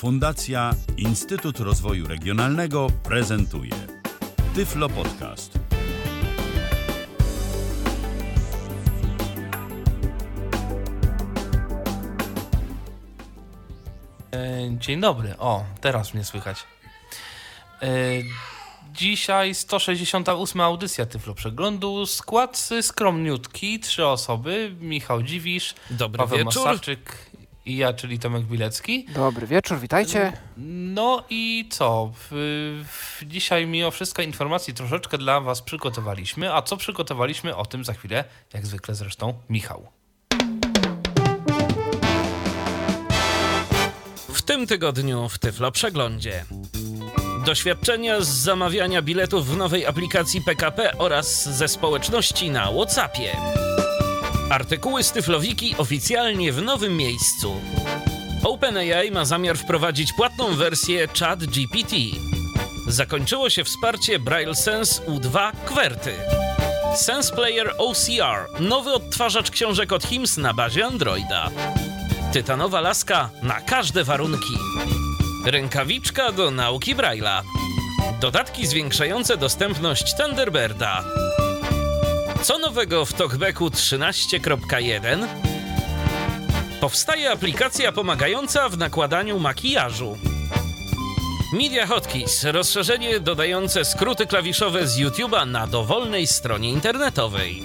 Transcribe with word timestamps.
Fundacja 0.00 0.74
Instytut 0.96 1.60
Rozwoju 1.60 2.08
Regionalnego 2.08 2.86
prezentuje 3.02 3.70
Tyflo 4.54 4.88
Podcast. 4.88 5.58
E, 14.32 14.76
Dzień 14.78 15.00
dobry. 15.00 15.34
O, 15.38 15.64
teraz 15.80 16.14
mnie 16.14 16.24
słychać. 16.24 16.58
E, 17.82 17.86
Dzisiaj 18.92 19.54
168 19.54 20.60
audycja 20.60 21.06
Tyflo 21.06 21.34
Przeglądu. 21.34 22.06
Skład 22.06 22.68
skromniutki, 22.82 23.80
trzy 23.80 24.06
osoby. 24.06 24.76
Michał 24.80 25.22
Dziwisz, 25.22 25.74
Dobry 25.90 26.18
Paweł 26.18 26.38
wieczór. 26.38 26.64
Masarczyk 26.64 27.29
i 27.66 27.76
ja, 27.76 27.92
czyli 27.92 28.18
Tomek 28.18 28.42
Bilecki. 28.42 29.06
Dobry 29.14 29.46
wieczór, 29.46 29.78
witajcie. 29.78 30.32
No 30.56 31.24
i 31.30 31.68
co? 31.70 32.12
Dzisiaj 33.22 33.66
mimo 33.66 33.90
wszystko 33.90 34.22
informacji 34.22 34.74
troszeczkę 34.74 35.18
dla 35.18 35.40
Was 35.40 35.62
przygotowaliśmy. 35.62 36.54
A 36.54 36.62
co 36.62 36.76
przygotowaliśmy? 36.76 37.56
O 37.56 37.66
tym 37.66 37.84
za 37.84 37.92
chwilę, 37.92 38.24
jak 38.54 38.66
zwykle 38.66 38.94
zresztą, 38.94 39.34
Michał. 39.48 39.86
W 44.28 44.42
tym 44.42 44.66
tygodniu 44.66 45.28
w 45.28 45.38
Tyflo 45.38 45.72
Przeglądzie. 45.72 46.44
Doświadczenia 47.46 48.20
z 48.20 48.28
zamawiania 48.28 49.02
biletów 49.02 49.46
w 49.46 49.56
nowej 49.56 49.86
aplikacji 49.86 50.40
PKP 50.40 50.98
oraz 50.98 51.56
ze 51.56 51.68
społeczności 51.68 52.50
na 52.50 52.72
WhatsAppie. 52.72 53.36
Artykuły 54.50 55.02
z 55.02 55.12
Tyflowiki 55.12 55.74
oficjalnie 55.78 56.52
w 56.52 56.62
nowym 56.62 56.96
miejscu. 56.96 57.60
OpenAI 58.44 59.10
ma 59.10 59.24
zamiar 59.24 59.58
wprowadzić 59.58 60.12
płatną 60.12 60.54
wersję 60.54 61.08
ChatGPT. 61.18 61.96
Zakończyło 62.88 63.50
się 63.50 63.64
wsparcie 63.64 64.18
Braille 64.18 64.54
Sense 64.54 65.02
U2 65.02 65.52
Kwerty. 65.64 66.14
Sense 66.96 67.34
Player 67.34 67.74
OCR, 67.78 68.60
nowy 68.60 68.92
odtwarzacz 68.92 69.50
książek 69.50 69.92
od 69.92 70.04
HIMS 70.04 70.36
na 70.36 70.54
bazie 70.54 70.86
Androida. 70.86 71.50
Tytanowa 72.32 72.80
laska 72.80 73.30
na 73.42 73.60
każde 73.60 74.04
warunki. 74.04 74.54
Rękawiczka 75.46 76.32
do 76.32 76.50
nauki 76.50 76.96
Braille'a. 76.96 77.42
Dodatki 78.20 78.66
zwiększające 78.66 79.36
dostępność 79.36 80.14
Thunderbirda. 80.16 81.04
Co 82.42 82.58
nowego 82.58 83.04
w 83.04 83.12
TalkBacku 83.12 83.68
13.1? 83.68 85.26
Powstaje 86.80 87.30
aplikacja 87.30 87.92
pomagająca 87.92 88.68
w 88.68 88.78
nakładaniu 88.78 89.38
makijażu. 89.38 90.18
Media 91.52 91.86
Hotkeys, 91.86 92.44
rozszerzenie 92.44 93.20
dodające 93.20 93.84
skróty 93.84 94.26
klawiszowe 94.26 94.86
z 94.86 94.98
YouTube'a 94.98 95.46
na 95.46 95.66
dowolnej 95.66 96.26
stronie 96.26 96.70
internetowej. 96.70 97.62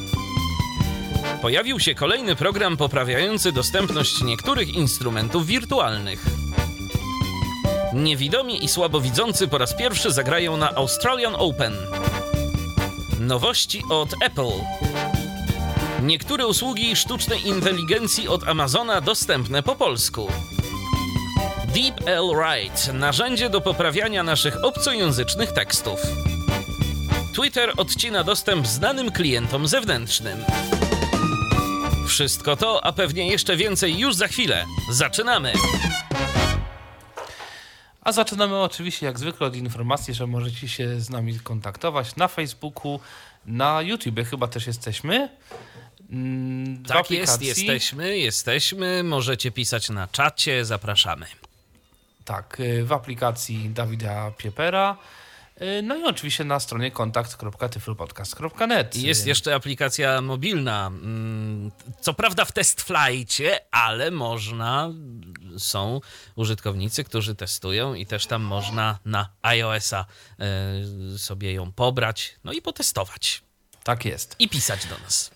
Pojawił 1.41 1.79
się 1.79 1.95
kolejny 1.95 2.35
program 2.35 2.77
poprawiający 2.77 3.51
dostępność 3.51 4.21
niektórych 4.21 4.73
instrumentów 4.73 5.45
wirtualnych. 5.45 6.25
Niewidomi 7.93 8.63
i 8.63 8.67
słabowidzący 8.67 9.47
po 9.47 9.57
raz 9.57 9.73
pierwszy 9.73 10.11
zagrają 10.11 10.57
na 10.57 10.75
Australian 10.75 11.35
Open. 11.35 11.73
Nowości 13.19 13.83
od 13.89 14.09
Apple. 14.21 14.51
Niektóre 16.01 16.47
usługi 16.47 16.95
sztucznej 16.95 17.47
inteligencji 17.47 18.27
od 18.27 18.47
Amazona 18.47 19.01
dostępne 19.01 19.63
po 19.63 19.75
polsku. 19.75 20.27
Deep 21.73 22.07
L 22.07 22.25
Write 22.35 22.93
narzędzie 22.93 23.49
do 23.49 23.61
poprawiania 23.61 24.23
naszych 24.23 24.63
obcojęzycznych 24.63 25.51
tekstów. 25.51 25.99
Twitter 27.35 27.73
odcina 27.77 28.23
dostęp 28.23 28.67
znanym 28.67 29.11
klientom 29.11 29.67
zewnętrznym. 29.67 30.43
Wszystko 32.07 32.55
to, 32.55 32.85
a 32.85 32.91
pewnie 32.91 33.27
jeszcze 33.27 33.57
więcej 33.57 33.99
już 33.99 34.15
za 34.15 34.27
chwilę. 34.27 34.65
Zaczynamy! 34.91 35.53
A 38.05 38.11
zaczynamy 38.11 38.57
oczywiście 38.57 39.05
jak 39.05 39.19
zwykle 39.19 39.47
od 39.47 39.55
informacji, 39.55 40.13
że 40.13 40.27
możecie 40.27 40.67
się 40.67 40.99
z 40.99 41.09
nami 41.09 41.39
kontaktować 41.39 42.15
na 42.15 42.27
Facebooku, 42.27 42.99
na 43.45 43.81
YouTubie 43.81 44.23
chyba 44.23 44.47
też 44.47 44.67
jesteśmy. 44.67 45.29
Mm, 46.09 46.83
w 46.83 46.87
Tak 46.87 47.11
jest, 47.11 47.41
jesteśmy, 47.41 48.17
jesteśmy. 48.17 49.03
Możecie 49.03 49.51
pisać 49.51 49.89
na 49.89 50.07
czacie, 50.07 50.65
zapraszamy. 50.65 51.25
Tak, 52.25 52.59
y, 52.59 52.85
w 52.85 52.91
aplikacji 52.91 53.69
Dawida 53.69 54.31
Piepera. 54.37 54.97
Y, 55.61 55.81
No 55.81 55.95
i 55.95 56.03
oczywiście 56.03 56.43
na 56.43 56.59
stronie 56.59 56.91
kontakt.tyflopodcast.net. 56.91 58.95
Jest 58.95 59.27
jeszcze 59.27 59.55
aplikacja 59.55 60.21
mobilna. 60.21 60.87
mm, 60.87 61.71
Co 62.01 62.13
prawda 62.13 62.45
w 62.45 62.51
test 62.51 62.81
flightie, 62.81 63.59
ale 63.71 64.11
można, 64.11 64.91
są 65.57 66.01
użytkownicy, 66.35 67.03
którzy 67.03 67.35
testują 67.35 67.93
i 67.93 68.05
też 68.05 68.25
tam 68.25 68.41
można 68.41 68.99
na 69.05 69.29
iOS-a 69.41 70.05
e, 70.39 71.17
sobie 71.17 71.53
ją 71.53 71.71
pobrać, 71.71 72.35
no 72.43 72.51
i 72.53 72.61
potestować. 72.61 73.43
Tak 73.83 74.05
jest. 74.05 74.35
I 74.39 74.49
pisać 74.49 74.85
do 74.85 74.97
nas. 75.03 75.31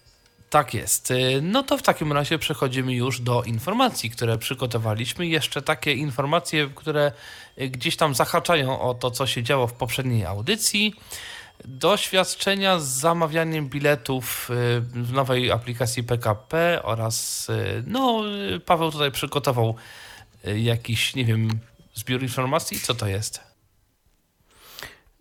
Tak 0.49 0.73
jest. 0.73 1.11
Y, 1.11 1.39
No 1.41 1.63
to 1.63 1.77
w 1.77 1.81
takim 1.81 2.13
razie 2.13 2.39
przechodzimy 2.39 2.93
już 2.93 3.21
do 3.21 3.43
informacji, 3.43 4.09
które 4.09 4.37
przygotowaliśmy. 4.37 5.27
Jeszcze 5.27 5.61
takie 5.61 5.93
informacje, 5.93 6.69
które 6.75 7.11
y, 7.61 7.69
gdzieś 7.69 7.95
tam 7.95 8.15
zahaczają 8.15 8.81
o 8.81 8.93
to, 8.93 9.11
co 9.11 9.27
się 9.27 9.43
działo 9.43 9.67
w 9.67 9.73
poprzedniej 9.73 10.25
audycji. 10.25 10.93
Doświadczenia 11.65 12.79
z 12.79 12.87
zamawianiem 12.87 13.69
biletów 13.69 14.49
y, 14.49 14.81
w 14.81 15.13
nowej 15.13 15.51
aplikacji 15.51 16.03
PKP 16.03 16.79
oraz, 16.83 17.47
no, 17.87 18.23
Paweł 18.65 18.91
tutaj 18.91 19.11
przygotował 19.11 19.75
jakiś, 20.43 21.15
nie 21.15 21.25
wiem, 21.25 21.49
zbiór 21.93 22.23
informacji. 22.23 22.79
Co 22.79 22.95
to 22.95 23.07
jest? 23.07 23.48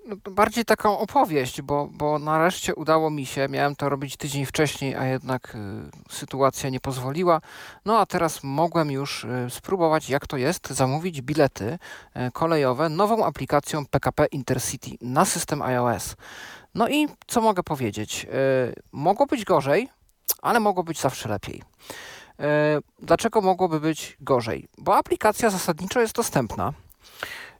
No, 0.08 0.16
bardziej 0.30 0.64
taką 0.64 0.98
opowieść, 0.98 1.62
bo, 1.62 1.88
bo 1.92 2.18
nareszcie 2.18 2.74
udało 2.74 3.10
mi 3.10 3.26
się. 3.26 3.48
Miałem 3.48 3.76
to 3.76 3.88
robić 3.88 4.16
tydzień 4.16 4.46
wcześniej, 4.46 4.94
a 4.94 5.04
jednak 5.04 5.54
y, 5.54 6.12
sytuacja 6.12 6.70
nie 6.70 6.80
pozwoliła. 6.80 7.40
No 7.84 7.98
a 7.98 8.06
teraz 8.06 8.44
mogłem 8.44 8.90
już 8.90 9.24
y, 9.24 9.46
spróbować, 9.50 10.10
jak 10.10 10.26
to 10.26 10.36
jest, 10.36 10.68
zamówić 10.68 11.22
bilety 11.22 11.78
y, 12.16 12.30
kolejowe 12.32 12.88
nową 12.88 13.24
aplikacją 13.24 13.86
PKP 13.86 14.26
Intercity 14.26 14.90
na 15.00 15.24
system 15.24 15.62
iOS. 15.62 16.16
No 16.74 16.88
i 16.88 17.08
co 17.26 17.40
mogę 17.40 17.62
powiedzieć? 17.62 18.26
Y, 18.70 18.82
mogło 18.92 19.26
być 19.26 19.44
gorzej, 19.44 19.88
ale 20.42 20.60
mogło 20.60 20.84
być 20.84 21.00
zawsze 21.00 21.28
lepiej. 21.28 21.62
Y, 22.40 22.44
Dlaczego 23.02 23.40
mogłoby 23.40 23.80
być 23.80 24.16
gorzej? 24.20 24.68
Bo 24.78 24.96
aplikacja 24.96 25.50
zasadniczo 25.50 26.00
jest 26.00 26.14
dostępna. 26.14 26.72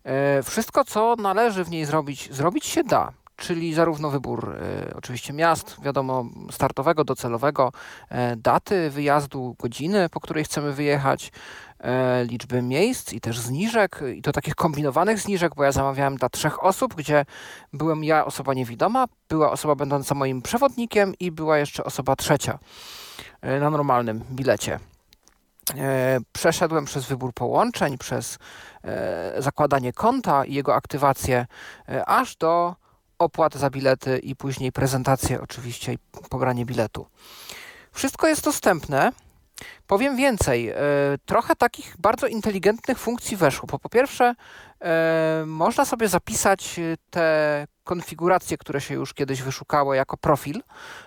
E, 0.09 0.43
Wszystko, 0.43 0.85
co 0.85 1.17
należy 1.19 1.65
w 1.65 1.71
niej 1.71 1.85
zrobić, 1.85 2.29
zrobić 2.35 2.67
się 2.67 2.85
da. 2.85 3.13
Czyli 3.37 3.75
zarówno 3.75 4.11
wybór 4.11 4.57
e, 4.57 4.95
oczywiście 4.95 5.33
miast, 5.33 5.77
wiadomo, 5.83 6.25
startowego, 6.51 7.05
docelowego, 7.05 7.73
e, 8.09 8.37
daty 8.37 8.91
wyjazdu, 8.91 9.57
godziny, 9.59 10.09
po 10.09 10.21
której 10.21 10.45
chcemy 10.45 10.73
wyjechać, 10.73 11.33
liczby 12.31 12.63
miejsc 12.63 13.13
i 13.13 13.21
też 13.21 13.39
zniżek, 13.39 14.01
i 14.17 14.23
to 14.23 14.33
takich 14.33 14.55
kombinowanych 14.55 15.19
zniżek, 15.19 15.55
bo 15.55 15.65
ja 15.65 15.73
zamawiałem 15.73 16.17
dla 16.17 16.29
trzech 16.29 16.65
osób, 16.65 16.95
gdzie 16.95 17.25
byłem 17.73 18.05
ja, 18.05 18.25
osoba 18.25 18.55
niewidoma, 18.55 19.07
była 19.29 19.51
osoba 19.51 19.75
będąca 19.75 20.15
moim 20.15 20.43
przewodnikiem 20.43 21.15
i 21.21 21.33
była 21.33 21.59
jeszcze 21.59 21.85
osoba 21.85 22.17
trzecia 22.17 22.59
na 23.43 23.71
normalnym 23.71 24.25
bilecie. 24.31 24.79
E, 25.77 26.19
Przeszedłem 26.33 26.85
przez 26.85 27.07
wybór 27.07 27.33
połączeń, 27.35 27.99
przez 27.99 28.39
e, 28.85 29.43
zakładanie 29.43 29.93
konta 29.93 30.45
i 30.45 30.55
jego 30.55 30.75
aktywację, 30.75 31.47
e, 31.89 32.09
aż 32.09 32.37
do 32.37 32.77
opłat 33.19 33.55
za 33.55 33.71
bilety 33.71 34.19
i 34.19 34.37
później 34.37 34.73
prezentację 34.73 35.41
oczywiście 35.41 35.93
i 35.93 35.99
pobranie 36.31 36.67
biletu. 36.67 37.07
Wszystko 37.93 38.29
jest 38.29 38.45
dostępne. 38.45 39.13
Powiem 39.87 40.17
więcej, 40.17 40.73
trochę 41.27 41.57
takich 41.57 41.97
bardzo 41.99 42.27
inteligentnych 42.27 42.99
funkcji 42.99 43.37
weszło. 43.37 43.79
Po 43.79 43.89
pierwsze, 43.89 44.35
można 45.47 45.85
sobie 45.85 46.09
zapisać 46.09 46.79
e, 46.79 46.97
te 47.11 47.67
konfiguracje, 47.85 48.59
które 48.59 48.81
się 48.81 48.95
już 48.95 49.15
kiedyś 49.15 49.43
wyszukało 49.43 49.95
jako 49.95 50.17
profil 50.17 50.63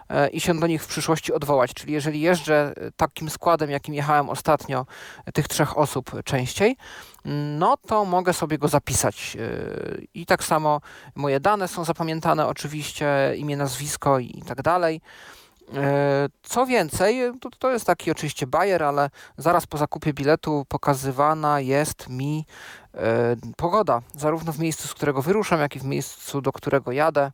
e, 0.09 0.29
i 0.29 0.41
się 0.41 0.59
do 0.59 0.67
nich 0.67 0.83
w 0.83 0.87
przyszłości 0.87 1.33
odwołać. 1.33 1.73
Czyli 1.73 1.93
jeżeli 1.93 2.21
jeżdżę 2.21 2.73
e, 2.77 2.91
takim 2.91 3.29
składem, 3.29 3.71
jakim 3.71 3.93
jechałem 3.93 4.29
ostatnio, 4.29 4.85
e, 5.25 5.31
tych 5.31 5.47
trzech 5.47 5.77
osób 5.77 6.23
częściej, 6.23 6.77
no 7.59 7.77
to 7.77 8.05
mogę 8.05 8.33
sobie 8.33 8.57
go 8.57 8.67
zapisać. 8.67 9.37
e, 9.39 10.01
I 10.13 10.25
tak 10.25 10.43
samo 10.43 10.81
moje 11.15 11.39
dane 11.39 11.67
są 11.67 11.83
zapamiętane, 11.83 12.47
oczywiście, 12.47 13.33
imię, 13.37 13.57
nazwisko 13.57 14.19
i 14.19 14.43
tak 14.47 14.61
dalej. 14.61 15.01
Co 16.43 16.65
więcej, 16.65 17.31
to, 17.41 17.49
to 17.49 17.71
jest 17.71 17.85
taki 17.85 18.11
oczywiście 18.11 18.47
bajer, 18.47 18.83
ale 18.83 19.09
zaraz 19.37 19.67
po 19.67 19.77
zakupie 19.77 20.13
biletu 20.13 20.65
pokazywana 20.69 21.59
jest 21.59 22.09
mi 22.09 22.45
pogoda, 23.57 24.01
zarówno 24.15 24.53
w 24.53 24.59
miejscu, 24.59 24.87
z 24.87 24.93
którego 24.93 25.21
wyruszam, 25.21 25.59
jak 25.59 25.75
i 25.75 25.79
w 25.79 25.83
miejscu, 25.83 26.41
do 26.41 26.51
którego 26.51 26.91
jadę. 26.91 27.31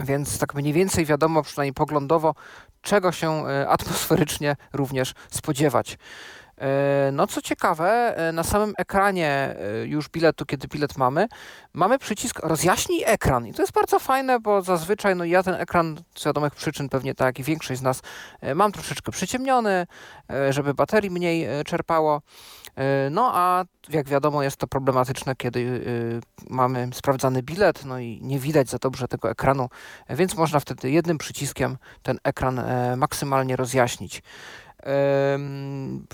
Więc 0.00 0.38
tak 0.38 0.54
mniej 0.54 0.72
więcej 0.72 1.04
wiadomo, 1.04 1.42
przynajmniej 1.42 1.74
poglądowo, 1.74 2.34
czego 2.82 3.12
się 3.12 3.44
atmosferycznie 3.68 4.56
również 4.72 5.14
spodziewać. 5.30 5.98
E, 6.60 7.10
no 7.12 7.26
co 7.26 7.42
ciekawe, 7.42 8.16
e, 8.16 8.32
na 8.32 8.42
samym 8.42 8.74
ekranie 8.78 9.56
e, 9.82 9.86
już 9.86 10.08
biletu, 10.08 10.46
kiedy 10.46 10.68
bilet 10.68 10.96
mamy, 10.96 11.28
mamy 11.72 11.98
przycisk 11.98 12.40
rozjaśnij 12.42 13.02
ekran. 13.06 13.46
I 13.46 13.52
to 13.52 13.62
jest 13.62 13.72
bardzo 13.72 13.98
fajne, 13.98 14.40
bo 14.40 14.62
zazwyczaj 14.62 15.16
no 15.16 15.24
ja 15.24 15.42
ten 15.42 15.54
ekran 15.54 15.96
z 16.18 16.24
wiadomych 16.24 16.54
przyczyn, 16.54 16.88
pewnie 16.88 17.14
tak 17.14 17.38
jak 17.38 17.46
większość 17.46 17.80
z 17.80 17.82
nas, 17.82 18.02
mam 18.54 18.72
troszeczkę 18.72 19.12
przyciemniony, 19.12 19.86
żeby 20.50 20.74
baterii 20.74 21.10
mniej 21.10 21.46
czerpało. 21.64 22.22
No 23.10 23.30
a 23.34 23.64
jak 23.88 24.08
wiadomo 24.08 24.42
jest 24.42 24.56
to 24.56 24.66
problematyczne, 24.66 25.36
kiedy 25.36 25.84
mamy 26.50 26.88
sprawdzany 26.92 27.42
bilet, 27.42 27.84
no 27.84 27.98
i 27.98 28.20
nie 28.22 28.38
widać 28.38 28.68
za 28.68 28.78
dobrze 28.78 29.08
tego 29.08 29.30
ekranu, 29.30 29.68
więc 30.10 30.36
można 30.36 30.60
wtedy 30.60 30.90
jednym 30.90 31.18
przyciskiem 31.18 31.76
ten 32.02 32.18
ekran 32.24 32.60
maksymalnie 32.96 33.56
rozjaśnić. 33.56 34.22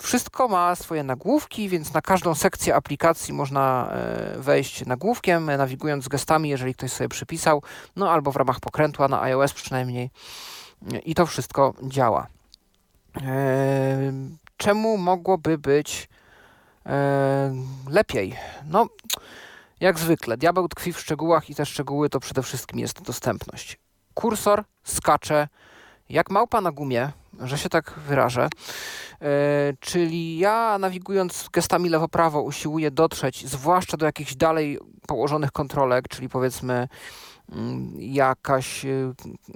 Wszystko 0.00 0.48
ma 0.48 0.76
swoje 0.76 1.02
nagłówki, 1.02 1.68
więc 1.68 1.94
na 1.94 2.02
każdą 2.02 2.34
sekcję 2.34 2.74
aplikacji 2.74 3.34
można 3.34 3.90
e, 3.92 4.38
wejść 4.38 4.86
nagłówkiem, 4.86 5.46
nawigując 5.46 6.08
gestami, 6.08 6.48
jeżeli 6.48 6.74
ktoś 6.74 6.92
sobie 6.92 7.08
przypisał, 7.08 7.62
no 7.96 8.10
albo 8.10 8.32
w 8.32 8.36
ramach 8.36 8.60
pokrętła 8.60 9.08
na 9.08 9.22
iOS 9.22 9.52
przynajmniej. 9.52 10.10
I 11.04 11.14
to 11.14 11.26
wszystko 11.26 11.74
działa. 11.82 12.26
Czemu 14.56 14.98
mogłoby 14.98 15.58
być 15.58 16.08
lepiej? 17.88 18.36
No, 18.66 18.86
jak 19.80 19.98
zwykle, 19.98 20.36
diabeł 20.36 20.68
tkwi 20.68 20.92
w 20.92 21.00
szczegółach 21.00 21.50
i 21.50 21.54
te 21.54 21.66
szczegóły 21.66 22.08
to 22.08 22.20
przede 22.20 22.42
wszystkim 22.42 22.78
jest 22.78 23.02
dostępność. 23.02 23.78
Kursor 24.14 24.64
skacze 24.84 25.48
jak 26.08 26.30
małpa 26.30 26.60
na 26.60 26.72
gumie, 26.72 27.12
że 27.40 27.58
się 27.58 27.68
tak 27.68 27.94
wyrażę. 28.06 28.48
E, 29.22 29.28
czyli 29.80 30.38
ja 30.38 30.78
nawigując 30.78 31.48
gestami 31.52 31.90
lewo-prawo 31.90 32.42
usiłuję 32.42 32.90
dotrzeć, 32.90 33.48
zwłaszcza 33.48 33.96
do 33.96 34.06
jakichś 34.06 34.34
dalej 34.34 34.78
położonych 35.06 35.52
kontrolek, 35.52 36.08
czyli 36.08 36.28
powiedzmy 36.28 36.88
mm, 37.52 37.92
jakaś 37.98 38.84
e, 38.84 38.88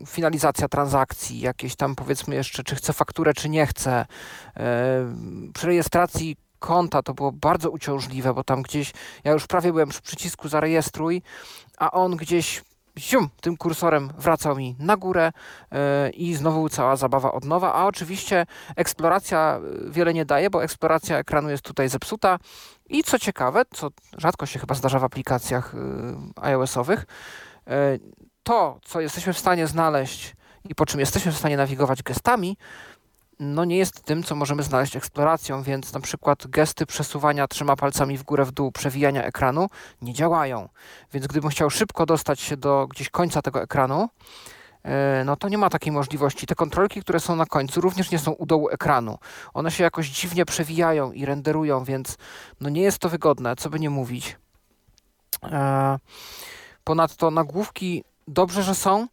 finalizacja 0.06 0.68
transakcji, 0.68 1.40
jakieś 1.40 1.76
tam 1.76 1.94
powiedzmy 1.94 2.34
jeszcze, 2.34 2.62
czy 2.64 2.76
chcę 2.76 2.92
fakturę, 2.92 3.34
czy 3.34 3.48
nie 3.48 3.66
chcę. 3.66 4.06
E, 4.56 5.14
przy 5.54 5.66
rejestracji 5.66 6.36
konta 6.58 7.02
to 7.02 7.14
było 7.14 7.32
bardzo 7.32 7.70
uciążliwe, 7.70 8.34
bo 8.34 8.44
tam 8.44 8.62
gdzieś, 8.62 8.92
ja 9.24 9.32
już 9.32 9.46
prawie 9.46 9.72
byłem 9.72 9.88
przy 9.88 10.02
przycisku 10.02 10.48
zarejestruj, 10.48 11.22
a 11.78 11.90
on 11.90 12.16
gdzieś 12.16 12.62
zium, 12.98 13.28
tym 13.40 13.56
kursorem 13.56 14.12
wracał 14.18 14.56
mi 14.56 14.76
na 14.78 14.96
górę 14.96 15.32
yy, 15.72 15.78
i 16.10 16.34
znowu 16.34 16.68
cała 16.68 16.96
zabawa 16.96 17.32
od 17.32 17.44
nowa, 17.44 17.74
a 17.74 17.84
oczywiście 17.84 18.46
eksploracja 18.76 19.60
e, 19.86 19.90
wiele 19.90 20.14
nie 20.14 20.24
daje, 20.24 20.50
bo 20.50 20.64
eksploracja 20.64 21.18
ekranu 21.18 21.50
jest 21.50 21.62
tutaj 21.62 21.88
zepsuta. 21.88 22.38
I 22.88 23.02
co 23.02 23.18
ciekawe, 23.18 23.62
co 23.74 23.90
rzadko 24.18 24.46
się 24.46 24.58
chyba 24.58 24.74
zdarza 24.74 24.98
w 24.98 25.04
aplikacjach 25.04 25.74
yy, 25.74 26.44
iOS-owych, 26.44 27.06
to, 28.42 28.80
co 28.84 29.00
jesteśmy 29.00 29.32
w 29.32 29.38
stanie 29.38 29.66
znaleźć 29.66 30.36
i 30.68 30.74
po 30.74 30.86
czym 30.86 31.00
jesteśmy 31.00 31.32
w 31.32 31.38
stanie 31.38 31.56
nawigować 31.56 32.02
gestami, 32.02 32.56
no 33.38 33.64
nie 33.64 33.76
jest 33.76 34.02
tym, 34.02 34.22
co 34.22 34.34
możemy 34.34 34.62
znaleźć 34.62 34.96
eksploracją, 34.96 35.62
więc 35.62 35.92
na 35.92 36.00
przykład 36.00 36.46
gesty 36.46 36.86
przesuwania 36.86 37.48
trzema 37.48 37.76
palcami 37.76 38.18
w 38.18 38.22
górę, 38.22 38.44
w 38.44 38.52
dół, 38.52 38.72
przewijania 38.72 39.24
ekranu 39.24 39.68
nie 40.02 40.12
działają. 40.12 40.68
Więc 41.12 41.26
gdybym 41.26 41.50
chciał 41.50 41.70
szybko 41.70 42.06
dostać 42.06 42.40
się 42.40 42.56
do 42.56 42.86
gdzieś 42.90 43.10
końca 43.10 43.42
tego 43.42 43.62
ekranu, 43.62 44.08
e, 44.82 45.22
no 45.26 45.36
to 45.36 45.48
nie 45.48 45.58
ma 45.58 45.70
takiej 45.70 45.92
możliwości. 45.92 46.46
Te 46.46 46.54
kontrolki, 46.54 47.00
które 47.00 47.20
są 47.20 47.36
na 47.36 47.46
końcu, 47.46 47.80
również 47.80 48.10
nie 48.10 48.18
są 48.18 48.32
u 48.32 48.46
dołu 48.46 48.68
ekranu. 48.68 49.18
One 49.54 49.70
się 49.70 49.84
jakoś 49.84 50.08
dziwnie 50.08 50.44
przewijają 50.44 51.12
i 51.12 51.24
renderują, 51.24 51.84
więc 51.84 52.16
no 52.60 52.68
nie 52.68 52.82
jest 52.82 52.98
to 52.98 53.08
wygodne, 53.08 53.56
co 53.56 53.70
by 53.70 53.80
nie 53.80 53.90
mówić. 53.90 54.36
E, 55.44 55.98
ponadto 56.84 57.30
nagłówki 57.30 58.04
dobrze, 58.28 58.62
że 58.62 58.74
są, 58.74 59.08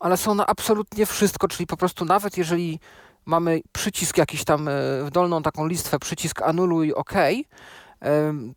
ale 0.00 0.16
są 0.16 0.34
na 0.34 0.46
absolutnie 0.46 1.06
wszystko, 1.06 1.48
czyli 1.48 1.66
po 1.66 1.76
prostu 1.76 2.04
nawet 2.04 2.38
jeżeli 2.38 2.80
mamy 3.26 3.60
przycisk 3.72 4.18
jakiś 4.18 4.44
tam 4.44 4.68
e, 4.68 4.72
w 5.04 5.10
dolną 5.12 5.42
taką 5.42 5.66
listwę, 5.66 5.98
przycisk 5.98 6.42
anuluj 6.42 6.92
OK, 6.92 7.12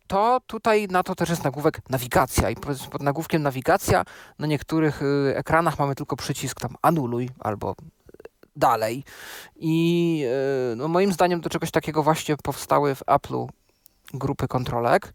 to 0.06 0.40
tutaj 0.46 0.86
na 0.90 1.02
to 1.02 1.14
też 1.14 1.28
jest 1.28 1.44
nagłówek 1.44 1.80
nawigacja 1.90 2.50
i 2.50 2.56
pod 2.90 3.02
nagłówkiem 3.02 3.42
nawigacja 3.42 4.04
na 4.38 4.46
niektórych 4.46 5.02
e, 5.02 5.36
ekranach 5.36 5.78
mamy 5.78 5.94
tylko 5.94 6.16
przycisk 6.16 6.60
tam 6.60 6.74
anuluj 6.82 7.30
albo 7.40 7.74
dalej. 8.56 9.04
I 9.56 10.24
e, 10.72 10.76
no 10.76 10.88
moim 10.88 11.12
zdaniem 11.12 11.40
do 11.40 11.50
czegoś 11.50 11.70
takiego 11.70 12.02
właśnie 12.02 12.36
powstały 12.36 12.94
w 12.94 13.02
Apple'u 13.06 13.48
grupy 14.14 14.48
kontrolek, 14.48 15.12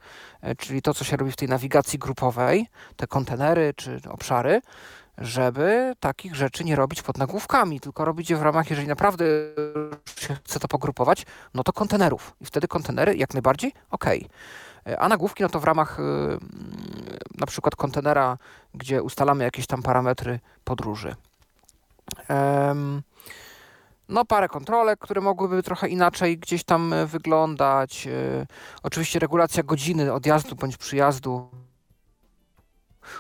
czyli 0.58 0.82
to, 0.82 0.94
co 0.94 1.04
się 1.04 1.18
robi 1.18 1.32
w 1.32 1.36
tej 1.36 1.48
nawigacji 1.48 2.00
grupowej, 2.00 2.68
te 2.96 3.08
kontenery 3.08 3.74
czy 3.76 4.02
obszary, 4.10 4.62
żeby 5.18 5.94
takich 6.00 6.36
rzeczy 6.36 6.64
nie 6.64 6.76
robić 6.76 7.02
pod 7.02 7.18
nagłówkami, 7.18 7.80
tylko 7.80 8.06
robić 8.06 8.30
je 8.30 8.38
w 8.38 8.42
ramach, 8.42 8.70
jeżeli 8.70 8.88
naprawdę 8.88 9.26
chce 10.46 10.60
to 10.60 10.68
pogrupować, 10.68 11.26
no 11.54 11.64
to 11.64 11.74
kontenerów. 11.74 12.36
I 12.42 12.46
wtedy 12.46 12.68
kontenery 12.68 13.16
jak 13.16 13.34
najbardziej 13.34 13.74
ok. 13.92 14.06
A 14.98 15.10
nagłówki, 15.10 15.44
no 15.44 15.50
to 15.50 15.60
w 15.60 15.64
ramach 15.64 16.00
y, 16.00 16.04
na 17.38 17.46
przykład 17.46 17.76
kontenera, 17.76 18.38
gdzie 18.74 19.04
ustalamy 19.04 19.44
jakieś 19.44 19.68
tam 19.68 19.84
parametry 19.84 20.40
podróży. 20.64 21.16
no, 24.10 24.26
parę 24.26 24.48
kontrolek, 24.48 25.00
które 25.00 25.22
mogłyby 25.22 25.64
trochę 25.64 25.88
inaczej 25.88 26.38
gdzieś 26.38 26.64
tam 26.64 26.94
wyglądać. 27.06 28.08
Y, 28.08 28.48
oczywiście 28.84 29.20
regulacja 29.20 29.64
godziny 29.64 30.14
odjazdu 30.14 30.56
bądź 30.56 30.78
przyjazdu 30.78 31.50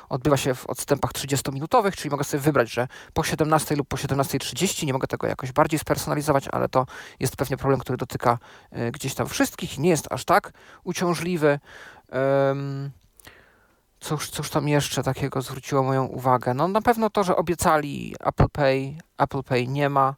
odbywa 0.09 0.37
się 0.37 0.55
w 0.55 0.65
odstępach 0.65 1.11
30-minutowych, 1.11 1.95
czyli 1.95 2.09
mogę 2.09 2.23
sobie 2.23 2.41
wybrać, 2.41 2.71
że 2.71 2.87
po 3.13 3.23
17 3.23 3.75
lub 3.75 3.87
po 3.87 3.97
17.30 3.97 4.85
nie 4.85 4.93
mogę 4.93 5.07
tego 5.07 5.27
jakoś 5.27 5.51
bardziej 5.51 5.79
spersonalizować, 5.79 6.47
ale 6.47 6.69
to 6.69 6.85
jest 7.19 7.35
pewnie 7.35 7.57
problem, 7.57 7.79
który 7.79 7.97
dotyka 7.97 8.37
y, 8.77 8.91
gdzieś 8.91 9.15
tam 9.15 9.27
wszystkich 9.27 9.79
nie 9.79 9.89
jest 9.89 10.07
aż 10.11 10.25
tak 10.25 10.51
uciążliwy. 10.83 11.59
Cóż, 13.99 14.29
cóż 14.29 14.49
tam 14.49 14.67
jeszcze 14.67 15.03
takiego 15.03 15.41
zwróciło 15.41 15.83
moją 15.83 16.05
uwagę? 16.05 16.53
No 16.53 16.67
na 16.67 16.81
pewno 16.81 17.09
to, 17.09 17.23
że 17.23 17.35
obiecali 17.35 18.15
Apple 18.19 18.49
Pay, 18.51 18.97
Apple 19.17 19.43
Pay 19.43 19.67
nie 19.67 19.89
ma, 19.89 20.15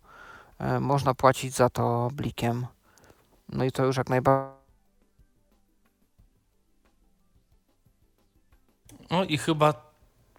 e, 0.59 0.79
można 0.79 1.13
płacić 1.13 1.55
za 1.55 1.69
to 1.69 2.09
blikiem. 2.13 2.67
No 3.49 3.63
i 3.63 3.71
to 3.71 3.85
już 3.85 3.97
jak 3.97 4.09
najbardziej 4.09 4.64
No 9.15 9.23
i 9.23 9.37
chyba 9.37 9.85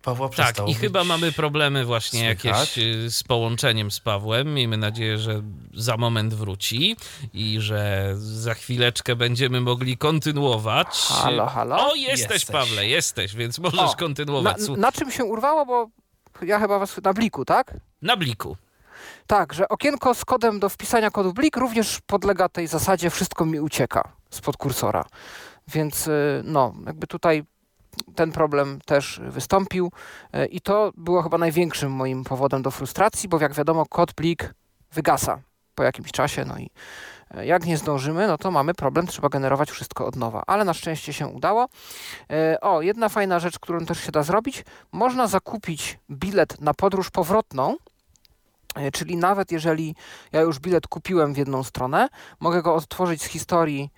Pawła 0.06 0.28
Tak, 0.28 0.68
i 0.68 0.74
chyba 0.74 1.04
mamy 1.04 1.32
problemy 1.32 1.84
właśnie 1.84 2.34
słychać. 2.34 2.44
jakieś 2.44 2.78
y, 2.78 3.10
z 3.10 3.22
połączeniem 3.22 3.90
z 3.90 4.00
Pawłem. 4.00 4.54
Miejmy 4.54 4.76
nadzieję, 4.76 5.18
że 5.18 5.42
za 5.74 5.96
moment 5.96 6.34
wróci 6.34 6.96
i 7.32 7.60
że 7.60 8.12
za 8.16 8.54
chwileczkę 8.54 9.16
będziemy 9.16 9.60
mogli 9.60 9.96
kontynuować. 9.96 10.86
Halo, 11.08 11.46
halo. 11.46 11.90
O, 11.90 11.94
jesteś, 11.94 12.20
jesteś. 12.20 12.44
Pawle, 12.44 12.86
jesteś, 12.86 13.34
więc 13.34 13.58
możesz 13.58 13.80
o, 13.80 13.96
kontynuować. 13.98 14.68
Na, 14.68 14.76
na 14.76 14.92
czym 14.92 15.10
się 15.10 15.24
urwało, 15.24 15.66
bo 15.66 15.88
ja 16.42 16.60
chyba 16.60 16.78
was 16.78 17.00
na 17.02 17.12
bliku, 17.12 17.44
tak? 17.44 17.76
Na 18.02 18.16
bliku. 18.16 18.56
Tak, 19.26 19.54
że 19.54 19.68
okienko 19.68 20.14
z 20.14 20.24
kodem 20.24 20.60
do 20.60 20.68
wpisania 20.68 21.10
kodu 21.10 21.32
blik 21.32 21.56
również 21.56 21.98
podlega 22.06 22.48
tej 22.48 22.66
zasadzie 22.66 23.10
wszystko 23.10 23.44
mi 23.46 23.60
ucieka 23.60 24.12
spod 24.30 24.56
kursora. 24.56 25.04
Więc 25.68 26.06
y, 26.06 26.42
no, 26.44 26.74
jakby 26.86 27.06
tutaj 27.06 27.44
ten 28.14 28.32
problem 28.32 28.80
też 28.86 29.20
wystąpił. 29.28 29.92
E, 30.32 30.46
i 30.46 30.60
to 30.60 30.92
było 30.96 31.22
chyba 31.22 31.38
największym 31.38 31.92
moim 31.92 32.24
powodem 32.24 32.62
do 32.62 32.70
frustracji, 32.70 33.28
bo 33.28 33.40
jak 33.40 33.54
wiadomo, 33.54 33.86
kod 33.86 34.14
plik 34.14 34.54
wygasa 34.92 35.38
po 35.74 35.82
jakimś 35.82 36.12
czasie, 36.12 36.44
no 36.44 36.58
i 36.58 36.70
e, 37.30 37.46
jak 37.46 37.66
nie 37.66 37.78
zdążymy, 37.78 38.26
no 38.26 38.38
to 38.38 38.50
mamy 38.50 38.74
problem, 38.74 39.06
trzeba 39.06 39.28
generować 39.28 39.70
wszystko 39.70 40.06
od 40.06 40.16
nowa, 40.16 40.42
ale 40.46 40.64
na 40.64 40.74
szczęście 40.74 41.12
się 41.12 41.26
udało. 41.26 41.66
E, 42.30 42.60
o, 42.60 42.82
jedna 42.82 43.08
fajna 43.08 43.38
rzecz, 43.38 43.58
którą 43.58 43.86
też 43.86 44.00
się 44.00 44.12
da 44.12 44.22
zrobić, 44.22 44.64
można 44.92 45.26
zakupić 45.26 45.98
bilet 46.10 46.60
na 46.60 46.74
podróż 46.74 47.10
powrotną, 47.10 47.76
Czyli 48.92 49.16
nawet 49.16 49.52
jeżeli 49.52 49.94
ja 50.32 50.40
już 50.40 50.58
bilet 50.58 50.86
kupiłem 50.86 51.34
w 51.34 51.36
jedną 51.36 51.62
stronę, 51.62 52.08
mogę 52.40 52.62
go 52.62 52.74
odtworzyć 52.74 53.22
z 53.22 53.26
historii 53.26 53.90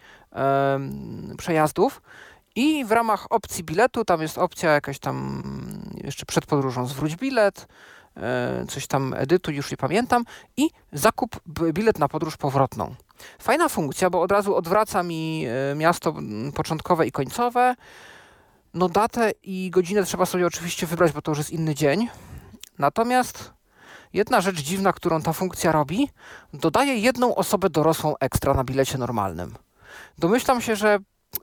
przejazdów 1.39 2.03
i 2.59 2.85
w 2.85 2.93
ramach 2.93 3.27
opcji 3.31 3.65
biletu, 3.65 4.05
tam 4.05 4.23
jest 4.23 4.39
opcja 4.39 4.73
jakaś 4.73 4.99
tam 4.99 5.43
jeszcze 6.05 6.27
przed 6.27 6.47
podróżą 6.47 6.87
zwróć 6.87 7.17
bilet, 7.17 7.69
e, 8.17 8.65
coś 8.69 8.87
tam 8.87 9.15
edytu, 9.17 9.51
już 9.51 9.71
nie 9.71 9.77
pamiętam, 9.77 10.25
i 10.57 10.71
zakup 10.93 11.41
bilet 11.73 11.99
na 11.99 12.09
podróż 12.09 12.37
powrotną. 12.37 12.95
Fajna 13.39 13.69
funkcja, 13.69 14.11
bo 14.11 14.23
od 14.23 14.33
razu 14.33 14.55
odwraca 14.55 15.03
mi 15.03 15.45
e, 15.47 15.75
miasto 15.75 16.15
początkowe 16.55 17.07
i 17.07 17.13
końcowe. 17.13 17.75
No 18.75 18.89
datę 18.89 19.33
i 19.43 19.71
godzinę 19.71 20.05
trzeba 20.05 20.27
sobie 20.27 20.47
oczywiście 20.47 20.87
wybrać, 20.87 21.13
bo 21.13 21.23
to 21.23 21.31
już 21.31 21.39
jest 21.39 21.51
inny 21.51 21.75
dzień. 21.75 22.09
Natomiast 22.79 23.53
jedna 24.13 24.41
rzecz 24.41 24.61
dziwna, 24.61 24.93
którą 24.93 25.23
ta 25.23 25.33
funkcja 25.33 25.73
robi, 25.73 26.09
dodaje 26.53 26.95
jedną 26.95 27.35
osobę 27.35 27.71
dorosłą 27.71 28.15
ekstra 28.21 28.55
na 28.55 28.65
bilecie 28.65 28.99
normalnym. 28.99 29.55
Domyślam 30.19 30.61
się, 30.61 30.77
że 30.77 30.99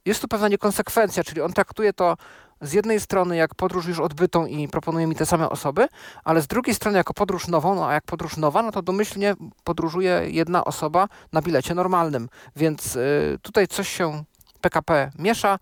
jest 0.05 0.21
tu 0.21 0.27
pewna 0.27 0.47
niekonsekwencja, 0.47 1.23
czyli 1.23 1.41
on 1.41 1.53
traktuje 1.53 1.93
to 1.93 2.17
z 2.61 2.73
jednej 2.73 2.99
strony 2.99 3.35
jak 3.35 3.55
podróż 3.55 3.85
już 3.85 3.99
odbytą 3.99 4.45
i 4.45 4.67
proponuje 4.67 5.07
mi 5.07 5.15
te 5.15 5.25
same 5.25 5.49
osoby, 5.49 5.87
ale 6.23 6.41
z 6.41 6.47
drugiej 6.47 6.75
strony 6.75 6.97
jako 6.97 7.13
podróż 7.13 7.47
nową, 7.47 7.75
no 7.75 7.87
a 7.87 7.93
jak 7.93 8.03
podróż 8.03 8.37
nowa, 8.37 8.61
no 8.61 8.71
to 8.71 8.81
domyślnie 8.81 9.35
podróżuje 9.63 10.21
jedna 10.25 10.65
osoba 10.65 11.07
na 11.33 11.41
bilecie 11.41 11.75
normalnym. 11.75 12.29
Więc 12.55 12.95
y, 12.95 13.37
tutaj 13.41 13.67
coś 13.67 13.89
się 13.89 14.23
PKP 14.61 15.11
miesza, 15.19 15.59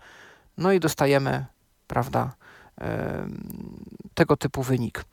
no 0.58 0.72
i 0.72 0.80
dostajemy, 0.80 1.46
prawda, 1.86 2.34
y, 2.80 2.84
tego 4.14 4.36
typu 4.36 4.62
wynik. 4.62 5.04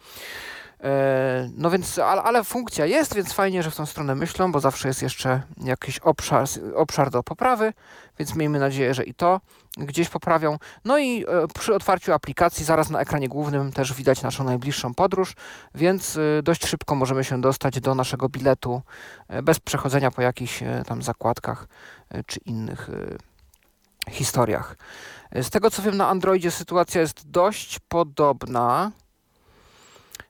E, 0.83 1.49
no 1.57 1.69
więc, 1.69 1.99
ale, 1.99 2.23
ale, 2.23 2.43
funkcja 2.43 2.85
jest, 2.85 3.15
więc 3.15 3.33
fajnie, 3.33 3.63
że 3.63 3.71
w 3.71 3.75
tą 3.75 3.85
stronę 3.85 4.15
myślą, 4.15 4.51
bo 4.51 4.59
zawsze 4.59 4.87
jest 4.87 5.01
jeszcze 5.01 5.41
jakiś 5.63 5.99
obszar, 5.99 6.47
obszar 6.75 7.09
do 7.09 7.23
poprawy, 7.23 7.73
więc 8.19 8.35
miejmy 8.35 8.59
nadzieję, 8.59 8.93
że 8.93 9.03
i 9.03 9.13
to 9.13 9.41
gdzieś 9.77 10.09
poprawią. 10.09 10.57
No 10.85 10.97
i 10.97 11.25
e, 11.27 11.47
przy 11.59 11.75
otwarciu 11.75 12.13
aplikacji 12.13 12.65
zaraz 12.65 12.89
na 12.89 12.99
ekranie 12.99 13.29
głównym 13.29 13.71
też 13.71 13.93
widać 13.93 14.21
naszą 14.21 14.43
najbliższą 14.43 14.93
podróż, 14.93 15.35
więc 15.75 16.17
e, 16.17 16.43
dość 16.43 16.67
szybko 16.67 16.95
możemy 16.95 17.23
się 17.23 17.41
dostać 17.41 17.79
do 17.79 17.95
naszego 17.95 18.29
biletu 18.29 18.81
bez 19.43 19.59
przechodzenia 19.59 20.11
po 20.11 20.21
jakichś 20.21 20.63
tam 20.87 21.01
zakładkach 21.01 21.67
czy 22.25 22.39
innych 22.39 22.89
historiach. 24.09 24.77
Z 25.35 25.49
tego 25.49 25.71
co 25.71 25.81
wiem 25.81 25.97
na 25.97 26.09
Androidzie 26.09 26.51
sytuacja 26.51 27.01
jest 27.01 27.29
dość 27.29 27.79
podobna. 27.79 28.91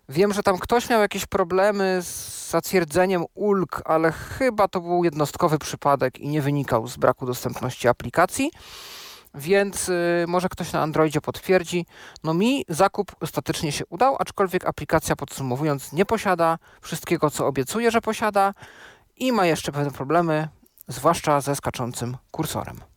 Wiem, 0.09 0.33
że 0.33 0.43
tam 0.43 0.57
ktoś 0.57 0.89
miał 0.89 1.01
jakieś 1.01 1.25
problemy 1.25 1.99
z 2.01 2.49
zatwierdzeniem 2.49 3.25
ulg, 3.33 3.81
ale 3.85 4.11
chyba 4.11 4.67
to 4.67 4.81
był 4.81 5.03
jednostkowy 5.03 5.59
przypadek 5.59 6.19
i 6.19 6.27
nie 6.27 6.41
wynikał 6.41 6.87
z 6.87 6.97
braku 6.97 7.25
dostępności 7.25 7.87
aplikacji. 7.87 8.51
Więc 9.35 9.89
y, 9.89 10.25
może 10.27 10.49
ktoś 10.49 10.73
na 10.73 10.81
Androidzie 10.81 11.21
potwierdzi. 11.21 11.85
No 12.23 12.33
mi 12.33 12.65
zakup 12.69 13.11
ostatecznie 13.19 13.71
się 13.71 13.85
udał, 13.85 14.15
aczkolwiek 14.19 14.65
aplikacja 14.65 15.15
podsumowując 15.15 15.93
nie 15.93 16.05
posiada 16.05 16.57
wszystkiego, 16.81 17.29
co 17.29 17.47
obiecuje, 17.47 17.91
że 17.91 18.01
posiada 18.01 18.53
i 19.15 19.31
ma 19.31 19.45
jeszcze 19.45 19.71
pewne 19.71 19.91
problemy, 19.91 20.47
zwłaszcza 20.87 21.41
ze 21.41 21.55
skaczącym 21.55 22.17
kursorem. 22.31 22.90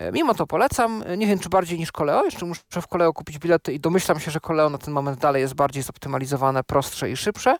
E, 0.00 0.12
mimo 0.12 0.34
to 0.34 0.46
polecam. 0.46 1.02
E, 1.06 1.16
nie 1.16 1.26
wiem, 1.26 1.38
czy 1.38 1.48
bardziej 1.48 1.78
niż 1.78 1.92
Koleo. 1.92 2.24
Jeszcze 2.24 2.46
muszę 2.46 2.62
w 2.82 2.86
Koleo 2.86 3.12
kupić 3.12 3.38
bilety 3.38 3.72
i 3.72 3.80
domyślam 3.80 4.20
się, 4.20 4.30
że 4.30 4.40
Koleo 4.40 4.70
na 4.70 4.78
ten 4.78 4.94
moment 4.94 5.20
dalej 5.20 5.42
jest 5.42 5.54
bardziej 5.54 5.82
zoptymalizowane, 5.82 6.64
prostsze 6.64 7.10
i 7.10 7.16
szybsze. 7.16 7.56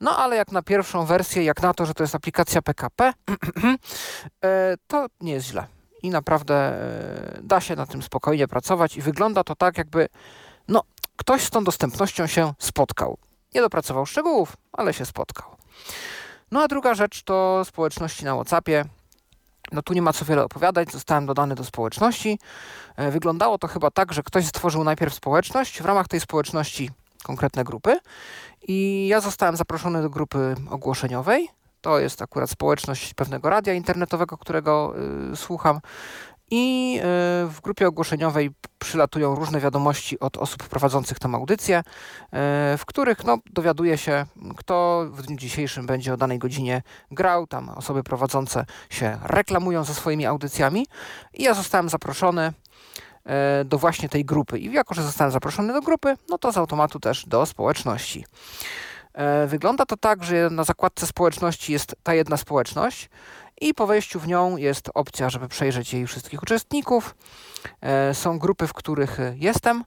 No 0.00 0.16
ale 0.16 0.36
jak 0.36 0.52
na 0.52 0.62
pierwszą 0.62 1.06
wersję, 1.06 1.44
jak 1.44 1.62
na 1.62 1.74
to, 1.74 1.86
że 1.86 1.94
to 1.94 2.02
jest 2.02 2.14
aplikacja 2.14 2.62
PKP, 2.62 3.12
e, 4.44 4.74
to 4.86 5.06
nie 5.20 5.32
jest 5.32 5.46
źle. 5.46 5.66
I 6.02 6.10
naprawdę 6.10 6.78
da 7.42 7.60
się 7.60 7.76
na 7.76 7.86
tym 7.86 8.02
spokojnie 8.02 8.48
pracować 8.48 8.96
i 8.96 9.02
wygląda 9.02 9.44
to 9.44 9.54
tak, 9.56 9.78
jakby 9.78 10.08
no, 10.68 10.82
ktoś 11.16 11.42
z 11.42 11.50
tą 11.50 11.64
dostępnością 11.64 12.26
się 12.26 12.52
spotkał. 12.58 13.18
Nie 13.54 13.60
dopracował 13.60 14.06
szczegółów, 14.06 14.56
ale 14.72 14.94
się 14.94 15.06
spotkał. 15.06 15.56
No 16.50 16.62
a 16.62 16.68
druga 16.68 16.94
rzecz 16.94 17.22
to 17.22 17.64
społeczności 17.64 18.24
na 18.24 18.34
WhatsAppie. 18.34 18.84
No 19.72 19.82
tu 19.82 19.92
nie 19.92 20.02
ma 20.02 20.12
co 20.12 20.24
wiele 20.24 20.44
opowiadać, 20.44 20.92
zostałem 20.92 21.26
dodany 21.26 21.54
do 21.54 21.64
społeczności. 21.64 22.38
E, 22.96 23.10
wyglądało 23.10 23.58
to 23.58 23.68
chyba 23.68 23.90
tak, 23.90 24.12
że 24.12 24.22
ktoś 24.22 24.46
stworzył 24.46 24.84
najpierw 24.84 25.14
społeczność, 25.14 25.82
w 25.82 25.84
ramach 25.84 26.08
tej 26.08 26.20
społeczności 26.20 26.90
konkretne 27.22 27.64
grupy 27.64 27.98
i 28.68 29.06
ja 29.10 29.20
zostałem 29.20 29.56
zaproszony 29.56 30.02
do 30.02 30.10
grupy 30.10 30.54
ogłoszeniowej. 30.70 31.48
To 31.80 31.98
jest 31.98 32.22
akurat 32.22 32.50
społeczność 32.50 33.14
pewnego 33.14 33.50
radia 33.50 33.74
internetowego, 33.74 34.38
którego 34.38 34.94
y, 35.32 35.36
słucham 35.36 35.80
i 36.50 36.96
e, 36.98 37.02
w 37.46 37.60
grupie 37.62 37.88
ogłoszeniowej 37.88 38.50
przylatują 38.78 39.34
różne 39.34 39.60
wiadomości 39.60 40.20
od 40.20 40.36
osób 40.36 40.68
prowadzących 40.68 41.18
tę 41.18 41.28
audycję, 41.28 41.78
e, 41.78 41.82
w 42.78 42.82
których 42.86 43.24
no, 43.24 43.38
dowiaduje 43.50 43.98
się, 43.98 44.26
kto 44.56 45.06
w 45.10 45.22
dniu 45.22 45.36
dzisiejszym 45.36 45.86
będzie 45.86 46.14
o 46.14 46.16
danej 46.16 46.38
godzinie 46.38 46.82
grał. 47.10 47.46
Tam 47.46 47.68
osoby 47.68 48.02
prowadzące 48.02 48.66
się 48.90 49.18
reklamują 49.22 49.84
ze 49.84 49.94
swoimi 49.94 50.26
audycjami 50.26 50.86
i 51.34 51.42
ja 51.42 51.54
zostałem 51.54 51.88
zaproszony 51.88 52.52
e, 53.24 53.64
do 53.64 53.78
właśnie 53.78 54.08
tej 54.08 54.24
grupy. 54.24 54.58
I 54.58 54.72
jako, 54.72 54.94
że 54.94 55.02
zostałem 55.02 55.32
zaproszony 55.32 55.72
do 55.72 55.80
grupy, 55.80 56.14
no 56.28 56.38
to 56.38 56.52
z 56.52 56.56
automatu 56.56 57.00
też 57.00 57.26
do 57.26 57.46
społeczności. 57.46 58.24
Wygląda 59.46 59.86
to 59.86 59.96
tak, 59.96 60.24
że 60.24 60.50
na 60.50 60.64
zakładce 60.64 61.06
społeczności 61.06 61.72
jest 61.72 61.96
ta 62.02 62.14
jedna 62.14 62.36
społeczność 62.36 63.10
i 63.60 63.74
po 63.74 63.86
wejściu 63.86 64.20
w 64.20 64.28
nią 64.28 64.56
jest 64.56 64.90
opcja, 64.94 65.30
żeby 65.30 65.48
przejrzeć 65.48 65.92
jej 65.92 66.06
wszystkich 66.06 66.42
uczestników. 66.42 67.14
E, 67.80 68.14
są 68.14 68.38
grupy, 68.38 68.66
w 68.66 68.72
których 68.72 69.18
jestem 69.34 69.84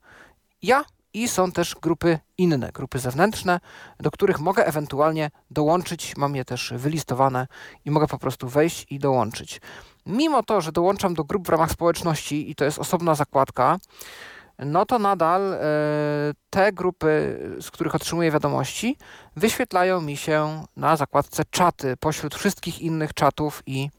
ja 0.62 0.84
i 1.13 1.28
są 1.28 1.51
też 1.51 1.75
grupy 1.82 2.20
inne, 2.38 2.72
grupy 2.74 3.00
zewnętrzne, 3.00 3.60
do 4.00 4.12
których 4.12 4.40
mogę 4.40 4.66
ewentualnie 4.66 5.32
dołączyć. 5.51 6.18
Mam 6.18 6.36
je 6.36 6.46
też 6.46 6.74
wylistowane 6.75 7.48
i 7.86 7.92
mogę 7.92 8.08
po 8.08 8.18
prostu 8.18 8.48
wejść 8.48 8.86
i 8.90 9.00
dołączyć. 9.00 9.62
Mimo 10.06 10.44
to, 10.44 10.62
że 10.62 10.72
dołączam 10.72 11.13
do 11.13 11.24
grup 11.24 11.48
w 11.48 11.50
ramach 11.50 11.72
społeczności 11.72 12.51
i 12.51 12.56
to 12.56 12.66
jest 12.66 12.80
osobna 12.80 13.16
zakładka, 13.16 13.78
no 14.65 14.86
to 14.86 15.00
nadal 15.00 15.53
e, 15.53 15.60
te 16.50 16.74
grupy, 16.74 17.39
z 17.62 17.72
których 17.72 17.96
otrzymuję 17.96 18.32
wiadomości, 18.32 18.98
wyświetlają 19.36 20.01
mi 20.01 20.18
się 20.18 20.65
na 20.77 20.98
zakładce 20.98 21.44
czaty 21.50 21.98
pośród 21.98 22.36
wszystkich 22.36 22.82
innych 22.82 23.13
czatów 23.13 23.63
i, 23.65 23.89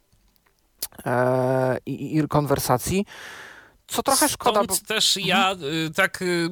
e, 1.07 1.79
i, 1.87 2.19
i 2.19 2.29
konwersacji. 2.29 3.07
Co 3.87 4.03
trochę 4.03 4.29
szkoda. 4.29 4.63
Stąd 4.65 4.81
bo... 4.81 4.87
też 4.87 5.17
ja 5.17 5.51
mhm. 5.51 5.75
y, 5.75 5.91
tak 5.91 6.23
y, 6.23 6.49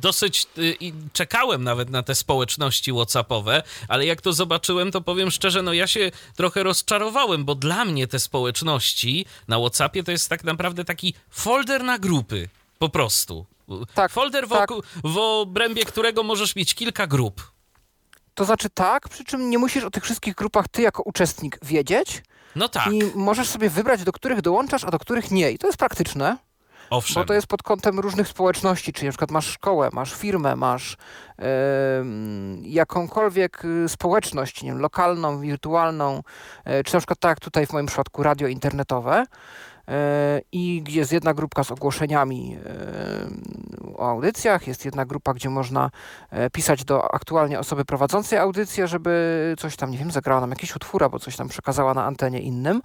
dosyć 0.00 0.46
y, 0.58 0.76
czekałem 1.12 1.64
nawet 1.64 1.90
na 1.90 2.02
te 2.02 2.14
społeczności 2.14 2.92
WhatsAppowe, 2.92 3.62
ale 3.88 4.06
jak 4.06 4.20
to 4.20 4.32
zobaczyłem, 4.32 4.90
to 4.90 5.00
powiem 5.00 5.30
szczerze, 5.30 5.62
no 5.62 5.72
ja 5.72 5.86
się 5.86 6.10
trochę 6.36 6.62
rozczarowałem, 6.62 7.44
bo 7.44 7.54
dla 7.54 7.84
mnie 7.84 8.06
te 8.06 8.18
społeczności 8.18 9.26
na 9.48 9.58
WhatsAppie 9.58 10.02
to 10.02 10.10
jest 10.10 10.28
tak 10.28 10.44
naprawdę 10.44 10.84
taki 10.84 11.14
folder 11.30 11.84
na 11.84 11.98
grupy. 11.98 12.48
Po 12.80 12.88
prostu. 12.88 13.46
Tak, 13.94 14.12
Folder, 14.12 14.48
tak. 14.48 14.70
w 15.04 15.18
obrębie 15.18 15.84
którego 15.84 16.22
możesz 16.22 16.56
mieć 16.56 16.74
kilka 16.74 17.06
grup. 17.06 17.52
To 18.34 18.44
znaczy 18.44 18.70
tak, 18.70 19.08
przy 19.08 19.24
czym 19.24 19.50
nie 19.50 19.58
musisz 19.58 19.84
o 19.84 19.90
tych 19.90 20.04
wszystkich 20.04 20.34
grupach 20.34 20.68
ty 20.68 20.82
jako 20.82 21.02
uczestnik 21.02 21.58
wiedzieć. 21.62 22.22
No 22.56 22.68
tak. 22.68 22.92
I 22.92 23.02
możesz 23.14 23.48
sobie 23.48 23.70
wybrać, 23.70 24.04
do 24.04 24.12
których 24.12 24.40
dołączasz, 24.40 24.84
a 24.84 24.90
do 24.90 24.98
których 24.98 25.30
nie. 25.30 25.50
I 25.50 25.58
to 25.58 25.66
jest 25.66 25.78
praktyczne. 25.78 26.36
Owszem. 26.90 27.22
Bo 27.22 27.26
to 27.26 27.34
jest 27.34 27.46
pod 27.46 27.62
kątem 27.62 28.00
różnych 28.00 28.28
społeczności, 28.28 28.92
czyli 28.92 29.06
na 29.06 29.12
przykład 29.12 29.30
masz 29.30 29.46
szkołę, 29.46 29.88
masz 29.92 30.14
firmę, 30.14 30.56
masz 30.56 30.96
yy, 31.38 31.44
jakąkolwiek 32.62 33.64
y, 33.64 33.88
społeczność, 33.88 34.62
nie 34.62 34.70
wiem, 34.70 34.80
lokalną, 34.80 35.40
wirtualną, 35.40 36.22
yy, 36.66 36.84
czy 36.84 36.94
na 36.94 37.00
przykład 37.00 37.18
tak 37.18 37.30
jak 37.30 37.40
tutaj 37.40 37.66
w 37.66 37.72
moim 37.72 37.86
przypadku 37.86 38.22
radio 38.22 38.48
internetowe, 38.48 39.24
i 40.52 40.82
gdzie 40.82 41.00
jest 41.00 41.12
jedna 41.12 41.34
grupka 41.34 41.64
z 41.64 41.70
ogłoszeniami 41.70 42.56
e, 42.66 43.94
o 43.96 44.10
audycjach, 44.10 44.66
jest 44.66 44.84
jedna 44.84 45.04
grupa, 45.04 45.34
gdzie 45.34 45.50
można 45.50 45.90
e, 46.30 46.50
pisać 46.50 46.84
do 46.84 47.14
aktualnie 47.14 47.58
osoby 47.58 47.84
prowadzącej 47.84 48.38
audycję, 48.38 48.88
żeby 48.88 49.54
coś 49.58 49.76
tam, 49.76 49.90
nie 49.90 49.98
wiem, 49.98 50.10
zagrała 50.10 50.40
nam 50.40 50.50
jakiś 50.50 50.76
utwór, 50.76 51.02
albo 51.02 51.18
coś 51.18 51.36
tam 51.36 51.48
przekazała 51.48 51.94
na 51.94 52.04
antenie 52.04 52.40
innym. 52.40 52.82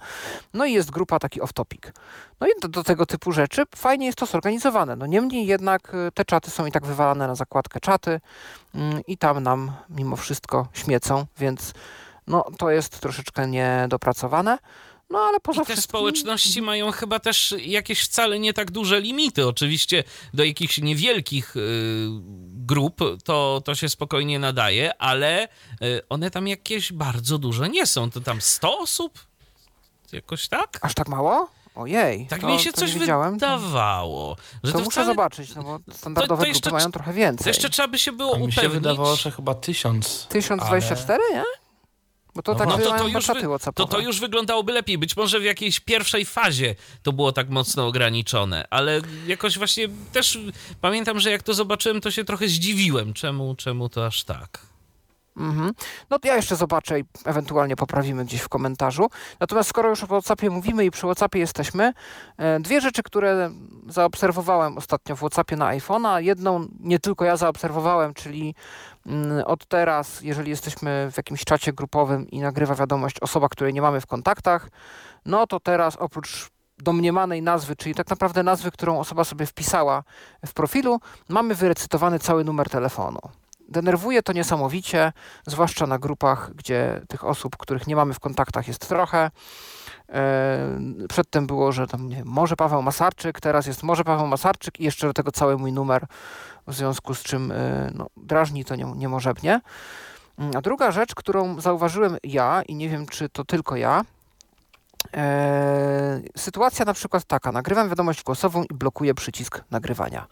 No 0.54 0.64
i 0.64 0.72
jest 0.72 0.90
grupa 0.90 1.18
taki 1.18 1.40
off-topic. 1.40 1.92
No 2.40 2.46
i 2.46 2.50
do, 2.62 2.68
do, 2.68 2.84
tego 2.84 3.06
typu 3.06 3.32
rzeczy 3.32 3.62
fajnie 3.76 4.06
jest 4.06 4.18
to 4.18 4.26
zorganizowane. 4.26 4.96
No 4.96 5.06
niemniej 5.06 5.46
jednak 5.46 5.92
te 6.14 6.24
czaty 6.24 6.50
są 6.50 6.66
i 6.66 6.72
tak 6.72 6.86
wywalane 6.86 7.26
na 7.26 7.34
zakładkę 7.34 7.80
czaty 7.80 8.20
mm, 8.74 9.00
i 9.06 9.18
tam 9.18 9.42
nam 9.42 9.72
mimo 9.90 10.16
wszystko 10.16 10.68
śmiecą, 10.72 11.26
więc 11.38 11.72
no 12.26 12.44
to 12.58 12.70
jest 12.70 13.00
troszeczkę 13.00 13.46
niedopracowane. 13.46 14.58
No 15.10 15.18
ale 15.18 15.40
poza 15.40 15.62
I 15.62 15.66
te 15.66 15.72
wszystkim... 15.72 15.90
społeczności 15.90 16.62
mają 16.62 16.90
chyba 16.92 17.18
też 17.18 17.54
jakieś 17.58 18.00
wcale 18.02 18.38
nie 18.38 18.52
tak 18.52 18.70
duże 18.70 19.00
limity. 19.00 19.46
Oczywiście 19.46 20.04
do 20.34 20.44
jakichś 20.44 20.78
niewielkich 20.78 21.56
y, 21.56 21.60
grup 22.52 23.00
to, 23.24 23.62
to 23.64 23.74
się 23.74 23.88
spokojnie 23.88 24.38
nadaje, 24.38 24.98
ale 25.02 25.48
y, 25.82 26.02
one 26.08 26.30
tam 26.30 26.48
jakieś 26.48 26.92
bardzo 26.92 27.38
duże 27.38 27.68
nie 27.68 27.86
są. 27.86 28.10
To 28.10 28.20
tam 28.20 28.40
100 28.40 28.78
osób? 28.78 29.18
Jakoś 30.12 30.48
tak? 30.48 30.78
Aż 30.82 30.94
tak 30.94 31.08
mało? 31.08 31.48
Ojej, 31.74 32.26
Tak 32.26 32.40
to, 32.40 32.46
mi 32.46 32.58
się 32.60 32.72
to 32.72 32.80
coś 32.80 32.92
wydawało. 32.94 34.36
Że 34.64 34.72
To, 34.72 34.78
to, 34.78 34.84
muszę 34.84 34.90
wcale... 34.90 35.06
zobaczyć, 35.06 35.54
no 35.54 35.62
bo 35.62 35.78
standardowe 35.92 36.42
to 36.42 36.48
jeszcze 36.48 36.62
grupy 36.70 36.74
mają 36.76 36.92
trochę 36.92 37.10
To 37.10 37.16
więcej. 37.16 37.50
jeszcze 37.50 37.70
trzeba 37.70 37.88
by 37.88 37.98
się 37.98 38.12
było 38.12 38.34
A 38.34 38.38
mi 38.38 38.42
upewnić. 38.44 38.60
się 38.62 38.68
wydawało, 38.68 39.16
że 39.16 39.30
chyba 39.30 39.54
tysiąc. 39.54 40.26
1024, 40.30 41.22
nie? 41.34 41.44
Bo 42.36 42.42
to 42.42 42.52
No 42.52 42.58
tak 42.58 42.68
no 42.68 42.78
to, 42.78 42.98
to, 42.98 43.08
już 43.08 43.26
to, 43.74 43.86
to 43.86 44.00
już 44.00 44.20
wyglądało 44.20 44.64
lepiej. 44.66 44.98
Być 44.98 45.16
może 45.16 45.40
w 45.40 45.44
jakiejś 45.44 45.80
pierwszej 45.80 46.24
fazie 46.24 46.74
to 47.02 47.12
było 47.12 47.32
tak 47.32 47.50
mocno 47.50 47.86
ograniczone, 47.86 48.66
ale 48.70 49.00
jakoś 49.26 49.58
właśnie 49.58 49.88
też 50.12 50.38
pamiętam, 50.80 51.20
że 51.20 51.30
jak 51.30 51.42
to 51.42 51.54
zobaczyłem, 51.54 52.00
to 52.00 52.10
się 52.10 52.24
trochę 52.24 52.48
zdziwiłem. 52.48 53.12
Czemu, 53.12 53.54
czemu 53.54 53.88
to 53.88 54.06
aż 54.06 54.24
tak? 54.24 54.58
Mhm. 55.36 55.72
No 56.10 56.18
to 56.18 56.28
ja 56.28 56.36
jeszcze 56.36 56.56
zobaczę 56.56 57.00
i 57.00 57.04
ewentualnie 57.24 57.76
poprawimy 57.76 58.24
gdzieś 58.24 58.40
w 58.40 58.48
komentarzu. 58.48 59.10
Natomiast 59.40 59.68
skoro 59.68 59.88
już 59.88 60.02
o 60.02 60.06
WhatsAppie 60.06 60.50
mówimy 60.50 60.84
i 60.84 60.90
przy 60.90 61.06
WhatsAppie 61.06 61.38
jesteśmy, 61.38 61.92
e, 62.38 62.60
dwie 62.60 62.80
rzeczy, 62.80 63.02
które 63.02 63.50
zaobserwowałem 63.88 64.78
ostatnio 64.78 65.16
w 65.16 65.18
WhatsAppie 65.18 65.56
na 65.56 65.76
iPhone'a. 65.76 66.22
Jedną 66.22 66.68
nie 66.80 66.98
tylko 66.98 67.24
ja 67.24 67.36
zaobserwowałem, 67.36 68.14
czyli 68.14 68.40
mm, 68.40 68.54
od 69.44 69.66
teraz, 69.66 70.20
jeżeli 70.20 70.50
jesteśmy 70.50 71.08
w 71.12 71.16
jakimś 71.16 71.44
czacie 71.44 71.72
grupowym 71.72 72.30
i 72.30 72.40
nagrywa 72.40 72.74
wiadomość 72.74 73.20
osoba, 73.20 73.48
której 73.48 73.74
nie 73.74 73.82
mamy 73.82 74.00
w 74.00 74.06
kontaktach, 74.06 74.68
no 75.26 75.46
to 75.46 75.60
teraz 75.60 75.96
oprócz 75.96 76.50
domniemanej 76.78 77.42
nazwy, 77.42 77.76
czyli 77.76 77.94
tak 77.94 78.10
naprawdę 78.10 78.42
nazwy, 78.42 78.70
którą 78.70 78.98
osoba 78.98 79.24
sobie 79.24 79.46
wpisała 79.46 80.02
w 80.46 80.52
profilu, 80.54 81.00
mamy 81.28 81.54
wyrecytowany 81.54 82.18
cały 82.18 82.44
numer 82.44 82.68
telefonu. 82.68 83.20
Denerwuje 83.68 84.22
to 84.22 84.32
niesamowicie, 84.32 85.12
zwłaszcza 85.46 85.86
na 85.86 85.98
grupach, 85.98 86.54
gdzie 86.54 87.00
tych 87.08 87.24
osób, 87.24 87.56
których 87.56 87.86
nie 87.86 87.96
mamy 87.96 88.14
w 88.14 88.20
kontaktach 88.20 88.68
jest 88.68 88.88
trochę. 88.88 89.30
E, 90.08 90.78
Przedtem 91.08 91.46
było, 91.46 91.72
że 91.72 91.86
tam 91.86 92.08
nie 92.08 92.24
może 92.24 92.56
Paweł 92.56 92.82
Masarczyk, 92.82 93.40
teraz 93.40 93.66
jest 93.66 93.82
może 93.82 94.04
Paweł 94.04 94.26
Masarczyk 94.26 94.80
i 94.80 94.84
jeszcze 94.84 95.06
do 95.06 95.12
tego 95.12 95.32
cały 95.32 95.58
mój 95.58 95.72
numer, 95.72 96.06
w 96.66 96.74
związku 96.74 97.14
z 97.14 97.22
czym 97.22 97.52
e, 97.52 97.90
no, 97.94 98.06
drażni 98.16 98.64
to 98.64 98.76
nie, 98.76 98.84
niemożebnie. 98.84 99.60
Mm, 100.38 100.56
A 100.56 100.60
druga 100.60 100.90
rzecz, 100.90 101.14
którą 101.14 101.60
zauważyłem 101.60 102.16
ja 102.24 102.62
i 102.62 102.74
nie 102.74 102.88
wiem, 102.88 103.06
czy 103.06 103.28
to 103.28 103.44
tylko 103.44 103.76
ja, 103.76 104.04
e, 105.16 106.20
sytuacja 106.36 106.84
na 106.84 106.94
przykład 106.94 107.24
taka, 107.24 107.52
nagrywam 107.52 107.88
wiadomość 107.88 108.22
głosową 108.22 108.64
i 108.64 108.74
blokuję 108.74 109.14
przycisk 109.14 109.64
nagrywania. 109.70 110.26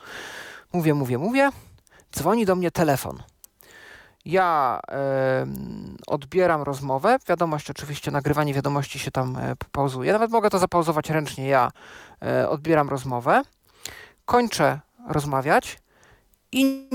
Mówię, 0.72 0.94
mówię, 0.94 1.18
mówię, 1.18 1.50
dzwoni 2.12 2.46
do 2.46 2.56
mnie 2.56 2.70
telefon. 2.70 3.22
Ja 4.24 4.80
em, 4.88 5.96
odbieram 6.06 6.62
rozmowę. 6.62 7.18
Wiadomość, 7.28 7.70
oczywiście, 7.70 8.10
nagrywanie 8.10 8.54
wiadomości 8.54 8.98
się 8.98 9.10
tam 9.10 9.36
e, 9.36 9.54
pauzuje. 9.72 10.12
Nawet 10.12 10.30
mogę 10.30 10.50
to 10.50 10.58
zapauzować 10.58 11.10
ręcznie. 11.10 11.48
Ja 11.48 11.70
e, 12.22 12.48
odbieram 12.48 12.88
rozmowę, 12.88 13.42
kończę 14.24 14.80
rozmawiać 15.08 15.78
i 16.54 16.88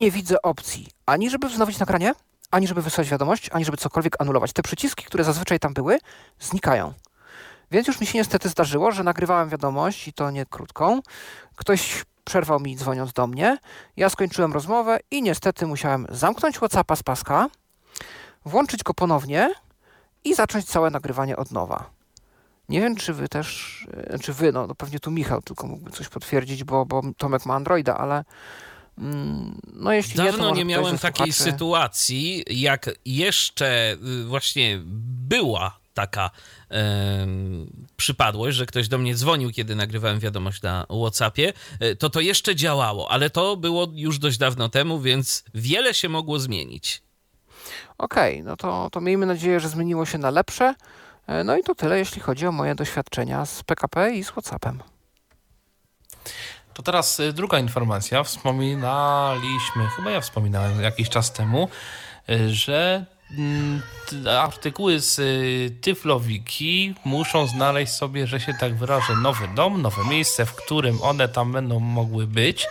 nie 0.00 0.10
widzę 0.10 0.42
opcji 0.42 0.88
ani 1.10 1.30
żeby 1.30 1.48
wznowić 1.48 1.78
nagranie, 1.78 2.14
ani 2.50 2.66
żeby 2.66 2.82
wysłać 2.82 3.08
wiadomość, 3.08 3.50
ani 3.52 3.64
żeby 3.64 3.76
cokolwiek 3.76 4.20
anulować. 4.20 4.52
Te 4.52 4.62
przyciski, 4.62 5.04
które 5.04 5.24
zazwyczaj 5.24 5.58
tam 5.58 5.74
były, 5.74 5.98
znikają. 6.40 6.92
Więc 7.70 7.88
już 7.88 8.00
mi 8.00 8.06
się 8.06 8.18
niestety 8.18 8.48
zdarzyło, 8.48 8.92
że 8.92 9.04
nagrywałem 9.04 9.48
wiadomość 9.48 10.08
i 10.08 10.12
to 10.12 10.30
nie 10.30 10.46
krótką. 10.46 11.00
Ktoś 11.56 12.04
przerwał 12.24 12.60
mi 12.60 12.76
dzwoniąc 12.76 13.12
do 13.12 13.26
mnie. 13.26 13.58
Ja 13.96 14.08
skończyłem 14.10 14.52
rozmowę 14.52 14.98
i 15.10 15.22
niestety 15.22 15.66
musiałem 15.66 16.06
zamknąć 16.10 16.56
WhatsAppa 16.56 16.96
z 16.96 17.02
paska, 17.02 17.48
włączyć 18.44 18.82
go 18.82 18.94
ponownie 18.94 19.54
i 20.24 20.34
zacząć 20.34 20.64
całe 20.64 20.90
nagrywanie 20.90 21.36
od 21.36 21.50
nowa. 21.50 21.90
Nie 22.70 22.80
wiem, 22.80 22.96
czy 22.96 23.12
wy 23.12 23.28
też, 23.28 23.78
e, 23.92 24.18
czy 24.18 24.32
wy, 24.32 24.52
no, 24.52 24.66
no 24.66 24.74
pewnie 24.74 25.00
tu 25.00 25.10
Michał 25.10 25.42
tylko 25.42 25.66
mógłby 25.66 25.90
coś 25.90 26.08
potwierdzić, 26.08 26.64
bo, 26.64 26.86
bo 26.86 27.02
Tomek 27.16 27.46
ma 27.46 27.54
Androida, 27.54 27.98
ale 27.98 28.24
mm, 28.98 29.60
no 29.72 29.92
jeśli 29.92 30.20
nie, 30.20 30.30
Dawno 30.30 30.46
nie 30.46 30.54
ktoś 30.54 30.64
miałem 30.64 30.98
takiej 30.98 31.32
słuchaczy- 31.32 31.52
sytuacji, 31.52 32.44
jak 32.50 32.90
jeszcze 33.04 33.92
y, 33.92 34.24
właśnie 34.24 34.80
była 35.28 35.80
taka 35.94 36.30
em, 36.68 37.86
przypadłość, 37.96 38.56
że 38.56 38.66
ktoś 38.66 38.88
do 38.88 38.98
mnie 38.98 39.14
dzwonił, 39.14 39.50
kiedy 39.50 39.74
nagrywałem 39.76 40.18
wiadomość 40.18 40.62
na 40.62 40.86
WhatsAppie, 41.02 41.52
y, 41.82 41.96
to 41.96 42.10
to 42.10 42.20
jeszcze 42.20 42.56
działało, 42.56 43.10
ale 43.10 43.30
to 43.30 43.56
było 43.56 43.86
już 43.94 44.18
dość 44.18 44.38
dawno 44.38 44.68
temu, 44.68 45.00
więc 45.00 45.44
wiele 45.54 45.94
się 45.94 46.08
mogło 46.08 46.38
zmienić. 46.38 47.02
Okej, 47.98 48.42
no 48.42 48.56
to, 48.56 48.88
to 48.92 49.00
miejmy 49.00 49.26
nadzieję, 49.26 49.60
że 49.60 49.68
zmieniło 49.68 50.06
się 50.06 50.18
na 50.18 50.30
lepsze. 50.30 50.74
E, 51.30 51.44
No 51.44 51.56
i 51.56 51.62
to 51.62 51.74
tyle, 51.74 51.98
jeśli 51.98 52.20
chodzi 52.20 52.46
o 52.46 52.52
moje 52.52 52.74
doświadczenia 52.74 53.46
z 53.46 53.62
PKP 53.62 54.10
i 54.14 54.24
z 54.24 54.28
WhatsAppem. 54.28 54.82
To 56.74 56.82
teraz 56.82 57.20
y, 57.20 57.32
druga 57.32 57.58
informacja. 57.58 58.22
Wspominaliśmy, 58.22 59.86
chyba 59.96 60.10
ja 60.10 60.20
wspominałem 60.20 60.82
jakiś 60.82 61.08
czas 61.08 61.32
temu, 61.32 61.68
y, 62.30 62.54
że 62.54 63.04
mm, 63.38 63.82
artykuły 64.40 65.00
z 65.00 65.18
y, 65.18 65.80
Tyflowiki 65.80 66.94
muszą 67.04 67.46
znaleźć 67.46 67.92
sobie, 67.92 68.26
że 68.26 68.40
się 68.40 68.54
tak 68.54 68.74
wyrażę, 68.74 69.14
nowy 69.22 69.48
dom, 69.48 69.82
nowe 69.82 70.04
miejsce, 70.04 70.46
w 70.46 70.54
którym 70.54 71.02
one 71.02 71.28
tam 71.28 71.52
będą 71.52 71.80
mogły 71.80 72.26
być. 72.26 72.66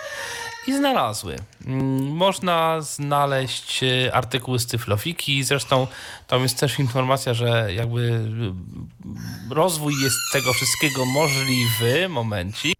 I 0.69 0.73
znalazły. 0.73 1.35
Mm, 1.65 2.15
Można 2.15 2.81
znaleźć 2.81 3.83
y, 3.83 4.13
artykuły 4.13 4.59
z 4.59 4.67
Tyflowiki. 4.67 5.43
Zresztą 5.43 5.87
tam 6.27 6.41
jest 6.43 6.59
też 6.59 6.79
informacja, 6.79 7.33
że 7.33 7.73
jakby 7.73 8.01
y, 8.01 9.53
rozwój 9.55 9.93
jest 10.03 10.15
tego 10.33 10.53
wszystkiego 10.53 11.05
możliwy. 11.05 12.09
Momencik. 12.09 12.77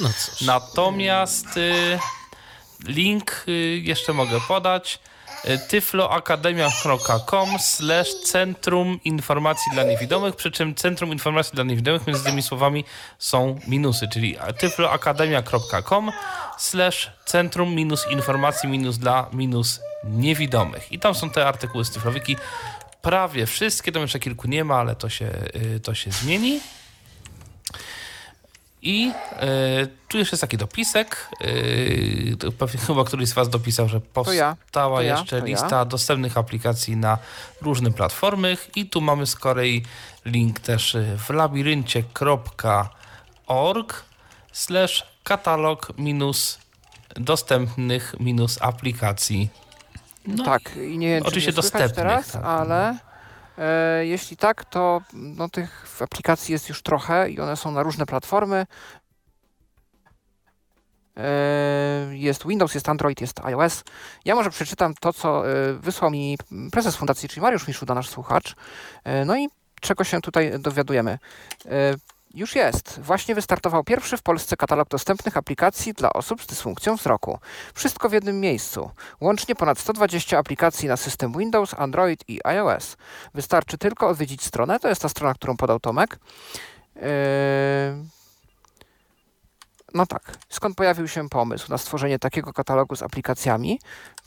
No 0.00 0.08
cóż. 0.08 0.40
Natomiast 0.40 1.56
y, 1.56 1.98
link 2.84 3.44
y, 3.48 3.80
jeszcze 3.84 4.12
mogę 4.12 4.40
podać 4.48 4.98
tyfloakademia.com 5.68 7.58
slash 7.58 8.14
Centrum 8.14 9.00
Informacji 9.04 9.72
dla 9.72 9.82
Niewidomych, 9.82 10.36
przy 10.36 10.50
czym 10.50 10.74
Centrum 10.74 11.12
Informacji 11.12 11.54
dla 11.54 11.64
Niewidomych 11.64 12.06
między 12.06 12.24
tymi 12.24 12.42
słowami 12.42 12.84
są 13.18 13.58
minusy, 13.68 14.08
czyli 14.12 14.36
tyfloakademia.com 14.58 16.12
slash 16.58 17.10
Centrum 17.24 17.74
minus 17.74 18.06
Informacji 18.10 18.68
minus 18.68 18.98
dla 18.98 19.28
minus 19.32 19.80
Niewidomych. 20.04 20.92
I 20.92 20.98
tam 20.98 21.14
są 21.14 21.30
te 21.30 21.46
artykuły 21.46 21.84
z 21.84 21.90
Tyflowiki. 21.90 22.36
Prawie 23.02 23.46
wszystkie, 23.46 23.92
tam 23.92 24.02
jeszcze 24.02 24.18
kilku 24.18 24.48
nie 24.48 24.64
ma, 24.64 24.76
ale 24.76 24.96
to 24.96 25.08
się, 25.08 25.30
y, 25.76 25.80
to 25.80 25.94
się 25.94 26.10
zmieni. 26.10 26.60
I 28.82 29.12
e, 29.36 29.86
tu 30.08 30.18
jeszcze 30.18 30.34
jest 30.34 30.40
taki 30.40 30.56
dopisek. 30.56 31.28
pewnie 32.58 32.80
chyba 32.86 33.04
któryś 33.04 33.28
z 33.28 33.32
Was 33.32 33.48
dopisał, 33.48 33.88
że 33.88 34.00
powstała 34.00 34.36
ja, 34.36 34.56
to 34.70 35.02
ja, 35.02 35.18
jeszcze 35.18 35.40
to 35.40 35.46
ja. 35.46 35.52
lista 35.52 35.84
dostępnych 35.84 36.36
aplikacji 36.36 36.96
na 36.96 37.18
różne 37.62 37.90
platformy. 37.90 38.56
I 38.76 38.86
tu 38.86 39.00
mamy 39.00 39.26
z 39.26 39.36
kolei 39.36 39.82
link 40.24 40.60
też 40.60 40.96
w 41.18 41.30
labiryncie.org 41.30 44.04
slash 44.52 45.06
katalog 45.24 45.92
minus 45.98 46.58
dostępnych 47.16 48.14
minus 48.20 48.62
aplikacji. 48.62 49.48
No 50.26 50.44
tak, 50.44 50.76
i 50.76 50.98
nie 50.98 51.08
wiem, 51.08 51.22
czy 51.22 51.28
oczywiście 51.28 51.52
dostępnych, 51.52 51.94
teraz, 51.94 52.32
tak. 52.32 52.44
ale 52.44 52.98
jeśli 54.02 54.36
tak, 54.36 54.64
to 54.64 55.00
no, 55.12 55.48
tych 55.48 56.02
aplikacji 56.02 56.52
jest 56.52 56.68
już 56.68 56.82
trochę 56.82 57.30
i 57.30 57.40
one 57.40 57.56
są 57.56 57.72
na 57.72 57.82
różne 57.82 58.06
platformy. 58.06 58.66
E, 61.16 62.16
Jest 62.16 62.46
Windows, 62.46 62.74
jest 62.74 62.88
Android, 62.88 63.20
jest 63.20 63.40
iOS. 63.40 63.84
Ja 64.24 64.34
może 64.34 64.50
przeczytam 64.50 64.94
to, 65.00 65.12
co 65.12 65.50
e, 65.50 65.72
wysłał 65.72 66.10
mi 66.10 66.38
prezes 66.72 66.96
fundacji, 66.96 67.28
czyli 67.28 67.42
Mariusz 67.42 67.68
Miszuda, 67.68 67.94
nasz 67.94 68.08
słuchacz. 68.08 68.54
E, 69.04 69.24
No 69.24 69.36
i 69.36 69.48
czego 69.80 70.04
się 70.04 70.20
tutaj 70.20 70.52
dowiadujemy. 70.58 71.18
Już 72.34 72.54
jest. 72.54 73.00
Właśnie 73.00 73.34
wystartował 73.34 73.84
pierwszy 73.84 74.16
w 74.16 74.22
Polsce 74.22 74.56
katalog 74.56 74.88
dostępnych 74.88 75.36
aplikacji 75.36 75.92
dla 75.92 76.12
osób 76.12 76.42
z 76.42 76.46
dysfunkcją 76.46 76.96
wzroku. 76.96 77.38
Wszystko 77.74 78.08
w 78.08 78.12
jednym 78.12 78.40
miejscu. 78.40 78.90
Łącznie 79.20 79.54
ponad 79.54 79.78
120 79.78 80.38
aplikacji 80.38 80.88
na 80.88 80.96
system 80.96 81.32
Windows, 81.38 81.74
Android 81.74 82.24
i 82.28 82.40
iOS. 82.44 82.96
Wystarczy 83.34 83.78
tylko 83.78 84.08
odwiedzić 84.08 84.44
stronę. 84.44 84.80
To 84.80 84.88
jest 84.88 85.02
ta 85.02 85.08
strona, 85.08 85.34
którą 85.34 85.56
podał 85.56 85.80
Tomek. 85.80 86.18
Yy, 86.96 87.02
No 89.94 90.06
tak. 90.06 90.32
Skąd 90.48 90.76
pojawił 90.76 91.08
się 91.08 91.28
pomysł 91.28 91.70
na 91.70 91.78
stworzenie 91.78 92.18
takiego 92.18 92.52
katalogu 92.52 92.96
z 92.96 93.02
aplikacjami? 93.02 93.80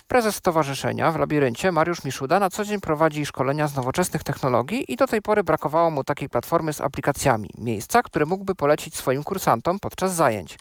Prezes 0.08 0.36
stowarzyszenia 0.36 1.12
w 1.12 1.20
Labiryncie, 1.20 1.72
Mariusz 1.72 2.04
Miszuda, 2.04 2.40
na 2.40 2.50
co 2.50 2.66
dzień 2.66 2.80
prowadzi 2.80 3.26
szkolenia 3.26 3.68
z 3.68 3.76
nowoczesnych 3.76 4.24
technologii 4.24 4.92
i 4.94 4.96
do 4.96 5.08
tej 5.08 5.22
pory 5.22 5.44
brakowało 5.44 5.90
mu 5.90 6.04
takiej 6.04 6.30
platformy 6.30 6.74
z 6.74 6.82
aplikacjami, 6.82 7.50
miejsca, 7.58 8.02
które 8.02 8.26
mógłby 8.26 8.56
polecić 8.56 8.96
swoim 8.96 9.24
kursantom 9.24 9.80
podczas 9.80 10.16
zajęć. 10.16 10.58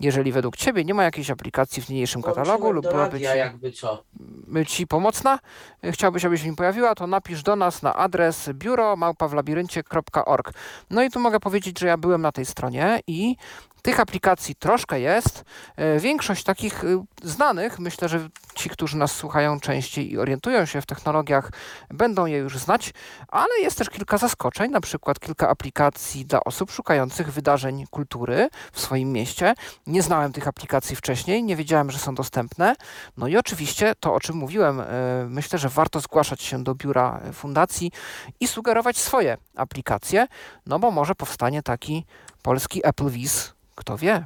Jeżeli 0.00 0.32
według 0.32 0.56
Ciebie 0.56 0.84
nie 0.84 0.94
ma 0.94 1.04
jakiejś 1.04 1.30
aplikacji 1.30 1.82
w 1.82 1.88
niniejszym 1.88 2.22
katalogu 2.22 2.72
lub 2.72 2.88
byłaby 2.90 3.20
Ci, 3.20 3.72
co. 3.72 4.02
ci 4.66 4.86
pomocna, 4.86 5.38
y, 5.84 5.92
chciałbyś, 5.92 6.24
abyś 6.24 6.44
mi 6.44 6.56
pojawiła, 6.56 6.94
to 6.94 7.06
napisz 7.06 7.42
do 7.42 7.56
nas 7.56 7.82
na 7.82 7.94
adres 7.94 8.50
biuro 8.52 8.96
małpawlabiryncie.org. 8.96 10.52
No 10.90 11.02
i 11.02 11.10
tu 11.10 11.20
mogę 11.20 11.40
powiedzieć, 11.40 11.78
że 11.78 11.86
ja 11.86 11.96
byłem 11.96 12.22
na 12.22 12.32
tej 12.32 12.46
stronie 12.46 13.00
i 13.06 13.36
tych 13.86 14.00
aplikacji 14.00 14.54
troszkę 14.54 15.00
jest. 15.00 15.44
E, 15.76 16.00
większość 16.00 16.44
takich 16.44 16.84
y, 16.84 16.98
znanych, 17.22 17.78
myślę, 17.78 18.08
że 18.08 18.28
ci, 18.54 18.70
którzy 18.70 18.96
nas 18.96 19.12
słuchają 19.12 19.60
częściej 19.60 20.12
i 20.12 20.18
orientują 20.18 20.64
się 20.64 20.80
w 20.80 20.86
technologiach, 20.86 21.50
będą 21.90 22.26
je 22.26 22.38
już 22.38 22.58
znać, 22.58 22.92
ale 23.28 23.60
jest 23.62 23.78
też 23.78 23.90
kilka 23.90 24.18
zaskoczeń, 24.18 24.70
na 24.70 24.80
przykład 24.80 25.20
kilka 25.20 25.48
aplikacji 25.48 26.26
dla 26.26 26.40
osób 26.44 26.70
szukających 26.70 27.32
wydarzeń 27.32 27.84
kultury 27.90 28.48
w 28.72 28.80
swoim 28.80 29.12
mieście. 29.12 29.54
Nie 29.86 30.02
znałem 30.02 30.32
tych 30.32 30.48
aplikacji 30.48 30.96
wcześniej, 30.96 31.42
nie 31.42 31.56
wiedziałem, 31.56 31.90
że 31.90 31.98
są 31.98 32.14
dostępne. 32.14 32.74
No 33.16 33.28
i 33.28 33.36
oczywiście 33.36 33.92
to, 34.00 34.14
o 34.14 34.20
czym 34.20 34.36
mówiłem, 34.36 34.80
e, 34.80 34.84
myślę, 35.28 35.58
że 35.58 35.68
warto 35.68 36.00
zgłaszać 36.00 36.42
się 36.42 36.64
do 36.64 36.74
biura 36.74 37.20
fundacji 37.32 37.92
i 38.40 38.46
sugerować 38.46 38.98
swoje 38.98 39.36
aplikacje, 39.56 40.26
no 40.66 40.78
bo 40.78 40.90
może 40.90 41.14
powstanie 41.14 41.62
taki 41.62 42.04
polski 42.42 42.80
Apple 42.86 43.10
Viz, 43.10 43.55
kto 43.76 43.96
wie. 43.96 44.24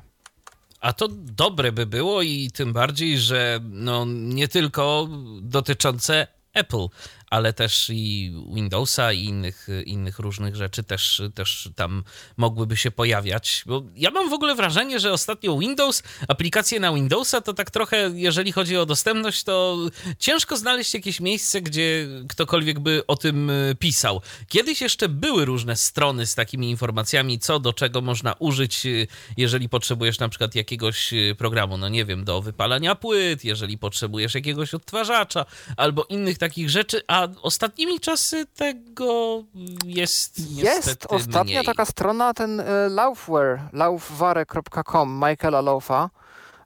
A 0.80 0.92
to 0.92 1.08
dobre 1.12 1.72
by 1.72 1.86
było 1.86 2.22
i 2.22 2.50
tym 2.50 2.72
bardziej, 2.72 3.18
że 3.18 3.60
no 3.62 4.04
nie 4.08 4.48
tylko 4.48 5.08
dotyczące 5.42 6.26
Apple, 6.54 6.86
ale 7.30 7.52
też 7.52 7.90
i 7.90 8.32
Windowsa 8.54 9.12
i 9.12 9.24
innych, 9.24 9.68
innych 9.86 10.18
różnych 10.18 10.56
rzeczy 10.56 10.82
też, 10.82 11.22
też 11.34 11.68
tam 11.76 12.04
mogłyby 12.36 12.76
się 12.76 12.90
pojawiać. 12.90 13.62
Bo 13.66 13.82
ja 13.96 14.10
mam 14.10 14.30
w 14.30 14.32
ogóle 14.32 14.54
wrażenie, 14.54 15.00
że 15.00 15.12
ostatnio 15.12 15.58
Windows, 15.58 16.02
aplikacje 16.28 16.80
na 16.80 16.92
Windowsa 16.92 17.40
to 17.40 17.54
tak 17.54 17.70
trochę, 17.70 18.10
jeżeli 18.14 18.52
chodzi 18.52 18.76
o 18.76 18.86
dostępność, 18.86 19.44
to 19.44 19.78
ciężko 20.18 20.56
znaleźć 20.56 20.94
jakieś 20.94 21.20
miejsce, 21.20 21.60
gdzie 21.62 22.08
ktokolwiek 22.28 22.80
by 22.80 23.06
o 23.06 23.16
tym 23.16 23.50
e, 23.50 23.74
pisał. 23.74 24.20
Kiedyś 24.48 24.80
jeszcze 24.80 25.08
były 25.08 25.44
różne 25.44 25.76
strony 25.76 26.26
z 26.26 26.34
takimi 26.34 26.70
informacjami, 26.70 27.38
co 27.38 27.60
do 27.60 27.72
czego 27.72 28.00
można 28.00 28.34
użyć, 28.38 28.86
e, 28.86 28.88
jeżeli 29.36 29.68
potrzebujesz 29.68 30.18
na 30.18 30.28
przykład 30.28 30.54
jakiegoś 30.54 31.12
e, 31.12 31.34
programu, 31.34 31.78
no 31.78 31.88
nie 31.88 32.04
wiem, 32.04 32.24
do 32.24 32.42
wypalania 32.42 32.94
płyt, 32.94 33.44
jeżeli 33.44 33.78
potrzebujesz 33.78 34.34
jakiegoś 34.34 34.74
odtwarzacza 34.74 35.46
albo 35.76 36.04
innych 36.04 36.38
takich 36.38 36.70
rzeczy, 36.70 37.02
a 37.06 37.19
ostatnimi 37.42 38.00
czasy 38.00 38.46
tego 38.46 39.42
jest 39.84 40.50
Jest 40.50 41.06
ostatnia 41.08 41.54
mniej. 41.60 41.64
taka 41.66 41.84
strona, 41.84 42.34
ten 42.34 42.60
e, 42.60 42.64
Laufware, 42.88 43.60
laufware.com 43.72 45.20
Michaela 45.28 45.60
Laufa. 45.60 46.10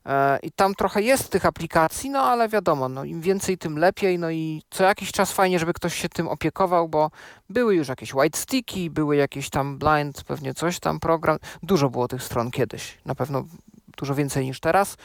E, 0.06 0.38
I 0.42 0.52
tam 0.52 0.74
trochę 0.74 1.02
jest 1.02 1.30
tych 1.30 1.46
aplikacji, 1.46 2.10
no 2.10 2.20
ale 2.22 2.48
wiadomo, 2.48 2.88
no, 2.88 3.04
im 3.04 3.20
więcej, 3.20 3.58
tym 3.58 3.78
lepiej. 3.78 4.18
No 4.18 4.30
i 4.30 4.62
co 4.70 4.84
jakiś 4.84 5.12
czas 5.12 5.32
fajnie, 5.32 5.58
żeby 5.58 5.72
ktoś 5.72 5.94
się 5.94 6.08
tym 6.08 6.28
opiekował, 6.28 6.88
bo 6.88 7.10
były 7.50 7.74
już 7.74 7.88
jakieś 7.88 8.14
white 8.14 8.38
sticky, 8.38 8.90
były 8.90 9.16
jakieś 9.16 9.50
tam 9.50 9.78
blind, 9.78 10.24
pewnie 10.24 10.54
coś 10.54 10.80
tam 10.80 11.00
program. 11.00 11.38
Dużo 11.62 11.90
było 11.90 12.08
tych 12.08 12.22
stron 12.22 12.50
kiedyś, 12.50 12.98
na 13.04 13.14
pewno 13.14 13.44
dużo 13.96 14.14
więcej 14.14 14.46
niż 14.46 14.60
teraz. 14.60 14.96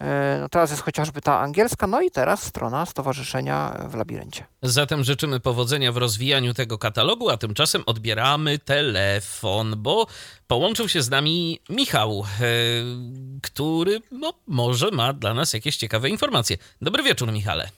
E, 0.00 0.38
no 0.40 0.48
teraz 0.48 0.70
jest 0.70 0.82
chociażby 0.82 1.20
ta 1.20 1.40
angielska, 1.40 1.86
no 1.86 2.00
i 2.00 2.10
teraz 2.10 2.42
strona 2.42 2.86
Stowarzyszenia 2.86 3.86
w 3.88 3.94
Labiryncie. 3.94 4.44
Zatem 4.62 5.04
życzymy 5.04 5.40
powodzenia 5.40 5.92
w 5.92 5.96
rozwijaniu 5.96 6.54
tego 6.54 6.78
katalogu, 6.78 7.30
a 7.30 7.36
tymczasem 7.36 7.82
odbieramy 7.86 8.58
telefon, 8.58 9.74
bo 9.78 10.06
połączył 10.46 10.88
się 10.88 11.02
z 11.02 11.10
nami 11.10 11.60
Michał, 11.68 12.24
e, 12.40 12.44
który 13.42 14.00
no, 14.10 14.32
może 14.46 14.90
ma 14.90 15.12
dla 15.12 15.34
nas 15.34 15.52
jakieś 15.52 15.76
ciekawe 15.76 16.08
informacje. 16.10 16.56
Dobry 16.82 17.02
wieczór, 17.02 17.32
Michale. 17.32 17.70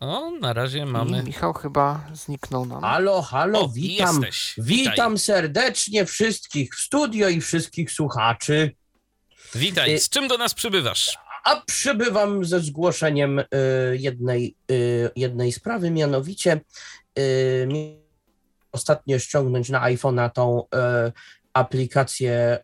O, 0.00 0.30
na 0.30 0.52
razie 0.52 0.86
mamy. 0.86 1.22
Michał 1.22 1.52
chyba 1.52 2.06
zniknął 2.12 2.66
nam. 2.66 2.80
Halo, 2.82 3.22
halo, 3.22 3.60
O, 3.60 3.68
witam. 3.68 4.16
jesteś. 4.16 4.54
Witam 4.58 5.18
serdecznie 5.18 6.06
wszystkich 6.06 6.74
w 6.74 6.78
studio 6.80 7.28
i 7.28 7.40
wszystkich 7.40 7.90
słuchaczy. 7.92 8.74
Witaj, 9.54 9.98
z 9.98 10.08
czym 10.08 10.28
do 10.28 10.38
nas 10.38 10.54
przybywasz? 10.54 11.18
A 11.44 11.60
przybywam 11.66 12.44
ze 12.44 12.60
zgłoszeniem 12.60 13.38
y, 13.38 13.44
jednej, 13.92 14.56
y, 14.70 15.10
jednej 15.16 15.52
sprawy, 15.52 15.90
mianowicie 15.90 16.60
y, 17.18 17.68
ostatnio 18.72 19.18
ściągnąć 19.18 19.68
na 19.68 19.80
iPhone'a 19.80 20.30
tą 20.30 20.62
y, 20.62 20.66
aplikację 21.52 22.58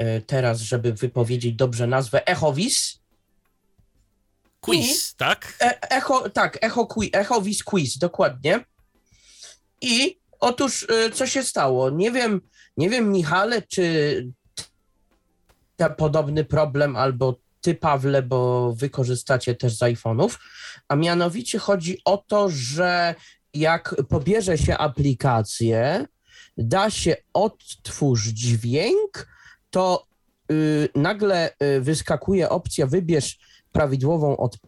y, 0.00 0.22
teraz, 0.26 0.60
żeby 0.60 0.92
wypowiedzieć 0.92 1.54
dobrze 1.54 1.86
nazwę 1.86 2.26
EchoWis. 2.26 2.98
Quiz, 4.60 5.14
tak? 5.16 5.56
E, 5.60 5.90
echo, 5.90 6.30
tak, 6.30 6.58
Echo, 6.60 6.86
Quiz, 6.86 7.10
EchoWis 7.12 7.64
Quiz, 7.64 7.98
dokładnie. 7.98 8.64
I 9.80 10.18
otóż 10.40 10.82
y, 10.82 11.10
co 11.10 11.26
się 11.26 11.42
stało? 11.42 11.90
Nie 11.90 12.10
wiem, 12.10 12.40
nie 12.76 12.90
wiem 12.90 13.12
Michale, 13.12 13.62
czy 13.62 14.26
podobny 15.96 16.44
problem 16.44 16.96
albo 16.96 17.40
ty, 17.60 17.74
Pawle, 17.74 18.22
bo 18.22 18.72
wykorzystacie 18.72 19.54
też 19.54 19.74
z 19.74 19.80
iPhone'ów, 19.80 20.38
a 20.88 20.96
mianowicie 20.96 21.58
chodzi 21.58 21.98
o 22.04 22.16
to, 22.16 22.48
że 22.50 23.14
jak 23.54 23.94
pobierze 24.08 24.58
się 24.58 24.78
aplikację, 24.78 26.06
da 26.58 26.90
się 26.90 27.16
odtwórz 27.32 28.26
dźwięk, 28.26 29.28
to 29.70 30.06
y, 30.52 30.88
nagle 30.94 31.50
y, 31.62 31.80
wyskakuje 31.80 32.48
opcja 32.48 32.86
wybierz 32.86 33.38
prawidłową 33.72 34.36
od 34.36 34.58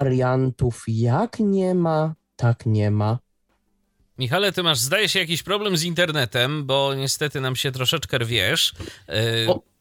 wariantów. 0.00 0.84
Jak 0.88 1.38
nie 1.38 1.74
ma, 1.74 2.14
tak 2.36 2.66
nie 2.66 2.90
ma. 2.90 3.18
Michale, 4.18 4.52
ty 4.52 4.62
masz, 4.62 4.78
zdaje 4.78 5.08
się, 5.08 5.18
jakiś 5.18 5.42
problem 5.42 5.76
z 5.76 5.82
internetem, 5.82 6.66
bo 6.66 6.94
niestety 6.94 7.40
nam 7.40 7.56
się 7.56 7.72
troszeczkę 7.72 8.18
rwiesz. 8.18 8.74
Yy, 9.08 9.14
O. 9.48 9.75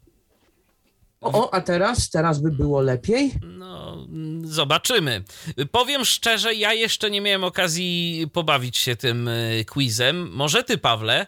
O, 1.21 1.53
a 1.53 1.61
teraz? 1.61 2.09
Teraz 2.09 2.39
by 2.39 2.51
było 2.51 2.81
lepiej? 2.81 3.31
No, 3.43 4.07
zobaczymy. 4.43 5.23
Powiem 5.71 6.05
szczerze, 6.05 6.53
ja 6.53 6.73
jeszcze 6.73 7.11
nie 7.11 7.21
miałem 7.21 7.43
okazji 7.43 8.25
pobawić 8.33 8.77
się 8.77 8.95
tym 8.95 9.27
y, 9.27 9.65
quizem. 9.69 10.29
Może 10.31 10.63
ty, 10.63 10.77
Pawle? 10.77 11.27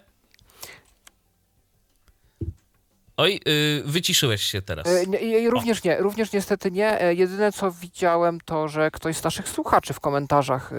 Oj, 3.17 3.39
yy, 3.45 3.84
wyciszyłeś 3.86 4.41
się 4.41 4.62
teraz. 4.62 4.88
E, 4.88 5.50
również 5.50 5.84
nie, 5.84 5.97
również 5.97 6.32
niestety 6.32 6.71
nie. 6.71 7.02
E, 7.02 7.13
Jedyne 7.13 7.52
co 7.52 7.71
widziałem 7.71 8.39
to, 8.45 8.67
że 8.67 8.91
ktoś 8.91 9.17
z 9.17 9.23
naszych 9.23 9.50
słuchaczy 9.50 9.93
w 9.93 10.00
komentarzach 10.00 10.71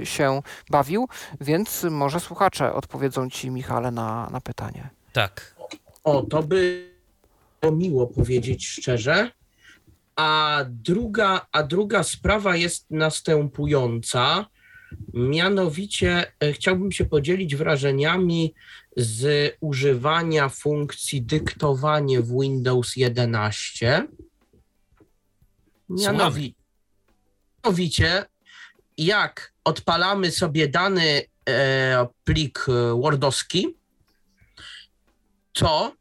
e, 0.00 0.06
się 0.06 0.42
bawił, 0.70 1.08
więc 1.40 1.84
może 1.90 2.20
słuchacze 2.20 2.72
odpowiedzą 2.72 3.30
ci, 3.30 3.50
Michale, 3.50 3.90
na, 3.90 4.28
na 4.30 4.40
pytanie. 4.40 4.90
Tak. 5.12 5.54
O, 6.04 6.22
to 6.22 6.42
by 6.42 6.93
było 7.64 7.76
miło 7.76 8.06
powiedzieć 8.06 8.66
szczerze. 8.66 9.30
A 10.16 10.58
druga, 10.68 11.46
a 11.52 11.62
druga 11.62 12.02
sprawa 12.02 12.56
jest 12.56 12.90
następująca. 12.90 14.46
Mianowicie 15.14 16.32
e, 16.40 16.52
chciałbym 16.52 16.92
się 16.92 17.04
podzielić 17.04 17.56
wrażeniami 17.56 18.54
z 18.96 19.52
używania 19.60 20.48
funkcji 20.48 21.22
dyktowanie 21.22 22.20
w 22.20 22.40
Windows 22.40 22.96
11. 22.96 24.06
Mianowi- 25.90 26.54
Mianowicie, 27.64 28.24
jak 28.98 29.54
odpalamy 29.64 30.30
sobie 30.30 30.68
dany 30.68 31.22
e, 31.48 32.06
plik 32.24 32.66
e, 32.68 33.00
Wordowski, 33.00 33.74
to 35.52 35.92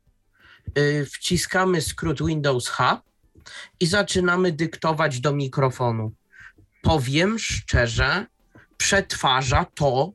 wciskamy 1.13 1.81
skrót 1.81 2.25
Windows 2.27 2.67
H 2.67 3.01
i 3.79 3.87
zaczynamy 3.87 4.51
dyktować 4.51 5.19
do 5.19 5.33
mikrofonu. 5.33 6.11
Powiem 6.81 7.39
szczerze, 7.39 8.25
przetwarza 8.77 9.65
to 9.75 10.13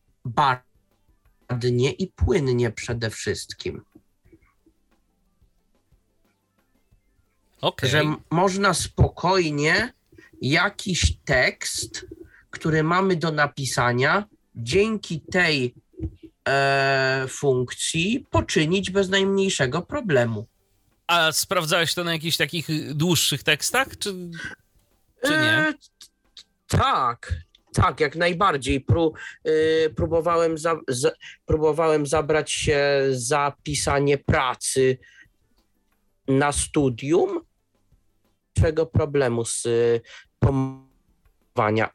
ładnie 1.50 1.92
i 1.92 2.06
płynnie 2.06 2.70
przede 2.70 3.10
wszystkim. 3.10 3.84
Okej. 7.60 7.90
Że 7.90 8.02
można 8.30 8.74
spokojnie 8.74 9.92
jakiś 10.42 11.16
tekst, 11.24 12.06
który 12.50 12.82
mamy 12.82 13.16
do 13.16 13.32
napisania, 13.32 14.24
dzięki 14.56 15.20
tej 15.20 15.74
e, 16.48 17.26
funkcji 17.28 18.26
poczynić 18.30 18.90
bez 18.90 19.08
najmniejszego 19.08 19.82
problemu. 19.82 20.46
A 21.06 21.32
sprawdzałeś 21.32 21.94
to 21.94 22.04
na 22.04 22.12
jakichś 22.12 22.36
takich 22.36 22.94
dłuższych 22.94 23.42
tekstach, 23.42 23.98
czy, 23.98 24.14
czy 25.24 25.30
nie? 25.30 25.52
E, 25.52 25.74
tak, 26.66 27.32
Tak, 27.74 28.00
jak 28.00 28.16
najbardziej. 28.16 28.80
Pró, 28.80 29.12
y, 29.46 29.92
próbowałem, 29.96 30.58
za, 30.58 30.76
za, 30.88 31.10
próbowałem 31.46 32.06
zabrać 32.06 32.52
się 32.52 32.80
za 33.10 33.52
pisanie 33.62 34.18
pracy 34.18 34.98
na 36.28 36.52
studium. 36.52 37.40
Czego 38.52 38.86
problemu 38.86 39.44
z 39.44 39.66
y, 39.66 40.00
pomowania. 40.38 40.87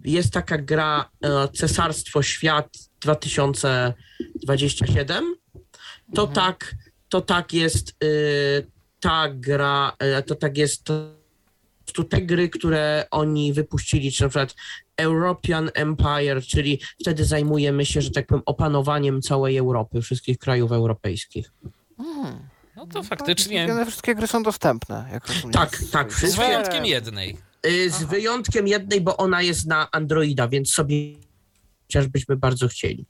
jest 0.04 0.32
taka 0.32 0.58
gra 0.58 1.10
e, 1.24 1.48
Cesarstwo 1.48 2.22
Świat 2.22 2.68
2027, 3.00 5.36
to 6.14 6.22
mhm. 6.22 6.34
tak, 6.34 6.74
to 7.08 7.20
tak 7.20 7.52
jest 7.52 8.04
y, 8.04 8.66
ta 9.00 9.28
gra, 9.28 9.92
e, 9.98 10.22
to 10.22 10.34
tak 10.34 10.58
jest 10.58 10.84
to 10.84 12.04
te 12.10 12.22
gry, 12.22 12.48
które 12.48 13.06
oni 13.10 13.52
wypuścili, 13.52 14.12
czy 14.12 14.22
na 14.22 14.28
przykład 14.28 14.54
European 14.96 15.70
Empire, 15.74 16.42
czyli 16.42 16.80
wtedy 17.00 17.24
zajmujemy 17.24 17.86
się, 17.86 18.00
że 18.00 18.10
tak 18.10 18.26
powiem, 18.26 18.42
opanowaniem 18.46 19.22
całej 19.22 19.56
Europy, 19.56 20.02
wszystkich 20.02 20.38
krajów 20.38 20.72
europejskich. 20.72 21.52
Hmm. 21.96 22.38
No 22.76 22.86
to 22.86 23.02
faktycznie. 23.02 23.66
No, 23.66 23.84
wszystkie 23.84 24.14
gry 24.14 24.26
są 24.26 24.42
dostępne, 24.42 25.08
jak 25.12 25.26
rozumiem. 25.26 25.52
Tak, 25.52 25.78
tak. 25.92 26.12
Z 26.12 26.36
wyjątkiem 26.36 26.86
jednej. 26.86 27.36
Y, 27.66 27.90
z 27.90 27.94
Aha. 27.94 28.06
wyjątkiem 28.06 28.68
jednej, 28.68 29.00
bo 29.00 29.16
ona 29.16 29.42
jest 29.42 29.66
na 29.66 29.90
Androida, 29.90 30.48
więc 30.48 30.70
sobie 30.70 30.96
chociażbyśmy 31.82 32.36
bardzo 32.36 32.68
chcieli. 32.68 33.06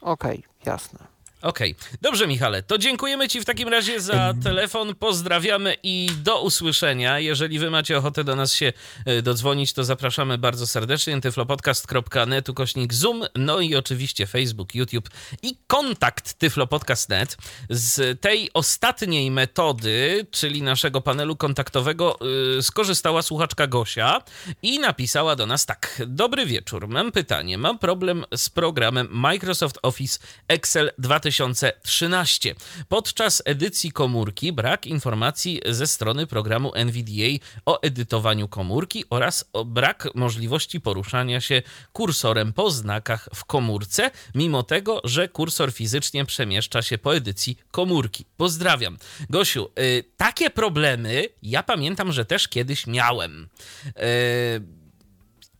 Okej, 0.00 0.38
okay, 0.38 0.72
jasne. 0.72 1.09
Okej. 1.42 1.74
Okay. 1.78 1.98
Dobrze, 2.02 2.26
Michale. 2.26 2.62
To 2.62 2.78
dziękujemy 2.78 3.28
Ci 3.28 3.40
w 3.40 3.44
takim 3.44 3.68
razie 3.68 4.00
za 4.00 4.34
telefon. 4.42 4.94
Pozdrawiamy 4.94 5.76
i 5.82 6.10
do 6.22 6.42
usłyszenia. 6.42 7.18
Jeżeli 7.18 7.58
Wy 7.58 7.70
macie 7.70 7.98
ochotę 7.98 8.24
do 8.24 8.36
nas 8.36 8.52
się 8.52 8.72
e, 9.06 9.22
dodzwonić, 9.22 9.72
to 9.72 9.84
zapraszamy 9.84 10.38
bardzo 10.38 10.66
serdecznie. 10.66 11.20
tyflopodcast.net, 11.20 12.48
ukośnik 12.48 12.94
Zoom, 12.94 13.24
no 13.34 13.60
i 13.60 13.74
oczywiście 13.76 14.26
Facebook, 14.26 14.74
YouTube 14.74 15.08
i 15.42 15.56
kontakt 15.66 16.34
tyflopodcast.net. 16.34 17.36
Z 17.70 18.20
tej 18.20 18.50
ostatniej 18.54 19.30
metody, 19.30 20.26
czyli 20.30 20.62
naszego 20.62 21.00
panelu 21.00 21.36
kontaktowego, 21.36 22.18
yy, 22.56 22.62
skorzystała 22.62 23.22
słuchaczka 23.22 23.66
Gosia 23.66 24.22
i 24.62 24.78
napisała 24.78 25.36
do 25.36 25.46
nas 25.46 25.66
tak. 25.66 26.02
Dobry 26.06 26.46
wieczór. 26.46 26.88
Mam 26.88 27.12
pytanie. 27.12 27.58
Mam 27.58 27.78
problem 27.78 28.24
z 28.36 28.50
programem 28.50 29.08
Microsoft 29.10 29.78
Office 29.82 30.18
Excel 30.48 30.90
2000 30.98 31.29
2013. 31.30 32.54
Podczas 32.88 33.42
edycji 33.44 33.92
komórki 33.92 34.52
brak 34.52 34.86
informacji 34.86 35.60
ze 35.66 35.86
strony 35.86 36.26
programu 36.26 36.72
NVDA 36.74 37.44
o 37.66 37.82
edytowaniu 37.82 38.48
komórki 38.48 39.04
oraz 39.10 39.44
brak 39.66 40.08
możliwości 40.14 40.80
poruszania 40.80 41.40
się 41.40 41.62
kursorem 41.92 42.52
po 42.52 42.70
znakach 42.70 43.28
w 43.34 43.44
komórce, 43.44 44.10
mimo 44.34 44.62
tego, 44.62 45.00
że 45.04 45.28
kursor 45.28 45.72
fizycznie 45.72 46.24
przemieszcza 46.24 46.82
się 46.82 46.98
po 46.98 47.16
edycji 47.16 47.58
komórki. 47.70 48.24
Pozdrawiam. 48.36 48.98
Gosiu, 49.30 49.68
y, 49.78 50.04
takie 50.16 50.50
problemy 50.50 51.24
ja 51.42 51.62
pamiętam, 51.62 52.12
że 52.12 52.24
też 52.24 52.48
kiedyś 52.48 52.86
miałem. 52.86 53.48
Y, 53.86 53.92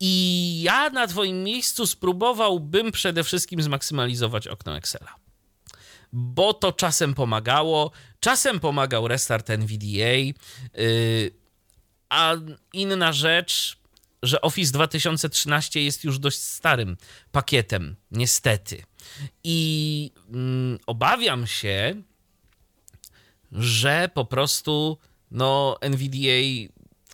I 0.00 0.62
ja 0.62 0.90
na 0.90 1.06
Twoim 1.06 1.42
miejscu 1.44 1.86
spróbowałbym 1.86 2.92
przede 2.92 3.24
wszystkim 3.24 3.62
zmaksymalizować 3.62 4.48
okno 4.48 4.76
Excela 4.76 5.29
bo 6.12 6.54
to 6.54 6.72
czasem 6.72 7.14
pomagało. 7.14 7.90
Czasem 8.20 8.60
pomagał 8.60 9.08
restart 9.08 9.50
NVDA. 9.50 10.14
Yy, 10.14 11.30
a 12.08 12.34
inna 12.72 13.12
rzecz, 13.12 13.76
że 14.22 14.40
Office 14.40 14.72
2013 14.72 15.82
jest 15.82 16.04
już 16.04 16.18
dość 16.18 16.38
starym 16.38 16.96
pakietem, 17.32 17.96
niestety. 18.10 18.82
I 19.44 20.10
mm, 20.32 20.78
obawiam 20.86 21.46
się, 21.46 22.02
że 23.52 24.10
po 24.14 24.24
prostu 24.24 24.98
no, 25.30 25.76
NVDA 25.80 26.70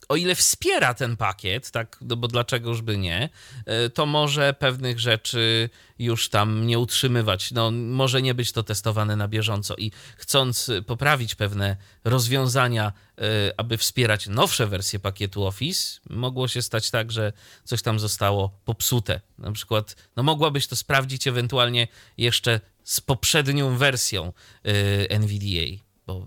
o 0.08 0.16
ile 0.16 0.34
wspiera 0.34 0.94
ten 0.94 1.16
pakiet, 1.16 1.70
tak, 1.70 1.98
no 2.00 2.16
bo 2.16 2.28
dlaczego 2.28 2.68
już 2.68 2.82
by 2.82 2.98
nie, 2.98 3.28
e, 3.66 3.90
to 3.90 4.06
może 4.06 4.54
pewnych 4.54 5.00
rzeczy 5.00 5.70
już 5.98 6.28
tam 6.28 6.66
nie 6.66 6.78
utrzymywać. 6.78 7.52
No, 7.52 7.70
może 7.70 8.22
nie 8.22 8.34
być 8.34 8.52
to 8.52 8.62
testowane 8.62 9.16
na 9.16 9.28
bieżąco 9.28 9.76
i 9.76 9.92
chcąc 10.16 10.70
poprawić 10.86 11.34
pewne 11.34 11.76
rozwiązania, 12.04 12.92
e, 13.18 13.22
aby 13.56 13.76
wspierać 13.76 14.26
nowsze 14.26 14.66
wersje 14.66 14.98
pakietu 14.98 15.46
Office, 15.46 16.00
mogło 16.10 16.48
się 16.48 16.62
stać 16.62 16.90
tak, 16.90 17.12
że 17.12 17.32
coś 17.64 17.82
tam 17.82 17.98
zostało 17.98 18.60
popsute. 18.64 19.20
Na 19.38 19.52
przykład, 19.52 19.96
no 20.16 20.22
mogłabyś 20.22 20.66
to 20.66 20.76
sprawdzić 20.76 21.26
ewentualnie 21.26 21.88
jeszcze 22.18 22.60
z 22.84 23.00
poprzednią 23.00 23.76
wersją 23.76 24.32
e, 24.64 25.10
NVDA, 25.10 25.84
bo, 26.06 26.26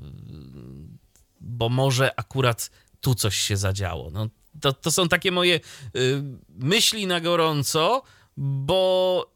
bo 1.41 1.69
może 1.69 2.19
akurat 2.19 2.69
tu 3.01 3.15
coś 3.15 3.37
się 3.37 3.57
zadziało. 3.57 4.11
No, 4.11 4.27
to, 4.61 4.73
to 4.73 4.91
są 4.91 5.07
takie 5.07 5.31
moje 5.31 5.55
y, 5.95 6.23
myśli 6.49 7.07
na 7.07 7.19
gorąco, 7.19 8.03
bo 8.37 9.31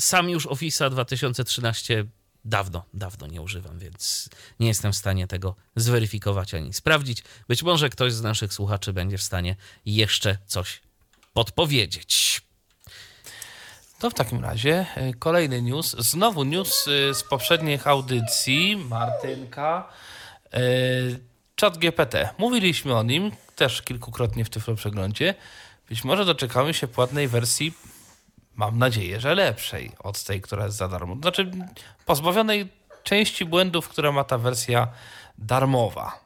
sam 0.00 0.30
już 0.30 0.46
Office'a 0.46 0.90
2013 0.90 2.06
dawno, 2.44 2.84
dawno 2.94 3.26
nie 3.26 3.42
używam, 3.42 3.78
więc 3.78 4.28
nie 4.60 4.68
jestem 4.68 4.92
w 4.92 4.96
stanie 4.96 5.26
tego 5.26 5.56
zweryfikować 5.76 6.54
ani 6.54 6.72
sprawdzić. 6.72 7.24
Być 7.48 7.62
może 7.62 7.88
ktoś 7.88 8.12
z 8.12 8.22
naszych 8.22 8.54
słuchaczy 8.54 8.92
będzie 8.92 9.18
w 9.18 9.22
stanie 9.22 9.56
jeszcze 9.86 10.38
coś 10.46 10.80
podpowiedzieć. 11.32 12.42
To 13.98 14.10
w 14.10 14.14
takim 14.14 14.42
razie 14.44 14.86
y, 14.96 15.14
kolejny 15.18 15.62
news. 15.62 15.96
Znowu 15.98 16.44
news 16.44 16.86
y, 16.86 17.14
z 17.14 17.22
poprzednich 17.22 17.86
audycji. 17.86 18.76
Martynka. 18.76 19.88
Yy 20.52 21.33
Chat 21.60 21.78
GPT. 21.78 22.28
Mówiliśmy 22.38 22.96
o 22.96 23.02
nim 23.02 23.30
też 23.56 23.82
kilkukrotnie 23.82 24.44
w 24.44 24.50
Tyflo 24.50 24.74
Przeglądzie. 24.74 25.34
Być 25.88 26.04
może 26.04 26.24
doczekamy 26.24 26.74
się 26.74 26.88
płatnej 26.88 27.28
wersji, 27.28 27.74
mam 28.54 28.78
nadzieję, 28.78 29.20
że 29.20 29.34
lepszej 29.34 29.92
od 29.98 30.24
tej, 30.24 30.40
która 30.40 30.64
jest 30.64 30.76
za 30.76 30.88
darmo. 30.88 31.16
Znaczy 31.16 31.50
pozbawionej 32.06 32.68
części 33.02 33.44
błędów, 33.44 33.88
które 33.88 34.12
ma 34.12 34.24
ta 34.24 34.38
wersja 34.38 34.88
darmowa. 35.38 36.24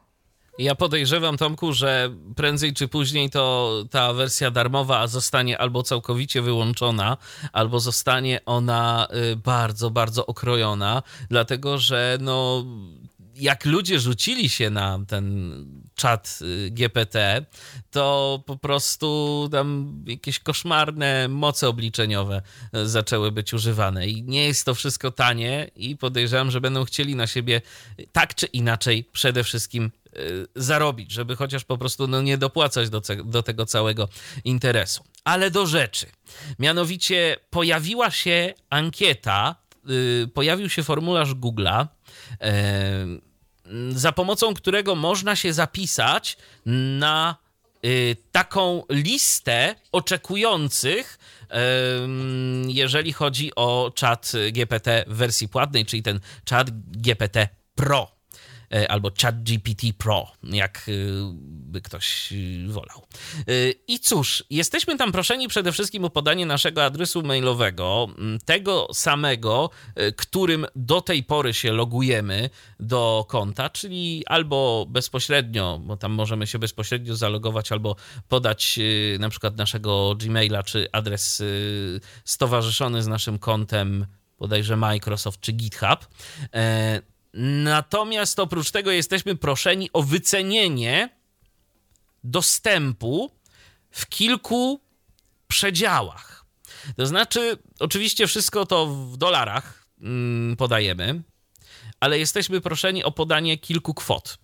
Ja 0.59 0.75
podejrzewam, 0.75 1.37
Tomku, 1.37 1.73
że 1.73 2.11
prędzej 2.37 2.73
czy 2.73 2.89
później 2.89 3.31
to 3.31 3.73
ta 3.91 4.13
wersja 4.13 4.51
darmowa 4.51 5.07
zostanie 5.07 5.59
albo 5.59 5.83
całkowicie 5.83 6.43
wyłączona, 6.43 7.17
albo 7.53 7.81
zostanie 7.81 8.41
ona 8.47 9.09
y, 9.33 9.37
bardzo, 9.37 9.91
bardzo 9.91 10.27
okrojona, 10.27 11.03
dlatego 11.31 11.79
że 11.79 12.19
no 12.21 12.65
jak 13.39 13.65
ludzie 13.65 14.01
rzucili 14.01 14.49
się 14.49 14.71
na 14.71 14.99
ten 15.09 15.55
czat 15.95 16.39
y, 16.43 16.71
GPT, 16.71 17.45
to 17.91 18.43
po 18.47 18.57
prostu 18.57 19.49
tam 19.53 20.03
jakieś 20.07 20.39
koszmarne 20.39 21.29
moce 21.29 21.69
obliczeniowe 21.69 22.43
y, 22.77 22.89
zaczęły 22.89 23.33
być 23.33 23.55
używane. 23.55 24.09
I 24.09 24.23
nie 24.23 24.47
jest 24.47 24.65
to 24.65 24.75
wszystko 24.75 25.11
tanie, 25.11 25.71
i 25.77 25.97
podejrzewam, 25.97 26.51
że 26.51 26.61
będą 26.61 26.85
chcieli 26.85 27.17
na 27.17 27.27
siebie 27.27 27.61
tak 28.13 28.35
czy 28.35 28.47
inaczej 28.47 29.05
przede 29.13 29.45
wszystkim 29.45 29.91
y, 30.17 30.47
zarobić, 30.57 31.13
żeby 31.13 31.37
chociaż 31.37 31.65
po 31.65 31.79
prostu 31.79 32.07
no, 32.07 32.23
nie 32.23 32.39
dopłacać 32.39 32.91
do, 32.91 33.03
do 33.25 33.43
tego 33.43 33.67
całego 33.67 34.09
interesu. 34.45 35.05
Ale 35.25 35.51
do 35.51 35.67
rzeczy. 35.67 36.07
Mianowicie 36.59 37.37
pojawiła 37.51 38.11
się 38.11 38.55
ankieta, 38.71 39.57
pojawił 40.35 40.69
się 40.69 40.83
formularz 40.83 41.35
Google'a 41.35 41.87
za 43.91 44.13
pomocą 44.13 44.55
którego 44.55 44.95
można 44.95 45.37
się 45.37 45.53
zapisać 45.53 46.37
na 46.99 47.37
y, 47.85 48.17
taką 48.33 48.83
listę 48.91 49.75
oczekujących, 49.93 51.19
jeżeli 52.67 53.13
chodzi 53.13 53.53
o 53.57 53.93
czat 53.95 54.33
GPT 54.53 55.05
w 55.07 55.17
wersji 55.17 55.49
płatnej, 55.49 55.87
czyli 55.87 56.03
ten 56.03 56.21
czat 56.45 56.71
GPT 56.91 57.49
Pro. 57.75 58.18
E, 58.75 58.91
albo 58.91 59.11
ChatGPT 59.23 59.93
Pro, 59.99 60.33
jak 60.43 60.87
e, 60.89 60.93
by 61.43 61.81
ktoś 61.81 62.33
e, 62.33 62.69
wolał. 62.69 63.07
I 63.89 64.01
cóż, 64.01 64.45
jesteśmy 64.51 64.97
tam 64.97 65.13
proszeni 65.13 65.49
przede 65.49 65.73
wszystkim 65.73 66.05
o 66.05 66.11
podanie 66.11 66.47
naszego 66.47 66.85
adresu 66.85 67.23
mailowego, 67.23 68.07
tego 68.45 68.89
samego, 68.93 69.71
którym 70.17 70.67
do 70.77 71.01
tej 71.01 71.23
pory 71.23 71.55
się 71.55 71.73
logujemy 71.73 72.51
do 72.81 73.25
konta, 73.29 73.71
czyli 73.71 74.23
albo 74.27 74.87
bezpośrednio, 74.89 75.81
bo 75.85 75.97
tam 75.97 76.13
możemy 76.13 76.47
się 76.47 76.59
bezpośrednio 76.59 77.17
zalogować, 77.17 77.73
albo 77.73 77.97
podać 78.29 78.79
na 79.19 79.29
przykład 79.29 79.57
naszego 79.57 80.15
Gmaila, 80.15 80.63
czy 80.63 80.89
adres 80.93 81.43
stowarzyszony 82.25 83.03
z 83.03 83.07
naszym 83.07 83.39
kontem 83.39 84.07
bodajże 84.39 84.77
Microsoft 84.77 85.41
czy 85.41 85.53
GitHub. 85.53 86.09
Natomiast 87.41 88.39
oprócz 88.39 88.71
tego 88.71 88.91
jesteśmy 88.91 89.37
proszeni 89.37 89.91
o 89.93 90.03
wycenienie 90.03 91.09
dostępu 92.25 93.31
w 93.91 94.07
kilku 94.07 94.81
przedziałach. 95.49 96.45
To 96.97 97.07
znaczy, 97.07 97.59
oczywiście 97.79 98.27
wszystko 98.27 98.67
to 98.67 98.87
w 98.87 99.17
dolarach 99.17 99.87
mm, 100.01 100.57
podajemy, 100.57 101.23
ale 102.01 102.19
jesteśmy 102.19 102.61
proszeni 102.61 103.05
o 103.05 103.13
podanie 103.13 103.59
kilku 103.59 103.95
kwot. 103.95 104.39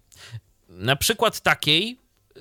Na 0.69 0.97
przykład 0.97 1.41
takiej, 1.41 1.99
y, 2.37 2.41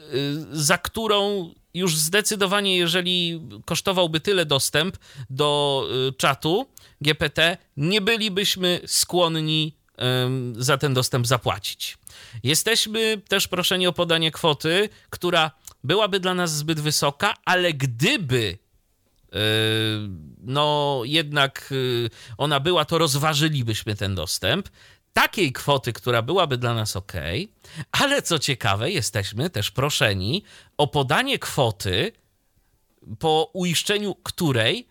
za 0.52 0.78
którą 0.78 1.54
już 1.74 1.98
zdecydowanie, 1.98 2.78
jeżeli 2.78 3.42
kosztowałby 3.66 4.20
tyle 4.20 4.46
dostęp 4.46 4.98
do 5.30 5.84
y, 6.10 6.14
czatu 6.14 6.68
GPT, 7.02 7.58
nie 7.78 8.02
bylibyśmy 8.02 8.82
skłonni 8.86 9.83
za 10.58 10.78
ten 10.78 10.94
dostęp 10.94 11.28
zapłacić. 11.28 11.98
Jesteśmy 12.44 13.22
też 13.28 13.48
proszeni 13.48 13.88
o 13.88 13.94
podanie 13.94 14.32
kwoty, 14.32 14.90
która 15.10 15.52
byłaby 15.84 16.20
dla 16.20 16.34
nas 16.34 16.56
zbyt 16.56 16.80
wysoka, 16.80 17.34
ale 17.46 17.74
gdyby 17.74 18.58
no 20.44 21.02
jednak 21.06 21.70
y, 21.72 22.10
ona 22.38 22.60
była, 22.60 22.86
to 22.86 22.98
rozważylibyśmy 22.98 23.96
ten 23.96 24.16
dostęp. 24.16 24.70
Takiej 25.14 25.54
kwoty, 25.54 25.94
która 25.94 26.22
byłaby 26.22 26.58
dla 26.58 26.74
nas 26.74 26.96
ok, 26.96 27.14
ale 27.92 28.22
co 28.22 28.40
ciekawe, 28.40 28.92
jesteśmy 28.92 29.50
też 29.50 29.72
proszeni 29.72 30.44
o 30.78 30.88
podanie 30.88 31.40
kwoty, 31.40 32.12
po 33.20 33.52
uiszczeniu 33.54 34.16
której 34.16 34.88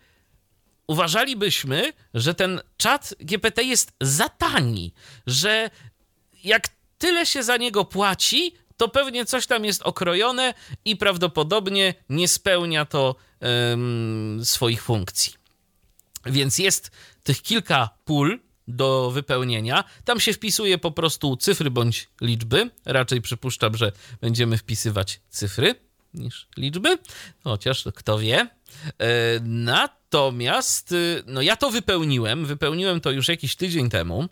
uważalibyśmy, 0.93 1.93
że 2.13 2.33
ten 2.33 2.61
czat 2.77 3.13
GPT 3.19 3.63
jest 3.63 3.91
za 4.01 4.29
tani, 4.29 4.93
że 5.27 5.69
jak 6.43 6.67
tyle 6.97 7.25
się 7.25 7.43
za 7.43 7.57
niego 7.57 7.85
płaci, 7.85 8.55
to 8.77 8.87
pewnie 8.87 9.25
coś 9.25 9.47
tam 9.47 9.65
jest 9.65 9.81
okrojone 9.81 10.53
i 10.85 10.95
prawdopodobnie 10.95 11.93
nie 12.09 12.27
spełnia 12.27 12.85
to 12.85 13.15
um, 13.41 14.41
swoich 14.45 14.83
funkcji. 14.83 15.33
Więc 16.25 16.57
jest 16.57 16.91
tych 17.23 17.41
kilka 17.41 17.89
pól 18.05 18.39
do 18.67 19.11
wypełnienia. 19.11 19.83
Tam 20.05 20.19
się 20.19 20.33
wpisuje 20.33 20.77
po 20.77 20.91
prostu 20.91 21.37
cyfry 21.37 21.71
bądź 21.71 22.09
liczby. 22.21 22.69
Raczej 22.85 23.21
przypuszczam, 23.21 23.77
że 23.77 23.91
będziemy 24.21 24.57
wpisywać 24.57 25.21
cyfry 25.29 25.75
niż 26.13 26.47
liczby, 26.57 26.97
chociaż 27.43 27.85
kto 27.95 28.19
wie. 28.19 28.35
E, 28.37 28.49
natomiast, 29.41 30.91
y, 30.91 31.23
no 31.27 31.41
ja 31.41 31.55
to 31.55 31.71
wypełniłem, 31.71 32.45
wypełniłem 32.45 33.01
to 33.01 33.11
już 33.11 33.27
jakiś 33.27 33.55
tydzień 33.55 33.89
temu. 33.89 34.29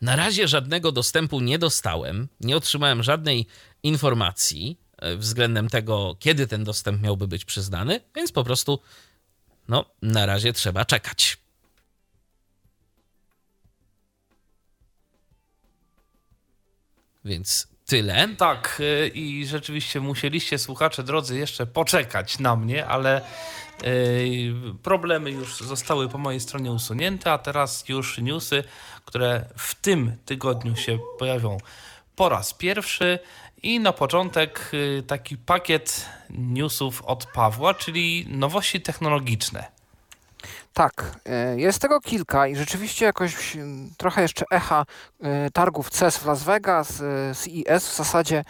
Na 0.00 0.16
razie 0.16 0.48
żadnego 0.48 0.92
dostępu 0.92 1.40
nie 1.40 1.58
dostałem, 1.58 2.28
nie 2.40 2.56
otrzymałem 2.56 3.02
żadnej 3.02 3.46
informacji 3.82 4.78
e, 4.98 5.16
względem 5.16 5.68
tego, 5.68 6.16
kiedy 6.18 6.46
ten 6.46 6.64
dostęp 6.64 7.02
miałby 7.02 7.28
być 7.28 7.44
przyznany, 7.44 8.00
więc 8.16 8.32
po 8.32 8.44
prostu, 8.44 8.78
no, 9.68 9.84
na 10.02 10.26
razie 10.26 10.52
trzeba 10.52 10.84
czekać. 10.84 11.36
Więc 17.24 17.73
tyle. 17.94 18.28
Tak, 18.36 18.80
y, 18.80 19.08
i 19.08 19.46
rzeczywiście 19.46 20.00
musieliście, 20.00 20.58
słuchacze 20.58 21.02
drodzy, 21.02 21.38
jeszcze 21.38 21.66
poczekać 21.66 22.38
na 22.38 22.56
mnie, 22.56 22.86
ale 22.86 23.20
y, 23.84 24.54
problemy 24.82 25.30
już 25.30 25.56
zostały 25.56 26.08
po 26.08 26.18
mojej 26.18 26.40
stronie 26.40 26.72
usunięte, 26.72 27.32
a 27.32 27.38
teraz 27.38 27.88
już 27.88 28.18
newsy, 28.18 28.64
które 29.04 29.44
w 29.56 29.74
tym 29.74 30.16
tygodniu 30.24 30.76
się 30.76 30.98
pojawią 31.18 31.58
po 32.16 32.28
raz 32.28 32.54
pierwszy. 32.54 33.18
I 33.62 33.80
na 33.80 33.92
początek 33.92 34.70
y, 34.74 35.02
taki 35.06 35.36
pakiet 35.36 36.06
newsów 36.30 37.02
od 37.02 37.26
Pawła, 37.26 37.74
czyli 37.74 38.26
nowości 38.28 38.80
technologiczne. 38.80 39.73
Tak, 40.74 41.20
e, 41.26 41.60
jest 41.60 41.78
tego 41.78 42.00
kilka 42.00 42.46
i 42.46 42.56
rzeczywiście 42.56 43.04
jakoś 43.04 43.56
trochę 43.96 44.22
jeszcze 44.22 44.44
echa 44.50 44.84
e, 45.20 45.50
targów 45.50 45.90
CES 45.90 46.16
w 46.18 46.26
Las 46.26 46.42
Vegas, 46.42 47.00
e, 47.00 47.34
CES 47.34 47.88
w 47.88 47.96
zasadzie, 47.96 48.44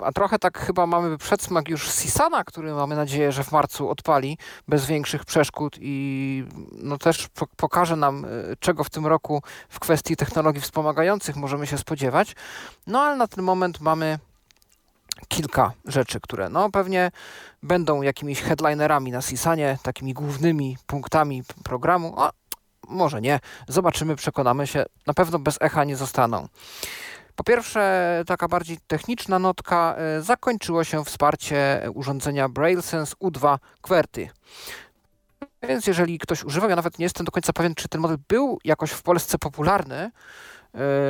a 0.00 0.12
trochę 0.12 0.38
tak 0.38 0.58
chyba 0.58 0.86
mamy 0.86 1.18
przedsmak 1.18 1.68
już 1.68 1.92
Sisana, 1.94 2.44
który 2.44 2.74
mamy 2.74 2.96
nadzieję, 2.96 3.32
że 3.32 3.44
w 3.44 3.52
marcu 3.52 3.90
odpali 3.90 4.38
bez 4.68 4.86
większych 4.86 5.24
przeszkód 5.24 5.76
i 5.80 6.44
no 6.72 6.98
też 6.98 7.28
pokaże 7.56 7.96
nam, 7.96 8.26
czego 8.60 8.84
w 8.84 8.90
tym 8.90 9.06
roku 9.06 9.42
w 9.68 9.80
kwestii 9.80 10.16
technologii 10.16 10.60
wspomagających 10.60 11.36
możemy 11.36 11.66
się 11.66 11.78
spodziewać. 11.78 12.36
No 12.86 13.00
ale 13.00 13.16
na 13.16 13.26
ten 13.26 13.44
moment 13.44 13.80
mamy 13.80 14.18
kilka 15.28 15.72
rzeczy, 15.84 16.20
które 16.20 16.48
no 16.48 16.70
pewnie 16.70 17.10
będą 17.62 18.02
jakimiś 18.02 18.42
headlinerami 18.42 19.12
na 19.12 19.22
Sisanie, 19.22 19.78
takimi 19.82 20.14
głównymi 20.14 20.76
punktami 20.86 21.42
programu, 21.64 22.14
a 22.16 22.30
może 22.88 23.20
nie. 23.20 23.40
Zobaczymy, 23.68 24.16
przekonamy 24.16 24.66
się. 24.66 24.84
Na 25.06 25.14
pewno 25.14 25.38
bez 25.38 25.58
echa 25.60 25.84
nie 25.84 25.96
zostaną. 25.96 26.48
Po 27.36 27.44
pierwsze, 27.44 28.22
taka 28.26 28.48
bardziej 28.48 28.78
techniczna 28.86 29.38
notka. 29.38 29.94
E, 29.98 30.22
zakończyło 30.22 30.84
się 30.84 31.04
wsparcie 31.04 31.88
urządzenia 31.94 32.48
BrailleSense 32.48 33.14
U2 33.16 33.58
QWERTY. 33.80 34.28
Więc 35.62 35.86
jeżeli 35.86 36.18
ktoś 36.18 36.44
używał, 36.44 36.70
ja 36.70 36.76
nawet 36.76 36.98
nie 36.98 37.04
jestem 37.04 37.26
do 37.26 37.32
końca 37.32 37.52
pewien, 37.52 37.74
czy 37.74 37.88
ten 37.88 38.00
model 38.00 38.18
był 38.28 38.58
jakoś 38.64 38.90
w 38.90 39.02
Polsce 39.02 39.38
popularny, 39.38 40.10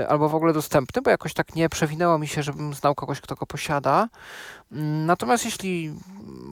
albo 0.08 0.28
w 0.28 0.34
ogóle 0.34 0.52
dostępny, 0.52 1.02
bo 1.02 1.10
jakoś 1.10 1.34
tak 1.34 1.54
nie 1.54 1.68
przewinęło 1.68 2.18
mi 2.18 2.28
się, 2.28 2.42
żebym 2.42 2.74
znał 2.74 2.94
kogoś, 2.94 3.20
kto 3.20 3.34
go 3.34 3.46
posiada. 3.46 4.08
Mm, 4.72 5.06
natomiast 5.06 5.44
jeśli 5.44 5.94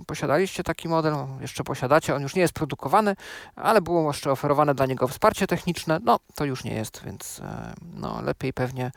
posiadaliście 0.07 0.63
taki 0.63 0.89
model, 0.89 1.15
jeszcze 1.41 1.65
posiadacie, 1.65 2.15
on 2.15 2.23
już 2.23 2.35
nie 2.35 2.43
jest 2.43 2.55
produkowany, 2.55 3.17
ale 3.57 3.83
było 3.83 4.09
jeszcze 4.09 4.33
oferowane 4.33 4.75
dla 4.75 4.87
niego 4.87 5.09
wsparcie 5.09 5.47
techniczne, 5.47 6.01
no 6.05 6.19
to 6.35 6.45
już 6.45 6.65
nie 6.65 6.75
jest, 6.75 7.03
więc 7.05 7.41
e, 7.41 7.73
no 7.95 8.23
lepiej 8.23 8.53
pewnie, 8.53 8.93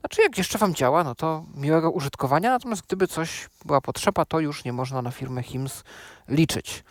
znaczy 0.00 0.22
jak 0.22 0.38
jeszcze 0.38 0.58
Wam 0.58 0.74
działa, 0.74 1.04
no 1.04 1.14
to 1.14 1.44
miłego 1.54 1.90
użytkowania, 1.90 2.50
natomiast 2.50 2.82
gdyby 2.86 3.08
coś 3.08 3.48
była 3.64 3.80
potrzeba, 3.80 4.24
to 4.24 4.40
już 4.40 4.64
nie 4.64 4.72
można 4.72 5.02
na 5.02 5.10
firmę 5.10 5.42
HIMS 5.42 5.84
liczyć. 6.28 6.84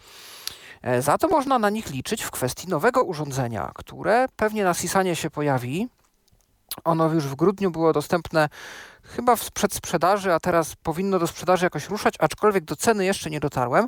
E, 0.81 1.01
za 1.01 1.17
to 1.17 1.27
można 1.27 1.59
na 1.59 1.69
nich 1.69 1.89
liczyć 1.89 2.23
w 2.23 2.31
kwestii 2.31 2.67
nowego 2.67 3.03
urządzenia, 3.03 3.71
które 3.75 4.25
pewnie 4.35 4.63
na 4.63 4.73
Sisanie 4.73 5.15
się 5.15 5.29
pojawi. 5.29 5.87
Ono 6.83 7.13
już 7.13 7.23
w 7.23 7.35
grudniu 7.35 7.71
było 7.71 7.93
dostępne 7.93 8.49
chyba 9.03 9.35
w 9.35 9.51
przedsprzedaży, 9.51 10.33
a 10.33 10.39
teraz 10.39 10.75
powinno 10.75 11.19
do 11.19 11.27
sprzedaży 11.27 11.65
jakoś 11.65 11.89
ruszać, 11.89 12.15
aczkolwiek 12.19 12.63
do 12.63 12.75
ceny 12.75 13.05
jeszcze 13.05 13.29
nie 13.29 13.39
dotarłem, 13.39 13.87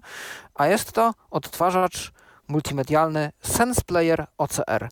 a 0.55 0.67
jest 0.67 0.91
to 0.91 1.13
odtwarzacz 1.31 2.11
multimedialny 2.47 3.31
Sense 3.41 3.81
Player 3.85 4.27
OCR. 4.37 4.89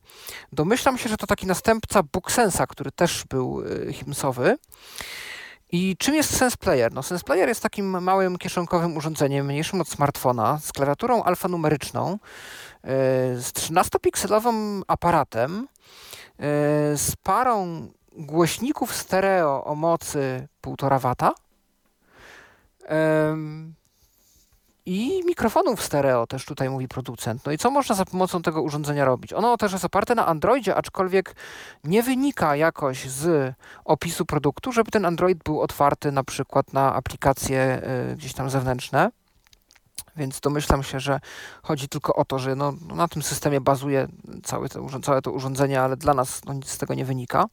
Domyślam 0.51 0.97
się, 0.97 1.09
że 1.09 1.17
to 1.17 1.27
taki 1.27 1.47
następca 1.47 2.03
BookSensa, 2.03 2.67
który 2.67 2.91
też 2.91 3.23
był 3.29 3.61
y, 3.61 3.93
himsowy. 3.93 4.57
I 5.71 5.95
czym 5.97 6.15
jest 6.15 6.37
Sense 6.37 6.57
Player? 6.57 6.93
No, 6.93 7.03
Sense 7.03 7.23
Player 7.23 7.49
jest 7.49 7.63
takim 7.63 8.03
małym 8.03 8.37
kieszonkowym 8.37 8.97
urządzeniem, 8.97 9.45
mniejszym 9.45 9.81
od 9.81 9.89
smartfona, 9.89 10.59
z 10.63 10.71
klawiaturą 10.71 11.23
alfanumeryczną, 11.23 12.11
yy, 12.11 12.89
z 13.41 13.51
13-pikselowym 13.53 14.81
aparatem, 14.87 15.67
z 16.95 17.15
parą 17.23 17.87
głośników 18.17 18.95
stereo 18.95 19.63
o 19.63 19.75
mocy 19.75 20.47
1,5 20.63 21.31
W 21.31 21.35
i 24.85 25.23
mikrofonów 25.25 25.83
stereo 25.83 26.27
też 26.27 26.45
tutaj 26.45 26.69
mówi 26.69 26.87
producent. 26.87 27.45
No 27.45 27.51
i 27.51 27.57
co 27.57 27.71
można 27.71 27.95
za 27.95 28.05
pomocą 28.05 28.41
tego 28.41 28.61
urządzenia 28.61 29.05
robić? 29.05 29.33
Ono 29.33 29.57
też 29.57 29.71
jest 29.71 29.85
oparte 29.85 30.15
na 30.15 30.25
Androidzie, 30.25 30.75
aczkolwiek 30.75 31.35
nie 31.83 32.03
wynika 32.03 32.55
jakoś 32.55 33.09
z 33.09 33.53
opisu 33.85 34.25
produktu, 34.25 34.71
żeby 34.71 34.91
ten 34.91 35.05
Android 35.05 35.43
był 35.43 35.61
otwarty 35.61 36.11
na 36.11 36.23
przykład 36.23 36.73
na 36.73 36.93
aplikacje 36.95 37.81
y, 38.11 38.15
gdzieś 38.15 38.33
tam 38.33 38.49
zewnętrzne. 38.49 39.11
Więc 40.17 40.39
domyślam 40.39 40.83
się, 40.83 40.99
że 40.99 41.19
chodzi 41.63 41.89
tylko 41.89 42.15
o 42.15 42.25
to, 42.25 42.39
że 42.39 42.55
no, 42.55 42.73
na 42.81 43.07
tym 43.07 43.21
systemie 43.21 43.61
bazuje 43.61 44.07
całe 44.43 44.69
to, 44.69 44.99
całe 44.99 45.21
to 45.21 45.31
urządzenie, 45.31 45.81
ale 45.81 45.97
dla 45.97 46.13
nas 46.13 46.45
no, 46.45 46.53
nic 46.53 46.69
z 46.69 46.77
tego 46.77 46.93
nie 46.93 47.05
wynika. 47.05 47.45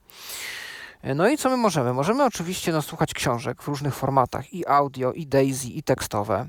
No 1.15 1.29
i 1.29 1.39
co 1.39 1.51
my 1.51 1.57
możemy? 1.57 1.93
Możemy 1.93 2.25
oczywiście 2.25 2.73
no, 2.73 2.83
słuchać 2.83 3.15
książek 3.15 3.63
w 3.63 3.69
różnych 3.69 3.95
formatach, 3.95 4.55
i 4.55 4.67
audio, 4.67 5.13
i 5.13 5.27
DAISY, 5.27 5.69
i 5.69 5.83
tekstowe. 5.83 6.49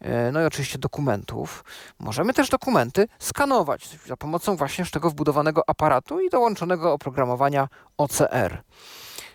E, 0.00 0.32
no 0.32 0.42
i 0.42 0.44
oczywiście 0.44 0.78
dokumentów. 0.78 1.64
Możemy 1.98 2.34
też 2.34 2.48
dokumenty 2.48 3.08
skanować 3.18 3.88
za 4.06 4.16
pomocą 4.16 4.56
właśnie 4.56 4.84
tego 4.86 5.10
wbudowanego 5.10 5.62
aparatu 5.66 6.20
i 6.20 6.30
dołączonego 6.30 6.92
oprogramowania 6.92 7.68
OCR. 7.98 8.62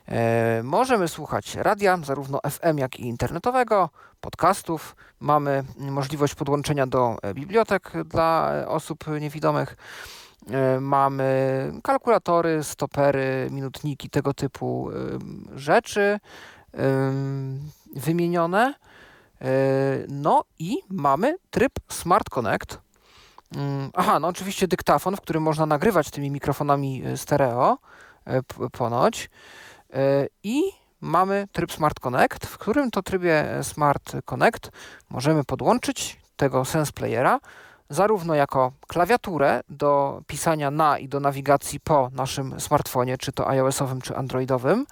E, 0.08 0.62
możemy 0.64 1.08
słuchać 1.08 1.56
radia, 1.56 2.00
zarówno 2.04 2.40
FM, 2.50 2.78
jak 2.78 3.00
i 3.00 3.06
internetowego, 3.06 3.90
podcastów. 4.22 4.96
Mamy 5.20 5.64
możliwość 5.78 6.36
podłączenia 6.36 6.88
do 6.88 7.18
e, 7.22 7.34
bibliotek 7.34 7.92
dla 8.06 8.54
osób 8.68 9.06
niewidomych. 9.22 9.78
Mamy 10.82 11.72
kalkulatory, 11.84 12.64
stopery, 12.64 13.48
minutniki, 13.52 14.10
tego 14.10 14.34
typu 14.34 14.90
rzeczy 15.56 16.20
wymienione. 17.96 18.74
E, 19.42 19.48
no 20.08 20.44
i 20.60 20.78
mamy 20.90 21.38
tryb 21.52 21.72
Smart 21.90 22.30
Connect. 22.30 22.80
Mm, 23.56 23.90
aha, 23.94 24.20
no 24.20 24.28
oczywiście 24.28 24.68
dyktafon, 24.68 25.16
w 25.16 25.22
którym 25.22 25.44
można 25.44 25.66
nagrywać 25.66 26.12
tymi 26.12 26.32
mikrofonami 26.32 27.04
e, 27.06 27.18
stereo 27.18 27.78
e, 28.26 28.42
ponoć. 28.72 29.30
I 30.44 30.64
mamy 31.02 31.48
tryb 31.52 31.72
Smart 31.72 32.00
Connect, 32.00 32.46
w 32.46 32.58
którym 32.58 32.92
to 32.92 33.04
trybie 33.04 33.46
Smart 33.64 34.14
Connect 34.26 34.72
możemy 35.10 35.44
podłączyć 35.44 36.20
tego 36.36 36.66
Sense 36.66 36.92
Playera 36.92 37.40
zarówno 37.90 38.36
jako 38.36 38.72
klawiaturę 38.88 39.62
do 39.70 40.22
pisania 40.28 40.72
na 40.72 40.98
i 40.98 41.08
do 41.08 41.20
nawigacji 41.20 41.80
po 41.80 42.10
naszym 42.14 42.60
smartfonie, 42.60 43.18
czy 43.18 43.32
to 43.32 43.50
iOS-owym, 43.50 44.02
czy 44.02 44.16
Androidowym, 44.16 44.86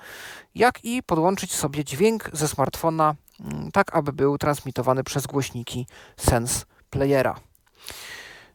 jak 0.56 0.86
i 0.86 1.04
podłączyć 1.04 1.56
sobie 1.56 1.84
dźwięk 1.84 2.30
ze 2.34 2.48
smartfona 2.48 3.16
Mm, 3.40 3.72
tak 3.72 3.96
aby 3.96 4.14
był 4.14 4.38
transmitowany 4.38 5.04
przez 5.04 5.28
głośniki 5.28 5.88
Sense 6.18 6.66
Playera. 6.90 7.36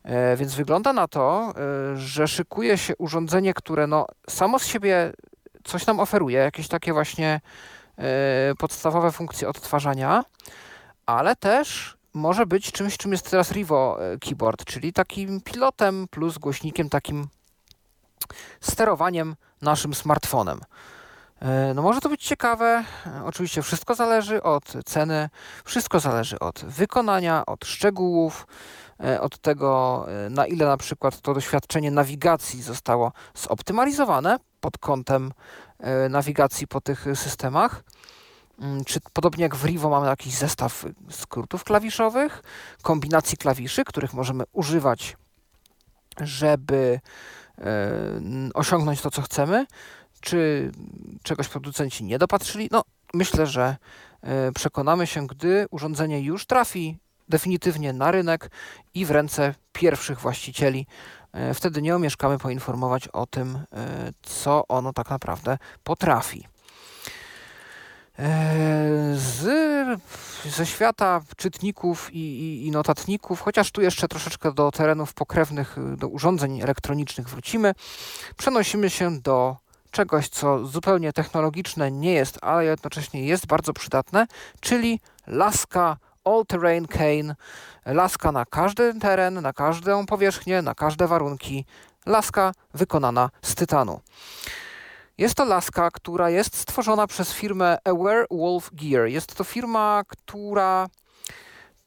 E, 0.03 0.36
więc 0.36 0.55
wygląda 0.55 0.93
na 0.93 1.09
to, 1.09 1.53
e, 1.93 1.97
że 1.97 2.28
szykuje 2.28 2.78
się 2.78 2.97
urządzenie, 2.97 3.55
które 3.55 3.86
no, 3.86 4.07
samo 4.30 4.59
z 4.59 4.66
siebie 4.66 5.12
coś 5.64 5.86
nam 5.86 6.00
oferuje, 6.00 6.38
jakieś 6.38 6.68
takie 6.68 6.92
właśnie 6.92 7.40
e, 7.98 8.02
podstawowe 8.58 9.12
funkcje 9.12 9.48
odtwarzania, 9.48 10.24
ale 11.06 11.36
też 11.36 11.96
może 12.14 12.46
być 12.46 12.72
czymś, 12.72 12.96
czym 12.96 13.12
jest 13.12 13.30
teraz 13.30 13.52
Rivo 13.52 13.98
Keyboard, 14.20 14.64
czyli 14.64 14.92
takim 14.92 15.40
pilotem 15.40 16.06
plus 16.11 16.38
głośnikiem, 16.38 16.88
takim 16.88 17.28
sterowaniem 18.61 19.36
naszym 19.62 19.94
smartfonem. 19.94 20.61
E, 21.40 21.74
no 21.74 21.82
może 21.82 22.00
to 22.00 22.08
być 22.08 22.24
ciekawe. 22.24 22.84
Oczywiście 23.24 23.62
wszystko 23.62 23.94
zależy 23.94 24.42
od 24.42 24.72
ceny, 24.84 25.28
wszystko 25.64 26.00
zależy 26.00 26.38
od 26.38 26.64
wykonania, 26.64 27.46
od 27.46 27.64
szczegółów, 27.64 28.46
e, 29.04 29.20
od 29.20 29.38
tego, 29.38 30.06
e, 30.26 30.30
na 30.30 30.46
ile 30.46 30.66
na 30.66 30.76
przykład 30.76 31.20
to 31.20 31.34
doświadczenie 31.34 31.90
nawigacji 31.90 32.62
zostało 32.62 33.12
zoptymalizowane 33.34 34.38
pod 34.61 34.78
kątem 34.78 35.32
nawigacji 36.11 36.66
po 36.66 36.80
tych 36.80 37.06
systemach. 37.14 37.82
Mm, 38.61 38.84
czy 38.84 39.00
podobnie 39.12 39.42
jak 39.42 39.56
w 39.56 39.64
Rivo 39.64 39.90
mamy 39.90 40.06
jakiś 40.06 40.34
zestaw 40.34 40.84
skrótów 41.11 41.64
klawiszowych, 41.64 42.42
kombinacji 42.82 43.38
klawiszy, 43.38 43.84
których 43.84 44.14
możemy 44.14 44.44
używać, 44.52 45.16
żeby 46.20 47.00
osiągnąć 48.54 49.00
to, 49.00 49.11
co 49.11 49.22
chcemy, 49.22 49.66
czy 50.20 50.70
czegoś 51.22 51.48
producenci 51.48 52.04
nie 52.04 52.18
dopatrzyli? 52.18 52.68
No, 52.72 52.82
myślę, 53.14 53.46
że 53.46 53.76
e, 54.22 54.52
przekonamy 54.52 55.06
się, 55.06 55.26
gdy 55.26 55.66
urządzenie 55.70 56.20
już 56.20 56.46
trafi 56.46 56.98
definitywnie 57.28 57.92
na 57.92 58.11
rynek 58.11 58.50
i 58.94 59.06
w 59.06 59.11
ręce 59.11 59.54
pierwszych 59.72 60.20
właścicieli. 60.20 60.86
E, 61.32 61.54
wtedy 61.54 61.82
nie 61.82 61.96
omieszkamy 61.96 62.38
poinformować 62.38 63.08
o 63.08 63.26
tym, 63.26 63.56
e, 63.56 64.12
co 64.22 64.68
ono 64.68 64.92
tak 64.92 65.10
naprawdę 65.10 65.58
potrafi. 65.84 66.46
Z, 69.14 70.00
ze 70.44 70.66
świata 70.66 71.20
czytników 71.36 72.14
i, 72.14 72.18
i, 72.18 72.66
i, 72.66 72.70
notatników, 72.70 73.40
chociaż 73.40 73.70
tu 73.70 73.82
jeszcze 73.82 74.08
troszeczkę 74.08 74.52
do 74.52 74.70
terenów 74.70 75.14
pokrewnych, 75.14 75.76
do 75.96 76.08
urządzeń 76.08 76.60
elektronicznych 76.60 77.28
wrócimy, 77.28 77.74
przenosimy 78.36 78.90
się 78.90 79.20
do 79.20 79.56
czegoś, 79.90 80.28
co 80.28 80.66
zupełnie 80.66 81.12
technologiczne 81.12 81.90
nie 81.90 82.12
jest, 82.12 82.38
ale 82.42 82.64
jednocześnie 82.64 83.24
jest 83.24 83.46
bardzo 83.46 83.72
przydatne, 83.72 84.26
czyli 84.60 85.00
laska 85.26 85.96
all-terrain 86.24 86.86
cane, 86.86 87.34
laska 87.86 88.32
na 88.32 88.44
każdy 88.44 88.94
teren, 88.94 89.40
na 89.40 89.52
każdą 89.52 90.06
powierzchnię, 90.06 90.62
na 90.62 90.74
każde 90.74 91.06
warunki, 91.06 91.64
laska 92.06 92.52
wykonana 92.74 93.30
z 93.42 93.54
tytanu. 93.54 94.00
Jest 95.18 95.34
to 95.34 95.44
laska, 95.44 95.90
która 95.90 96.30
jest 96.30 96.56
stworzona 96.56 97.06
przez 97.06 97.32
firmę 97.32 97.78
Aware 97.84 98.26
Wolf 98.30 98.70
Gear. 98.72 99.06
Jest 99.06 99.34
to 99.34 99.44
firma, 99.44 100.02
która 100.08 100.88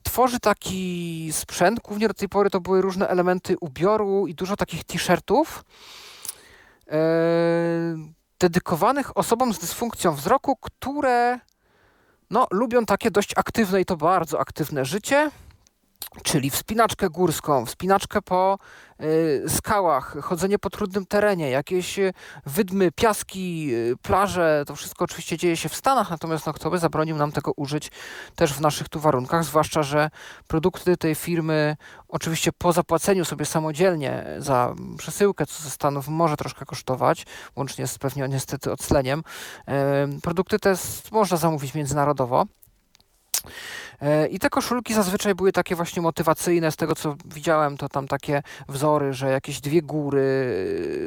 tworzy 0.04 0.40
taki 0.40 1.30
sprzęt. 1.32 1.80
Głównie 1.80 2.08
do 2.08 2.14
tej 2.14 2.30
pory 2.30 2.50
to 2.50 2.62
były 2.62 2.82
różne 2.82 3.08
elementy 3.08 3.56
ubioru 3.62 4.28
i 4.28 4.36
dużo 4.36 4.56
takich 4.56 4.84
t-shirtów 4.84 5.64
E, 6.92 6.98
dedykowanych 8.40 9.18
osobom 9.18 9.54
z 9.54 9.60
dysfunkcją 9.60 10.16
wzroku, 10.16 10.56
które 10.56 11.40
no, 12.34 12.48
lubią 12.52 12.86
takie 12.86 13.12
dość 13.12 13.34
aktywne 13.36 13.82
i 13.82 13.86
to 13.86 13.98
bardzo 13.98 14.40
aktywne 14.40 14.86
życie. 14.86 15.32
Czyli 16.24 16.50
wspinaczkę 16.50 17.10
górską, 17.10 17.66
wspinaczkę 17.66 18.22
po 18.22 18.58
y, 19.02 19.44
skałach, 19.50 20.18
chodzenie 20.22 20.60
po 20.60 20.70
trudnym 20.70 21.06
terenie, 21.06 21.50
jakieś 21.50 22.00
y, 22.00 22.14
wydmy, 22.46 22.92
piaski, 22.92 23.70
y, 23.74 23.96
plaże, 24.02 24.64
to 24.68 24.76
wszystko 24.76 25.06
oczywiście 25.06 25.38
dzieje 25.38 25.58
się 25.58 25.70
w 25.70 25.76
Stanach, 25.76 26.10
natomiast 26.10 26.46
no, 26.46 26.54
kto 26.54 26.70
by 26.70 26.80
zabronił 26.80 27.16
nam 27.16 27.32
tego 27.32 27.52
użyć 27.56 27.92
też 28.36 28.54
w 28.54 28.62
naszych 28.62 28.90
tu 28.90 29.00
warunkach, 29.00 29.44
zwłaszcza, 29.44 29.84
że 29.84 30.10
produkty 30.48 30.98
tej 30.98 31.16
firmy 31.16 31.76
oczywiście 32.08 32.52
po 32.58 32.74
zapłaceniu 32.74 33.26
sobie 33.26 33.46
samodzielnie 33.46 34.26
za 34.38 34.74
przesyłkę, 34.98 35.46
co 35.46 35.64
ze 35.64 35.70
Stanów 35.70 36.08
może 36.08 36.38
troszkę 36.38 36.66
kosztować, 36.66 37.26
łącznie 37.56 37.88
z 37.88 37.98
pewnie 37.98 38.28
niestety 38.28 38.72
ocleniem, 38.72 39.24
produkty 40.22 40.60
te 40.60 40.76
można 41.12 41.38
zamówić 41.38 41.74
międzynarodowo. 41.74 42.46
E, 44.04 44.28
I 44.28 44.40
te 44.40 44.50
koszulki 44.50 44.94
zazwyczaj 44.94 45.36
były 45.36 45.52
takie 45.52 45.76
właśnie 45.76 46.02
motywacyjne. 46.02 46.72
Z 46.72 46.76
tego 46.76 46.96
co 46.96 47.16
widziałem, 47.26 47.78
to 47.78 47.90
tam 47.90 48.08
takie 48.08 48.44
wzory, 48.70 49.14
że 49.14 49.32
jakieś 49.32 49.62
dwie 49.62 49.82
góry 49.82 50.56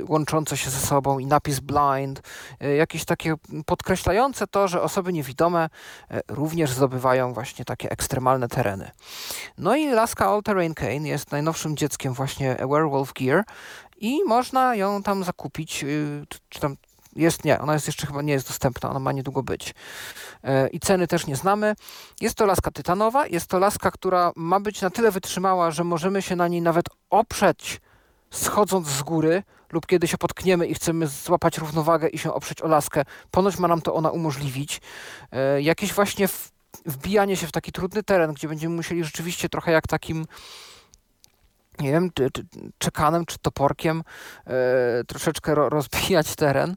e, 0.00 0.04
łączące 0.12 0.56
się 0.56 0.70
ze 0.70 0.78
sobą 0.78 1.18
i 1.18 1.26
napis 1.26 1.60
blind, 1.60 2.22
e, 2.60 2.76
jakieś 2.76 3.04
takie 3.04 3.34
podkreślające 3.66 4.46
to, 4.46 4.68
że 4.68 4.82
osoby 4.82 5.12
niewidome 5.12 5.68
również 6.28 6.70
zdobywają 6.70 7.32
właśnie 7.32 7.64
takie 7.64 7.90
ekstremalne 7.90 8.48
tereny. 8.48 8.90
No 9.58 9.76
i 9.76 9.86
laska 9.90 10.26
All 10.26 10.42
Terrain 10.42 10.74
Cane 10.74 11.08
jest 11.08 11.32
najnowszym 11.32 11.76
dzieckiem 11.76 12.12
właśnie 12.12 12.56
Werewolf 12.70 13.12
Gear 13.12 13.44
i 13.96 14.24
można 14.26 14.74
ją 14.74 15.02
tam 15.02 15.24
zakupić, 15.24 15.84
czy 16.48 16.60
tam 16.60 16.76
jest, 17.16 17.44
nie, 17.44 17.58
ona 17.58 17.74
jest 17.74 17.86
jeszcze 17.86 18.06
chyba 18.06 18.22
nie 18.22 18.32
jest 18.32 18.48
dostępna, 18.48 18.90
ona 18.90 19.00
ma 19.00 19.12
niedługo 19.12 19.42
być. 19.42 19.74
E, 20.42 20.68
I 20.68 20.80
ceny 20.80 21.06
też 21.06 21.26
nie 21.26 21.36
znamy. 21.36 21.74
Jest 22.20 22.34
to 22.34 22.46
laska 22.46 22.70
tytanowa, 22.70 23.26
jest 23.26 23.46
to 23.46 23.58
laska, 23.58 23.90
która 23.90 24.32
ma 24.36 24.60
być 24.60 24.82
na 24.82 24.90
tyle 24.90 25.10
wytrzymała, 25.10 25.70
że 25.70 25.84
możemy 25.84 26.22
się 26.22 26.36
na 26.36 26.48
niej 26.48 26.62
nawet 26.62 26.86
oprzeć 27.10 27.80
schodząc 28.30 28.88
z 28.88 29.02
góry 29.02 29.42
lub 29.72 29.86
kiedy 29.86 30.08
się 30.08 30.18
potkniemy 30.18 30.66
i 30.66 30.74
chcemy 30.74 31.06
złapać 31.06 31.58
równowagę 31.58 32.08
i 32.08 32.18
się 32.18 32.32
oprzeć 32.32 32.62
o 32.62 32.68
laskę. 32.68 33.04
Ponoć 33.30 33.58
ma 33.58 33.68
nam 33.68 33.82
to 33.82 33.94
ona 33.94 34.10
umożliwić. 34.10 34.80
E, 35.32 35.62
jakieś 35.62 35.92
właśnie 35.92 36.28
wbijanie 36.86 37.36
się 37.36 37.46
w 37.46 37.52
taki 37.52 37.72
trudny 37.72 38.02
teren, 38.02 38.32
gdzie 38.32 38.48
będziemy 38.48 38.76
musieli 38.76 39.04
rzeczywiście 39.04 39.48
trochę 39.48 39.72
jak 39.72 39.86
takim 39.86 40.26
nie 41.80 41.92
wiem, 41.92 42.10
czy, 42.14 42.30
czy 42.30 42.46
czekanem, 42.78 43.26
czy 43.26 43.38
toporkiem 43.38 44.02
e, 44.46 44.52
troszeczkę 45.04 45.54
ro, 45.54 45.68
rozbijać 45.68 46.36
teren. 46.36 46.74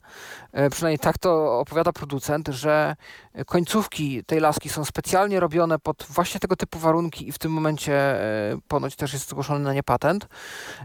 E, 0.51 0.69
przynajmniej 0.69 0.99
tak 0.99 1.17
to 1.17 1.59
opowiada 1.59 1.93
producent, 1.93 2.47
że 2.47 2.95
końcówki 3.45 4.23
tej 4.23 4.39
laski 4.39 4.69
są 4.69 4.85
specjalnie 4.85 5.39
robione 5.39 5.79
pod 5.79 6.05
właśnie 6.09 6.39
tego 6.39 6.55
typu 6.55 6.79
warunki 6.79 7.27
i 7.27 7.31
w 7.31 7.37
tym 7.37 7.51
momencie 7.51 7.93
e, 7.93 8.57
ponoć 8.67 8.95
też 8.95 9.13
jest 9.13 9.29
zgłoszony 9.29 9.59
na 9.59 9.73
nie 9.73 9.83
patent. 9.83 10.27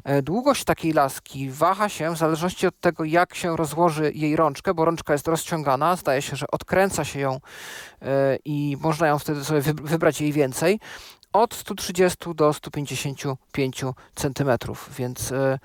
E, 0.04 0.22
długość 0.22 0.64
takiej 0.64 0.92
laski 0.92 1.50
waha 1.50 1.88
się 1.88 2.14
w 2.14 2.18
zależności 2.18 2.66
od 2.66 2.80
tego, 2.80 3.04
jak 3.04 3.34
się 3.34 3.56
rozłoży 3.56 4.12
jej 4.14 4.36
rączkę, 4.36 4.74
bo 4.74 4.84
rączka 4.84 5.12
jest 5.12 5.28
rozciągana, 5.28 5.96
zdaje 5.96 6.22
się, 6.22 6.36
że 6.36 6.46
odkręca 6.52 7.04
się 7.04 7.20
ją 7.20 7.40
e, 8.02 8.38
i 8.44 8.76
można 8.80 9.06
ją 9.06 9.18
wtedy 9.18 9.44
sobie 9.44 9.60
wybrać 9.60 10.20
jej 10.20 10.32
więcej 10.32 10.80
od 11.34 11.54
130 11.54 12.34
do 12.34 12.52
155 12.52 13.84
cm, 14.14 14.50
więc 14.98 15.32
e, 15.32 15.58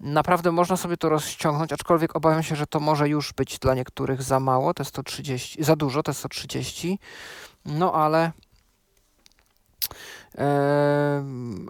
naprawdę 0.00 0.52
można 0.52 0.76
sobie 0.76 0.96
to 0.96 1.08
rozciągnąć, 1.08 1.72
aczkolwiek 1.72 2.16
obawiam 2.16 2.42
się, 2.42 2.56
że 2.56 2.66
to 2.66 2.80
może 2.80 3.08
już 3.08 3.32
być 3.32 3.58
dla 3.58 3.74
niektórych 3.74 4.22
za 4.22 4.40
mało, 4.40 4.74
te 4.74 4.84
130, 4.84 5.64
za 5.64 5.76
dużo, 5.76 6.02
te 6.02 6.14
130, 6.14 6.98
no 7.64 7.92
ale 7.94 8.32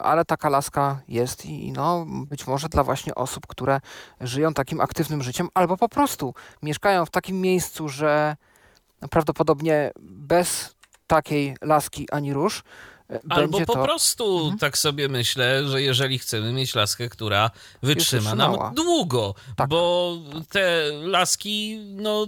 ale 0.01 0.25
taka 0.25 0.49
laska 0.49 1.01
jest 1.09 1.47
i 1.47 1.73
no, 1.73 2.07
być 2.07 2.47
może 2.47 2.69
dla 2.69 2.85
właśnie 2.85 3.15
osób, 3.15 3.47
które 3.47 3.81
żyją 4.21 4.55
takim 4.55 4.81
aktywnym 4.81 5.23
życiem 5.23 5.49
albo 5.55 5.77
po 5.77 5.89
prostu 5.89 6.35
mieszkają 6.63 7.07
w 7.07 7.11
takim 7.11 7.41
miejscu, 7.41 7.89
że 7.89 8.37
prawdopodobnie 9.11 9.91
bez 10.01 10.75
takiej 11.07 11.57
laski 11.63 12.11
ani 12.11 12.33
róż 12.33 12.63
Albo 13.29 13.61
po 13.61 13.73
to... 13.75 13.85
prostu 13.85 14.39
mhm. 14.39 14.59
tak 14.59 14.79
sobie 14.79 15.09
myślę, 15.09 15.69
że 15.69 15.83
jeżeli 15.83 16.19
chcemy 16.19 16.53
mieć 16.53 16.75
laskę, 16.75 17.09
która 17.09 17.51
wytrzyma 17.83 18.35
nam 18.35 18.75
długo, 18.75 19.35
tak. 19.57 19.69
bo 19.69 20.19
te 20.49 20.91
laski, 20.93 21.79
no 21.87 22.27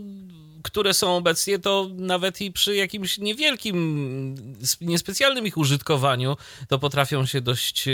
które 0.64 0.94
są 0.94 1.16
obecnie, 1.16 1.58
to 1.58 1.90
nawet 1.92 2.40
i 2.40 2.52
przy 2.52 2.74
jakimś 2.74 3.18
niewielkim, 3.18 4.34
niespecjalnym 4.80 5.46
ich 5.46 5.56
użytkowaniu, 5.56 6.36
to 6.68 6.78
potrafią 6.78 7.26
się 7.26 7.40
dość 7.40 7.88
e, 7.88 7.92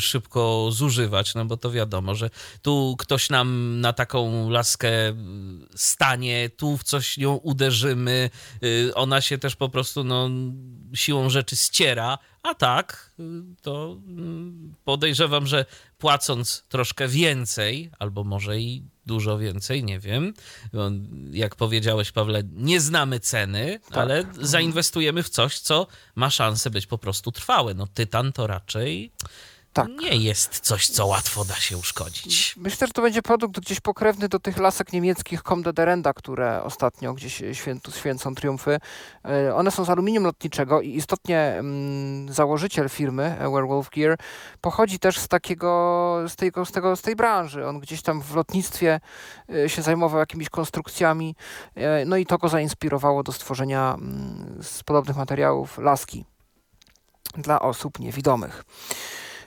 szybko 0.00 0.68
zużywać, 0.72 1.34
no 1.34 1.44
bo 1.44 1.56
to 1.56 1.70
wiadomo, 1.70 2.14
że 2.14 2.30
tu 2.62 2.96
ktoś 2.98 3.30
nam 3.30 3.80
na 3.80 3.92
taką 3.92 4.50
laskę 4.50 4.88
stanie, 5.74 6.50
tu 6.56 6.76
w 6.76 6.84
coś 6.84 7.16
nią 7.16 7.34
uderzymy, 7.34 8.30
e, 8.62 8.94
ona 8.94 9.20
się 9.20 9.38
też 9.38 9.56
po 9.56 9.68
prostu 9.68 10.04
no, 10.04 10.30
siłą 10.94 11.30
rzeczy 11.30 11.56
ściera, 11.56 12.18
a 12.42 12.54
tak, 12.54 13.12
to 13.62 13.98
mm, 14.06 14.74
podejrzewam, 14.84 15.46
że 15.46 15.64
płacąc 15.98 16.64
troszkę 16.68 17.08
więcej, 17.08 17.90
albo 17.98 18.24
może 18.24 18.60
i 18.60 18.82
dużo 19.06 19.38
więcej, 19.38 19.84
nie 19.84 19.98
wiem. 19.98 20.34
Jak 21.32 21.56
powiedziałeś, 21.56 22.12
Pawle, 22.12 22.42
nie 22.52 22.80
znamy 22.80 23.20
ceny, 23.20 23.80
tak. 23.88 23.98
ale 23.98 24.24
zainwestujemy 24.40 25.22
w 25.22 25.28
coś, 25.28 25.58
co 25.58 25.86
ma 26.14 26.30
szansę 26.30 26.70
być 26.70 26.86
po 26.86 26.98
prostu 26.98 27.32
trwałe. 27.32 27.74
No, 27.74 27.86
tytan 27.86 28.32
to 28.32 28.46
raczej 28.46 29.12
tak. 29.76 29.88
nie 29.88 30.16
jest 30.16 30.60
coś, 30.60 30.86
co 30.86 31.06
łatwo 31.06 31.44
da 31.44 31.54
się 31.54 31.76
uszkodzić. 31.76 32.54
Myślę, 32.56 32.86
że 32.86 32.92
to 32.92 33.02
będzie 33.02 33.22
produkt 33.22 33.60
gdzieś 33.60 33.80
pokrewny 33.80 34.28
do 34.28 34.38
tych 34.38 34.58
lasek 34.58 34.92
niemieckich 34.92 35.42
Comte 35.42 35.72
de 35.72 35.84
Renda, 35.84 36.12
które 36.12 36.62
ostatnio 36.62 37.14
gdzieś 37.14 37.42
świętu, 37.52 37.92
święcą 37.92 38.34
triumfy. 38.34 38.78
E, 39.24 39.54
one 39.54 39.70
są 39.70 39.84
z 39.84 39.90
aluminium 39.90 40.24
lotniczego 40.24 40.80
i 40.80 40.96
istotnie 40.96 41.38
mm, 41.40 42.32
założyciel 42.32 42.88
firmy 42.88 43.36
Werewolf 43.40 43.90
Gear 43.90 44.18
pochodzi 44.60 44.98
też 44.98 45.18
z 45.18 45.28
takiego, 45.28 46.22
z, 46.28 46.36
tego, 46.36 46.64
z, 46.64 46.72
tego, 46.72 46.96
z 46.96 47.02
tej 47.02 47.16
branży. 47.16 47.66
On 47.66 47.80
gdzieś 47.80 48.02
tam 48.02 48.22
w 48.22 48.34
lotnictwie 48.34 49.00
e, 49.54 49.68
się 49.68 49.82
zajmował 49.82 50.20
jakimiś 50.20 50.48
konstrukcjami, 50.48 51.34
e, 51.74 52.04
no 52.04 52.16
i 52.16 52.26
to 52.26 52.38
go 52.38 52.48
zainspirowało 52.48 53.22
do 53.22 53.32
stworzenia 53.32 53.94
mm, 53.94 54.58
z 54.62 54.82
podobnych 54.82 55.16
materiałów 55.16 55.78
laski 55.78 56.24
dla 57.34 57.60
osób 57.60 57.98
niewidomych. 57.98 58.64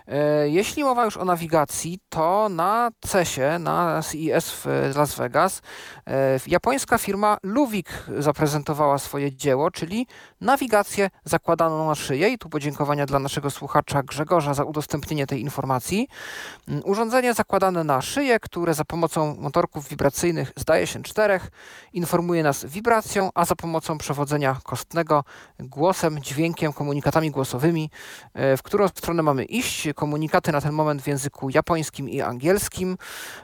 E, 0.10 0.50
jeśli 0.50 0.84
mowa 0.84 1.06
już 1.06 1.18
o 1.18 1.26
nawigacji, 1.26 2.00
to 2.10 2.50
na 2.50 2.90
CES-ie, 3.02 3.60
na 3.60 4.02
CES 4.02 4.52
w 4.52 4.66
Las 4.96 5.16
Vegas, 5.16 5.62
e, 6.08 6.40
japońska 6.48 6.98
firma 6.98 7.38
Luwik 7.44 7.90
zaprezentowała 8.18 8.98
swoje 8.98 9.36
dzieło, 9.36 9.72
czyli 9.72 10.08
nawigację 10.42 11.10
zakładaną 11.24 11.88
na 11.88 11.96
szyję. 11.96 12.30
I 12.30 12.38
tu 12.38 12.50
podziękowania 12.50 13.06
dla 13.06 13.20
naszego 13.20 13.50
słuchacza 13.50 14.04
Grzegorza 14.04 14.54
za 14.54 14.64
udostępnienie 14.64 15.28
tej 15.28 15.42
informacji. 15.42 16.08
Mm, 16.68 16.82
urządzenie 16.86 17.34
zakładane 17.34 17.84
na 17.84 18.02
szyję, 18.02 18.40
które 18.40 18.74
za 18.74 18.86
pomocą 18.86 19.36
motorków 19.36 19.90
wibracyjnych, 19.90 20.52
zdaje 20.56 20.88
się 20.88 21.04
czterech, 21.04 21.52
informuje 21.94 22.44
nas 22.44 22.66
wibracją, 22.66 23.30
a 23.36 23.46
za 23.46 23.56
pomocą 23.56 23.98
przewodzenia 23.98 24.56
kostnego 24.64 25.24
głosem, 25.60 26.20
dźwiękiem, 26.20 26.74
komunikatami 26.74 27.32
głosowymi, 27.32 27.90
e, 28.34 28.58
w 28.58 28.64
którą 28.64 28.88
stronę 28.88 29.24
mamy 29.24 29.44
iść 29.44 29.88
komunikaty 30.00 30.52
na 30.52 30.62
ten 30.62 30.72
moment 30.72 31.02
w 31.02 31.08
języku 31.08 31.50
japońskim 31.50 32.10
i 32.10 32.22
angielskim. 32.22 32.98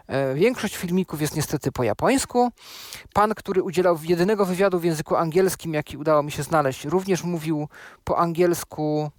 E, 0.08 0.34
większość 0.34 0.76
filmików 0.76 1.22
jest 1.22 1.36
niestety 1.36 1.72
po 1.72 1.84
japońsku. 1.84 2.52
Pan, 3.14 3.34
który 3.36 3.64
udzielał 3.64 3.98
jedynego 4.04 4.46
wywiadu 4.46 4.80
w 4.80 4.84
języku 4.84 5.16
angielskim, 5.16 5.74
jaki 5.74 5.98
udało 5.98 6.24
mi 6.24 6.32
się 6.32 6.44
znaleźć, 6.44 6.86
również 6.86 7.24
mówił 7.24 7.68
po 8.04 8.18
angielsku 8.18 9.12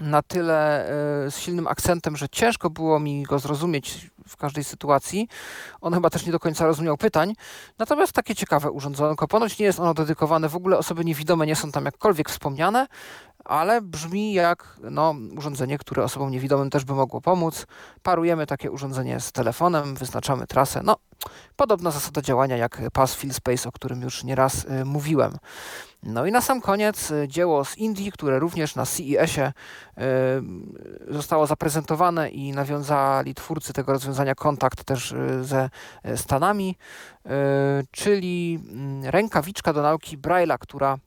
na 0.00 0.22
tyle 0.22 0.88
e, 1.26 1.30
z 1.30 1.36
silnym 1.36 1.66
akcentem, 1.66 2.16
że 2.16 2.28
ciężko 2.28 2.70
było 2.70 3.00
mi 3.00 3.22
go 3.22 3.38
zrozumieć 3.38 4.10
w 4.28 4.36
każdej 4.36 4.64
sytuacji. 4.64 5.28
On 5.80 5.94
chyba 5.94 6.10
też 6.10 6.26
nie 6.26 6.32
do 6.32 6.38
końca 6.38 6.66
rozumiał 6.66 6.96
pytań. 6.96 7.34
Natomiast 7.78 8.12
takie 8.12 8.34
ciekawe 8.34 8.70
urządzonko. 8.70 9.28
Ponoć 9.28 9.58
nie 9.58 9.66
jest 9.66 9.80
ono 9.80 9.94
dedykowane, 9.94 10.48
w 10.48 10.56
ogóle 10.56 10.78
osoby 10.78 11.04
niewidome 11.04 11.46
nie 11.46 11.56
są 11.56 11.72
tam 11.72 11.84
jakkolwiek 11.84 12.30
wspomniane 12.30 12.86
ale 13.44 13.80
brzmi 13.80 14.32
jak 14.32 14.76
no, 14.90 15.14
urządzenie, 15.36 15.78
które 15.78 16.04
osobom 16.04 16.30
niewidomym 16.30 16.70
też 16.70 16.84
by 16.84 16.94
mogło 16.94 17.20
pomóc. 17.20 17.66
Parujemy 18.02 18.46
takie 18.46 18.70
urządzenie 18.70 19.20
z 19.20 19.32
telefonem, 19.32 19.94
wyznaczamy 19.94 20.46
trasę. 20.46 20.80
No, 20.84 20.96
podobna 21.56 21.90
zasada 21.90 22.22
działania 22.22 22.56
jak 22.56 22.80
Pass 22.92 23.14
Fill 23.14 23.34
Space, 23.34 23.68
o 23.68 23.72
którym 23.72 24.02
już 24.02 24.24
nieraz 24.24 24.64
y, 24.64 24.84
mówiłem. 24.84 25.38
No 26.02 26.26
i 26.26 26.32
na 26.32 26.40
sam 26.40 26.60
koniec 26.60 27.10
y, 27.10 27.28
dzieło 27.28 27.64
z 27.64 27.78
Indii, 27.78 28.12
które 28.12 28.38
również 28.38 28.74
na 28.74 28.86
CES-ie 28.86 29.52
y, 31.08 31.12
zostało 31.14 31.46
zaprezentowane 31.46 32.30
i 32.30 32.52
nawiązali 32.52 33.34
twórcy 33.34 33.72
tego 33.72 33.92
rozwiązania 33.92 34.34
kontakt 34.34 34.84
też 34.84 35.12
y, 35.12 35.44
ze 35.44 35.70
y, 36.06 36.16
Stanami, 36.16 36.76
y, 37.26 37.30
czyli 37.90 38.60
mm, 38.68 39.04
rękawiczka 39.04 39.72
do 39.72 39.82
nauki 39.82 40.18
Braille'a, 40.18 40.58
która 40.58 40.98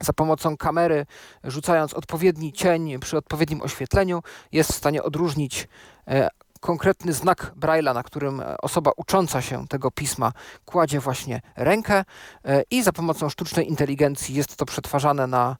za 0.00 0.12
pomocą 0.12 0.56
kamery, 0.56 1.06
rzucając 1.44 1.94
odpowiedni 1.94 2.52
cień 2.52 2.98
przy 2.98 3.16
odpowiednim 3.16 3.62
oświetleniu, 3.62 4.22
jest 4.52 4.72
w 4.72 4.76
stanie 4.76 5.02
odróżnić 5.02 5.68
e, 6.08 6.28
konkretny 6.60 7.12
znak 7.12 7.52
Braille'a, 7.60 7.94
na 7.94 8.02
którym 8.02 8.40
e, 8.40 8.56
osoba 8.58 8.90
ucząca 8.96 9.42
się 9.42 9.68
tego 9.68 9.90
pisma 9.90 10.32
kładzie 10.64 11.00
właśnie 11.00 11.40
rękę 11.56 12.04
e, 12.44 12.62
i 12.70 12.82
za 12.82 12.92
pomocą 12.92 13.28
sztucznej 13.28 13.68
inteligencji 13.68 14.34
jest 14.34 14.56
to 14.56 14.66
przetwarzane 14.66 15.26
na 15.26 15.56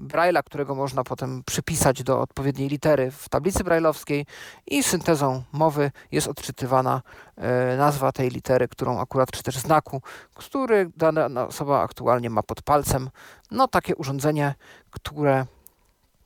Braille'a, 0.00 0.42
którego 0.42 0.74
można 0.74 1.04
potem 1.04 1.42
przypisać 1.46 2.02
do 2.02 2.20
odpowiedniej 2.20 2.68
litery 2.68 3.10
w 3.10 3.28
tablicy 3.28 3.64
brailleowskiej 3.64 4.26
i 4.66 4.82
syntezą 4.82 5.42
mowy 5.52 5.90
jest 6.12 6.28
odczytywana 6.28 7.02
nazwa 7.78 8.12
tej 8.12 8.30
litery, 8.30 8.68
którą 8.68 9.00
akurat, 9.00 9.30
czy 9.30 9.42
też 9.42 9.58
znaku, 9.58 10.02
który 10.34 10.90
dana 10.96 11.46
osoba 11.46 11.80
aktualnie 11.82 12.30
ma 12.30 12.42
pod 12.42 12.62
palcem. 12.62 13.10
No 13.50 13.68
takie 13.68 13.96
urządzenie, 13.96 14.54
które 14.90 15.46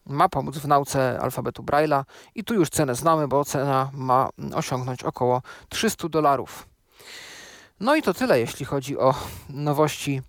ma 0.06 0.28
pomóc 0.28 0.58
w 0.58 0.68
nauce 0.68 1.20
alfabetu 1.20 1.62
Braille'a 1.62 2.04
i 2.34 2.44
tu 2.44 2.54
już 2.54 2.70
cenę 2.70 2.94
znamy, 2.94 3.28
bo 3.28 3.44
cena 3.44 3.90
ma 3.92 4.28
osiągnąć 4.54 5.02
około 5.02 5.42
300 5.68 6.08
dolarów. 6.08 6.68
No 7.80 7.96
i 7.96 8.02
to 8.02 8.14
tyle, 8.14 8.40
jeśli 8.40 8.66
chodzi 8.66 8.98
o 8.98 9.14
nowości 9.48 10.22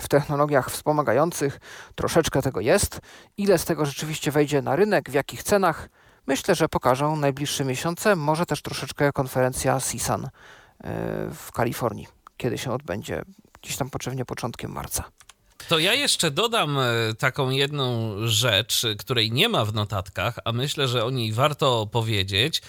w 0.00 0.08
technologiach 0.08 0.70
wspomagających. 0.70 1.60
Troszeczkę 1.94 2.42
tego 2.42 2.60
jest. 2.60 3.00
Ile 3.36 3.58
z 3.58 3.64
tego 3.64 3.86
rzeczywiście 3.86 4.30
wejdzie 4.30 4.62
na 4.62 4.76
rynek, 4.76 5.10
w 5.10 5.14
jakich 5.14 5.42
cenach, 5.42 5.88
myślę, 6.26 6.54
że 6.54 6.68
pokażą 6.68 7.16
najbliższe 7.16 7.64
miesiące, 7.64 8.16
może 8.16 8.46
też 8.46 8.62
troszeczkę 8.62 9.12
konferencja 9.12 9.78
CSUN 9.78 10.24
e, 10.24 10.30
w 11.34 11.52
Kalifornii, 11.52 12.08
kiedy 12.36 12.58
się 12.58 12.72
odbędzie, 12.72 13.22
gdzieś 13.62 13.76
tam 13.76 13.90
poczewnie 13.90 14.24
początkiem 14.24 14.72
marca. 14.72 15.04
To 15.68 15.78
ja 15.78 15.94
jeszcze 15.94 16.30
dodam 16.30 16.78
e, 16.78 16.84
taką 17.18 17.50
jedną 17.50 18.14
rzecz, 18.26 18.86
której 18.98 19.32
nie 19.32 19.48
ma 19.48 19.64
w 19.64 19.74
notatkach, 19.74 20.38
a 20.44 20.52
myślę, 20.52 20.88
że 20.88 21.04
o 21.04 21.10
niej 21.10 21.32
warto 21.32 21.86
powiedzieć. 21.86 22.62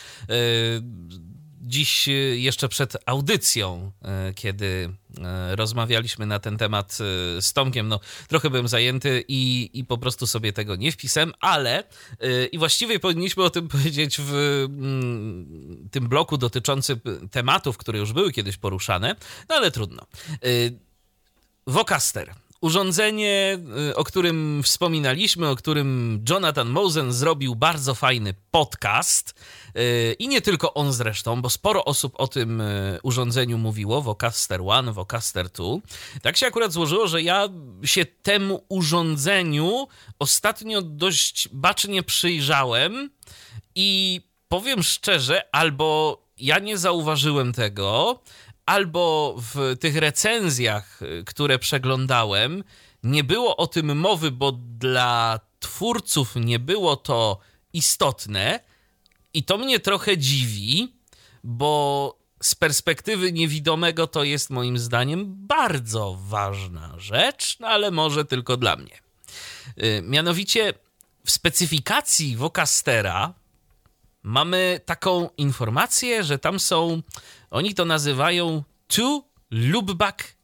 E, 1.64 1.68
dziś 1.68 2.10
jeszcze 2.36 2.70
przed 2.70 2.98
audycją, 3.06 3.92
e, 4.02 4.34
kiedy 4.34 4.90
rozmawialiśmy 5.52 6.26
na 6.26 6.40
ten 6.40 6.58
temat 6.58 6.98
z 7.40 7.54
Tomkiem, 7.54 7.88
no 7.88 8.00
trochę 8.28 8.50
byłem 8.50 8.68
zajęty 8.68 9.24
i, 9.28 9.70
i 9.74 9.86
po 9.86 9.98
prostu 9.98 10.28
sobie 10.28 10.54
tego 10.54 10.76
nie 10.76 10.92
wpisałem, 10.92 11.34
ale 11.40 11.84
i 12.52 12.58
właściwie 12.58 13.00
powinniśmy 13.00 13.44
o 13.44 13.50
tym 13.50 13.68
powiedzieć 13.78 14.18
w 14.20 14.34
mm, 14.66 15.90
tym 15.92 16.10
bloku 16.10 16.38
dotyczącym 16.38 17.00
tematów, 17.32 17.78
które 17.78 18.00
już 18.00 18.14
były 18.14 18.32
kiedyś 18.32 18.58
poruszane, 18.58 19.16
no 19.50 19.56
ale 19.56 19.72
trudno. 19.72 20.06
Vocaster 21.68 22.34
Urządzenie, 22.64 23.60
y, 23.90 23.96
o 23.96 24.04
którym 24.04 24.62
wspominaliśmy, 24.64 25.50
o 25.50 25.56
którym 25.56 26.20
Jonathan 26.30 26.70
Mosen 26.70 27.14
zrobił 27.14 27.56
bardzo 27.56 27.96
fajny 27.96 28.34
podcast. 28.52 29.36
Y, 29.78 30.16
I 30.20 30.28
nie 30.28 30.42
tylko 30.42 30.74
on 30.74 30.94
zresztą, 30.94 31.42
bo 31.42 31.50
sporo 31.50 31.86
osób 31.86 32.14
o 32.18 32.28
tym 32.28 32.62
y, 32.62 33.00
urządzeniu 33.04 33.58
mówiło, 33.58 34.02
Vocaster 34.02 34.62
One, 34.66 34.94
Vocaster 34.94 35.50
2. 35.50 35.66
Tak 36.22 36.38
się 36.38 36.48
akurat 36.48 36.72
złożyło, 36.72 37.08
że 37.08 37.22
ja 37.22 37.50
się 37.84 38.06
temu 38.06 38.66
urządzeniu 38.70 39.88
ostatnio 40.20 40.82
dość 40.82 41.50
bacznie 41.52 42.04
przyjrzałem 42.04 43.10
i 43.76 44.22
powiem 44.48 44.84
szczerze, 44.84 45.56
albo 45.56 46.18
ja 46.38 46.60
nie 46.60 46.78
zauważyłem 46.78 47.54
tego, 47.54 48.20
albo 48.66 49.36
w 49.38 49.78
tych 49.80 49.96
recenzjach, 49.96 51.02
y, 51.02 51.24
które 51.26 51.60
przeglądałem, 51.60 52.64
nie 53.04 53.24
było 53.24 53.58
o 53.58 53.68
tym 53.68 53.98
mowy, 53.98 54.32
bo 54.32 54.52
dla 54.52 55.40
twórców 55.60 56.36
nie 56.36 56.60
było 56.60 56.96
to 56.96 57.40
istotne. 57.74 58.60
I 59.34 59.44
to 59.44 59.58
mnie 59.58 59.80
trochę 59.80 60.18
dziwi, 60.18 60.94
bo 61.44 62.18
z 62.44 62.56
perspektywy 62.56 63.32
niewidomego 63.32 64.08
to 64.08 64.24
jest 64.24 64.50
moim 64.50 64.78
zdaniem 64.78 65.48
bardzo 65.48 66.18
ważna 66.20 66.94
rzecz, 66.98 67.60
no 67.60 67.68
ale 67.68 67.92
może 67.92 68.26
tylko 68.26 68.58
dla 68.58 68.76
mnie. 68.76 69.02
Y, 69.84 70.02
mianowicie 70.04 70.74
w 71.26 71.32
specyfikacji 71.32 72.36
Vocastera 72.36 73.34
mamy 74.24 74.80
taką 74.86 75.30
informację, 75.38 76.24
że 76.24 76.40
tam 76.40 76.60
są 76.60 77.02
oni 77.52 77.76
to 77.76 77.86
nazywają 77.86 78.64
two 78.88 79.24
loopback, 79.52 80.36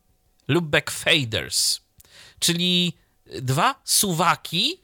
loopback 0.48 0.92
faders, 0.92 1.80
czyli 2.40 2.94
dwa 3.42 3.82
suwaki, 3.84 4.80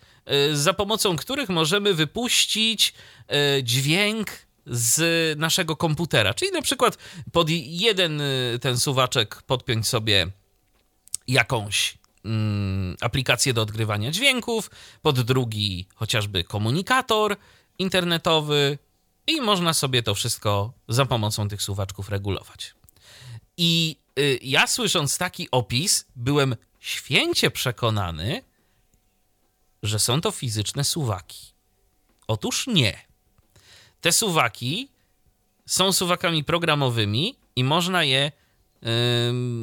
y, 0.51 0.57
za 0.57 0.73
pomocą 0.73 1.15
których 1.15 1.49
możemy 1.49 1.93
wypuścić 1.93 2.93
y, 3.57 3.63
dźwięk 3.63 4.31
z 4.65 5.39
naszego 5.39 5.75
komputera. 5.75 6.33
Czyli 6.33 6.51
na 6.51 6.61
przykład 6.61 6.97
pod 7.31 7.49
jeden 7.49 8.21
y, 8.21 8.59
ten 8.61 8.79
suwaczek 8.79 9.41
podpiąć 9.41 9.87
sobie 9.87 10.27
jakąś 11.27 11.97
mm, 12.25 12.95
aplikację 13.01 13.53
do 13.53 13.61
odgrywania 13.61 14.11
dźwięków, 14.11 14.71
pod 15.01 15.21
drugi 15.21 15.87
chociażby 15.95 16.43
komunikator 16.43 17.37
internetowy, 17.79 18.77
i 19.27 19.41
można 19.41 19.73
sobie 19.73 20.03
to 20.03 20.15
wszystko 20.15 20.73
za 20.87 21.05
pomocą 21.05 21.47
tych 21.47 21.61
suwaczków 21.61 22.09
regulować. 22.09 22.73
I 23.57 23.97
y, 24.19 24.39
ja 24.41 24.67
słysząc 24.67 25.17
taki 25.17 25.51
opis, 25.51 26.05
byłem 26.15 26.55
święcie 26.79 27.51
przekonany, 27.51 28.41
że 29.83 29.99
są 29.99 30.21
to 30.21 30.31
fizyczne 30.31 30.83
suwaki. 30.83 31.53
Otóż 32.27 32.67
nie. 32.67 33.01
Te 34.01 34.11
suwaki 34.11 34.89
są 35.65 35.93
suwakami 35.93 36.43
programowymi 36.43 37.35
i 37.55 37.63
można 37.63 38.03
je 38.03 38.31
yy, 38.81 38.89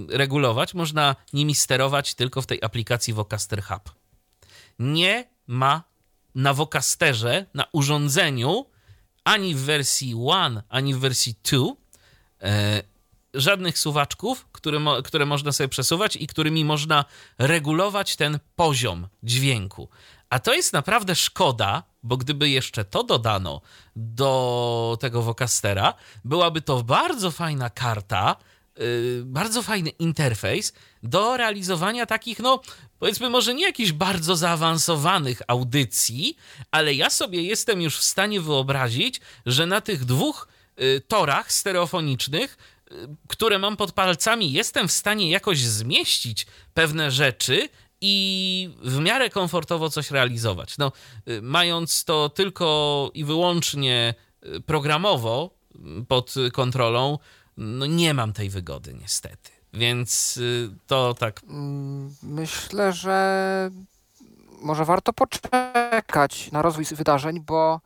regulować, 0.08 0.74
można 0.74 1.16
nimi 1.32 1.54
sterować 1.54 2.14
tylko 2.14 2.42
w 2.42 2.46
tej 2.46 2.62
aplikacji 2.62 3.14
Vocaster 3.14 3.62
Hub. 3.62 3.94
Nie 4.78 5.28
ma 5.46 5.82
na 6.34 6.54
Vocasterze, 6.54 7.46
na 7.54 7.66
urządzeniu 7.72 8.66
ani 9.24 9.54
w 9.54 9.60
wersji 9.60 10.14
One, 10.26 10.62
ani 10.68 10.94
w 10.94 10.98
wersji 10.98 11.34
2 11.50 11.58
e, 12.42 12.82
żadnych 13.34 13.78
suwaczków, 13.78 14.46
które, 14.52 14.78
mo 14.78 15.02
które 15.02 15.26
można 15.26 15.52
sobie 15.52 15.68
przesuwać 15.68 16.16
i 16.16 16.26
którymi 16.26 16.64
można 16.64 17.04
regulować 17.38 18.16
ten 18.16 18.38
poziom 18.56 19.08
dźwięku. 19.22 19.88
A 20.30 20.38
to 20.38 20.54
jest 20.54 20.72
naprawdę 20.72 21.14
szkoda, 21.14 21.82
bo 22.02 22.16
gdyby 22.16 22.48
jeszcze 22.48 22.84
to 22.84 23.04
dodano 23.04 23.60
do 23.96 24.98
tego 25.00 25.22
Vocastera, 25.22 25.94
byłaby 26.24 26.62
to 26.62 26.82
bardzo 26.82 27.30
fajna 27.30 27.70
karta, 27.70 28.36
bardzo 29.24 29.62
fajny 29.62 29.90
interfejs 29.90 30.72
do 31.02 31.36
realizowania 31.36 32.06
takich, 32.06 32.38
no 32.38 32.60
powiedzmy, 32.98 33.30
może 33.30 33.54
nie 33.54 33.64
jakichś 33.64 33.92
bardzo 33.92 34.36
zaawansowanych 34.36 35.42
audycji, 35.46 36.36
ale 36.70 36.94
ja 36.94 37.10
sobie 37.10 37.42
jestem 37.42 37.82
już 37.82 37.98
w 37.98 38.02
stanie 38.02 38.40
wyobrazić, 38.40 39.20
że 39.46 39.66
na 39.66 39.80
tych 39.80 40.04
dwóch 40.04 40.48
y, 40.80 41.02
torach 41.08 41.52
stereofonicznych, 41.52 42.58
y, 42.92 42.94
które 43.28 43.58
mam 43.58 43.76
pod 43.76 43.92
palcami, 43.92 44.52
jestem 44.52 44.88
w 44.88 44.92
stanie 44.92 45.30
jakoś 45.30 45.58
zmieścić 45.58 46.46
pewne 46.74 47.10
rzeczy 47.10 47.68
i 48.00 48.70
w 48.82 48.98
miarę 48.98 49.30
komfortowo 49.30 49.90
coś 49.90 50.10
realizować. 50.10 50.78
No, 50.78 50.92
mając 51.42 52.04
to 52.04 52.28
tylko 52.28 53.10
i 53.14 53.24
wyłącznie 53.24 54.14
programowo 54.66 55.54
pod 56.08 56.34
kontrolą, 56.52 57.18
no 57.56 57.86
nie 57.86 58.14
mam 58.14 58.32
tej 58.32 58.50
wygody 58.50 58.94
niestety. 58.94 59.50
Więc 59.72 60.36
y, 60.36 60.70
to 60.86 61.14
tak. 61.14 61.40
Mm, 61.48 62.14
myślę, 62.22 62.92
że 62.92 63.70
może 64.62 64.84
warto 64.84 65.12
poczekać 65.12 66.52
na 66.52 66.62
rozwój 66.62 66.84
wydarzeń, 66.84 67.40
bo 67.40 67.80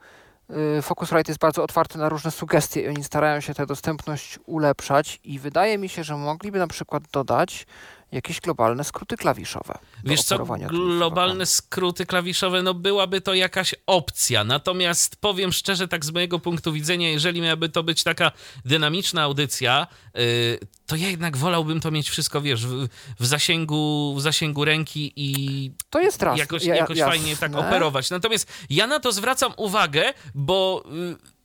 y, 0.78 0.82
Focusrite 0.82 1.32
jest 1.32 1.40
bardzo 1.40 1.62
otwarty 1.62 1.98
na 1.98 2.08
różne 2.08 2.30
sugestie 2.30 2.80
i 2.80 2.88
oni 2.88 3.04
starają 3.04 3.40
się 3.40 3.54
tę 3.54 3.66
dostępność 3.66 4.38
ulepszać 4.46 5.20
i 5.24 5.38
wydaje 5.38 5.78
mi 5.78 5.88
się, 5.88 6.04
że 6.04 6.16
mogliby 6.16 6.58
na 6.58 6.66
przykład 6.66 7.02
dodać 7.12 7.66
jakieś 8.12 8.40
globalne 8.40 8.84
skróty 8.84 9.16
klawiszowe. 9.16 9.78
Wiesz 10.04 10.22
co, 10.22 10.44
globalne 10.68 11.46
skróty 11.46 12.06
klawiszowe, 12.06 12.62
no 12.62 12.74
byłaby 12.74 13.20
to 13.20 13.34
jakaś 13.34 13.74
opcja. 13.86 14.44
Natomiast 14.44 15.16
powiem 15.16 15.52
szczerze, 15.52 15.88
tak 15.88 16.04
z 16.04 16.10
mojego 16.10 16.38
punktu 16.38 16.72
widzenia, 16.72 17.10
jeżeli 17.10 17.40
miałaby 17.40 17.68
to 17.68 17.82
być 17.82 18.02
taka 18.02 18.32
dynamiczna 18.64 19.22
audycja, 19.22 19.86
yy, 20.14 20.58
to 20.86 20.96
ja 20.96 21.08
jednak 21.08 21.36
wolałbym 21.36 21.80
to 21.80 21.90
mieć 21.90 22.10
wszystko, 22.10 22.40
wiesz, 22.40 22.66
w, 22.66 22.88
w 23.20 23.26
zasięgu, 23.26 24.14
w 24.16 24.22
zasięgu 24.22 24.64
ręki 24.64 25.12
i 25.16 25.70
to 25.90 26.00
jest 26.00 26.22
raz. 26.22 26.38
jakoś, 26.38 26.64
ja, 26.64 26.76
jakoś 26.76 26.98
fajnie 26.98 27.36
tak 27.36 27.56
operować. 27.56 28.10
Natomiast 28.10 28.52
ja 28.70 28.86
na 28.86 29.00
to 29.00 29.12
zwracam 29.12 29.52
uwagę, 29.56 30.12
bo 30.34 30.84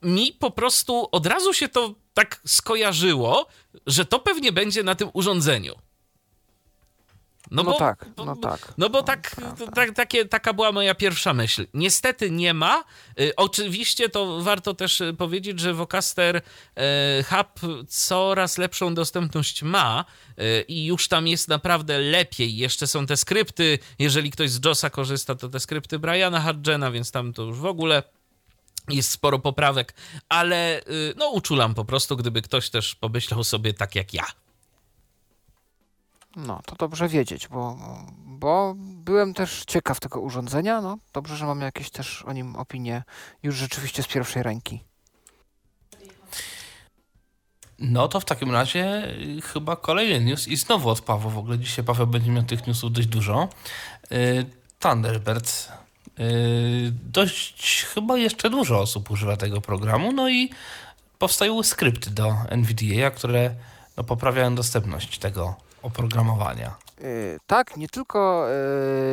yy, 0.01 0.09
mi 0.12 0.34
po 0.34 0.51
prostu 0.51 1.07
od 1.12 1.26
razu 1.26 1.53
się 1.53 1.70
to 1.70 1.95
tak 2.14 2.41
skojarzyło, 2.45 3.47
że 3.88 4.05
to 4.05 4.20
pewnie 4.20 4.51
będzie 4.51 4.84
na 4.84 4.95
tym 4.95 5.09
urządzeniu. 5.14 5.76
No, 7.52 7.64
no 7.64 7.72
bo, 7.72 7.78
tak, 7.78 8.06
no 8.18 8.36
tak. 8.36 8.74
No 8.78 8.89
bo 8.89 9.04
tak, 9.04 9.36
tak, 9.76 9.95
takie, 9.95 10.26
taka 10.26 10.54
była 10.54 10.72
moja 10.72 10.95
pierwsza 10.95 11.34
myśl. 11.34 11.68
Niestety 11.74 12.32
nie 12.32 12.54
ma. 12.54 12.84
Y, 13.20 13.36
oczywiście 13.36 14.10
to 14.10 14.41
warto 14.41 14.74
też 14.74 15.02
y, 15.02 15.14
powiedzieć, 15.14 15.60
że 15.60 15.74
Vocaster 15.74 16.36
y, 16.36 16.41
Hub 17.24 17.60
coraz 17.88 18.58
lepszą 18.58 18.93
dostępność 18.93 19.64
ma 19.64 20.06
i 20.68 20.86
już 20.86 21.08
tam 21.08 21.28
jest 21.28 21.47
naprawdę 21.47 21.99
lepiej. 21.99 22.58
Jeszcze 22.58 22.88
są 22.88 23.06
te 23.06 23.18
skrypty. 23.18 23.80
Jeżeli 23.99 24.32
ktoś 24.32 24.49
z 24.49 24.66
JOSa 24.66 24.89
korzysta, 24.89 25.36
to 25.36 25.49
te 25.49 25.60
skrypty 25.60 25.99
Briana 25.99 26.39
Hardgena, 26.39 26.91
więc 26.91 27.12
tam 27.12 27.34
to 27.34 27.43
już 27.43 27.58
w 27.58 27.66
ogóle 27.66 28.04
jest 28.89 29.12
sporo 29.12 29.39
poprawek, 29.39 29.93
ale 30.30 30.82
no 31.16 31.30
uczulam 31.30 31.74
po 31.74 31.86
prostu, 31.86 32.18
gdyby 32.18 32.41
ktoś 32.41 32.70
też 32.70 32.95
pomyślał 32.95 33.43
sobie 33.43 33.74
tak 33.74 33.95
jak 33.95 34.14
ja. 34.14 34.26
No, 36.36 36.61
to 36.65 36.75
dobrze 36.75 37.07
wiedzieć, 37.07 37.47
bo, 37.47 37.77
bo 38.25 38.73
byłem 38.77 39.34
też 39.34 39.63
ciekaw 39.67 39.99
tego 39.99 40.21
urządzenia. 40.21 40.82
No, 40.82 40.97
dobrze, 41.13 41.38
że 41.38 41.45
mamy 41.45 41.65
jakieś 41.65 41.89
też 41.89 42.23
o 42.23 42.34
nim 42.34 42.55
opinie 42.55 43.03
już 43.43 43.55
rzeczywiście 43.55 44.03
z 44.03 44.07
pierwszej 44.07 44.43
ręki. 44.43 44.84
No 47.79 48.07
to 48.07 48.19
w 48.19 48.25
takim 48.25 48.51
razie 48.51 49.07
y, 49.38 49.41
chyba 49.41 49.75
kolejny 49.75 50.25
news 50.25 50.47
i 50.47 50.57
znowu 50.57 50.89
od 50.89 51.01
Pawła. 51.01 51.32
W 51.32 51.38
ogóle 51.38 51.59
dzisiaj 51.59 51.86
Paweł 51.86 52.07
będzie 52.07 52.32
miał 52.32 52.43
tych 52.43 52.67
newsów 52.67 52.91
dość 52.91 53.07
dużo. 53.07 53.49
Y, 54.11 54.45
Thunderbird. 54.79 55.69
Y, 56.19 56.93
dość 57.03 57.84
chyba 57.84 58.17
jeszcze 58.17 58.49
dużo 58.49 58.79
osób 58.79 59.11
używa 59.11 59.38
tego 59.38 59.61
programu. 59.61 60.11
No 60.11 60.29
i 60.29 60.49
powstają 61.19 61.63
skrypty 61.63 62.09
do 62.09 62.36
NVDA, 62.49 63.11
które 63.11 63.55
no, 63.97 64.03
poprawiają 64.03 64.55
dostępność 64.55 65.19
tego 65.19 65.55
oprogramowania. 65.82 66.75
Yy, 67.01 67.39
tak, 67.47 67.77
nie 67.77 67.89
tylko, 67.89 68.47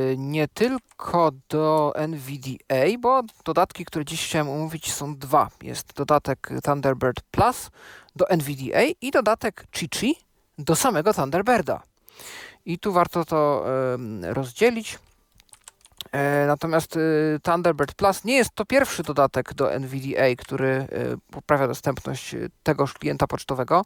yy, 0.09 0.17
nie 0.19 0.49
tylko 0.49 1.31
do 1.49 1.93
NVDA, 1.97 2.99
bo 2.99 3.23
dodatki, 3.45 3.85
które 3.85 4.05
dziś 4.05 4.27
chciałem 4.27 4.49
omówić 4.49 4.93
są 4.93 5.17
dwa. 5.17 5.49
Jest 5.63 5.93
dodatek 5.93 6.51
Thunderbird 6.65 7.21
Plus 7.31 7.71
do 8.17 8.31
NVDA 8.31 8.83
i 9.01 9.11
dodatek 9.11 9.67
Chichi 9.73 10.17
do 10.59 10.77
samego 10.77 11.15
Thunderbirda. 11.15 11.83
I 12.67 12.79
tu 12.79 12.93
warto 12.93 13.25
to 13.25 13.65
rozdzielić. 14.23 14.99
E, 16.13 16.47
natomiast 16.47 16.97
y, 16.97 17.41
Thunderbird 17.43 17.95
Plus 17.95 18.25
nie 18.25 18.37
jest 18.37 18.51
to 18.55 18.65
pierwszy 18.65 19.03
dodatek 19.03 19.55
do 19.55 19.73
NVDA, 19.73 20.37
który 20.39 20.69
y, 20.69 20.87
poprawia 21.31 21.69
dostępność 21.69 22.35
y, 22.35 22.51
tegoż 22.63 22.95
klienta 22.95 23.27
pocztowego. 23.27 23.85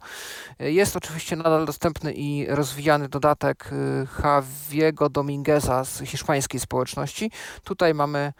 Jest 0.59 0.95
oczywiście 0.95 1.35
nadal 1.35 1.65
dostępny 1.65 2.13
i 2.13 2.45
rozwijany 2.49 3.09
dodatek 3.09 3.69
Javiego 4.23 5.09
Domingueza 5.09 5.85
z 5.85 5.99
hiszpańskiej 5.99 6.59
społeczności. 6.59 7.31
Tutaj 7.63 7.93
mamy 7.93 8.33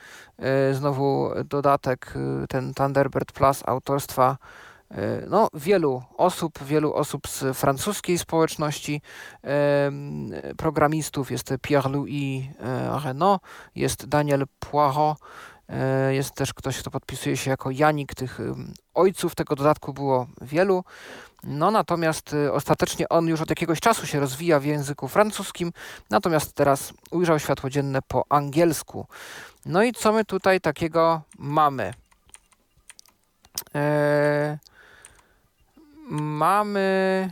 znowu 0.73 1.31
dodatek, 1.45 2.13
ten 2.49 2.73
Thunderbird 2.73 3.31
Plus 3.31 3.63
autorstwa 3.65 4.37
E, 4.37 4.37
no, 5.29 5.47
wielu 5.53 6.03
osób, 6.17 6.63
wielu 6.63 6.93
osób 6.93 7.27
z 7.27 7.57
francuskiej 7.57 8.17
społeczności 8.17 9.01
programistów. 10.57 11.31
Jest 11.31 11.53
Pierre-Louis 11.61 12.43
e, 12.59 12.99
Renault, 13.05 13.41
jest 13.75 14.05
Daniel 14.05 14.45
Poirot, 14.59 15.17
e, 15.69 16.13
jest 16.13 16.35
też 16.35 16.53
ktoś, 16.53 16.79
kto 16.79 16.91
podpisuje 16.91 17.37
się 17.37 17.49
jako 17.49 17.71
Janik. 17.71 18.15
Tych 18.15 18.39
ojców 18.93 19.35
tego 19.35 19.55
dodatku 19.55 19.93
było 19.93 20.27
wielu. 20.41 20.83
No 21.43 21.71
natomiast 21.71 22.35
ostatecznie 22.51 23.09
on 23.09 23.27
już 23.27 23.41
od 23.41 23.49
jakiegoś 23.49 23.79
czasu 23.79 24.07
się 24.07 24.19
rozwija 24.19 24.59
w 24.59 24.65
języku 24.65 25.07
francuskim, 25.07 25.71
natomiast 26.09 26.53
teraz 26.53 26.93
ujrzał 27.11 27.39
światło 27.39 27.69
dzienne 27.69 27.99
po 28.07 28.25
angielsku. 28.29 29.07
No 29.65 29.83
i 29.83 29.91
co 29.91 30.13
my 30.13 30.25
tutaj 30.25 30.61
takiego 30.61 31.21
mamy? 31.37 31.93
Eee, 33.73 34.57
mamy 36.09 37.31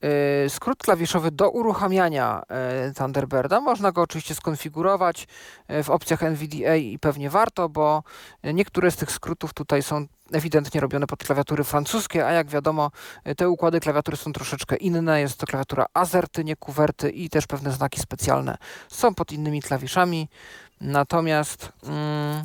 e, 0.00 0.50
skrót 0.50 0.82
klawiszowy 0.82 1.30
do 1.30 1.50
uruchamiania 1.50 2.42
e, 2.48 2.92
Thunderbirda. 2.92 3.60
Można 3.60 3.92
go 3.92 4.02
oczywiście 4.02 4.34
skonfigurować 4.34 5.28
e, 5.68 5.82
w 5.82 5.90
opcjach 5.90 6.22
NVDA 6.22 6.76
i 6.76 6.98
pewnie 6.98 7.30
warto, 7.30 7.68
bo 7.68 8.02
niektóre 8.54 8.90
z 8.90 8.96
tych 8.96 9.10
skrótów 9.10 9.54
tutaj 9.54 9.82
są 9.82 10.06
ewidentnie 10.32 10.80
robione 10.80 11.06
pod 11.06 11.24
klawiatury 11.24 11.64
francuskie, 11.64 12.26
a 12.26 12.32
jak 12.32 12.48
wiadomo 12.48 12.90
te 13.36 13.48
układy 13.48 13.80
klawiatury 13.80 14.16
są 14.16 14.32
troszeczkę 14.32 14.76
inne. 14.76 15.20
Jest 15.20 15.38
to 15.38 15.46
klawiatura 15.46 15.86
Azerty, 15.94 16.44
nie 16.44 16.56
kuwerty 16.56 17.10
i 17.10 17.30
też 17.30 17.46
pewne 17.46 17.72
znaki 17.72 18.00
specjalne 18.00 18.56
są 18.88 19.14
pod 19.14 19.32
innymi 19.32 19.62
klawiszami. 19.62 20.28
Natomiast... 20.80 21.72
Mm, 21.82 22.44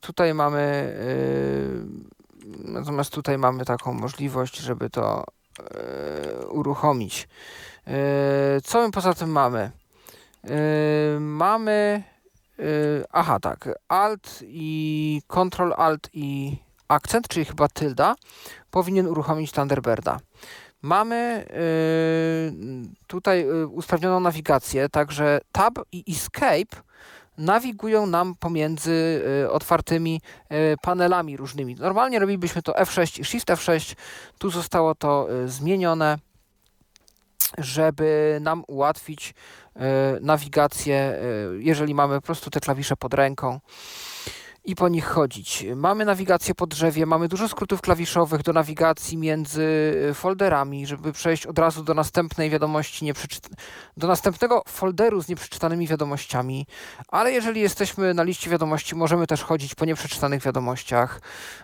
tutaj 0.00 0.34
mamy 0.34 0.94
y, 1.00 2.72
natomiast 2.72 3.12
tutaj 3.12 3.38
mamy 3.38 3.64
taką 3.64 3.92
możliwość, 3.92 4.56
żeby 4.56 4.90
to 4.90 5.24
y, 6.42 6.46
uruchomić. 6.46 7.28
Co 8.64 8.82
my 8.82 8.90
poza 8.90 9.14
tym 9.14 9.30
mamy? 9.30 9.70
Mamy 11.20 12.02
aha 13.10 13.40
tak, 13.40 13.68
Alt 13.88 14.38
i 14.42 15.22
Ctrl 15.28 15.72
Alt 15.76 16.08
i 16.12 16.56
akcent, 16.88 17.28
czyli 17.28 17.44
chyba 17.44 17.68
tylda, 17.68 18.14
powinien 18.70 19.06
uruchomić 19.06 19.52
Thunderbirda. 19.52 20.20
Mamy 20.82 21.46
tutaj 23.06 23.46
usprawnioną 23.64 24.20
nawigację, 24.20 24.88
także 24.88 25.40
Tab 25.52 25.78
i 25.92 26.12
Escape 26.12 26.82
nawigują 27.38 28.06
nam 28.06 28.34
pomiędzy 28.34 29.22
y, 29.44 29.50
otwartymi 29.50 30.20
y, 30.52 30.76
panelami 30.82 31.36
różnymi. 31.36 31.74
Normalnie 31.74 32.18
robilibyśmy 32.18 32.62
to 32.62 32.72
F6 32.72 33.20
i 33.20 33.24
Shift 33.24 33.48
F6. 33.48 33.94
Tu 34.38 34.50
zostało 34.50 34.94
to 34.94 35.28
y, 35.44 35.48
zmienione, 35.48 36.18
żeby 37.58 38.38
nam 38.40 38.64
ułatwić 38.66 39.34
nawigację, 40.20 41.18
jeżeli 41.58 41.94
mamy 41.94 42.14
po 42.14 42.26
prostu 42.26 42.50
te 42.50 42.60
klawisze 42.60 42.96
pod 42.96 43.14
ręką 43.14 43.60
i 44.64 44.74
po 44.74 44.88
nich 44.88 45.06
chodzić. 45.06 45.66
Mamy 45.76 46.04
nawigację 46.04 46.54
po 46.54 46.66
drzewie, 46.66 47.06
mamy 47.06 47.28
dużo 47.28 47.48
skrótów 47.48 47.80
klawiszowych 47.80 48.42
do 48.42 48.52
nawigacji 48.52 49.18
między 49.18 49.94
e, 50.10 50.14
folderami, 50.14 50.86
żeby 50.86 51.12
przejść 51.12 51.46
od 51.46 51.58
razu 51.58 51.84
do 51.84 51.94
następnej 51.94 52.50
wiadomości, 52.50 53.12
do 53.96 54.06
następnego 54.06 54.62
folderu 54.68 55.22
z 55.22 55.28
nieprzeczytanymi 55.28 55.86
wiadomościami. 55.86 56.66
Ale 57.08 57.32
jeżeli 57.32 57.60
jesteśmy 57.60 58.14
na 58.14 58.22
liście 58.22 58.50
wiadomości, 58.50 58.94
możemy 58.94 59.26
też 59.26 59.42
chodzić 59.42 59.74
po 59.74 59.84
nieprzeczytanych 59.84 60.42
wiadomościach, 60.42 61.20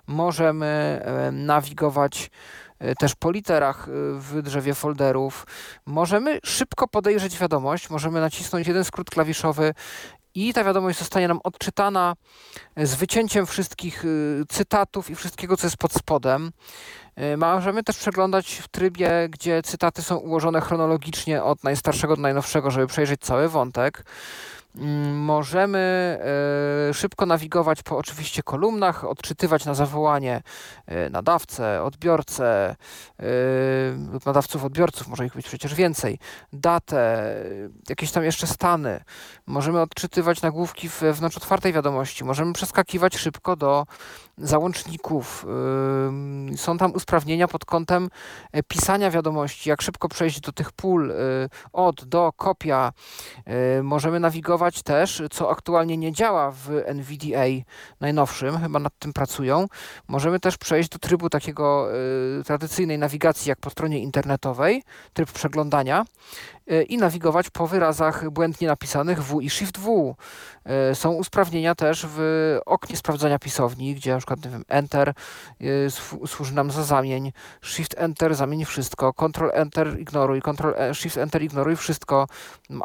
możemy 0.06 0.66
e, 1.04 1.32
nawigować 1.32 2.30
e, 2.78 2.94
też 2.94 3.14
po 3.14 3.30
literach 3.30 3.88
w 4.14 4.42
drzewie 4.42 4.74
folderów. 4.74 5.46
Możemy 5.86 6.38
szybko 6.44 6.88
podejrzeć 6.88 7.38
wiadomość, 7.38 7.90
możemy 7.90 8.20
nacisnąć 8.20 8.66
jeden 8.66 8.84
skrót 8.84 9.10
klawiszowy 9.10 9.74
i 10.34 10.54
ta 10.54 10.64
wiadomość 10.64 10.98
zostanie 10.98 11.28
nam 11.28 11.40
odczytana 11.44 12.14
z 12.76 12.94
wycięciem 12.94 13.46
wszystkich 13.46 14.04
y, 14.04 14.42
cytatów 14.48 15.10
i 15.10 15.14
wszystkiego, 15.14 15.56
co 15.56 15.66
jest 15.66 15.76
pod 15.76 15.92
spodem. 15.92 16.52
Y, 17.34 17.36
możemy 17.36 17.82
też 17.82 17.96
przeglądać 17.98 18.54
w 18.54 18.68
trybie, 18.68 19.28
gdzie 19.30 19.62
cytaty 19.62 20.02
są 20.02 20.16
ułożone 20.16 20.60
chronologicznie 20.60 21.42
od 21.42 21.64
najstarszego 21.64 22.16
do 22.16 22.22
najnowszego, 22.22 22.70
żeby 22.70 22.86
przejrzeć 22.86 23.20
cały 23.20 23.48
wątek. 23.48 24.04
Mm, 24.76 25.18
możemy 25.18 25.78
e, 26.90 26.94
szybko 26.94 27.26
nawigować 27.26 27.82
po 27.82 27.98
oczywiście 27.98 28.42
kolumnach, 28.42 29.04
odczytywać 29.04 29.64
na 29.64 29.74
zawołanie 29.74 30.42
e, 30.86 31.10
nadawcę, 31.10 31.82
odbiorcę 31.82 32.76
e, 33.18 33.24
lub 34.12 34.26
nadawców, 34.26 34.64
odbiorców, 34.64 35.08
może 35.08 35.26
ich 35.26 35.34
być 35.34 35.46
przecież 35.46 35.74
więcej, 35.74 36.18
datę, 36.52 37.34
jakieś 37.88 38.12
tam 38.12 38.24
jeszcze 38.24 38.46
stany. 38.46 39.04
Możemy 39.46 39.80
odczytywać 39.80 40.42
nagłówki 40.42 40.88
wewnątrz 40.88 41.36
otwartej 41.36 41.72
wiadomości. 41.72 42.24
Możemy 42.24 42.52
przeskakiwać 42.52 43.16
szybko 43.16 43.56
do 43.56 43.86
załączników. 44.40 45.46
Są 46.56 46.78
tam 46.78 46.92
usprawnienia 46.92 47.48
pod 47.48 47.64
kątem 47.64 48.08
pisania 48.68 49.10
wiadomości, 49.10 49.70
jak 49.70 49.82
szybko 49.82 50.08
przejść 50.08 50.40
do 50.40 50.52
tych 50.52 50.72
pól 50.72 51.12
od, 51.72 52.04
do, 52.04 52.32
kopia. 52.36 52.92
Możemy 53.82 54.20
nawigować 54.20 54.82
też, 54.82 55.22
co 55.30 55.50
aktualnie 55.50 55.96
nie 55.96 56.12
działa 56.12 56.50
w 56.50 56.70
NVDA 56.86 57.44
najnowszym, 58.00 58.58
chyba 58.58 58.78
nad 58.78 58.92
tym 58.98 59.12
pracują. 59.12 59.66
Możemy 60.08 60.40
też 60.40 60.58
przejść 60.58 60.88
do 60.88 60.98
trybu 60.98 61.30
takiego 61.30 61.88
tradycyjnej 62.44 62.98
nawigacji, 62.98 63.48
jak 63.48 63.60
po 63.60 63.70
stronie 63.70 63.98
internetowej, 63.98 64.82
tryb 65.12 65.32
przeglądania. 65.32 66.04
E, 66.70 66.82
i 66.82 66.98
nawigować 66.98 67.50
po 67.50 67.66
wyrazach 67.66 68.30
błędnie 68.30 68.68
napisanych 68.68 69.22
W 69.22 69.40
i 69.40 69.50
Shift 69.50 69.78
W. 69.78 70.16
E, 70.64 70.94
są 70.94 71.12
usprawnienia 71.12 71.74
też 71.74 72.06
w 72.08 72.58
oknie 72.66 72.96
sprawdzania 72.96 73.38
pisowni, 73.38 73.94
gdzie 73.94 74.12
na 74.12 74.18
przykład 74.18 74.46
wiem, 74.46 74.64
Enter 74.68 75.14
służy 76.26 76.54
nam 76.54 76.70
za 76.70 76.84
zamień, 76.84 77.32
Shift 77.62 77.94
Enter 77.98 78.34
zamień 78.34 78.64
wszystko, 78.64 79.12
Ctrl 79.12 79.50
Enter 79.52 80.00
ignoruj, 80.00 80.42
Ctrl 80.42 80.94
Shift 80.94 81.16
Enter 81.16 81.42
ignoruj 81.42 81.76
wszystko, 81.76 82.26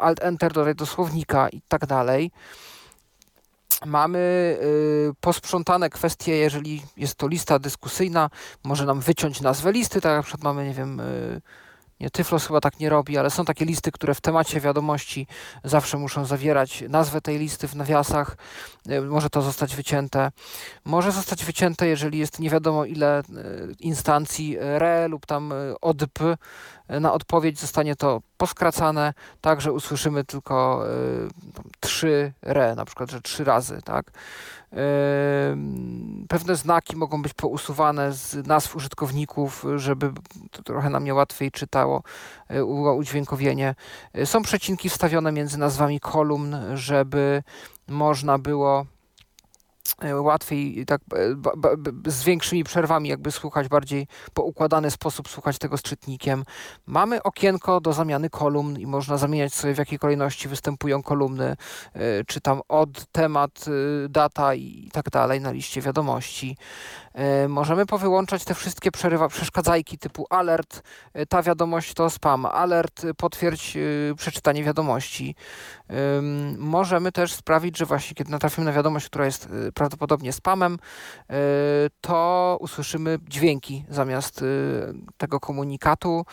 Alt 0.00 0.24
Enter 0.24 0.52
dodaj 0.52 0.74
do 0.74 0.86
słownika 0.86 1.48
i 1.48 1.60
tak 1.68 1.86
dalej. 1.86 2.30
Mamy 3.84 4.18
y, 4.62 5.12
posprzątane 5.20 5.90
kwestie, 5.90 6.36
jeżeli 6.36 6.82
jest 6.96 7.14
to 7.14 7.28
lista 7.28 7.58
dyskusyjna, 7.58 8.30
może 8.64 8.86
nam 8.86 9.00
wyciąć 9.00 9.40
nazwę 9.40 9.72
listy, 9.72 10.00
tak 10.00 10.12
jak 10.12 10.24
przykład 10.24 10.44
mamy, 10.44 10.68
nie 10.68 10.74
wiem, 10.74 11.00
y, 11.00 11.40
nie, 12.00 12.10
Tyflos 12.10 12.46
chyba 12.46 12.60
tak 12.60 12.80
nie 12.80 12.88
robi, 12.88 13.18
ale 13.18 13.30
są 13.30 13.44
takie 13.44 13.64
listy, 13.64 13.92
które 13.92 14.14
w 14.14 14.20
temacie 14.20 14.60
wiadomości 14.60 15.26
zawsze 15.64 15.98
muszą 15.98 16.24
zawierać 16.24 16.84
nazwę 16.88 17.20
tej 17.20 17.38
listy 17.38 17.68
w 17.68 17.76
nawiasach. 17.76 18.36
Y, 18.90 19.00
może 19.00 19.30
to 19.30 19.42
zostać 19.42 19.76
wycięte. 19.76 20.30
Może 20.84 21.12
zostać 21.12 21.44
wycięte, 21.44 21.86
jeżeli 21.86 22.18
jest 22.18 22.40
nie 22.40 22.50
wiadomo 22.50 22.84
ile 22.84 23.20
y, 23.20 23.24
instancji 23.80 24.56
re 24.58 25.08
lub 25.08 25.26
tam 25.26 25.52
y, 25.52 25.74
odp 25.80 26.18
na 26.88 27.12
odpowiedź 27.12 27.60
zostanie 27.60 27.96
to 27.96 28.20
poskracane, 28.36 29.14
tak, 29.40 29.60
że 29.60 29.72
usłyszymy 29.72 30.24
tylko 30.24 30.84
trzy 31.80 32.32
re, 32.42 32.74
na 32.74 32.84
przykład, 32.84 33.10
że 33.10 33.20
trzy 33.20 33.44
razy, 33.44 33.82
tak. 33.84 34.10
Pewne 36.28 36.56
znaki 36.56 36.96
mogą 36.96 37.22
być 37.22 37.34
pousuwane 37.34 38.12
z 38.12 38.46
nazw 38.46 38.76
użytkowników, 38.76 39.64
żeby 39.76 40.12
to 40.50 40.62
trochę 40.62 40.90
nam 40.90 41.04
nie 41.04 41.14
łatwiej 41.14 41.50
czytało 41.50 42.02
e, 42.48 42.64
udźwiękowienie. 42.64 43.74
E, 44.12 44.26
są 44.26 44.42
przecinki 44.42 44.88
wstawione 44.88 45.32
między 45.32 45.58
nazwami 45.58 46.00
kolumn, 46.00 46.56
żeby 46.74 47.42
można 47.88 48.38
było 48.38 48.86
łatwiej 50.02 50.86
tak 50.86 51.00
e, 52.06 52.10
z 52.10 52.24
większymi 52.24 52.64
przerwami 52.64 53.08
jakby 53.08 53.32
słuchać, 53.32 53.68
bardziej 53.68 54.06
poukładany 54.34 54.90
sposób 54.90 55.28
słuchać 55.28 55.58
tego 55.58 55.76
z 55.76 55.82
czytnikiem. 55.82 56.44
Mamy 56.86 57.22
okienko 57.22 57.80
do 57.80 57.92
zamiany 57.92 58.30
kolumn 58.30 58.78
i 58.78 58.86
można 58.86 59.18
zamieniać 59.18 59.54
sobie 59.54 59.74
w 59.74 59.78
jakiej 59.78 59.98
kolejności 59.98 60.48
występują 60.48 61.02
kolumny, 61.02 61.56
e, 61.94 62.24
czy 62.24 62.40
tam 62.40 62.60
od, 62.68 63.06
temat, 63.12 63.64
data 64.08 64.54
i 64.54 64.90
tak 64.92 65.10
dalej 65.10 65.40
na 65.40 65.50
liście 65.50 65.80
wiadomości. 65.82 66.56
Możemy 67.48 67.86
powyłączać 67.86 68.44
te 68.44 68.54
wszystkie 68.54 68.90
przerywa, 68.90 69.28
przeszkadzajki 69.28 69.98
typu 69.98 70.26
alert, 70.30 70.82
ta 71.28 71.42
wiadomość 71.42 71.94
to 71.94 72.10
spam, 72.10 72.46
alert, 72.46 73.06
potwierdź 73.16 73.78
przeczytanie 74.16 74.64
wiadomości. 74.64 75.34
Możemy 76.58 77.12
też 77.12 77.32
sprawić, 77.32 77.78
że 77.78 77.86
właśnie 77.86 78.14
kiedy 78.14 78.30
natrafimy 78.30 78.64
na 78.64 78.72
wiadomość, 78.72 79.06
która 79.06 79.24
jest 79.24 79.48
prawdopodobnie 79.86 80.32
spamem, 80.32 80.74
y, 80.74 81.34
to 82.00 82.56
usłyszymy 82.60 83.18
dźwięki 83.28 83.84
zamiast 83.88 84.42
y, 84.42 84.44
tego 85.16 85.40
komunikatu. 85.40 86.24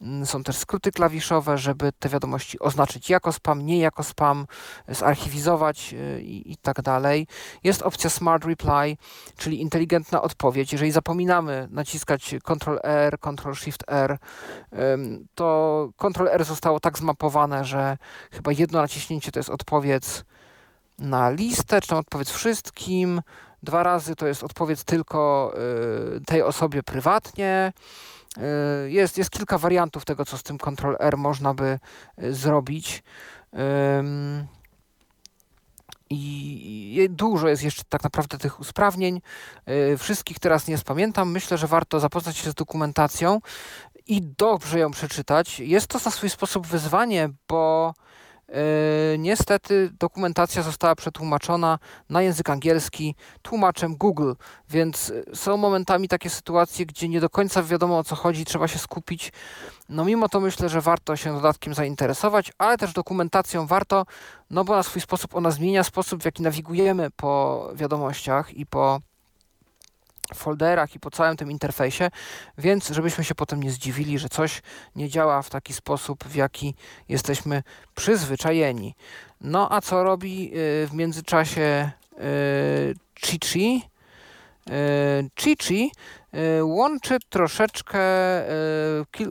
Mm, 0.00 0.26
są 0.26 0.42
też 0.42 0.56
skróty 0.56 0.92
klawiszowe, 0.92 1.58
żeby 1.58 1.92
te 1.98 2.08
wiadomości 2.08 2.58
oznaczyć 2.58 3.10
jako 3.10 3.32
spam, 3.32 3.66
nie 3.66 3.78
jako 3.78 4.02
spam, 4.02 4.46
zarchiwizować 4.88 5.94
y, 5.94 6.22
i, 6.22 6.52
i 6.52 6.56
tak 6.56 6.82
dalej. 6.82 7.26
Jest 7.64 7.82
opcja 7.82 8.10
Smart 8.10 8.44
Reply, 8.44 8.96
czyli 9.36 9.60
inteligentna 9.60 10.22
odpowiedź. 10.22 10.72
Jeżeli 10.72 10.90
zapominamy 10.90 11.68
naciskać 11.70 12.34
Ctrl-R, 12.44 13.18
Ctrl-Shift-R, 13.18 14.18
to 15.34 15.88
Ctrl-R 15.96 16.44
zostało 16.44 16.80
tak 16.80 16.98
zmapowane, 16.98 17.64
że 17.64 17.96
chyba 18.32 18.52
jedno 18.52 18.80
naciśnięcie 18.80 19.32
to 19.32 19.38
jest 19.38 19.50
odpowiedź 19.50 20.04
na 21.00 21.30
listę, 21.30 21.80
czy 21.80 21.88
tam 21.88 21.98
odpowiedz 21.98 22.30
wszystkim. 22.30 23.22
Dwa 23.62 23.82
razy 23.82 24.16
to 24.16 24.26
jest 24.26 24.44
odpowiedz 24.44 24.84
tylko 24.84 25.52
y, 26.16 26.20
tej 26.20 26.42
osobie 26.42 26.82
prywatnie. 26.82 27.72
Y, 28.86 28.90
jest, 28.90 29.18
jest 29.18 29.30
kilka 29.30 29.58
wariantów 29.58 30.04
tego, 30.04 30.24
co 30.24 30.38
z 30.38 30.42
tym 30.42 30.58
Ctrl-R 30.58 31.16
można 31.16 31.54
by 31.54 31.78
y, 32.22 32.34
zrobić. 32.34 33.02
I 36.10 37.08
dużo 37.10 37.48
jest 37.48 37.62
jeszcze 37.62 37.82
tak 37.88 38.04
naprawdę 38.04 38.38
tych 38.38 38.60
usprawnień. 38.60 39.20
Wszystkich 39.98 40.38
teraz 40.38 40.68
nie 40.68 40.78
spamiętam. 40.78 41.30
Myślę, 41.30 41.58
że 41.58 41.66
warto 41.66 42.00
zapoznać 42.00 42.36
się 42.36 42.50
z 42.50 42.54
dokumentacją 42.54 43.40
i 44.06 44.22
dobrze 44.22 44.78
ją 44.78 44.90
przeczytać. 44.90 45.60
Jest 45.60 45.86
to 45.86 45.98
na 46.04 46.10
swój 46.10 46.30
sposób 46.30 46.66
wyzwanie, 46.66 47.28
bo 47.48 47.94
niestety 49.18 49.90
dokumentacja 50.00 50.62
została 50.62 50.94
przetłumaczona 50.94 51.78
na 52.10 52.22
język 52.22 52.50
angielski 52.50 53.14
tłumaczem 53.42 53.96
Google, 53.96 54.32
więc 54.70 55.12
e, 55.32 55.36
są 55.36 55.56
momentami 55.56 56.08
takie 56.08 56.30
sytuacje, 56.30 56.86
gdzie 56.86 57.08
nie 57.08 57.20
do 57.20 57.30
końca 57.30 57.62
wiadomo 57.62 57.98
o 57.98 58.04
co 58.04 58.16
chodzi, 58.16 58.44
trzeba 58.44 58.68
się 58.68 58.78
skupić. 58.78 59.32
No 59.88 60.04
mimo 60.04 60.28
to 60.28 60.40
myślę, 60.40 60.68
że 60.68 60.80
warto 60.80 61.16
się 61.16 61.34
dodatkiem 61.34 61.74
zainteresować, 61.74 62.52
ale 62.58 62.78
też 62.78 62.92
dokumentacją 62.92 63.66
warto, 63.66 64.06
no 64.50 64.64
bo 64.64 64.76
na 64.76 64.82
swój 64.82 65.02
sposób 65.02 65.34
ona 65.34 65.50
zmienia 65.50 65.84
sposób, 65.84 66.22
w 66.22 66.24
jaki 66.24 66.42
nawigujemy 66.42 67.10
po 67.10 67.68
wiadomościach 67.74 68.54
i 68.54 68.66
po 68.66 69.00
folderach 70.34 70.94
i 70.94 71.00
po 71.00 71.10
całym 71.10 71.36
tym 71.36 71.50
interfejsie, 71.50 72.10
więc 72.58 72.88
żebyśmy 72.88 73.24
się 73.24 73.34
potem 73.34 73.62
nie 73.62 73.70
zdziwili, 73.70 74.18
że 74.18 74.28
coś 74.28 74.62
nie 74.96 75.08
działa 75.08 75.42
w 75.42 75.50
taki 75.50 75.72
sposób, 75.72 76.24
w 76.24 76.34
jaki 76.34 76.74
jesteśmy 77.08 77.62
przyzwyczajeni. 77.94 78.94
No 79.40 79.72
a 79.72 79.80
co 79.80 80.04
robi 80.04 80.50
y, 80.54 80.86
w 80.86 80.94
międzyczasie 80.94 81.90
Chichi? 83.20 83.82
Y, 84.68 85.30
Chichi 85.40 85.92
y, 86.58 86.64
łączy 86.64 87.18
troszeczkę 87.30 88.00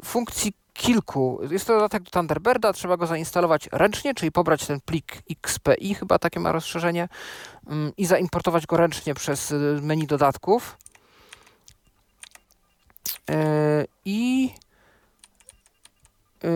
funkcji 0.03 0.53
kilku. 0.73 1.39
Jest 1.51 1.67
to 1.67 1.73
dodatek 1.73 2.03
do 2.03 2.11
Thunderbirda, 2.11 2.73
trzeba 2.73 2.97
go 2.97 3.07
zainstalować 3.07 3.69
ręcznie, 3.71 4.13
czyli 4.13 4.31
pobrać 4.31 4.65
ten 4.65 4.79
plik 4.81 5.17
XPI, 5.31 5.95
chyba 5.95 6.19
takie 6.19 6.39
ma 6.39 6.51
rozszerzenie, 6.51 7.07
mm, 7.67 7.91
i 7.97 8.05
zaimportować 8.05 8.65
go 8.65 8.77
ręcznie 8.77 9.13
przez 9.13 9.53
menu 9.81 10.07
dodatków. 10.07 10.77
E, 13.29 13.85
I 14.05 14.53
e, 16.43 16.49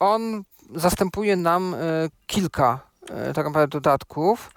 on 0.00 0.42
zastępuje 0.74 1.36
nam 1.36 1.74
e, 1.74 1.78
kilka 2.26 2.80
tak 3.34 3.46
naprawdę 3.46 3.68
dodatków. 3.68 4.50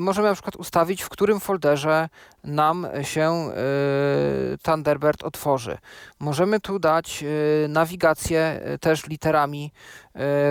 Możemy 0.00 0.28
na 0.28 0.34
przykład 0.34 0.56
ustawić, 0.56 1.02
w 1.02 1.08
którym 1.08 1.40
folderze 1.40 2.08
nam 2.44 2.86
się 3.02 3.50
Thunderbird 4.62 5.24
otworzy. 5.24 5.78
Możemy 6.20 6.60
tu 6.60 6.78
dać 6.78 7.24
nawigację 7.68 8.60
też 8.80 9.06
literami 9.06 9.72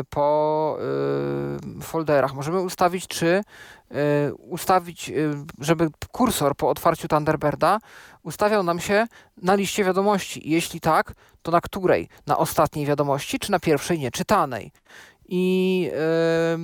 po 0.09 0.77
folderach. 1.81 2.33
Możemy 2.33 2.61
ustawić, 2.61 3.07
czy 3.07 3.43
ustawić, 4.37 5.11
żeby 5.59 5.87
kursor 6.11 6.55
po 6.55 6.69
otwarciu 6.69 7.07
Thunderbirda 7.07 7.79
ustawiał 8.27 8.63
nam 8.63 8.79
się 8.79 9.07
na 9.37 9.55
liście 9.55 9.83
wiadomości. 9.83 10.41
Jeśli 10.49 10.79
tak, 10.79 11.13
to 11.41 11.51
na 11.51 11.61
której? 11.61 12.09
Na 12.27 12.37
ostatniej 12.37 12.85
wiadomości, 12.85 13.39
czy 13.39 13.51
na 13.51 13.59
pierwszej 13.59 13.99
nieczytanej? 13.99 14.71
I 15.29 15.81
yy, 15.81 16.57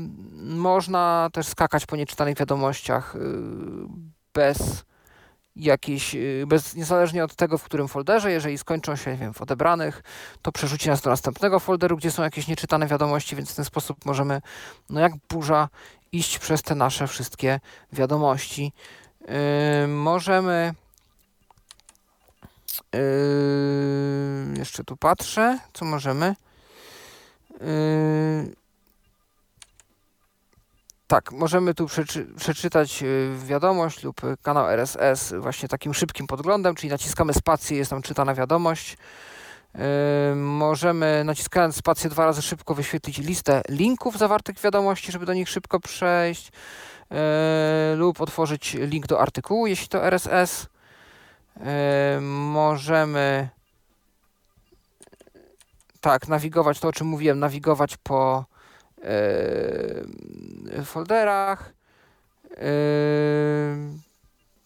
można 0.55 1.29
też 1.33 1.47
skakać 1.47 1.85
po 1.85 1.95
nieczytanych 1.95 2.37
wiadomościach 2.37 3.15
yy, 3.15 3.87
bez 4.33 4.85
jakiejś, 5.55 6.13
yy, 6.13 6.45
bez, 6.47 6.75
niezależnie 6.75 7.23
od 7.23 7.35
tego, 7.35 7.57
w 7.57 7.63
którym 7.63 7.87
folderze, 7.87 8.31
jeżeli 8.31 8.57
skończą 8.57 8.95
się, 8.95 9.11
nie 9.11 9.17
wiem, 9.17 9.33
w 9.33 9.41
odebranych, 9.41 10.03
to 10.41 10.51
przerzuci 10.51 10.89
nas 10.89 11.01
do 11.01 11.09
następnego 11.09 11.59
folderu, 11.59 11.97
gdzie 11.97 12.11
są 12.11 12.23
jakieś 12.23 12.47
nieczytane 12.47 12.87
wiadomości, 12.87 13.35
więc 13.35 13.51
w 13.51 13.55
ten 13.55 13.65
sposób 13.65 14.05
możemy, 14.05 14.41
no 14.89 14.99
jak 14.99 15.11
burza, 15.29 15.69
iść 16.11 16.39
przez 16.39 16.61
te 16.61 16.75
nasze 16.75 17.07
wszystkie 17.07 17.59
wiadomości. 17.93 18.73
Yy, 19.21 19.87
możemy 19.87 20.73
Yy, 22.93 24.59
jeszcze 24.59 24.83
tu 24.83 24.97
patrzę, 24.97 25.59
co 25.73 25.85
możemy. 25.85 26.35
Yy, 27.51 28.55
tak, 31.07 31.31
możemy 31.31 31.73
tu 31.73 31.85
przeczy 31.85 32.27
przeczytać 32.37 33.01
yy, 33.01 33.37
wiadomość 33.45 34.03
lub 34.03 34.21
kanał 34.41 34.69
RSS 34.69 35.33
właśnie 35.39 35.69
takim 35.69 35.93
szybkim 35.93 36.27
podglądem, 36.27 36.75
czyli 36.75 36.89
naciskamy 36.89 37.33
spację, 37.33 37.77
jest 37.77 37.89
tam 37.89 38.01
czytana 38.01 38.33
wiadomość. 38.33 38.97
Yy, 39.75 39.81
możemy 40.35 41.23
naciskając 41.23 41.75
spację 41.75 42.09
dwa 42.09 42.25
razy 42.25 42.41
szybko 42.41 42.75
wyświetlić 42.75 43.17
listę 43.17 43.61
linków 43.69 44.17
zawartych 44.17 44.57
w 44.57 44.63
wiadomości, 44.63 45.11
żeby 45.11 45.25
do 45.25 45.33
nich 45.33 45.49
szybko 45.49 45.79
przejść, 45.79 46.51
yy, 47.11 47.17
lub 47.95 48.21
otworzyć 48.21 48.73
link 48.73 49.07
do 49.07 49.19
artykułu, 49.21 49.67
jeśli 49.67 49.87
to 49.87 50.05
RSS. 50.05 50.72
Możemy 52.21 53.49
tak, 56.03 56.27
nawigować, 56.27 56.79
to 56.79 56.87
o 56.87 56.91
czym 56.91 57.07
mówiłem, 57.07 57.39
nawigować 57.39 57.97
po 57.97 58.45
yy, 60.75 60.85
folderach. 60.85 61.73
Yy, 62.49 62.57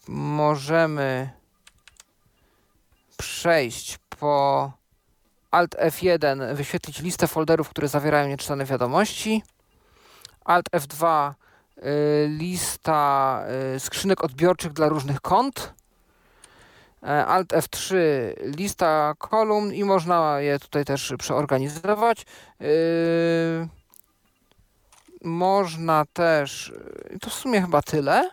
możemy 0.08 1.30
przejść 3.16 3.98
po 4.08 4.72
Alt 5.50 5.74
F1, 5.74 6.54
wyświetlić 6.54 7.00
listę 7.00 7.26
folderów, 7.26 7.68
które 7.68 7.88
zawierają 7.88 8.28
nieczytane 8.28 8.64
wiadomości. 8.64 9.42
Alt 10.44 10.70
F2, 10.70 11.32
yy, 11.76 11.82
lista 12.28 13.42
skrzynek 13.78 14.24
odbiorczych 14.24 14.72
dla 14.72 14.88
różnych 14.88 15.20
kont. 15.20 15.77
E, 17.02 17.26
Alt 17.26 17.48
F3 17.48 17.96
lista 18.58 19.14
kolumn 19.18 19.72
i 19.72 19.84
można 19.84 20.40
je 20.40 20.58
tutaj 20.58 20.84
też 20.84 21.12
przeorganizować. 21.18 22.26
Yy, 22.60 23.68
można 25.24 26.04
też, 26.12 26.72
yy, 27.10 27.18
to 27.18 27.30
w 27.30 27.34
sumie 27.34 27.60
chyba 27.60 27.82
tyle. 27.82 28.30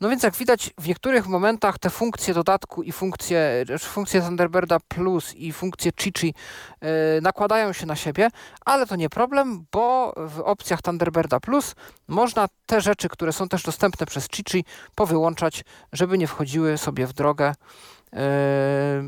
No 0.00 0.08
więc 0.08 0.22
jak 0.22 0.36
widać 0.36 0.70
w 0.78 0.88
niektórych 0.88 1.26
momentach 1.26 1.78
te 1.78 1.90
funkcje 1.90 2.34
dodatku 2.34 2.82
i 2.82 2.92
funkcje, 2.92 3.64
funkcje 3.78 4.22
Thunderbirda 4.22 4.78
Plus 4.88 5.34
i 5.34 5.52
funkcje 5.52 5.92
Chichi 6.00 6.34
yy, 6.82 6.88
nakładają 7.22 7.72
się 7.72 7.86
na 7.86 7.96
siebie, 7.96 8.28
ale 8.64 8.86
to 8.86 8.96
nie 8.96 9.08
problem, 9.08 9.64
bo 9.72 10.14
w 10.16 10.40
opcjach 10.40 10.82
Thunderbirda 10.82 11.40
Plus 11.40 11.74
można 12.08 12.48
te 12.66 12.80
rzeczy, 12.80 13.08
które 13.08 13.32
są 13.32 13.48
też 13.48 13.62
dostępne 13.62 14.06
przez 14.06 14.28
Chichi 14.28 14.64
powyłączać, 14.94 15.64
żeby 15.92 16.18
nie 16.18 16.26
wchodziły 16.26 16.78
sobie 16.78 17.06
w 17.06 17.12
drogę 17.12 17.54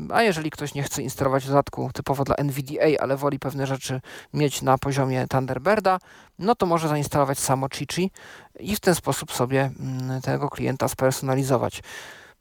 a 0.09 0.23
jeżeli 0.23 0.51
ktoś 0.51 0.73
nie 0.73 0.83
chce 0.83 1.01
instalować 1.01 1.47
dodatku 1.47 1.89
typowo 1.93 2.23
dla 2.23 2.35
NVDA, 2.35 2.85
ale 2.99 3.17
woli 3.17 3.39
pewne 3.39 3.67
rzeczy 3.67 4.01
mieć 4.33 4.61
na 4.61 4.77
poziomie 4.77 5.27
Thunderbirda, 5.29 5.99
no 6.39 6.55
to 6.55 6.65
może 6.65 6.87
zainstalować 6.87 7.39
samo 7.39 7.67
Chichi 7.69 8.11
i 8.59 8.75
w 8.75 8.79
ten 8.79 8.95
sposób 8.95 9.31
sobie 9.31 9.71
mm, 9.79 10.21
tego 10.21 10.49
klienta 10.49 10.87
spersonalizować. 10.87 11.81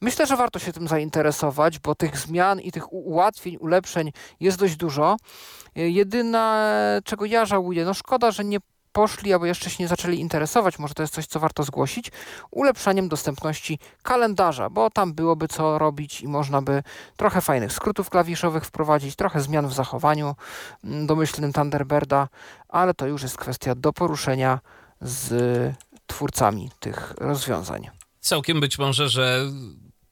Myślę, 0.01 0.27
że 0.27 0.37
warto 0.37 0.59
się 0.59 0.73
tym 0.73 0.89
zainteresować, 0.89 1.79
bo 1.79 1.95
tych 1.95 2.19
zmian 2.19 2.61
i 2.61 2.73
tych 2.73 2.93
ułatwień, 2.93 3.57
ulepszeń 3.61 4.13
jest 4.41 4.59
dość 4.59 4.77
dużo. 4.77 5.17
Jedyne, 5.75 7.01
czego 7.05 7.25
ja 7.25 7.45
żałuję, 7.45 7.85
no 7.85 7.95
szkoda, 7.95 8.31
że 8.31 8.45
nie 8.45 8.59
poszli 8.93 9.33
albo 9.33 9.47
jeszcze 9.47 9.71
się 9.71 9.83
nie 9.83 9.89
zaczęli 9.89 10.21
interesować, 10.21 10.79
może 10.79 10.95
to 10.95 11.03
jest 11.03 11.15
coś, 11.15 11.27
co 11.27 11.41
warto 11.41 11.63
zgłosić, 11.63 12.11
ulepszaniem 12.51 13.09
dostępności 13.09 13.79
kalendarza, 14.03 14.71
bo 14.71 14.91
tam 14.91 15.15
byłoby 15.15 15.49
co 15.49 15.79
robić 15.79 16.21
i 16.21 16.29
można 16.29 16.63
by 16.63 16.83
trochę 17.17 17.41
fajnych 17.41 17.73
skrótów 17.73 18.11
klawiszowych 18.11 18.65
wprowadzić, 18.65 19.17
trochę 19.17 19.41
zmian 19.41 19.69
w 19.69 19.73
zachowaniu 19.73 20.35
mm, 20.85 21.07
domyślnym 21.07 21.53
Thunderbirda, 21.53 22.29
ale 22.69 22.95
to 22.95 23.07
już 23.07 23.23
jest 23.23 23.37
kwestia 23.37 23.75
do 23.75 23.93
poruszenia 23.93 24.61
z 25.01 25.33
twórcami 26.07 26.71
tych 26.81 27.15
rozwiązań. 27.19 27.91
Całkiem 28.21 28.61
być 28.61 28.79
może, 28.79 29.09
że 29.09 29.45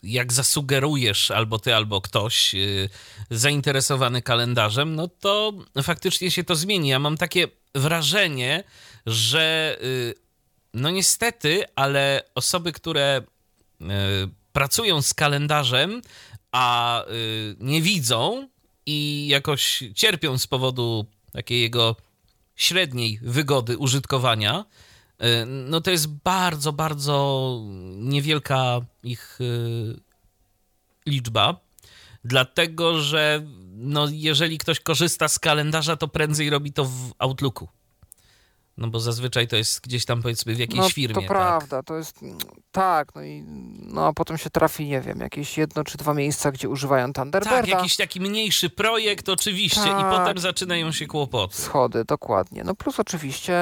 jak 0.03 0.33
zasugerujesz 0.33 1.31
albo 1.31 1.59
ty, 1.59 1.75
albo 1.75 2.01
ktoś 2.01 2.55
yy, 2.55 2.89
zainteresowany 3.31 4.23
kalendarzem, 4.23 4.97
no 4.97 5.09
to 5.09 5.53
faktycznie 5.83 6.31
się 6.31 6.45
to 6.45 6.57
zmieni. 6.57 6.89
Ja 6.89 6.99
mam 6.99 7.17
takie 7.17 7.49
wrażenie, 7.75 8.65
że 9.07 9.77
yy, 9.81 10.15
no 10.75 10.91
niestety, 10.91 11.65
ale 11.77 12.23
osoby, 12.35 12.73
które 12.73 13.23
yy, 13.81 13.89
pracują 14.53 15.03
z 15.03 15.15
kalendarzem, 15.15 16.03
a 16.53 17.05
y, 17.05 17.57
nie 17.61 17.83
widzą 17.83 18.49
i 18.87 19.27
jakoś 19.29 19.85
cierpią 19.95 20.39
z 20.39 20.47
powodu 20.47 21.07
takiej 21.33 21.61
jego 21.61 21.97
średniej 22.57 23.19
wygody 23.23 23.79
użytkowania, 23.79 24.65
no 25.47 25.81
to 25.81 25.91
jest 25.91 26.09
bardzo, 26.09 26.73
bardzo 26.73 27.59
niewielka 27.97 28.81
ich 29.03 29.39
liczba, 31.07 31.61
dlatego 32.25 33.01
że 33.01 33.43
no, 33.81 34.07
jeżeli 34.11 34.59
ktoś 34.59 34.81
korzysta 34.81 35.29
z 35.29 35.39
kalendarza, 35.39 35.97
to 35.97 36.09
prędzej 36.09 36.51
robi 36.51 36.73
to 36.73 36.85
w 36.85 37.13
Outlooku. 37.19 37.69
No 38.77 38.89
bo 38.89 39.01
zazwyczaj 39.01 39.49
to 39.49 39.57
jest 39.57 39.81
gdzieś 39.81 40.05
tam 40.05 40.23
powiedzmy 40.23 40.55
w 40.55 40.59
jakiejś 40.59 40.81
no, 40.81 40.91
firmie. 40.91 41.15
To 41.15 41.21
tak? 41.21 41.29
prawda, 41.29 41.83
to 41.83 41.97
jest 41.97 42.21
tak, 42.73 43.15
no 43.15 43.23
i 43.23 43.45
no 43.83 44.07
a 44.07 44.13
potem 44.13 44.39
się 44.39 44.51
trafi, 44.51 44.87
nie 44.87 45.01
wiem, 45.01 45.21
jakieś 45.21 45.59
jedno 45.59 45.85
czy 45.85 45.99
dwa 45.99 46.15
miejsca, 46.15 46.53
gdzie 46.53 46.69
używają 46.69 47.13
Thunderbirda. 47.13 47.61
Tak, 47.61 47.69
jakiś 47.69 47.97
taki 47.97 48.21
mniejszy 48.21 48.71
projekt 48.71 49.29
oczywiście 49.29 49.81
tak. 49.81 50.01
i 50.01 50.19
potem 50.19 50.39
zaczynają 50.39 50.93
się 50.93 51.07
kłopoty. 51.07 51.57
Schody, 51.57 52.05
dokładnie. 52.05 52.65
No 52.65 52.75
plus 52.75 53.01
oczywiście 53.01 53.59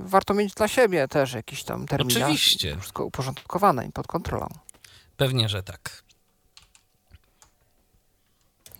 warto 0.00 0.34
mieć 0.34 0.54
dla 0.54 0.68
siebie 0.68 1.08
też 1.08 1.32
jakiś 1.32 1.64
tam 1.64 1.86
terminarz. 1.86 2.22
Oczywiście. 2.22 2.76
Wszystko 2.76 3.04
uporządkowane 3.04 3.86
i 3.86 3.92
pod 3.92 4.06
kontrolą. 4.06 4.48
Pewnie, 5.16 5.48
że 5.48 5.62
tak. 5.62 6.09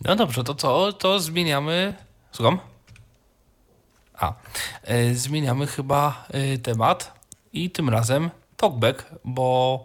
No 0.05 0.16
dobrze, 0.16 0.44
to 0.44 0.55
co? 0.55 0.92
To 0.92 1.20
zmieniamy... 1.20 1.94
Słucham? 2.32 2.59
A, 4.14 4.32
y, 4.90 5.14
zmieniamy 5.14 5.66
chyba 5.66 6.26
y, 6.55 6.59
temat 6.59 7.20
i 7.53 7.70
tym 7.70 7.88
razem 7.88 8.30
talkback, 8.57 9.05
bo 9.24 9.84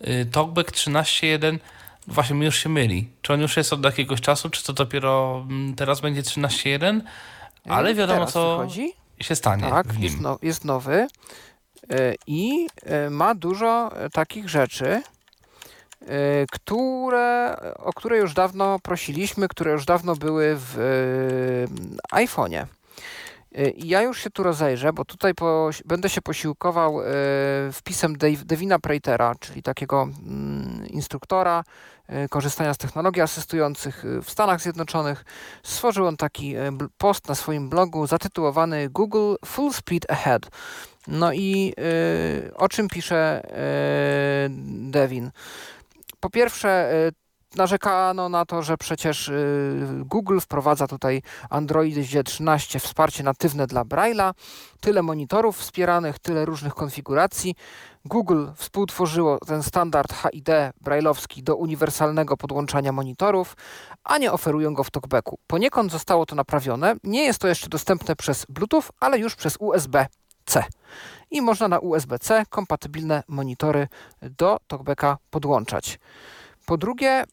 y, 0.00 0.26
talkback 0.32 0.72
13.1 0.72 1.58
właśnie 2.06 2.36
mi 2.36 2.46
już 2.46 2.56
się 2.56 2.68
myli. 2.68 3.10
Czy 3.22 3.32
on 3.32 3.40
już 3.40 3.56
jest 3.56 3.72
od 3.72 3.84
jakiegoś 3.84 4.20
czasu, 4.20 4.50
czy 4.50 4.64
to 4.64 4.72
dopiero 4.72 5.44
mm, 5.50 5.74
teraz 5.74 6.00
będzie 6.00 6.22
13.1? 6.22 7.00
Ale 7.68 7.94
wiadomo, 7.94 8.18
teraz 8.18 8.32
co 8.32 8.58
wychodzi? 8.58 8.92
się 9.20 9.36
stanie. 9.36 9.62
Tak, 9.62 9.98
Jest, 9.98 10.20
no, 10.20 10.38
jest 10.42 10.64
nowy 10.64 11.06
i 12.26 12.66
ma 13.10 13.34
dużo 13.34 13.90
takich 14.12 14.48
rzeczy, 14.48 15.02
które, 16.52 17.56
o 17.76 17.92
które 17.92 18.18
już 18.18 18.34
dawno 18.34 18.78
prosiliśmy, 18.78 19.48
które 19.48 19.72
już 19.72 19.84
dawno 19.84 20.16
były 20.16 20.56
w 20.56 20.76
iPhone'ie. 22.12 22.66
Y, 23.58 23.74
ja 23.76 24.02
już 24.02 24.22
się 24.22 24.30
tu 24.30 24.42
rozejrzę, 24.42 24.92
bo 24.92 25.04
tutaj 25.04 25.34
po, 25.34 25.70
będę 25.84 26.08
się 26.08 26.22
posiłkował 26.22 26.98
wpisem 27.72 28.18
Dave, 28.18 28.44
Devina 28.44 28.78
Preitera, 28.78 29.34
czyli 29.40 29.62
takiego 29.62 30.02
mm, 30.02 30.86
instruktora 30.86 31.64
korzystania 32.30 32.74
z 32.74 32.78
technologii 32.78 33.22
asystujących 33.22 34.04
w 34.22 34.30
Stanach 34.30 34.60
Zjednoczonych. 34.60 35.24
Stworzył 35.62 36.06
on 36.06 36.16
taki 36.16 36.54
post 36.98 37.28
na 37.28 37.34
swoim 37.34 37.68
blogu 37.68 38.06
zatytułowany 38.06 38.88
Google 38.88 39.34
Full 39.44 39.72
Speed 39.72 40.10
Ahead. 40.10 40.50
No 41.08 41.32
i 41.32 41.74
o 42.54 42.68
czym 42.68 42.88
pisze 42.88 43.42
Devin? 44.90 45.30
Po 46.20 46.30
pierwsze, 46.30 46.92
narzekano 47.56 48.28
na 48.28 48.46
to, 48.46 48.62
że 48.62 48.76
przecież 48.76 49.28
y, 49.28 50.02
Google 50.04 50.38
wprowadza 50.40 50.86
tutaj 50.86 51.22
Android 51.50 51.96
13 52.24 52.80
wsparcie 52.80 53.22
natywne 53.22 53.66
dla 53.66 53.84
Braille'a, 53.84 54.32
tyle 54.80 55.02
monitorów 55.02 55.58
wspieranych, 55.58 56.18
tyle 56.18 56.44
różnych 56.44 56.74
konfiguracji. 56.74 57.54
Google 58.04 58.46
współtworzyło 58.54 59.38
ten 59.46 59.62
standard 59.62 60.12
HID 60.12 60.48
brailleowski 60.80 61.42
do 61.42 61.56
uniwersalnego 61.56 62.36
podłączania 62.36 62.92
monitorów, 62.92 63.56
a 64.04 64.18
nie 64.18 64.32
oferują 64.32 64.74
go 64.74 64.84
w 64.84 64.90
talkbacku. 64.90 65.38
Poniekąd 65.46 65.92
zostało 65.92 66.26
to 66.26 66.36
naprawione. 66.36 66.96
Nie 67.04 67.24
jest 67.24 67.38
to 67.38 67.48
jeszcze 67.48 67.68
dostępne 67.68 68.16
przez 68.16 68.46
Bluetooth, 68.48 68.84
ale 69.00 69.18
już 69.18 69.36
przez 69.36 69.56
USB-C. 70.50 70.64
I 71.30 71.42
można 71.42 71.68
na 71.68 71.78
USB-C 71.78 72.44
kompatybilne 72.50 73.22
monitory 73.28 73.88
do 74.22 74.58
talkbacka 74.66 75.18
podłączać. 75.30 75.98
Po 76.66 76.76
drugie, 76.76 77.24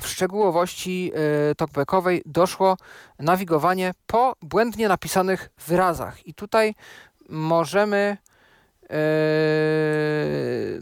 w 0.00 0.08
szczegółowości 0.08 1.12
y, 1.50 1.54
talkbackowej 1.54 2.22
doszło 2.26 2.76
nawigowanie 3.18 3.94
po 4.06 4.36
błędnie 4.42 4.88
napisanych 4.88 5.50
wyrazach. 5.66 6.26
I 6.26 6.34
tutaj 6.34 6.74
możemy 7.28 8.16
y, 8.82 8.86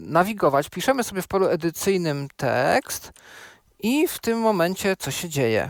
nawigować. 0.01 0.69
Piszemy 0.69 1.03
sobie 1.03 1.21
w 1.21 1.27
polu 1.27 1.47
edycyjnym 1.47 2.27
tekst 2.35 3.11
i 3.79 4.07
w 4.07 4.19
tym 4.19 4.39
momencie 4.39 4.95
co 4.95 5.11
się 5.11 5.29
dzieje? 5.29 5.67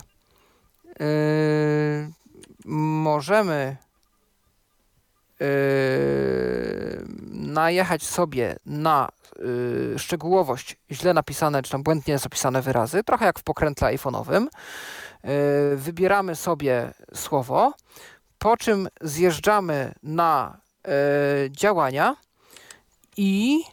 Y, 1.01 2.11
możemy 2.65 3.78
najechać 7.31 8.03
sobie 8.03 8.55
na 8.65 9.09
y, 9.95 9.99
szczegółowość 9.99 10.77
źle 10.91 11.13
napisane, 11.13 11.63
czy 11.63 11.71
tam 11.71 11.84
błędnie 11.84 12.17
zapisane 12.17 12.61
wyrazy, 12.61 13.03
trochę 13.03 13.25
jak 13.25 13.39
w 13.39 13.43
pokrętle 13.43 13.95
iPhone'owym. 13.95 14.47
Y, 14.47 14.49
wybieramy 15.77 16.36
sobie 16.36 16.93
słowo, 17.13 17.73
po 18.39 18.57
czym 18.57 18.88
zjeżdżamy 19.01 19.93
na 20.03 20.63
działania 21.49 22.15
i 23.17 23.63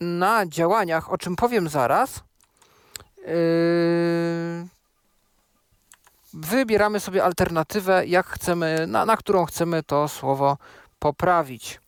na 0.00 0.46
działaniach, 0.46 1.12
o 1.12 1.18
czym 1.18 1.36
powiem 1.36 1.68
zaraz, 1.68 2.20
wybieramy 6.32 7.00
sobie 7.00 7.24
alternatywę, 7.24 8.06
jak 8.06 8.26
chcemy, 8.26 8.86
na, 8.86 9.06
na 9.06 9.16
którą 9.16 9.44
chcemy 9.44 9.82
to 9.82 10.08
słowo 10.08 10.56
poprawić. 10.98 11.80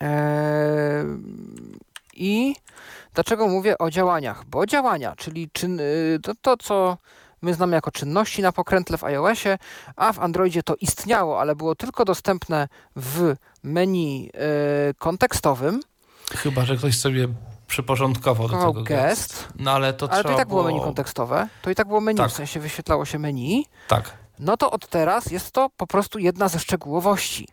Eee, 0.00 1.04
I 2.14 2.54
dlaczego 3.14 3.48
mówię 3.48 3.78
o 3.78 3.90
działaniach? 3.90 4.44
Bo 4.44 4.66
działania, 4.66 5.14
czyli 5.16 5.50
czyn, 5.52 5.80
y, 5.80 6.18
to, 6.22 6.32
to, 6.42 6.56
co 6.56 6.96
my 7.42 7.54
znamy 7.54 7.74
jako 7.76 7.90
czynności 7.90 8.42
na 8.42 8.52
pokrętle 8.52 8.98
w 8.98 9.04
iOSie, 9.04 9.58
a 9.96 10.12
w 10.12 10.18
Androidzie 10.18 10.62
to 10.62 10.74
istniało, 10.80 11.40
ale 11.40 11.56
było 11.56 11.74
tylko 11.74 12.04
dostępne 12.04 12.68
w 12.96 13.34
menu 13.62 14.30
y, 14.90 14.94
kontekstowym. 14.94 15.80
Chyba, 16.36 16.64
że 16.64 16.76
ktoś 16.76 16.98
sobie 16.98 17.28
przyporządkował 17.66 18.48
do 18.48 18.58
tego 18.58 18.82
gest. 18.82 19.48
No 19.58 19.70
ale 19.70 19.92
to 19.92 20.06
ale 20.06 20.14
trzeba 20.14 20.28
to 20.28 20.34
i 20.34 20.38
tak 20.38 20.48
było 20.48 20.62
menu 20.62 20.80
kontekstowe. 20.80 21.48
To 21.62 21.70
i 21.70 21.74
tak 21.74 21.88
było 21.88 22.00
menu, 22.00 22.18
Tak. 22.18 22.30
w 22.30 22.34
sensie 22.34 22.60
wyświetlało 22.60 23.04
się 23.04 23.18
menu. 23.18 23.66
Tak. 23.88 24.19
No 24.40 24.56
to 24.56 24.70
od 24.70 24.86
teraz 24.88 25.26
jest 25.26 25.50
to 25.52 25.70
po 25.76 25.86
prostu 25.86 26.18
jedna 26.18 26.48
ze 26.48 26.58
szczegółowości. 26.58 27.48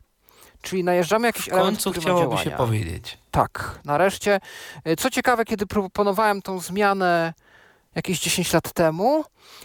Czyli 0.61 0.83
najeżdżamy 0.83 1.27
jakiś 1.27 1.45
W 1.45 1.53
element, 1.53 1.77
końcu 1.77 1.91
który 1.91 2.01
ma 2.01 2.03
chciałoby 2.17 2.35
działania. 2.35 2.51
się 2.51 2.57
powiedzieć. 2.57 3.17
Tak, 3.31 3.79
nareszcie. 3.85 4.39
Y, 4.87 4.95
Co 4.95 5.09
ciekawe, 5.09 5.45
kiedy 5.45 5.65
proponowałem 5.65 6.41
tą 6.41 6.59
zmianę 6.59 7.33
jakieś 7.95 8.19
10 8.19 8.53
lat 8.53 8.73
temu, 8.73 9.23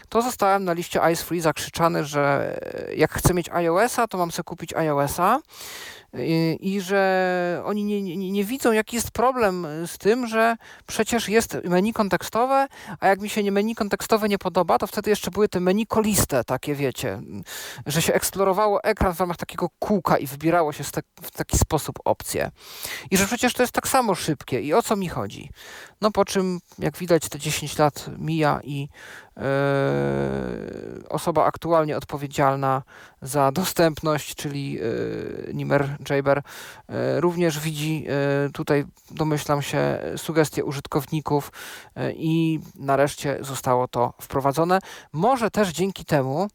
to 0.09 0.23
zostałem 0.23 0.64
na 0.64 0.73
liście 0.73 1.01
Ice 1.12 1.25
Free 1.25 1.41
zakrzyczany, 1.41 2.05
że 2.05 2.57
y, 2.91 2.95
jak 2.97 3.12
chcę 3.12 3.35
mieć 3.35 3.49
iOS-a, 3.49 4.07
to 4.09 4.18
mam 4.18 4.31
sobie 4.33 4.45
kupić 4.45 4.75
iOS-a. 4.75 5.39
I 6.61 6.81
że 6.81 7.63
oni 7.65 7.85
nie, 7.85 8.03
nie, 8.03 8.31
nie 8.31 8.45
widzą, 8.45 8.73
jaki 8.73 8.97
jest 8.97 9.11
problem 9.11 9.67
z 9.87 9.99
tym, 9.99 10.27
że 10.27 10.57
przecież 10.87 11.29
jest 11.29 11.59
menu 11.65 11.93
kontekstowe, 11.93 12.67
a 13.01 13.09
jak 13.09 13.21
mi 13.21 13.29
się 13.29 13.53
menu 13.53 13.75
kontekstowe 13.75 14.29
nie 14.29 14.39
podoba, 14.39 14.79
to 14.79 14.87
wtedy 14.87 15.11
jeszcze 15.11 15.31
były 15.31 15.49
te 15.49 15.61
menu 15.61 15.87
koliste, 15.87 16.45
takie 16.45 16.75
wiecie, 16.75 17.23
że 17.87 18.03
się 18.03 18.15
eksplorowało 18.15 18.85
ekran 18.85 19.15
w 19.15 19.21
ramach 19.21 19.37
takiego 19.37 19.69
kółka 19.79 20.19
i 20.19 20.27
wybierało 20.27 20.73
się 20.73 20.85
tak- 20.85 21.05
w 21.23 21.31
taki 21.31 21.59
sposób 21.59 21.99
opcje. 22.05 22.51
I 23.11 23.17
że 23.17 23.27
przecież 23.27 23.53
to 23.53 23.63
jest 23.63 23.73
tak 23.73 23.89
samo 23.89 24.15
szybkie. 24.15 24.61
I 24.61 24.75
o 24.75 24.83
co 24.83 24.97
mi 24.97 25.09
chodzi? 25.09 25.51
No 26.03 26.11
po 26.11 26.25
czym, 26.25 26.61
jak 26.79 26.97
widać, 26.97 27.29
te 27.29 27.39
10 27.39 27.79
lat 27.79 28.11
mija 28.19 28.61
i 28.65 28.89
e, 29.37 29.43
osoba 31.09 31.45
aktualnie 31.45 31.97
odpowiedzialna 31.97 32.83
za 33.23 33.53
dostępność, 33.53 34.35
czyli 34.35 34.79
e, 34.81 35.55
Nimer 35.55 35.97
Jaber, 36.11 36.39
e, 36.39 37.21
również 37.21 37.61
widzi 37.61 38.07
tutaj, 38.53 38.85
domyślam 39.11 39.63
się, 39.63 39.99
sugestie 40.17 40.65
użytkowników 40.65 41.53
i 42.15 42.61
nareszcie 42.75 43.39
zostało 43.41 43.89
to 43.89 44.13
wprowadzone. 44.21 44.79
Może 45.13 45.51
też 45.51 45.69
dzięki 45.69 46.05
temu 46.05 46.49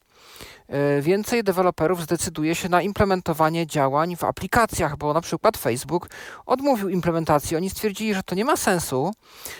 więcej 1.01 1.43
deweloperów 1.43 2.01
zdecyduje 2.01 2.55
się 2.55 2.69
na 2.69 2.81
implementowanie 2.81 3.67
działań 3.67 4.15
w 4.15 4.23
aplikacjach, 4.23 4.97
bo 4.97 5.13
na 5.13 5.21
przykład 5.21 5.57
Facebook 5.57 6.09
odmówił 6.45 6.89
implementacji. 6.89 7.57
Oni 7.57 7.69
stwierdzili, 7.69 8.13
że 8.13 8.23
to 8.23 8.35
nie 8.35 8.45
ma 8.45 8.57
sensu, 8.57 9.11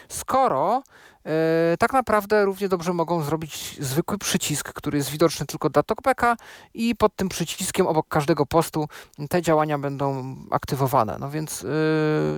skoro 0.10 0.84
e, 1.26 1.78
tak 1.80 1.94
naprawdę 1.94 2.46
równie 2.46 2.70
dobrze 2.70 2.94
mogą 2.94 3.22
zrobić 3.22 3.78
zwykły 3.80 4.18
przycisk, 4.18 4.74
który 4.74 4.98
jest 4.98 5.10
widoczny 5.10 5.46
tylko 5.46 5.70
dla 5.70 5.84
TalkBacka 5.84 6.38
i 6.74 6.96
pod 6.96 7.16
tym 7.16 7.30
przyciskiem 7.30 7.88
obok 7.88 8.08
każdego 8.08 8.46
postu 8.46 8.88
te 9.30 9.42
działania 9.42 9.78
będą 9.78 10.36
aktywowane. 10.52 11.18
No 11.20 11.30
więc 11.30 11.64
e, 11.64 11.68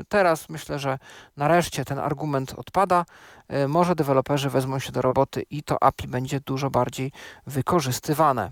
teraz 0.09 0.49
myślę, 0.49 0.79
że 0.79 0.99
nareszcie 1.37 1.85
ten 1.85 1.99
argument 1.99 2.53
odpada. 2.57 3.05
E, 3.49 3.67
Może 3.67 3.95
deweloperzy 3.95 4.49
wezmą 4.49 4.79
się 4.79 4.91
do 4.91 5.01
roboty 5.01 5.45
i 5.49 5.63
to 5.63 5.83
API 5.83 6.07
będzie 6.07 6.39
dużo 6.39 6.69
bardziej 6.69 7.11
wykorzystywane. 7.47 8.51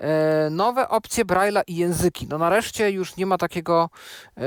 E, 0.00 0.50
Nowe 0.50 0.88
opcje 0.88 1.24
Braille'a 1.24 1.62
i 1.66 1.76
języki. 1.76 2.26
No 2.30 2.38
nareszcie 2.38 2.90
już 2.90 3.16
nie 3.16 3.26
ma 3.26 3.38
takiego 3.38 3.90
e, 4.36 4.42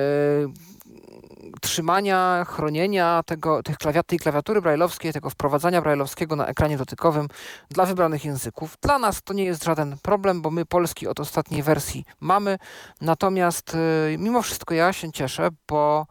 trzymania, 1.62 2.46
chronienia 2.50 3.24
tego, 3.26 3.64
tych 3.64 3.78
klawiat, 3.78 4.08
tej 4.08 4.20
klawiatury 4.20 4.62
brajlowskiej, 4.62 5.14
tego 5.14 5.30
wprowadzania 5.30 5.82
brajlowskiego 5.82 6.36
na 6.36 6.48
ekranie 6.48 6.78
dotykowym 6.78 7.28
dla 7.70 7.86
wybranych 7.86 8.26
języków. 8.26 8.78
Dla 8.82 9.00
nas 9.00 9.24
to 9.24 9.34
nie 9.34 9.44
jest 9.44 9.64
żaden 9.64 9.98
problem, 10.02 10.42
bo 10.42 10.52
my 10.52 10.66
polski 10.66 11.08
od 11.08 11.20
ostatniej 11.20 11.64
wersji 11.64 12.06
mamy. 12.20 12.58
Natomiast 13.02 13.76
e, 13.76 14.18
mimo 14.18 14.42
wszystko 14.42 14.74
ja 14.74 14.94
się 14.94 15.12
cieszę, 15.12 15.50
bo 15.68 16.08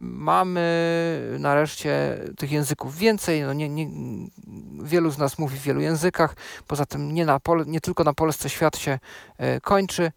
mamy 0.00 1.36
nareszcie 1.38 2.18
tych 2.36 2.52
języków 2.52 2.96
więcej. 2.96 3.42
No 3.42 3.52
nie, 3.52 3.68
nie, 3.68 3.88
wielu 4.82 5.10
z 5.10 5.18
nas 5.18 5.38
mówi 5.38 5.58
w 5.58 5.62
wielu 5.62 5.80
językach. 5.80 6.36
Poza 6.66 6.86
tym 6.86 7.14
nie, 7.14 7.26
na 7.26 7.40
Pol- 7.40 7.66
nie 7.66 7.80
tylko 7.80 8.04
na 8.04 8.14
Polsce 8.14 8.50
świat 8.50 8.76
się 8.76 8.98
e, 9.38 9.60
kończy. 9.60 10.12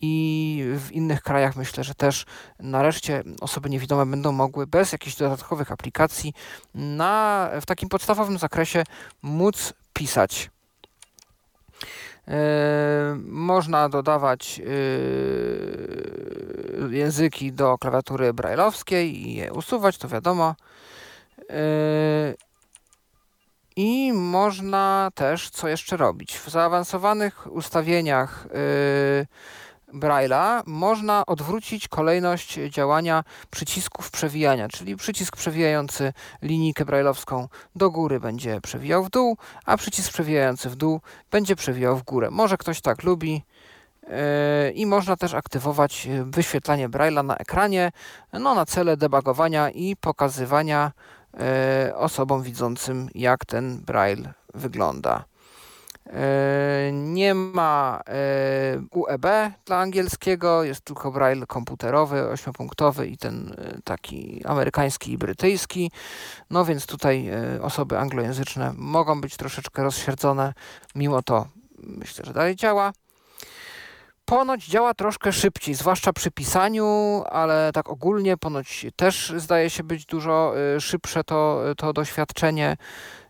I 0.00 0.64
w 0.76 0.92
innych 0.92 1.22
krajach 1.22 1.56
myślę, 1.56 1.84
że 1.84 1.94
też 1.94 2.26
nareszcie 2.60 3.22
osoby 3.40 3.70
niewidome 3.70 4.06
będą 4.06 4.32
mogły 4.32 4.66
bez 4.66 4.92
jakichś 4.92 5.16
dodatkowych 5.16 5.72
aplikacji 5.72 6.32
na, 6.74 7.50
w 7.60 7.66
takim 7.66 7.88
podstawowym 7.88 8.38
zakresie 8.38 8.84
móc 9.22 9.72
pisać. 9.92 10.50
E, 12.28 13.16
można 13.24 13.88
dodawać 13.88 14.60
e, 14.60 14.64
języki 16.94 17.52
do 17.52 17.78
klawiatury 17.78 18.32
brajlowskiej 18.32 19.28
i 19.28 19.34
je 19.34 19.52
usuwać, 19.52 19.98
to 19.98 20.08
wiadomo. 20.08 20.54
E, 21.50 22.34
I 23.76 24.12
można 24.12 25.10
też, 25.14 25.50
co 25.50 25.68
jeszcze 25.68 25.96
robić? 25.96 26.38
W 26.38 26.48
zaawansowanych 26.48 27.52
ustawieniach 27.52 28.46
Braille'a 29.94 30.62
można 30.66 31.26
odwrócić 31.26 31.88
kolejność 31.88 32.54
działania 32.54 33.24
przycisków 33.50 34.10
przewijania, 34.10 34.68
czyli 34.68 34.96
przycisk 34.96 35.36
przewijający 35.36 36.12
linijkę 36.42 36.84
brajlowską 36.84 37.48
do 37.74 37.90
góry 37.90 38.20
będzie 38.20 38.60
przewijał 38.60 39.04
w 39.04 39.10
dół, 39.10 39.36
a 39.64 39.76
przycisk 39.76 40.12
przewijający 40.12 40.70
w 40.70 40.76
dół 40.76 41.00
będzie 41.30 41.56
przewijał 41.56 41.96
w 41.96 42.02
górę. 42.02 42.30
Może 42.30 42.56
ktoś 42.56 42.80
tak 42.80 43.02
lubi. 43.02 43.42
yy, 44.02 44.10
I 44.74 44.86
można 44.86 45.16
też 45.16 45.34
aktywować 45.34 46.08
wyświetlanie 46.24 46.88
Braille'a 46.88 47.24
na 47.24 47.36
ekranie 47.36 47.92
no, 48.32 48.54
na 48.54 48.66
cele 48.66 48.96
debugowania 48.96 49.70
i 49.70 49.96
pokazywania 49.96 50.92
yy, 51.34 51.96
osobom 51.96 52.42
widzącym, 52.42 53.08
jak 53.14 53.44
ten 53.44 53.80
Braille 53.80 54.32
wygląda. 54.54 55.24
E, 56.12 56.90
Nie 56.92 57.34
ma 57.34 58.00
e, 58.08 58.12
UEB 58.90 59.26
dla 59.64 59.78
angielskiego, 59.78 60.64
jest 60.64 60.80
tylko 60.80 61.10
braille 61.12 61.46
komputerowy, 61.46 62.28
ośmiopunktowy 62.28 63.06
i 63.06 63.18
ten 63.18 63.54
e, 63.58 63.78
taki 63.84 64.42
amerykański 64.44 65.12
i 65.12 65.18
brytyjski. 65.18 65.90
No 66.50 66.64
więc 66.64 66.86
tutaj 66.86 67.30
osoby 67.62 67.98
anglojęzyczne 67.98 68.72
mogą 68.76 69.20
być 69.20 69.36
troszeczkę 69.36 69.82
rozsierdzone, 69.82 70.54
mimo 70.94 71.22
to 71.22 71.48
myślę, 71.78 72.24
że 72.24 72.32
dalej 72.32 72.56
działa. 72.56 72.92
Ponoć 74.24 74.66
działa 74.66 74.94
troszkę 74.94 75.32
szybciej, 75.32 75.74
zwłaszcza 75.74 76.12
przy 76.12 76.30
pisaniu, 76.30 77.22
ale 77.30 77.70
tak 77.74 77.88
ogólnie 77.88 78.36
ponoć 78.36 78.86
też 78.96 79.32
zdaje 79.36 79.70
się 79.70 79.82
być 79.82 80.06
dużo 80.06 80.54
szybsze 80.80 81.24
to, 81.24 81.62
to 81.76 81.92
doświadczenie. 81.92 82.76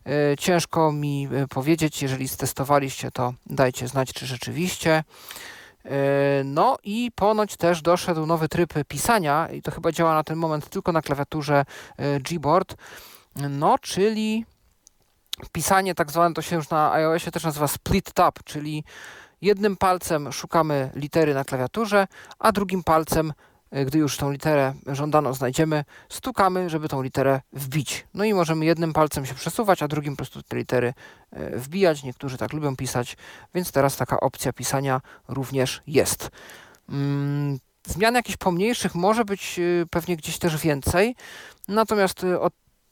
E, 0.07 0.37
Ciężko 0.37 0.93
mi 0.93 1.29
e, 1.33 1.49
powiedzieć, 1.49 2.03
jeżeli 2.03 2.29
stestowaliście, 2.29 3.11
to 3.11 3.35
dajcie 3.47 3.89
znać, 3.89 4.13
czy 4.13 4.27
rzeczywiście. 4.27 5.05
E, 5.85 5.91
No 6.45 6.77
i 6.85 7.11
ponoć 7.15 7.57
też 7.57 7.83
doszedł 7.83 8.27
nowy 8.27 8.49
tryb 8.49 8.75
pisania 8.89 9.49
i 9.49 9.63
to 9.63 9.71
chyba 9.71 9.93
działa 9.93 10.15
na 10.15 10.25
ten 10.25 10.39
moment 10.39 10.69
tylko 10.69 10.93
na 10.93 11.03
klawiaturze 11.03 11.65
Gboard. 12.21 12.77
No, 13.51 13.79
czyli 13.79 14.45
pisanie 15.53 15.95
tak 15.95 16.11
zwane, 16.11 16.35
to 16.35 16.43
się 16.43 16.57
już 16.57 16.71
na 16.71 16.93
iOSie 16.93 17.31
też 17.31 17.45
nazywa 17.45 17.69
split 17.69 18.13
tab, 18.13 18.43
czyli 18.45 18.85
jednym 19.41 19.77
palcem 19.77 20.33
szukamy 20.33 20.91
litery 20.95 21.35
na 21.35 21.45
klawiaturze, 21.45 22.07
a 22.39 22.53
drugim 22.53 22.83
palcem 22.83 23.33
gdy 23.87 23.99
już 23.99 24.17
tą 24.17 24.31
literę 24.31 24.75
żądaną 24.87 25.35
znajdziemy, 25.35 25.85
stukamy, 26.09 26.71
żeby 26.71 26.89
tą 26.89 27.03
literę 27.03 27.41
wbić. 27.53 28.07
No 28.15 28.25
i 28.25 28.35
możemy 28.35 28.65
jednym 28.65 28.93
palcem 28.93 29.27
się 29.27 29.35
przesuwać, 29.35 29.83
a 29.83 29.89
drugim 29.89 30.13
po 30.13 30.17
prostu 30.17 30.43
te 30.43 30.57
litery 30.57 30.95
e, 31.31 31.59
wbijać. 31.59 32.03
Niektórzy 32.03 32.39
tak 32.39 32.53
lubią 32.53 32.77
pisać, 32.77 33.17
więc 33.55 33.73
teraz 33.73 33.97
taka 33.97 34.21
opcja 34.21 34.53
pisania 34.53 35.01
również 35.29 35.83
jest. 35.87 36.31
Mm, 36.89 37.59
Zmian 37.87 38.15
jakichś 38.15 38.37
pomniejszych 38.37 38.95
może 38.95 39.25
być 39.25 39.59
e, 39.59 39.87
pewnie 39.91 40.17
gdzieś 40.17 40.39
też 40.39 40.57
więcej, 40.57 41.17
natomiast 41.69 42.25
e, 42.25 42.41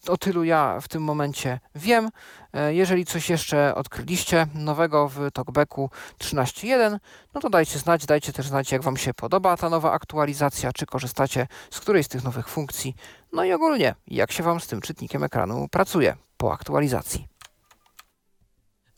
o, 0.09 0.17
tylu 0.17 0.45
ja 0.45 0.81
w 0.81 0.89
tym 0.89 1.03
momencie 1.03 1.61
wiem. 1.75 2.11
E, 2.53 2.75
Jeżeli 2.75 3.05
coś 3.07 3.31
jeszcze 3.31 3.75
odkryliście 3.75 4.47
nowego 4.55 5.09
w 5.09 5.31
TalkBacku 5.33 5.91
13.1, 6.19 6.99
no 7.35 7.41
to 7.41 7.51
dajcie 7.51 7.79
znać, 7.79 8.07
dajcie 8.07 8.33
też 8.33 8.49
znać, 8.49 8.73
jak 8.73 8.83
Wam 8.83 8.97
się 8.97 9.15
podoba 9.15 9.57
ta 9.57 9.71
nowa 9.71 9.93
aktualizacja, 9.93 10.73
czy 10.73 10.87
korzystacie 10.87 11.47
z 11.71 11.81
którejś 11.81 12.07
z 12.07 12.09
tych 12.09 12.25
nowych 12.25 12.49
funkcji, 12.49 12.95
no 13.33 13.45
i 13.45 13.53
ogólnie, 13.53 13.95
jak 14.07 14.33
się 14.33 14.43
Wam 14.43 14.61
z 14.61 14.67
tym 14.67 14.81
czytnikiem 14.81 15.25
ekranu 15.25 15.69
pracuje 15.69 16.17
po 16.37 16.53
aktualizacji. 16.53 17.34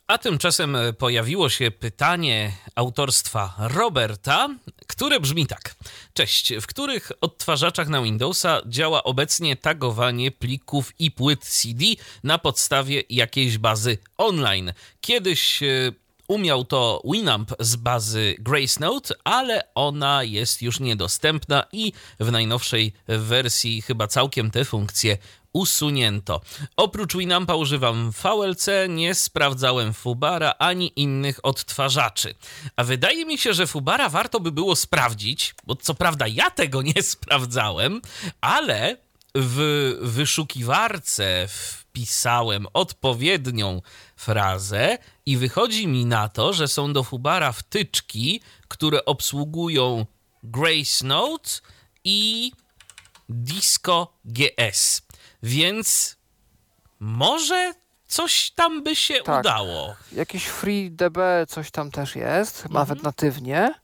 A 0.06 0.18
tymczasem 0.18 0.76
pojawiło 0.98 1.48
się 1.48 1.70
pytanie 1.70 2.52
autorstwa 2.74 3.54
Roberta, 3.58 4.48
które 4.86 5.20
brzmi 5.20 5.46
tak. 5.46 5.74
Cześć, 6.14 6.54
w 6.54 6.66
których 6.66 7.12
odtwarzaczach 7.20 7.88
na 7.88 8.02
Windowsa 8.02 8.62
działa 8.66 9.04
obecnie 9.04 9.56
tagowanie 9.56 10.30
plików 10.30 10.92
i 10.98 11.10
płyt 11.10 11.44
CD 11.44 11.84
na 12.24 12.38
podstawie 12.38 13.02
jakiejś 13.10 13.58
bazy 13.58 13.98
online? 14.18 14.72
Kiedyś 15.00 15.62
e, 15.62 15.66
umiał 16.28 16.64
to 16.64 17.02
Winamp 17.12 17.54
z 17.60 17.76
bazy 17.76 18.34
GraceNote, 18.38 19.14
ale 19.24 19.62
ona 19.74 20.22
jest 20.22 20.62
już 20.62 20.80
niedostępna 20.80 21.64
i 21.72 21.92
w 22.20 22.32
najnowszej 22.32 22.92
wersji 23.08 23.82
chyba 23.82 24.06
całkiem 24.06 24.50
te 24.50 24.64
funkcje 24.64 25.18
usunięto. 25.56 26.40
Oprócz 26.76 27.16
Winampa 27.16 27.54
używam 27.54 28.10
VLC, 28.10 28.68
nie 28.88 29.14
sprawdzałem 29.14 29.94
Fubara 29.94 30.54
ani 30.58 30.92
innych 30.96 31.40
odtwarzaczy. 31.42 32.34
A 32.76 32.84
wydaje 32.84 33.26
mi 33.26 33.38
się, 33.38 33.54
że 33.54 33.66
Fubara 33.66 34.08
warto 34.08 34.40
by 34.40 34.52
było 34.52 34.76
sprawdzić, 34.76 35.54
bo 35.66 35.76
co 35.76 35.94
prawda 35.94 36.26
ja 36.26 36.50
tego 36.50 36.82
nie 36.82 37.02
sprawdzałem, 37.12 38.00
ale 38.40 38.96
w 39.38 39.92
wyszukiwarce 40.02 41.46
wpisałem 41.48 42.66
odpowiednią 42.72 43.82
frazę 44.16 44.98
i 45.26 45.36
wychodzi 45.36 45.86
mi 45.88 46.06
na 46.06 46.28
to, 46.28 46.52
że 46.52 46.68
są 46.68 46.92
do 46.92 47.02
Fubara 47.04 47.52
wtyczki, 47.52 48.40
które 48.68 49.04
obsługują 49.04 50.06
Grace 50.42 51.04
Note 51.06 51.50
i 52.04 52.52
Disco 53.28 54.12
GS. 54.24 55.02
Więc 55.42 56.16
może 57.00 57.74
coś 58.08 58.50
tam 58.50 58.82
by 58.82 58.96
się 58.96 59.14
Tak. 59.24 59.40
udało. 59.40 59.96
Jakiś 60.12 60.44
FreeDB 60.46 61.18
coś 61.48 61.70
tam 61.70 61.90
też 61.90 62.16
jest, 62.16 62.56
Mhm. 62.56 62.72
nawet 62.74 63.02
natywnie. 63.02 63.74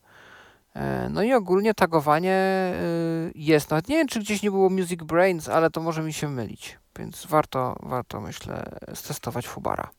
E, 0.74 1.08
No 1.10 1.22
i 1.22 1.32
ogólnie 1.32 1.74
tagowanie 1.74 2.36
y, 2.74 3.32
jest. 3.34 3.70
Nawet 3.70 3.88
nie 3.88 3.96
wiem, 3.96 4.08
czy 4.08 4.20
gdzieś 4.20 4.42
nie 4.42 4.50
było 4.50 4.70
Music 4.70 5.02
Brains, 5.02 5.48
ale 5.48 5.70
to 5.70 5.80
może 5.80 6.02
mi 6.02 6.12
się 6.12 6.28
mylić. 6.28 6.78
Więc 6.98 7.26
warto, 7.26 7.76
warto 7.82 8.20
myślę, 8.20 8.78
stestować 8.94 9.48
Fubara. 9.48 9.90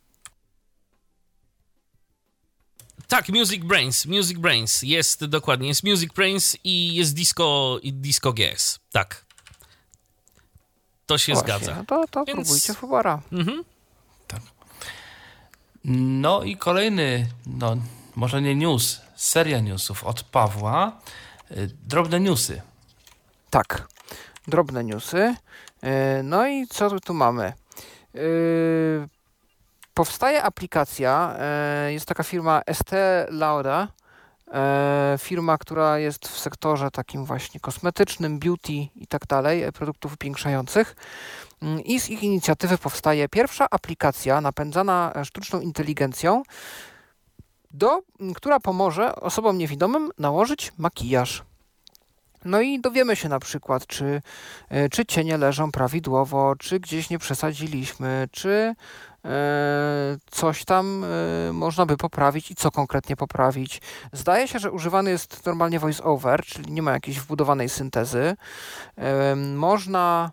Tak, 3.07 3.29
Music 3.29 3.63
Brains, 3.63 4.05
Music 4.05 4.37
Brains 4.37 4.81
jest 4.81 5.25
dokładnie, 5.25 5.67
jest 5.67 5.83
Music 5.83 6.13
Brains 6.13 6.57
i 6.63 6.95
jest 6.95 7.15
Disco 7.15 7.79
i 7.83 7.93
Disco 7.93 8.33
GS. 8.33 8.79
Tak. 8.91 9.25
To 11.05 11.17
się 11.17 11.33
Właśnie, 11.33 11.47
zgadza. 11.53 11.75
No 11.75 11.85
to, 11.85 12.05
to 12.11 12.25
Więc- 12.25 12.37
próbujcie 12.39 12.73
Fubara. 12.73 13.21
Mhm. 13.31 13.63
No 15.85 16.43
i 16.43 16.57
kolejny, 16.57 17.27
no 17.45 17.75
może 18.15 18.41
nie 18.41 18.55
news, 18.55 19.01
seria 19.23 19.59
newsów 19.59 20.03
od 20.03 20.23
Pawła. 20.23 20.91
Y, 21.51 21.69
Drobne 21.87 22.19
newsy. 22.19 22.61
Tak, 23.49 23.87
drobne 24.47 24.83
newsy. 24.83 25.35
E, 25.83 26.23
No 26.23 26.47
i 26.47 26.67
co 26.67 26.99
tu 26.99 27.13
mamy? 27.13 27.43
E, 28.15 28.19
Powstaje 29.93 30.43
aplikacja, 30.43 31.35
jest 31.87 32.05
taka 32.05 32.23
firma 32.23 32.61
Estee 32.65 33.25
Lauder, 33.29 33.87
e, 34.53 35.15
firma, 35.19 35.57
która 35.57 35.99
jest 35.99 36.27
w 36.27 36.39
sektorze 36.39 36.91
takim 36.91 37.25
właśnie 37.25 37.59
kosmetycznym, 37.59 38.39
beauty 38.39 38.73
i 38.73 39.07
tak 39.09 39.27
dalej, 39.27 39.71
produktów 39.73 40.13
upiększających. 40.13 40.95
I 41.85 41.99
z 41.99 42.09
ich 42.09 42.23
inicjatywy 42.23 42.77
powstaje 42.77 43.29
pierwsza 43.29 43.67
aplikacja 43.71 44.41
napędzana 44.41 45.13
sztuczną 45.23 45.61
inteligencją, 45.61 46.43
do, 47.73 48.01
która 48.35 48.59
pomoże 48.59 49.15
osobom 49.15 49.57
niewidomym 49.57 50.11
nałożyć 50.19 50.73
makijaż. 50.77 51.43
No 52.45 52.61
i 52.61 52.79
dowiemy 52.79 53.15
się 53.15 53.29
na 53.29 53.39
przykład, 53.39 53.87
czy, 53.87 54.21
e, 54.69 54.89
czy 54.89 55.05
cienie 55.05 55.37
leżą 55.37 55.71
prawidłowo, 55.71 56.55
czy 56.59 56.79
gdzieś 56.79 57.09
nie 57.09 57.19
przesadziliśmy, 57.19 58.27
czy 58.31 58.75
e, 59.25 59.31
coś 60.31 60.65
tam 60.65 61.03
e, 61.03 61.53
można 61.53 61.85
by 61.85 61.97
poprawić 61.97 62.51
i 62.51 62.55
co 62.55 62.71
konkretnie 62.71 63.15
poprawić. 63.15 63.81
Zdaje 64.11 64.47
się, 64.47 64.59
że 64.59 64.71
używany 64.71 65.09
jest 65.09 65.45
normalnie 65.45 65.79
voice 65.79 66.03
over, 66.03 66.45
czyli 66.45 66.71
nie 66.71 66.81
ma 66.81 66.91
jakiejś 66.91 67.19
wbudowanej 67.19 67.69
syntezy. 67.69 68.35
Można 69.55 70.31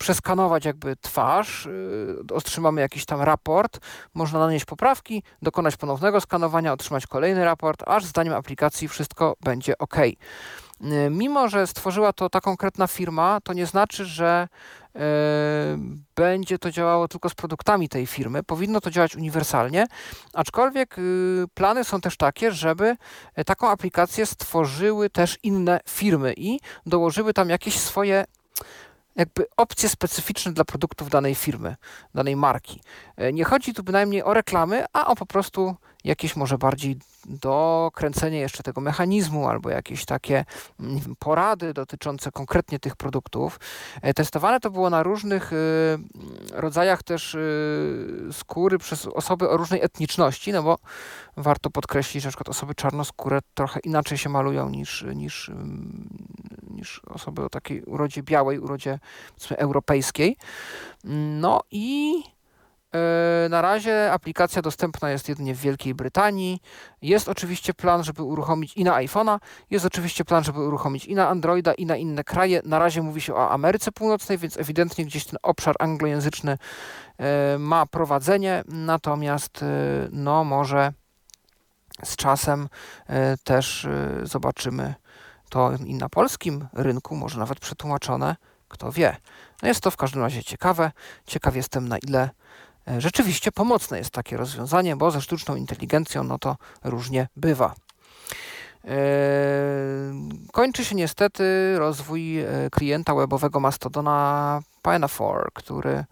przeskanować 0.00 0.64
jakby 0.64 0.96
twarz, 0.96 1.66
y, 1.66 2.34
otrzymamy 2.34 2.80
jakiś 2.80 3.04
tam 3.04 3.20
raport, 3.20 3.80
można 4.14 4.38
nanieść 4.38 4.64
poprawki, 4.64 5.22
dokonać 5.42 5.76
ponownego 5.76 6.20
skanowania, 6.20 6.72
otrzymać 6.72 7.06
kolejny 7.06 7.44
raport, 7.44 7.82
aż 7.86 8.04
zdaniem 8.04 8.34
aplikacji 8.34 8.88
wszystko 8.88 9.36
będzie 9.40 9.78
ok. 9.78 9.96
Y, 9.98 11.10
Mimo, 11.10 11.48
że 11.48 11.66
stworzyła 11.66 12.12
to 12.12 12.30
ta 12.30 12.40
konkretna 12.40 12.86
firma, 12.86 13.40
to 13.44 13.52
nie 13.52 13.66
znaczy, 13.66 14.04
że 14.04 14.48
y, 14.96 14.98
będzie 16.14 16.58
to 16.58 16.70
działało 16.70 17.08
tylko 17.08 17.28
z 17.28 17.34
produktami 17.34 17.88
tej 17.88 18.06
firmy. 18.06 18.42
Powinno 18.42 18.80
to 18.80 18.90
działać 18.90 19.16
uniwersalnie, 19.16 19.86
aczkolwiek 20.34 20.96
plany 21.54 21.84
są 21.84 22.00
też 22.00 22.16
takie, 22.16 22.52
żeby 22.52 22.96
y, 23.38 23.44
taką 23.44 23.68
aplikację 23.68 24.26
stworzyły 24.26 25.10
też 25.10 25.38
inne 25.42 25.80
firmy 25.88 26.34
i 26.36 26.60
dołożyły 26.86 27.32
tam 27.32 27.50
jakieś 27.50 27.78
swoje 27.78 28.24
jakby 29.16 29.46
opcje 29.56 29.88
specyficzne 29.88 30.52
dla 30.52 30.64
produktów 30.64 31.10
danej 31.10 31.34
firmy, 31.34 31.76
danej 32.14 32.36
marki. 32.36 32.80
E, 33.16 33.32
Nie 33.32 33.44
chodzi 33.44 33.74
tu 33.74 33.82
bynajmniej 33.82 34.22
o 34.22 34.34
reklamy, 34.34 34.84
a 34.92 35.06
o 35.06 35.16
po 35.16 35.26
prostu 35.26 35.76
jakieś 36.04 36.36
może 36.36 36.58
bardziej 36.58 36.98
dokręcenie 37.26 38.38
jeszcze 38.38 38.62
tego 38.62 38.80
mechanizmu 38.80 39.48
albo 39.48 39.70
jakieś 39.70 40.04
takie 40.04 40.44
porady 41.18 41.74
dotyczące 41.74 42.32
konkretnie 42.32 42.78
tych 42.78 42.96
produktów. 42.96 43.60
E, 44.02 44.14
Testowane 44.14 44.60
to 44.60 44.70
było 44.70 44.90
na 44.90 45.02
różnych 45.02 45.52
y, 45.52 45.56
rodzajach 46.52 47.02
też 47.02 47.34
y, 47.34 48.28
skóry 48.32 48.78
przez 48.78 49.06
osoby 49.06 49.48
o 49.48 49.56
różnej 49.56 49.82
etniczności, 49.82 50.52
no 50.52 50.62
bo 50.62 50.78
warto 51.36 51.70
podkreślić, 51.70 52.22
że 52.22 52.26
na 52.26 52.30
przykład 52.30 52.48
osoby 52.48 52.74
czarnoskóre 52.74 53.38
trochę 53.54 53.80
inaczej 53.80 54.18
się 54.18 54.28
malują 54.28 54.70
niż, 54.70 55.04
niż, 55.14 55.48
ym, 55.48 56.08
niż 56.70 57.00
osoby 57.06 57.44
o 57.44 57.48
takiej 57.48 57.82
urodzie 57.82 58.22
białej, 58.22 58.58
urodzie 58.58 58.98
europejskiej. 59.50 60.36
No 61.40 61.60
i 61.70 62.14
na 63.50 63.62
razie 63.62 64.12
aplikacja 64.12 64.62
dostępna 64.62 65.10
jest 65.10 65.28
jedynie 65.28 65.54
w 65.54 65.60
Wielkiej 65.60 65.94
Brytanii. 65.94 66.62
Jest 67.02 67.28
oczywiście 67.28 67.74
plan, 67.74 68.04
żeby 68.04 68.22
uruchomić 68.22 68.76
i 68.76 68.84
na 68.84 68.92
iPhone'a, 68.92 69.38
jest 69.70 69.84
oczywiście 69.84 70.24
plan, 70.24 70.44
żeby 70.44 70.60
uruchomić 70.60 71.04
i 71.04 71.14
na 71.14 71.28
Androida, 71.28 71.74
i 71.74 71.86
na 71.86 71.96
inne 71.96 72.24
kraje. 72.24 72.60
Na 72.64 72.78
razie 72.78 73.02
mówi 73.02 73.20
się 73.20 73.34
o 73.34 73.50
Ameryce 73.50 73.92
Północnej, 73.92 74.38
więc 74.38 74.56
ewidentnie 74.56 75.04
gdzieś 75.04 75.24
ten 75.24 75.38
obszar 75.42 75.76
anglojęzyczny 75.78 76.58
e, 77.18 77.58
ma 77.58 77.86
prowadzenie, 77.86 78.64
natomiast 78.68 79.62
e, 79.62 79.66
no 80.12 80.44
może 80.44 80.92
z 82.04 82.16
czasem 82.16 82.68
e, 83.06 83.36
też 83.36 83.84
e, 83.84 84.20
zobaczymy 84.22 84.94
to 85.48 85.72
i 85.86 85.94
na 85.94 86.08
polskim 86.08 86.68
rynku, 86.72 87.16
może 87.16 87.38
nawet 87.38 87.60
przetłumaczone, 87.60 88.36
kto 88.68 88.92
wie. 88.92 89.16
No 89.62 89.68
jest 89.68 89.80
to 89.80 89.90
w 89.90 89.96
każdym 89.96 90.22
razie 90.22 90.44
ciekawe. 90.44 90.92
Ciekaw 91.26 91.56
jestem, 91.56 91.88
na 91.88 91.98
ile 91.98 92.22
e, 92.22 92.30
rzeczywiście 92.98 93.52
pomocne 93.52 93.98
jest 93.98 94.10
takie 94.10 94.36
rozwiązanie, 94.36 94.96
bo 94.96 95.10
ze 95.10 95.20
sztuczną 95.20 95.56
inteligencją 95.56 96.24
no 96.24 96.38
to 96.38 96.56
różnie 96.84 97.28
bywa. 97.36 97.74
E, 98.84 98.94
Kończy 100.52 100.84
się 100.84 100.94
niestety 100.94 101.74
rozwój 101.78 102.40
e, 102.40 102.46
klienta 102.72 103.14
webowego 103.14 103.60
Mastodona 103.60 104.60
Pinafore, 104.82 105.48
który 105.54 105.90
e, 105.90 106.04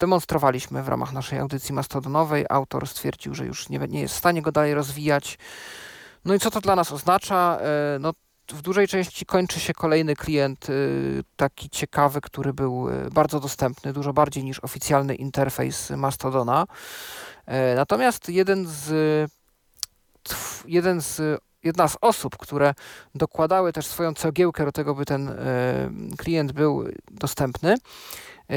demonstrowaliśmy 0.00 0.82
w 0.82 0.88
ramach 0.88 1.12
naszej 1.12 1.38
audycji 1.38 1.74
mastodonowej. 1.74 2.46
Autor 2.48 2.88
stwierdził, 2.88 3.34
że 3.34 3.46
już 3.46 3.68
nie, 3.68 3.78
jest 3.92 4.14
w 4.14 4.18
stanie 4.18 4.42
go 4.42 4.52
dalej 4.52 4.74
rozwijać. 4.74 5.38
No 6.24 6.34
i 6.34 6.38
co 6.38 6.50
to 6.50 6.60
dla 6.60 6.76
nas 6.76 6.92
oznacza? 6.92 7.58
E, 7.60 7.98
No, 7.98 8.12
w 8.52 8.62
dużej 8.62 8.88
części 8.88 9.26
kończy 9.26 9.60
się 9.60 9.72
kolejny 9.72 10.16
klient, 10.16 10.70
y, 10.70 11.24
taki 11.36 11.70
ciekawy, 11.70 12.20
który 12.20 12.52
był 12.52 12.88
y, 12.88 13.10
bardzo 13.10 13.40
dostępny, 13.40 13.92
dużo 13.92 14.12
bardziej 14.12 14.44
niż 14.44 14.60
oficjalny 14.60 15.14
interfejs 15.14 15.90
Mastodona. 15.90 16.66
E, 17.46 17.74
Natomiast 17.74 18.28
jeden 18.28 18.66
z, 18.66 18.90
jeden 20.66 21.00
z, 21.00 21.40
jedna 21.64 21.88
z 21.88 21.96
osób, 22.00 22.36
które 22.36 22.74
dokładały 23.14 23.72
też 23.72 23.86
swoją 23.86 24.14
cegiełkę 24.14 24.64
do 24.64 24.72
tego, 24.72 24.94
by 24.94 25.04
ten 25.04 25.28
e, 25.28 25.34
klient 26.18 26.52
był 26.52 26.84
dostępny, 27.10 27.76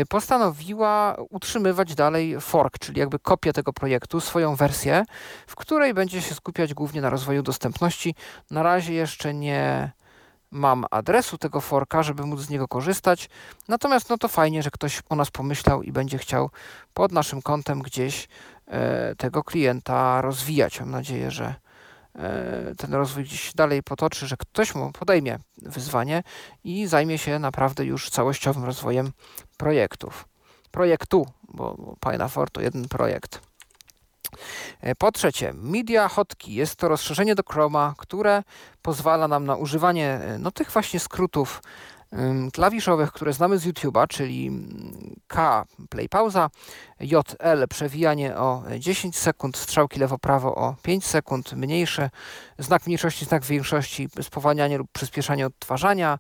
postanowiła 0.10 1.16
utrzymywać 1.30 1.96
dalej 1.96 2.42
fork, 2.42 2.80
czyli 2.80 3.00
jakby 3.00 3.20
kopię 3.20 3.54
tego 3.54 3.74
projektu, 3.74 4.22
swoją 4.22 4.56
wersję, 4.56 5.06
w 5.48 5.56
której 5.56 5.94
będzie 5.94 6.22
się 6.22 6.36
skupiać 6.36 6.74
głównie 6.74 7.02
na 7.02 7.10
rozwoju 7.10 7.44
dostępności. 7.44 8.16
Na 8.52 8.64
razie 8.64 8.94
jeszcze 8.94 9.34
nie 9.34 9.92
mam 10.52 10.86
adresu 10.92 11.38
tego 11.38 11.62
forka, 11.62 12.04
żeby 12.04 12.26
móc 12.26 12.40
z 12.40 12.50
niego 12.50 12.68
korzystać. 12.68 13.30
Natomiast 13.68 14.10
no 14.10 14.18
to 14.18 14.28
fajnie, 14.28 14.64
że 14.64 14.72
ktoś 14.72 15.02
o 15.10 15.16
nas 15.16 15.32
pomyślał 15.32 15.84
i 15.84 15.92
będzie 15.92 16.18
chciał 16.18 16.50
pod 16.94 17.12
naszym 17.12 17.42
kontem 17.42 17.82
gdzieś 17.82 18.28
tego 19.18 19.44
klienta 19.44 20.22
rozwijać. 20.22 20.80
Mam 20.80 20.92
nadzieję, 20.92 21.32
że 21.32 21.56
ten 22.78 22.94
rozwój 22.94 23.24
gdzieś 23.24 23.54
dalej 23.54 23.84
potoczy, 23.84 24.28
że 24.28 24.38
ktoś 24.38 24.76
mu 24.76 24.92
podejmie 24.92 25.40
wyzwanie 25.62 26.24
i 26.64 26.88
zajmie 26.88 27.18
się 27.18 27.40
naprawdę 27.40 27.86
już 27.86 28.10
całościowym 28.10 28.64
rozwojem 28.64 29.12
projektów. 29.58 30.28
Projektu, 30.72 31.26
bo 31.44 31.96
Pinafor 32.10 32.52
to 32.52 32.62
jeden 32.62 32.88
projekt. 32.88 33.42
E, 34.82 34.96
po 34.96 35.12
trzecie, 35.12 35.54
Media 35.54 36.08
Hotkey 36.08 36.54
jest 36.54 36.76
to 36.76 36.88
rozszerzenie 36.88 37.36
do 37.36 37.44
Chroma, 37.44 37.94
które 37.98 38.44
pozwala 38.82 39.28
nam 39.28 39.46
na 39.46 39.56
używanie 39.56 40.08
e, 40.10 40.38
no, 40.40 40.52
tych 40.52 40.72
właśnie 40.72 41.00
skrótów 41.00 41.62
klawiszowych, 42.54 43.12
które 43.12 43.34
znamy 43.34 43.58
z 43.58 43.66
YouTube'a, 43.66 44.08
czyli 44.08 44.52
K 45.28 45.66
play 45.90 46.10
pauza, 46.10 46.50
JL 47.00 47.68
przewijanie 47.70 48.38
o 48.38 48.64
10 48.80 49.18
sekund, 49.18 49.58
strzałki 49.58 50.00
lewo-prawo 50.00 50.56
o 50.56 50.76
5 50.82 51.06
sekund, 51.06 51.54
mniejsze, 51.54 52.10
znak 52.60 52.88
mniejszości, 52.88 53.26
znak 53.26 53.44
większości, 53.44 54.10
spowalnianie 54.22 54.78
lub 54.78 54.92
przyspieszanie 54.92 55.46
odtwarzania, 55.46 56.18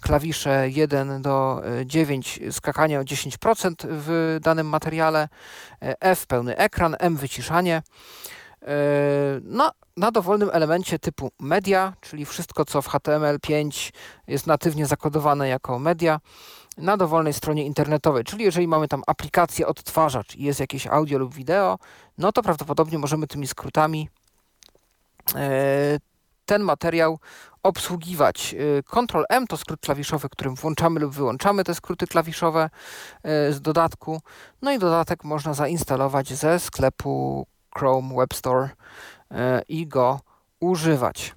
klawisze 0.00 0.70
1 0.70 1.22
do 1.22 1.62
9, 1.84 2.40
e, 2.42 2.52
skakanie 2.52 3.00
o 3.00 3.02
10% 3.02 3.86
w 3.88 4.38
danym 4.42 4.66
materiale, 4.66 5.28
e, 5.82 6.00
F 6.00 6.26
pełny 6.26 6.56
ekran, 6.56 6.96
M 6.98 7.16
wyciszanie. 7.16 7.82
E, 8.64 9.40
na, 9.42 9.72
na 9.96 10.10
dowolnym 10.10 10.50
elemencie 10.52 10.98
typu 10.98 11.30
media, 11.40 11.92
czyli 12.00 12.26
wszystko 12.26 12.64
co 12.64 12.82
w 12.82 12.88
HTML5 12.88 13.92
jest 14.26 14.46
natywnie 14.46 14.86
zakodowane 14.86 15.48
jako 15.48 15.78
media, 15.78 16.20
na 16.78 16.96
dowolnej 16.96 17.32
stronie 17.32 17.66
internetowej, 17.66 18.24
czyli 18.24 18.44
jeżeli 18.44 18.68
mamy 18.68 18.88
tam 18.88 19.02
aplikację 19.06 19.66
odtwarzacz 19.66 20.36
i 20.36 20.44
jest 20.44 20.60
jakieś 20.60 20.86
audio 20.86 21.18
lub 21.18 21.34
wideo, 21.34 21.78
no 22.18 22.32
to 22.32 22.42
prawdopodobnie 22.42 22.98
możemy 22.98 23.26
tymi 23.26 23.46
skrótami 23.46 24.08
ten 26.46 26.62
materiał 26.62 27.18
obsługiwać. 27.62 28.54
Y, 28.54 28.82
Ctrl 28.82 29.24
M 29.28 29.46
to 29.46 29.56
skrót 29.56 29.80
klawiszowy, 29.80 30.28
którym 30.28 30.54
włączamy 30.54 31.00
lub 31.00 31.14
wyłączamy 31.14 31.64
te 31.64 31.74
skróty 31.74 32.06
klawiszowe 32.06 32.70
z 33.50 33.60
dodatku. 33.60 34.20
No 34.62 34.72
i 34.72 34.78
dodatek 34.78 35.24
można 35.24 35.54
zainstalować 35.54 36.32
ze 36.32 36.60
sklepu 36.60 37.46
Chrome 37.78 38.14
Web 38.16 38.34
Store 38.34 38.68
y, 38.68 39.34
i 39.68 39.86
go 39.86 40.20
używać. 40.60 41.34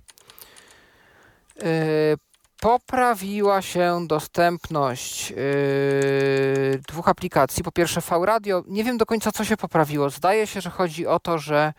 Poprawiła 2.62 3.62
się 3.62 4.08
dostępność 4.08 5.34
dwóch 6.88 7.10
aplikacji. 7.10 7.64
Po 7.64 7.72
pierwsze 7.72 8.02
V-Radio. 8.02 8.64
Nie 8.68 8.84
wiem 8.84 8.98
do 8.98 9.06
końca 9.06 9.32
co 9.32 9.46
się 9.46 9.58
poprawiło. 9.58 10.10
Zdaje 10.10 10.48
się, 10.48 10.62
że 10.62 10.70
chodzi 10.70 11.08
o 11.08 11.20
to, 11.20 11.38
że 11.38 11.74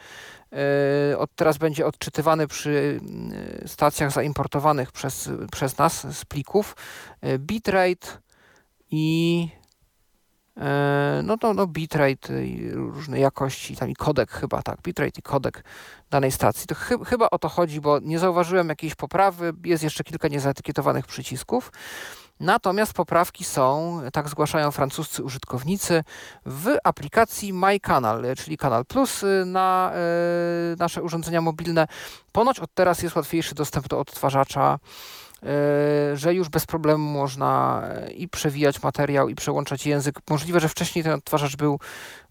E, 0.53 1.19
od 1.19 1.35
teraz 1.35 1.59
będzie 1.59 1.87
odczytywany 1.87 2.47
przy 2.47 3.01
e, 3.65 3.69
stacjach 3.69 4.13
zaimportowanych 4.13 4.93
przez, 4.93 5.31
przez 5.53 5.79
nas 5.79 6.17
z 6.17 6.25
plików 6.25 6.77
e, 7.21 7.39
bitrate 7.39 8.09
i 8.91 9.49
no, 11.23 11.37
no, 11.43 11.55
no 11.55 11.67
bitrate 11.67 12.47
i 12.47 12.71
różne 12.71 13.21
jakości, 13.21 13.77
tam 13.77 13.91
i 13.91 13.95
kodek 13.95 14.31
chyba, 14.31 14.63
tak, 14.63 14.83
bitrate 14.83 15.19
i 15.19 15.23
kodek 15.23 15.65
danej 16.11 16.33
stacji. 16.33 16.67
To 16.67 16.75
chy 16.75 16.95
chyba 17.05 17.31
o 17.31 17.39
to 17.39 17.49
chodzi, 17.49 17.81
bo 17.81 17.99
nie 17.99 18.19
zauważyłem 18.19 18.69
jakiejś 18.69 18.95
poprawy, 18.95 19.53
jest 19.65 19.83
jeszcze 19.83 20.05
kilka 20.05 20.29
niezaetykietowanych 20.29 21.07
przycisków. 21.07 21.73
Natomiast 22.41 22.93
poprawki 22.93 23.45
są, 23.45 24.01
tak 24.13 24.29
zgłaszają 24.29 24.71
francuscy 24.71 25.23
użytkownicy, 25.23 26.05
w 26.47 26.77
aplikacji 26.85 27.53
MyCanal, 27.53 28.25
czyli 28.37 28.57
Kanal 28.57 28.85
Plus 28.85 29.23
y, 29.23 29.45
na 29.47 29.93
y, 30.73 30.77
nasze 30.79 31.03
urządzenia 31.03 31.41
mobilne. 31.41 31.87
Ponoć 32.33 32.61
od 32.61 32.75
teraz 32.75 33.03
jest 33.03 33.17
łatwiejszy 33.17 33.55
dostęp 33.55 33.89
do 33.89 34.01
odtwarzacza, 34.01 34.79
że 36.15 36.35
już 36.35 36.48
bez 36.48 36.66
problemu 36.66 37.12
można 37.12 37.82
i 38.16 38.28
przewijać 38.28 38.82
materiał, 38.82 39.28
i 39.28 39.35
przełączać 39.35 39.86
język. 39.86 40.20
Możliwe, 40.31 40.60
że 40.60 40.69
wcześniej 40.69 41.05
ten 41.05 41.12
odtwarzacz 41.12 41.56
był 41.56 41.78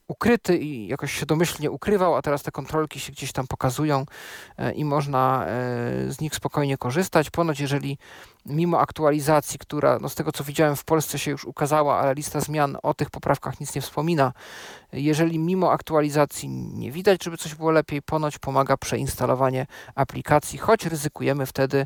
ukryty 0.08 0.58
i 0.58 0.88
jakoś 0.88 1.14
się 1.14 1.26
domyślnie 1.26 1.72
ukrywał, 1.72 2.16
a 2.16 2.22
teraz 2.22 2.44
te 2.44 2.52
kontrolki 2.52 3.00
się 3.00 3.12
gdzieś 3.12 3.32
tam 3.32 3.48
pokazują 3.48 4.06
e, 4.58 4.72
i 4.72 4.86
można 4.86 5.46
e, 5.46 5.52
z 6.12 6.22
nich 6.22 6.36
spokojnie 6.36 6.78
korzystać. 6.78 7.30
Ponoć, 7.30 7.60
jeżeli 7.60 7.98
mimo 8.46 8.80
aktualizacji, 8.80 9.60
która 9.60 10.00
no 10.02 10.10
z 10.10 10.16
tego 10.16 10.32
co 10.32 10.44
widziałem 10.44 10.76
w 10.76 10.84
Polsce 10.84 11.20
się 11.20 11.32
już 11.32 11.46
ukazała, 11.46 12.00
ale 12.00 12.14
lista 12.14 12.40
zmian 12.40 12.78
o 12.84 12.94
tych 12.94 13.10
poprawkach 13.10 13.60
nic 13.60 13.76
nie 13.76 13.82
wspomina, 13.82 14.34
jeżeli 14.94 15.40
mimo 15.40 15.72
aktualizacji 15.72 16.50
nie 16.50 16.92
widać, 16.92 17.24
żeby 17.24 17.38
coś 17.38 17.56
było 17.56 17.72
lepiej, 17.72 18.02
ponoć 18.02 18.40
pomaga 18.40 18.78
przeinstalowanie 18.78 19.68
aplikacji, 19.96 20.60
choć 20.60 20.86
ryzykujemy 20.86 21.46
wtedy 21.46 21.84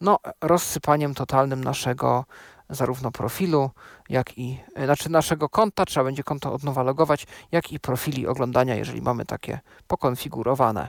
no, 0.00 0.18
rozsypaniem 0.40 1.14
totalnym 1.14 1.64
naszego 1.64 2.24
zarówno 2.70 3.10
profilu, 3.10 3.70
jak 4.08 4.38
i, 4.38 4.60
e, 4.74 4.84
znaczy 4.84 5.10
naszego 5.10 5.48
konta, 5.48 5.84
trzeba 5.84 6.04
będzie 6.04 6.22
konto 6.22 6.52
od 6.52 6.62
nowa 6.62 6.82
logować, 6.82 7.26
jak 7.52 7.72
i 7.72 7.80
profili 7.80 8.26
oglądania, 8.26 8.74
jeżeli 8.74 9.02
mamy 9.02 9.24
takie 9.24 9.60
pokonfigurowane. 9.86 10.88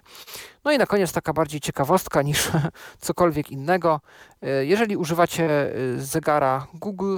No 0.66 0.72
i 0.72 0.78
na 0.78 0.86
koniec 0.86 1.12
taka 1.12 1.34
bardziej 1.34 1.60
ciekawostka 1.62 2.22
niż 2.22 2.52
cokolwiek 3.02 3.52
innego. 3.52 4.02
E, 4.42 4.66
jeżeli 4.66 4.98
używacie 4.98 5.46
e, 5.46 6.00
zegara 6.00 6.68
Google, 6.74 7.18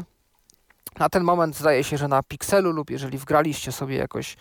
na 1.00 1.10
ten 1.10 1.24
moment 1.24 1.58
zdaje 1.58 1.84
się, 1.84 1.98
że 1.98 2.08
na 2.08 2.24
Pixelu 2.24 2.72
lub 2.72 2.90
jeżeli 2.90 3.18
wgraliście 3.18 3.72
sobie 3.72 3.96
jakoś 3.96 4.38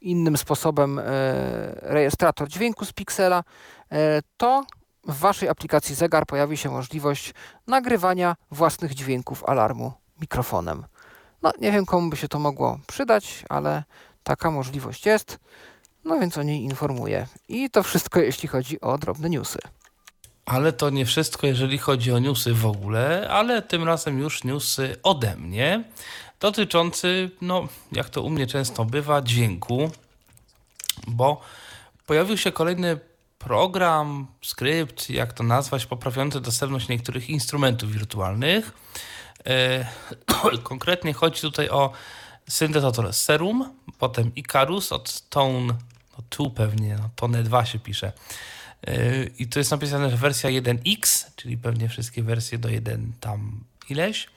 innym 0.00 0.36
sposobem 0.36 1.00
rejestrator 1.82 2.48
dźwięku 2.48 2.84
z 2.84 2.92
Pixela, 2.92 3.44
to 4.36 4.64
w 5.06 5.18
Waszej 5.18 5.48
aplikacji 5.48 5.94
zegar 5.94 6.26
pojawi 6.26 6.56
się 6.56 6.70
możliwość 6.70 7.34
nagrywania 7.66 8.36
własnych 8.50 8.94
dźwięków 8.94 9.44
alarmu 9.44 9.92
mikrofonem. 10.20 10.84
No, 11.42 11.52
nie 11.60 11.72
wiem 11.72 11.86
komu 11.86 12.10
by 12.10 12.16
się 12.16 12.28
to 12.28 12.38
mogło 12.38 12.78
przydać, 12.86 13.44
ale 13.48 13.84
taka 14.22 14.50
możliwość 14.50 15.06
jest. 15.06 15.38
No 16.04 16.20
więc 16.20 16.38
o 16.38 16.42
niej 16.42 16.62
informuję. 16.62 17.26
I 17.48 17.70
to 17.70 17.82
wszystko, 17.82 18.20
jeśli 18.20 18.48
chodzi 18.48 18.80
o 18.80 18.98
drobne 18.98 19.30
newsy. 19.30 19.58
Ale 20.46 20.72
to 20.72 20.90
nie 20.90 21.06
wszystko, 21.06 21.46
jeżeli 21.46 21.78
chodzi 21.78 22.12
o 22.12 22.18
newsy 22.18 22.54
w 22.54 22.66
ogóle, 22.66 23.28
ale 23.30 23.62
tym 23.62 23.84
razem 23.84 24.18
już 24.18 24.44
newsy 24.44 24.96
ode 25.02 25.36
mnie, 25.36 25.84
dotyczący, 26.40 27.30
no, 27.40 27.68
jak 27.92 28.08
to 28.08 28.22
u 28.22 28.30
mnie 28.30 28.46
często 28.46 28.84
bywa, 28.84 29.22
dźwięku, 29.22 29.90
bo 31.06 31.40
pojawił 32.06 32.36
się 32.36 32.52
kolejny 32.52 32.98
program, 33.44 34.26
skrypt, 34.42 35.10
jak 35.10 35.32
to 35.32 35.42
nazwać, 35.42 35.86
poprawiający 35.86 36.40
dostępność 36.40 36.88
niektórych 36.88 37.30
instrumentów 37.30 37.92
wirtualnych. 37.92 38.72
E, 39.46 39.86
konkretnie 40.62 41.12
chodzi 41.12 41.40
tutaj 41.40 41.68
o 41.68 41.92
syntezator 42.48 43.12
Serum, 43.12 43.74
potem 43.98 44.34
Icarus 44.34 44.92
od 44.92 45.28
Tone, 45.28 45.66
no 46.18 46.24
tu 46.28 46.50
pewnie, 46.50 46.96
no 46.96 47.10
Tone 47.16 47.42
2 47.42 47.64
się 47.64 47.78
pisze. 47.78 48.12
E, 48.86 49.24
I 49.24 49.48
to 49.48 49.58
jest 49.60 49.70
napisane, 49.70 50.10
że 50.10 50.16
wersja 50.16 50.50
1X, 50.50 51.26
czyli 51.36 51.56
pewnie 51.58 51.88
wszystkie 51.88 52.22
wersje 52.22 52.58
do 52.58 52.68
1 52.68 53.12
tam 53.20 53.64
ileś. 53.88 54.28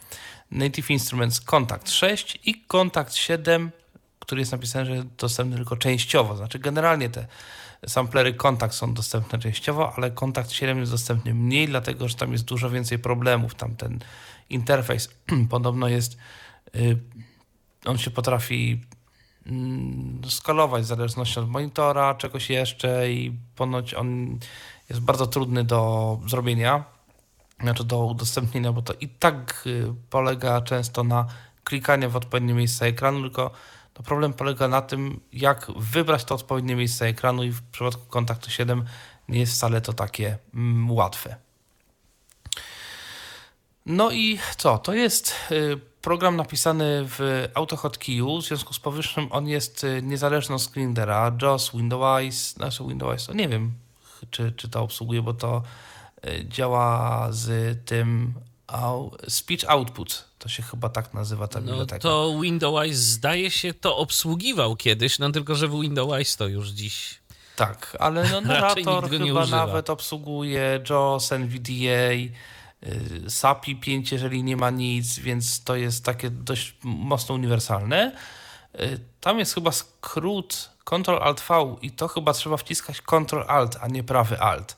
Native 0.52 0.92
Instruments 0.92 1.42
Contact 1.42 1.92
6 1.92 2.40
i 2.46 2.64
Contact 2.68 3.16
7, 3.16 3.72
który 4.20 4.42
jest 4.42 4.52
napisane, 4.52 4.86
że 4.86 5.04
dostępny 5.18 5.56
tylko 5.56 5.78
częściowo. 5.78 6.36
Znaczy 6.36 6.60
generalnie 6.60 7.10
te 7.10 7.28
samplery 7.88 8.34
kontakt 8.34 8.74
są 8.74 8.94
dostępne 8.94 9.40
częściowo, 9.40 9.94
ale 9.96 10.12
kontakt 10.12 10.52
7 10.52 10.80
jest 10.80 10.92
dostępny 10.92 11.34
mniej, 11.34 11.68
dlatego 11.68 12.08
że 12.08 12.16
tam 12.16 12.32
jest 12.32 12.44
dużo 12.44 12.70
więcej 12.70 13.00
problemów. 13.00 13.56
Tam 13.56 13.76
ten 13.76 14.00
interfejs 14.50 15.10
podobno 15.50 15.88
jest, 15.88 16.18
y, 16.76 16.98
on 17.86 17.98
się 17.98 18.12
potrafi 18.12 18.82
mm, 19.46 20.22
skalować 20.30 20.84
w 20.84 20.88
zależności 20.88 21.40
od 21.40 21.50
monitora, 21.50 22.16
czegoś 22.16 22.50
jeszcze 22.50 23.12
i 23.12 23.32
ponoć 23.56 23.94
on 23.94 24.40
jest 24.90 25.02
bardzo 25.02 25.28
trudny 25.28 25.64
do 25.64 26.20
zrobienia, 26.28 26.84
znaczy 27.60 27.84
do 27.84 28.06
udostępnienia, 28.06 28.72
bo 28.72 28.82
to 28.82 28.94
i 28.94 29.08
tak 29.08 29.64
y, 29.68 29.94
polega 30.10 30.62
często 30.62 31.04
na 31.04 31.26
klikaniu 31.64 32.10
w 32.10 32.16
odpowiednie 32.16 32.54
miejsce 32.54 32.86
ekranu, 32.86 33.22
tylko 33.22 33.52
to 33.98 34.04
problem 34.04 34.34
polega 34.34 34.68
na 34.68 34.82
tym, 34.82 35.20
jak 35.34 35.72
wybrać 35.78 36.24
to 36.24 36.36
odpowiednie 36.36 36.76
miejsce 36.76 37.06
ekranu 37.06 37.44
i 37.44 37.52
w 37.52 37.62
przypadku 37.62 38.06
kontaktu 38.06 38.50
7 38.50 38.86
nie 39.30 39.40
jest 39.40 39.54
wcale 39.54 39.82
to 39.82 39.94
takie 39.94 40.38
mm, 40.54 40.92
łatwe. 40.92 41.36
No 43.86 44.12
i 44.12 44.40
co? 44.58 44.78
To 44.78 44.94
jest 44.94 45.34
y, 45.52 45.80
program 46.02 46.36
napisany 46.36 47.06
w 47.06 47.48
AutoHotKeyu. 47.54 48.38
W 48.42 48.46
związku 48.46 48.74
z 48.74 48.80
powyższym 48.80 49.28
on 49.32 49.48
jest 49.48 49.84
y, 49.84 50.02
niezależny 50.02 50.56
od 50.56 50.62
screenera. 50.62 51.32
JAWS, 51.42 51.72
Windows, 51.72 52.58
nasze 52.58 52.88
Windows, 52.88 53.30
nie 53.34 53.50
wiem, 53.50 53.72
czy, 54.32 54.52
czy 54.52 54.70
to 54.70 54.82
obsługuje, 54.82 55.22
bo 55.22 55.34
to 55.34 55.64
y, 56.28 56.46
działa 56.50 57.28
z 57.32 57.78
tym 57.86 58.34
Speech 59.28 59.70
Output, 59.70 60.26
to 60.40 60.50
się 60.50 60.64
chyba 60.64 60.90
tak 60.90 61.14
nazywa 61.14 61.48
ta 61.48 61.60
no 61.60 61.66
biblioteka. 61.66 62.00
to 62.00 62.40
Windows 62.42 62.96
zdaje 62.96 63.52
się 63.52 63.74
to 63.74 63.98
obsługiwał 63.98 64.76
kiedyś, 64.76 65.20
no 65.20 65.32
tylko, 65.32 65.56
że 65.56 65.68
w 65.68 65.82
Windows 65.82 66.36
to 66.38 66.48
już 66.48 66.70
dziś... 66.70 67.20
Tak, 67.56 67.98
ale 68.00 68.30
no, 68.30 68.42
narrator 68.52 69.10
chyba 69.10 69.46
nawet 69.46 69.90
obsługuje 69.90 70.82
JAWS, 70.90 71.32
NVDA, 71.32 72.12
y, 72.14 73.30
SAPI 73.30 73.76
5, 73.76 74.12
jeżeli 74.12 74.44
nie 74.44 74.58
ma 74.58 74.70
nic, 74.70 75.20
więc 75.20 75.64
to 75.64 75.76
jest 75.76 76.06
takie 76.06 76.30
dość 76.30 76.76
mocno 76.84 77.36
uniwersalne. 77.36 78.12
Y, 78.80 79.00
Tam 79.22 79.40
jest 79.40 79.54
chyba 79.54 79.72
skrót 79.72 80.70
Ctrl-Alt-V 80.86 81.76
i 81.82 81.92
to 81.92 82.08
chyba 82.08 82.34
trzeba 82.34 82.58
wciskać 82.58 83.02
Ctrl-Alt, 83.02 83.78
a 83.82 83.88
nie 83.88 84.04
prawy 84.04 84.40
Alt. 84.40 84.78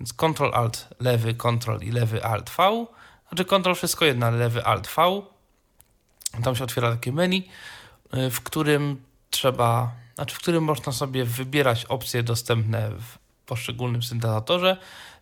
Więc 0.00 0.14
Ctrl-Alt, 0.14 0.86
lewy 1.00 1.34
Ctrl 1.34 1.82
i 1.82 1.90
lewy 1.90 2.24
Alt-V. 2.24 2.86
Znaczy 3.36 3.48
Ctrl 3.48 3.74
wszystko 3.74 4.04
jedno, 4.04 4.26
ale 4.26 4.36
lewy 4.36 4.64
Alt-V. 4.64 5.22
Tam 6.44 6.56
się 6.56 6.64
otwiera 6.64 6.90
takie 6.90 7.12
menu, 7.12 7.48
y, 8.14 8.30
w 8.30 8.40
którym 8.40 9.02
trzeba, 9.30 9.92
znaczy 10.14 10.34
w 10.34 10.38
którym 10.38 10.64
można 10.64 10.92
sobie 10.92 11.24
wybierać 11.24 11.84
opcje 11.84 12.22
dostępne 12.22 12.90
w 12.90 13.18
poszczególnym 13.46 14.02
syntezatorze. 14.02 14.76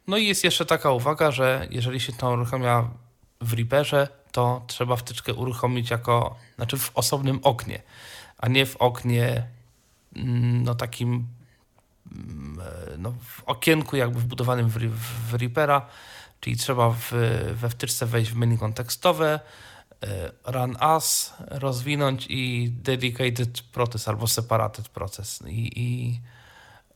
No 0.06 0.16
i 0.16 0.26
jest 0.26 0.44
jeszcze 0.44 0.66
taka 0.66 0.90
uwaga, 0.90 1.30
że 1.30 1.66
jeżeli 1.70 2.00
się 2.00 2.12
to 2.12 2.30
uruchamia 2.30 2.90
w 3.40 3.52
Reaperze, 3.52 4.08
to 4.32 4.62
trzeba 4.66 4.96
wtyczkę 4.96 5.34
uruchomić 5.34 5.90
jako, 5.90 6.36
znaczy 6.56 6.76
w 6.76 6.90
osobnym 6.94 7.40
oknie, 7.42 7.82
a 8.38 8.48
nie 8.48 8.66
w 8.66 8.76
oknie 8.76 9.46
mm, 10.16 10.62
no 10.62 10.74
takim 10.74 11.26
mm, 12.12 12.60
e, 12.60 12.98
no, 12.98 13.14
w 13.24 13.42
okienku 13.44 13.96
jakby 13.96 14.20
wbudowanym 14.20 14.68
w, 14.68 14.78
w 15.30 15.34
Reapera, 15.34 15.86
czyli 16.44 16.56
trzeba 16.56 16.90
w, 16.90 17.12
we 17.54 17.70
wtyczce 17.70 18.06
wejść 18.06 18.30
w 18.30 18.36
menu 18.36 18.58
kontekstowe, 18.58 19.40
e, 20.02 20.30
run 20.52 20.76
as, 20.80 21.34
rozwinąć 21.48 22.26
i 22.28 22.70
dedicated 22.72 23.62
process 23.62 24.08
albo 24.08 24.26
separated 24.26 24.88
process 24.88 25.42
i, 25.46 25.80
i, 25.82 26.20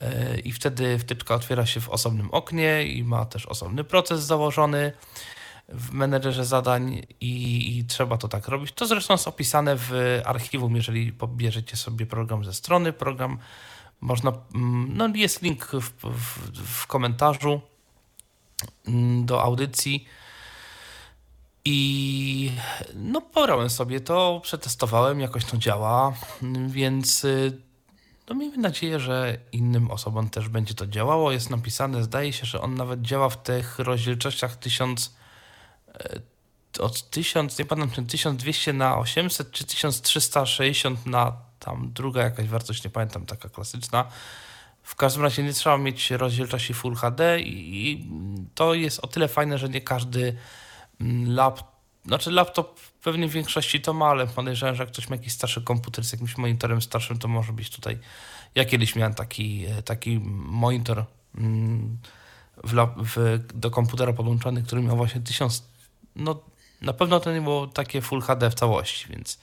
e, 0.01 0.39
i 0.39 0.53
wtedy 0.53 0.99
wtyczka 0.99 1.35
otwiera 1.35 1.67
się 1.67 1.81
w 1.81 1.89
osobnym 1.89 2.31
oknie 2.31 2.85
i 2.85 3.05
ma 3.05 3.25
też 3.25 3.47
osobny 3.47 3.85
proces 3.85 4.21
założony 4.21 4.93
w 5.69 5.93
menedżerze 5.93 6.45
zadań 6.45 7.03
i, 7.21 7.79
i 7.79 7.85
trzeba 7.85 8.17
to 8.17 8.29
tak 8.29 8.49
robić. 8.49 8.73
To 8.73 8.87
zresztą 8.87 9.15
jest 9.15 9.29
opisane 9.29 9.77
w 9.77 10.21
archiwum, 10.25 10.77
jeżeli 10.77 11.13
pobierzecie 11.13 11.77
sobie 11.77 12.07
program 12.07 12.45
ze 12.45 12.55
strony. 12.55 12.93
Program 12.93 13.39
można, 14.01 14.33
mm, 14.55 14.97
no 14.97 15.09
jest 15.15 15.43
link 15.43 15.65
w, 15.65 15.93
w, 16.05 16.83
w 16.83 16.87
komentarzu 16.87 17.61
do 19.25 19.43
audycji. 19.43 20.09
I 21.65 22.53
no 22.95 23.21
pograłem 23.21 23.71
sobie 23.71 24.01
to, 24.01 24.41
przetestowałem, 24.43 25.21
jakoś 25.21 25.45
to 25.45 25.57
działa, 25.57 26.15
więc 26.67 27.25
y, 27.25 27.63
no 28.29 28.35
miejmy 28.35 28.57
nadzieję, 28.57 29.01
że 29.01 29.39
innym 29.53 29.91
osobom 29.91 30.31
też 30.31 30.49
będzie 30.49 30.75
to 30.75 30.87
działało. 30.87 31.33
Jest 31.33 31.51
napisane, 31.51 32.03
zdaje 32.03 32.33
się, 32.33 32.47
że 32.47 32.61
on 32.61 32.75
nawet 32.75 33.03
działa 33.03 33.29
w 33.29 33.43
tych 33.43 33.79
rozdzielczościach 33.79 34.57
1000 34.57 35.17
e, 35.95 36.21
od 36.79 37.11
1000, 37.11 37.59
nie 37.59 37.65
pamiętam, 37.65 37.95
czy 37.95 38.03
1200 38.03 38.73
na 38.73 38.99
800, 38.99 39.51
czy 39.51 39.65
1360 39.65 41.07
na 41.07 41.33
tam 41.59 41.93
druga 41.93 42.23
jakaś 42.23 42.49
wartość, 42.49 42.85
nie 42.85 42.91
pamiętam, 42.91 43.27
taka 43.27 43.49
klasyczna. 43.49 44.05
W 44.89 44.95
każdym 44.95 45.23
razie 45.23 45.43
nie 45.43 45.53
trzeba 45.53 45.79
mieć 45.79 46.11
rozdzielczości 46.11 46.75
Full 46.75 46.95
HD 46.95 47.41
i 47.41 48.07
to 48.55 48.75
jest 48.75 49.01
o 49.01 49.07
tyle 49.07 49.29
fajne, 49.29 49.59
że 49.59 49.69
nie 49.69 49.81
każdy 49.81 50.37
mm, 51.01 51.35
laptop, 51.35 51.67
znaczy 52.07 52.31
laptop 52.31 52.81
pewnie 53.03 53.29
w 53.29 53.33
większości 53.33 53.81
to 53.81 53.93
ma, 53.95 54.07
ale 54.07 54.27
podejrzewam, 54.27 54.75
że 54.75 54.83
jak 54.83 54.93
ktoś 54.93 55.09
ma 55.09 55.17
jakiś 55.17 55.33
starszy 55.33 55.63
komputer 55.63 56.05
z 56.05 56.13
jakimś 56.13 56.37
monitorem 56.37 56.83
starszym, 56.83 57.19
to 57.19 57.29
może 57.29 57.53
być 57.53 57.71
tutaj. 57.71 57.99
Ja 58.55 58.65
kiedyś 58.65 58.97
miałem 58.97 59.15
taki, 59.15 59.67
e, 59.67 59.83
taki 59.83 60.21
monitor 60.35 61.05
mm, 61.35 61.99
w, 62.65 62.75
w, 62.97 63.39
do 63.55 63.71
komputera 63.71 64.13
podłączony, 64.13 64.63
który 64.63 64.83
miał 64.83 64.97
właśnie 64.97 65.21
1000. 65.21 65.65
No, 66.17 66.41
na 66.81 66.93
pewno 66.93 67.21
to 67.21 67.33
nie 67.33 67.41
było 67.41 67.67
takie 67.67 68.01
Full 68.01 68.21
HD 68.21 68.51
w 68.51 68.55
całości, 68.55 69.07
więc 69.11 69.39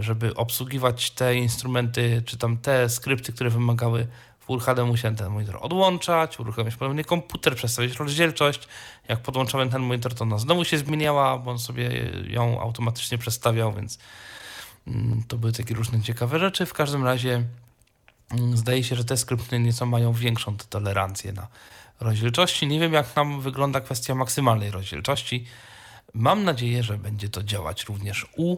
żeby 0.00 0.34
obsługiwać 0.34 1.10
te 1.10 1.34
instrumenty, 1.34 2.22
czy 2.26 2.38
tam 2.38 2.58
te 2.58 2.88
skrypty, 2.88 3.32
które 3.32 3.50
wymagały 3.50 4.06
Full 4.46 4.60
HD, 4.60 4.84
musiałem 4.84 5.16
ten 5.16 5.30
monitor 5.30 5.58
odłączać, 5.60 6.40
uruchomić 6.40 6.76
ponownie 6.76 7.04
komputer, 7.04 7.56
przestawić 7.56 7.96
rozdzielczość. 7.96 8.68
Jak 9.08 9.20
podłączałem 9.20 9.70
ten 9.70 9.82
monitor, 9.82 10.14
to 10.14 10.24
ona 10.24 10.38
znowu 10.38 10.64
się 10.64 10.78
zmieniała, 10.78 11.38
bo 11.38 11.50
on 11.50 11.58
sobie 11.58 12.10
ją 12.28 12.60
automatycznie 12.60 13.18
przestawiał, 13.18 13.72
więc 13.72 13.98
mm, 14.86 15.22
to 15.28 15.36
były 15.36 15.52
takie 15.52 15.74
różne 15.74 16.02
ciekawe 16.02 16.38
rzeczy. 16.38 16.66
W 16.66 16.72
każdym 16.72 17.04
razie 17.04 17.42
mm, 18.30 18.56
zdaje 18.56 18.84
się, 18.84 18.96
że 18.96 19.04
te 19.04 19.16
skrypty 19.16 19.58
nieco 19.58 19.86
mają 19.86 20.12
większą 20.12 20.56
tolerancję 20.56 21.32
na 21.32 21.46
rozdzielczości. 22.00 22.66
Nie 22.66 22.80
wiem, 22.80 22.92
jak 22.92 23.16
nam 23.16 23.40
wygląda 23.40 23.80
kwestia 23.80 24.14
maksymalnej 24.14 24.70
rozdzielczości. 24.70 25.46
Mam 26.14 26.44
nadzieję, 26.44 26.82
że 26.82 26.98
będzie 26.98 27.28
to 27.28 27.42
działać 27.42 27.84
również 27.84 28.26
u 28.36 28.56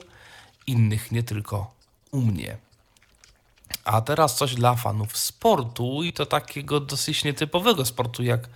innych, 0.69 1.13
nie 1.13 1.23
tylko 1.23 1.75
u 2.11 2.21
mnie. 2.21 2.57
A 3.85 4.01
teraz 4.01 4.37
coś 4.37 4.55
dla 4.55 4.75
fanów 4.75 5.17
sportu 5.17 6.03
i 6.03 6.13
to 6.13 6.27
takiego 6.27 6.81
dosyć 6.81 7.25
nietypowego 7.25 7.85
sportu 7.85 8.23
jak 8.23 8.49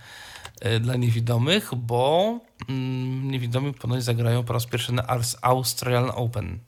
e, 0.61 0.79
dla 0.79 0.95
niewidomych, 0.95 1.75
bo 1.75 2.39
mm, 2.69 3.31
niewidomi 3.31 3.73
ponoć 3.73 4.03
zagrają 4.03 4.43
po 4.43 4.53
raz 4.53 4.65
pierwszy 4.65 4.93
na 4.93 5.03
Australian 5.41 6.11
Open. 6.15 6.59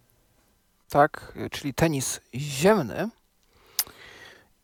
tak, 0.89 1.33
czyli 1.51 1.73
tenis 1.73 2.19
ziemny. 2.35 3.09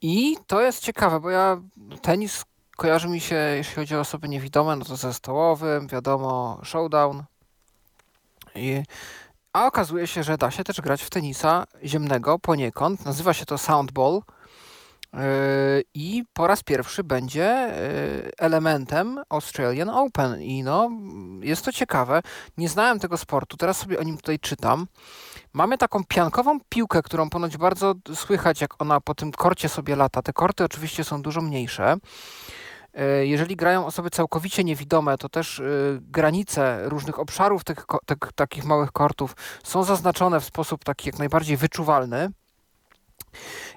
I 0.01 0.37
to 0.47 0.61
jest 0.61 0.83
ciekawe, 0.83 1.19
bo 1.19 1.29
ja 1.29 1.61
tenis 2.01 2.45
kojarzy 2.77 3.07
mi 3.07 3.19
się, 3.19 3.35
jeśli 3.35 3.75
chodzi 3.75 3.95
o 3.95 3.99
osoby 3.99 4.29
niewidome, 4.29 4.75
no 4.75 4.85
to 4.85 4.95
ze 4.95 5.13
stołowym, 5.13 5.87
wiadomo, 5.87 6.61
showdown. 6.63 7.23
I, 8.55 8.83
a 9.53 9.67
okazuje 9.67 10.07
się, 10.07 10.23
że 10.23 10.37
da 10.37 10.51
się 10.51 10.63
też 10.63 10.81
grać 10.81 11.03
w 11.03 11.09
tenisa 11.09 11.65
ziemnego 11.83 12.39
poniekąd. 12.39 13.05
Nazywa 13.05 13.33
się 13.33 13.45
to 13.45 13.57
soundball. 13.57 14.21
Yy, 15.13 15.19
I 15.93 16.23
po 16.33 16.47
raz 16.47 16.63
pierwszy 16.63 17.03
będzie 17.03 17.73
yy, 18.23 18.31
elementem 18.37 19.19
Australian 19.29 19.89
Open. 19.89 20.41
I 20.41 20.63
no, 20.63 20.89
jest 21.41 21.65
to 21.65 21.71
ciekawe. 21.71 22.21
Nie 22.57 22.69
znałem 22.69 22.99
tego 22.99 23.17
sportu, 23.17 23.57
teraz 23.57 23.77
sobie 23.77 23.99
o 23.99 24.03
nim 24.03 24.17
tutaj 24.17 24.39
czytam. 24.39 24.87
Mamy 25.53 25.77
taką 25.77 26.03
piankową 26.05 26.59
piłkę, 26.69 27.01
którą 27.01 27.29
ponoć 27.29 27.57
bardzo 27.57 27.93
słychać, 28.15 28.61
jak 28.61 28.81
ona 28.81 29.01
po 29.01 29.15
tym 29.15 29.31
korcie 29.31 29.69
sobie 29.69 29.95
lata. 29.95 30.21
Te 30.21 30.33
korty 30.33 30.63
oczywiście 30.63 31.03
są 31.03 31.21
dużo 31.21 31.41
mniejsze. 31.41 31.97
E, 32.93 33.25
Jeżeli 33.25 33.55
grają 33.55 33.85
osoby 33.85 34.09
całkowicie 34.09 34.63
niewidome, 34.63 35.17
to 35.17 35.29
też 35.29 35.59
e, 35.59 35.63
granice 36.01 36.89
różnych 36.89 37.19
obszarów 37.19 37.63
tych, 37.63 37.85
tych 38.05 38.17
takich 38.35 38.63
małych 38.65 38.91
kortów 38.91 39.35
są 39.63 39.83
zaznaczone 39.83 40.39
w 40.39 40.45
sposób 40.45 40.83
taki 40.83 41.09
jak 41.09 41.19
najbardziej 41.19 41.57
wyczuwalny. 41.57 42.29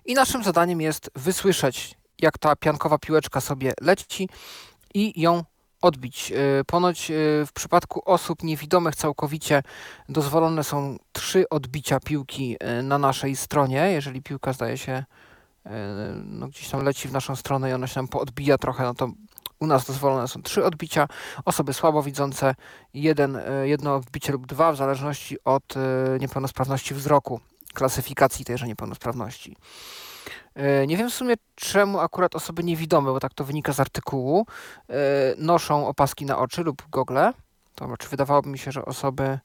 I 0.05 0.15
naszym 0.15 0.45
zadaniem 0.45 0.81
jest 0.81 1.11
wysłyszeć, 1.15 1.95
jak 2.20 2.39
ta 2.39 2.57
piankowa 2.57 2.99
piłeczka 2.99 3.41
sobie 3.41 3.73
leci 3.81 4.28
i 4.95 5.20
ją 5.20 5.45
odbić. 5.82 6.32
E, 6.32 6.65
Ponoć 6.65 7.12
w 7.47 7.53
przypadku 7.55 8.03
osób 8.05 8.43
niewidomych 8.43 8.97
całkowicie 8.97 9.62
dozwolone 10.09 10.65
są 10.65 10.97
trzy 11.12 11.49
odbicia 11.49 12.01
piłki 12.01 12.57
na 12.82 12.99
naszej 12.99 13.36
stronie. 13.36 13.91
Jeżeli 13.93 14.23
piłka 14.23 14.53
zdaje 14.53 14.78
się 14.78 15.05
no, 16.24 16.49
gdzieś 16.49 16.69
tam 16.69 16.85
leci 16.85 17.09
w 17.09 17.12
naszą 17.12 17.36
stronę 17.36 17.70
i 17.70 17.73
ona 17.73 17.86
się 17.86 18.01
nam 18.01 18.09
poodbija 18.09 18.59
trochę, 18.59 18.85
no 18.85 18.95
to 18.95 19.09
u 19.61 19.66
nas 19.66 19.86
dozwolone 19.86 20.28
są 20.28 20.43
trzy 20.43 20.65
odbicia. 20.65 21.09
Osoby 21.45 21.74
słabowidzące 21.74 22.55
jeden, 22.95 23.36
e, 23.36 23.69
jedno 23.69 23.97
odbicie 23.97 24.32
lub 24.32 24.47
dwa 24.47 24.73
w 24.73 24.77
zależności 24.77 25.36
od 25.45 25.77
e, 25.77 25.81
niepełnosprawności 26.20 26.95
wzroku, 26.95 27.41
klasyfikacji 27.74 28.45
tejże 28.45 28.66
niepełnosprawności. 28.66 29.57
E, 30.55 30.86
Nie 30.86 30.97
wiem 30.97 31.11
w 31.11 31.15
sumie 31.15 31.35
czemu 31.55 32.01
akurat 32.01 32.35
osoby 32.35 32.65
niewidome, 32.65 33.11
bo 33.12 33.20
tak 33.20 33.35
to 33.35 33.45
wynika 33.45 33.73
z 33.73 33.81
artykułu, 33.81 34.47
e, 34.89 34.95
noszą 35.39 35.86
opaski 35.89 36.27
na 36.27 36.39
oczy 36.39 36.62
lub 36.62 36.82
gogle. 36.91 37.32
To 37.74 37.86
znaczy 37.86 38.09
wydawałoby 38.09 38.49
mi 38.49 38.59
się, 38.59 38.73
że 38.73 38.85
osoby 38.85 39.39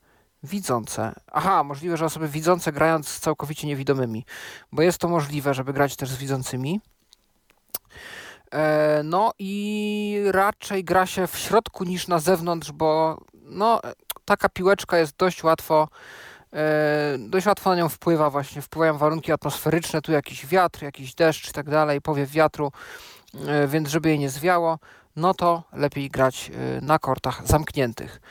widzące. 0.44 1.14
Aha, 1.32 1.64
możliwe, 1.64 1.98
że 1.98 2.06
osoby 2.06 2.28
widzące 2.28 2.72
grając 2.72 3.08
z 3.08 3.20
całkowicie 3.20 3.68
niewidomymi, 3.68 4.26
bo 4.72 4.82
jest 4.82 4.98
to 4.98 5.08
możliwe, 5.08 5.54
żeby 5.54 5.74
grać 5.74 5.96
też 5.96 6.10
z 6.10 6.18
widzącymi. 6.18 6.82
E, 8.52 9.02
No 9.04 9.32
i 9.40 10.22
raczej 10.32 10.84
gra 10.84 11.06
się 11.06 11.28
w 11.28 11.38
środku 11.38 11.84
niż 11.84 12.08
na 12.08 12.20
zewnątrz, 12.20 12.72
bo 12.72 13.18
no, 13.34 13.84
e, 13.84 13.94
taka 14.26 14.50
piłeczka 14.50 14.98
jest 14.98 15.16
dość 15.18 15.44
łatwo, 15.44 15.88
e, 16.54 17.18
dość 17.20 17.46
łatwo 17.46 17.70
na 17.70 17.76
nią 17.76 17.90
wpływa 17.90 18.30
właśnie, 18.30 18.62
wpływają 18.62 18.98
warunki 18.98 19.32
atmosferyczne, 19.32 20.02
tu 20.02 20.12
jakiś 20.12 20.46
wiatr, 20.46 20.84
jakiś 20.84 21.16
deszcz 21.16 21.50
i 21.50 21.54
tak 21.54 21.70
dalej, 21.70 22.02
powiew 22.02 22.32
wiatru, 22.32 22.72
więc 23.68 23.90
żeby 23.90 24.10
jej 24.10 24.20
nie 24.20 24.30
zwiało, 24.30 24.80
no 25.16 25.34
to 25.34 25.64
lepiej 25.74 26.10
grać 26.10 26.52
na 26.82 27.00
kortach 27.00 27.48
zamkniętych. 27.48 28.22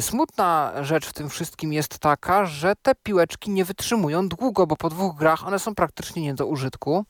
Smutna 0.00 0.72
rzecz 0.82 1.06
w 1.06 1.12
tym 1.12 1.28
wszystkim 1.28 1.72
jest 1.72 1.98
taka, 1.98 2.46
że 2.46 2.74
te 2.82 2.94
piłeczki 2.94 3.50
nie 3.50 3.64
wytrzymują 3.64 4.28
długo, 4.28 4.66
bo 4.66 4.76
po 4.76 4.88
dwóch 4.88 5.16
grach 5.16 5.46
one 5.46 5.58
są 5.58 5.74
praktycznie 5.74 6.22
nie 6.22 6.34
do 6.34 6.46
użytku. 6.46 7.04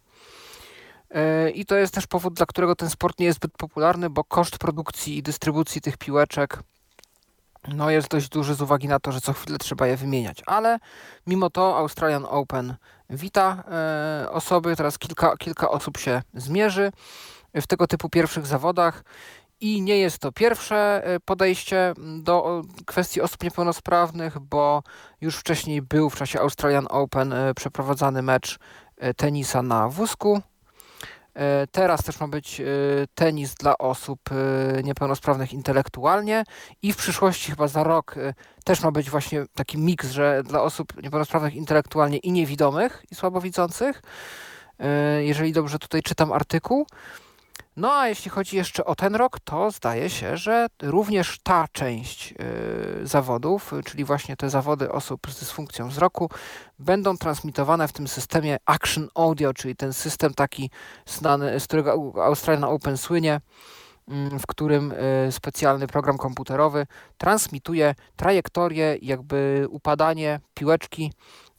I 1.55 1.67
to 1.67 1.77
jest 1.77 1.95
też 1.95 2.07
powód, 2.07 2.35
dla 2.35 2.47
którego 2.47 2.75
ten 2.75 2.91
sport 2.91 3.19
nie 3.19 3.27
jest 3.27 3.37
zbyt 3.37 3.53
popularny, 3.53 4.11
bo 4.11 4.25
koszt 4.25 4.59
produkcji 4.59 5.19
i 5.19 5.23
dystrybucji 5.23 5.81
tych 5.81 5.97
piłeczek 5.97 6.63
no 7.69 7.91
jest 7.91 8.09
dość 8.09 8.29
duży 8.29 8.55
z 8.55 8.63
uwagi 8.63 8.89
na 8.89 9.01
to, 9.01 9.13
że 9.13 9.21
co 9.21 9.33
chwilę 9.33 9.59
trzeba 9.59 9.87
je 9.87 9.97
wymieniać. 9.97 10.43
Ale 10.47 10.79
mimo 11.27 11.51
to 11.51 11.77
Australian 11.77 12.27
Open 12.29 12.75
wita 13.11 13.65
e, 13.71 14.31
osoby, 14.31 14.77
teraz 14.77 14.99
kilka, 14.99 15.37
kilka 15.37 15.71
osób 15.71 15.99
się 15.99 16.23
zmierzy 16.35 16.93
w 17.55 17.67
tego 17.67 17.87
typu 17.87 18.09
pierwszych 18.09 18.47
zawodach. 18.47 19.05
I 19.61 19.83
nie 19.83 19.99
jest 19.99 20.19
to 20.19 20.33
pierwsze 20.33 21.05
e, 21.05 21.21
podejście 21.21 21.95
do 22.19 22.63
kwestii 22.87 23.21
osób 23.21 23.43
niepełnosprawnych, 23.43 24.39
bo 24.39 24.83
już 25.21 25.37
wcześniej 25.37 25.83
był 25.83 26.11
w 26.11 26.17
czasie 26.17 26.41
Australian 26.41 26.87
Open 26.91 27.33
e, 27.33 27.55
przeprowadzany 27.55 28.23
mecz 28.23 28.59
tenisa 29.17 29.63
na 29.63 29.89
wózku 29.89 30.43
E, 31.39 31.67
teraz 31.67 32.05
też 32.05 32.21
ma 32.21 32.29
być 32.29 32.61
e, 32.61 32.65
tenis 33.15 33.55
dla 33.55 33.79
osób 33.79 34.21
e, 34.33 34.83
niepełnosprawnych 34.83 35.53
intelektualnie 35.53 36.45
i 36.83 36.93
w 36.93 36.97
przyszłości, 36.97 37.51
chyba 37.51 37.69
za 37.69 37.85
rok, 37.85 38.15
też 38.65 38.83
ma 38.83 38.91
być 38.91 39.11
właśnie 39.11 39.45
taki 39.55 39.79
miks, 39.79 40.11
że 40.11 40.43
dla 40.45 40.63
osób 40.63 41.03
niepełnosprawnych 41.03 41.55
intelektualnie 41.55 42.19
i 42.19 42.33
niewidomych 42.33 43.05
i 43.11 43.15
słabowidzących. 43.15 44.03
Jeżeli 45.19 45.53
dobrze 45.53 45.79
tutaj 45.79 46.03
czytam 46.03 46.33
artykuł. 46.33 46.87
No 47.79 47.93
a 47.93 48.09
jeśli 48.09 48.31
chodzi 48.31 48.57
jeszcze 48.57 48.85
o 48.85 48.95
ten 48.95 49.15
rok, 49.15 49.41
to 49.41 49.71
zdaje 49.71 50.11
się, 50.11 50.37
że 50.37 50.67
również 50.83 51.39
ta 51.43 51.69
część 51.73 52.35
y, 53.03 53.07
zawodów, 53.07 53.73
czyli 53.85 54.05
właśnie 54.05 54.37
te 54.37 54.51
zawody 54.51 54.93
osób 54.93 55.21
z 55.29 55.41
dysfunkcją 55.41 55.89
wzroku, 55.89 56.31
będą 56.79 57.17
transmitowane 57.17 57.89
w 57.89 57.93
tym 57.93 58.09
systemie 58.09 58.57
Action 58.67 59.09
Audio, 59.15 59.55
czyli 59.55 59.77
ten 59.77 59.93
system 59.93 60.35
taki 60.35 60.71
znany, 61.07 61.61
z 61.61 61.65
którego 61.65 62.13
Australian 62.25 62.65
Open 62.65 62.97
słynie, 62.97 63.41
mm, 64.09 64.39
w 64.39 64.47
którym 64.47 64.93
y, 64.93 65.33
specjalny 65.33 65.87
program 65.87 66.19
komputerowy 66.19 66.87
transmituje 67.19 67.95
trajektorię, 68.17 68.99
jakby 69.03 69.67
upadanie 69.71 70.41
piłeczki 70.55 71.13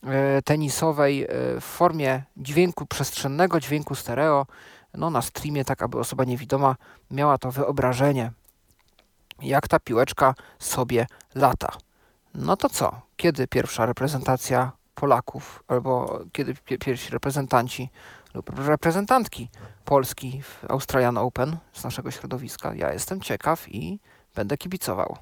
y, 0.04 0.08
tenisowej 0.41 1.28
w 1.62 1.64
formie 1.64 2.24
dźwięku 2.38 2.86
przestrzennego, 2.86 3.60
dźwięku 3.60 3.96
stereo 3.96 4.46
no, 4.94 5.10
na 5.10 5.22
streamie, 5.22 5.66
tak 5.66 5.82
aby 5.82 5.99
osoba 5.99 6.24
niewidoma 6.24 6.76
miała 7.11 7.38
to 7.38 7.52
wyobrażenie, 7.52 8.32
jak 9.41 9.68
ta 9.68 9.80
piłeczka 9.80 10.36
sobie 10.60 11.07
lata. 11.36 11.72
No 12.34 12.57
to 12.57 12.70
co? 12.70 13.02
Kiedy 13.18 13.48
pierwsza 13.48 13.86
reprezentacja 13.86 14.72
Polaków, 14.95 15.64
albo 15.68 16.20
kiedy 16.32 16.53
pierwsi 16.80 17.11
reprezentanci 17.11 17.90
lub 18.34 18.60
reprezentantki 18.60 19.49
Polski 19.86 20.41
w 20.41 20.66
Australian 20.72 21.18
Open 21.18 21.57
z 21.74 21.84
naszego 21.84 22.11
środowiska? 22.11 22.76
Ja 22.76 22.94
jestem 22.94 23.22
ciekaw 23.22 23.70
i 23.70 23.99
będę 24.36 24.57
kibicował. 24.57 25.18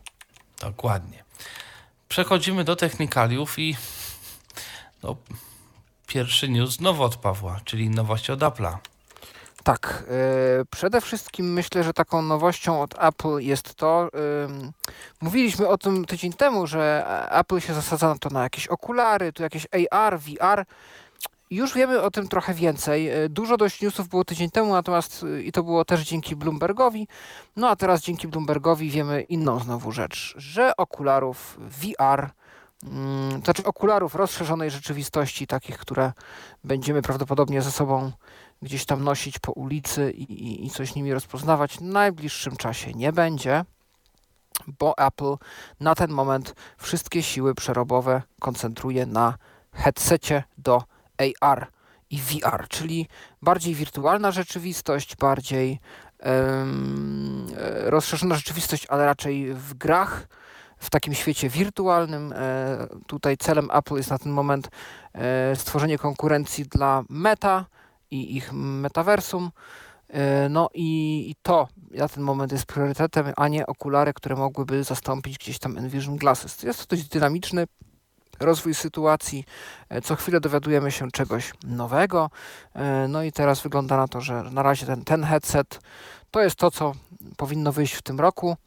Dokładnie. 0.59 1.23
Przechodzimy 2.09 2.63
do 2.63 2.75
technikaliów 2.75 3.59
i 3.59 3.75
no, 5.03 5.15
pierwszy 6.07 6.49
news 6.49 6.75
znowu 6.75 7.03
od 7.03 7.15
Pawła, 7.15 7.59
czyli 7.65 7.89
nowość 7.89 8.29
od 8.29 8.39
Apple'a. 8.39 8.77
Tak, 9.67 10.03
yy, 10.57 10.65
przede 10.71 11.01
wszystkim 11.01 11.53
myślę, 11.53 11.83
że 11.83 11.93
taką 11.93 12.21
nowością 12.21 12.81
od 12.81 13.03
Apple 13.03 13.37
jest 13.39 13.75
to, 13.75 14.09
mówiliśmy 15.21 15.67
o 15.67 15.77
tym 15.77 16.05
tydzień 16.05 16.33
temu, 16.33 16.67
że 16.67 17.05
Apple 17.31 17.59
się 17.59 17.73
zasadza 17.73 18.07
na 18.07 18.17
to 18.17 18.29
na 18.29 18.43
jakieś 18.43 18.67
okulary, 18.67 19.33
tu 19.33 19.43
jakieś 19.43 19.67
AR, 19.91 20.19
VR. 20.19 20.65
Już 21.49 21.73
wiemy 21.73 22.01
o 22.01 22.11
tym 22.11 22.27
trochę 22.27 22.53
więcej. 22.53 23.23
Y, 23.23 23.29
dużo 23.29 23.57
dość 23.57 23.81
newsów 23.81 24.07
było 24.07 24.25
tydzień 24.25 24.49
temu, 24.49 24.73
natomiast 24.73 25.23
y, 25.23 25.43
i 25.43 25.51
to 25.51 25.63
było 25.63 25.85
też 25.85 26.01
dzięki 26.01 26.35
Bloombergowi. 26.35 27.07
No 27.55 27.69
a 27.69 27.75
teraz 27.75 28.01
dzięki 28.01 28.27
Bloombergowi 28.27 28.89
wiemy 28.89 29.21
inną 29.21 29.59
znowu 29.59 29.91
rzecz, 29.91 30.33
że 30.37 30.77
okularów 30.77 31.57
VR 31.59 32.29
mm, 32.83 33.41
to 33.41 33.45
znaczy 33.45 33.63
okularów 33.63 34.15
rozszerzonej 34.15 34.71
rzeczywistości, 34.71 35.47
takich, 35.47 35.77
które 35.77 36.11
będziemy 36.63 37.01
prawdopodobnie 37.01 37.61
ze 37.61 37.71
sobą 37.71 38.11
gdzieś 38.61 38.85
tam 38.85 39.03
nosić 39.03 39.39
po 39.39 39.51
ulicy 39.51 40.11
i, 40.11 40.33
i, 40.33 40.65
i 40.65 40.69
coś 40.69 40.95
nimi 40.95 41.13
rozpoznawać 41.13 41.77
w 41.77 41.81
najbliższym 41.81 42.55
czasie 42.55 42.93
nie 42.93 43.13
będzie, 43.13 43.65
bo 44.79 44.97
Apple 44.97 45.35
na 45.79 45.95
ten 45.95 46.11
moment 46.11 46.55
wszystkie 46.77 47.23
siły 47.23 47.55
przerobowe 47.55 48.21
koncentruje 48.39 49.05
na 49.05 49.37
headsetie 49.73 50.43
do 50.57 50.83
AR 51.41 51.67
i 52.09 52.21
VR, 52.21 52.67
czyli 52.69 53.07
bardziej 53.41 53.75
wirtualna 53.75 54.31
rzeczywistość, 54.31 55.15
bardziej 55.15 55.79
um, 56.19 57.47
rozszerzona 57.83 58.35
rzeczywistość, 58.35 58.85
ale 58.89 59.05
raczej 59.05 59.53
w 59.53 59.73
grach, 59.73 60.27
w 60.77 60.89
takim 60.89 61.13
świecie 61.13 61.49
wirtualnym. 61.49 62.33
E, 62.33 62.87
tutaj 63.07 63.37
celem 63.37 63.69
Apple 63.73 63.95
jest 63.95 64.09
na 64.09 64.17
ten 64.17 64.31
moment 64.31 64.69
e, 65.13 65.55
stworzenie 65.55 65.97
konkurencji 65.97 66.65
dla 66.65 67.03
Meta, 67.09 67.65
i 68.11 68.35
ich 68.37 68.53
metaversum. 68.53 69.51
E, 70.09 70.49
no 70.49 70.69
i, 70.73 71.25
i, 71.29 71.35
to 71.41 71.67
na 71.91 72.07
ten 72.07 72.23
moment 72.23 72.51
jest 72.51 72.65
priorytetem, 72.65 73.33
a 73.37 73.47
nie 73.47 73.67
okulary, 73.67 74.13
które 74.13 74.35
mogłyby 74.35 74.83
zastąpić 74.83 75.37
gdzieś 75.37 75.59
tam 75.59 75.77
Envision 75.77 76.17
Glasses. 76.17 76.63
Jest 76.63 76.79
to 76.79 76.95
dość 76.95 77.07
dynamiczny 77.07 77.65
rozwój 78.39 78.73
sytuacji. 78.73 79.45
E, 79.89 80.01
co 80.01 80.15
chwilę 80.15 80.39
dowiadujemy 80.39 80.91
się 80.91 81.11
czegoś 81.11 81.53
nowego. 81.63 82.29
E, 82.73 83.07
no 83.07 83.23
i 83.23 83.31
teraz 83.31 83.61
wygląda 83.61 83.97
na 83.97 84.07
to, 84.07 84.21
że 84.21 84.43
na 84.43 84.63
razie 84.63 84.85
ten, 84.85 85.03
ten 85.03 85.23
headset 85.23 85.79
to 86.31 86.41
jest 86.41 86.55
to, 86.55 86.71
co 86.71 86.93
powinno 87.37 87.71
wyjść 87.71 87.93
w 87.93 88.01
tym 88.01 88.19
roku. 88.19 88.57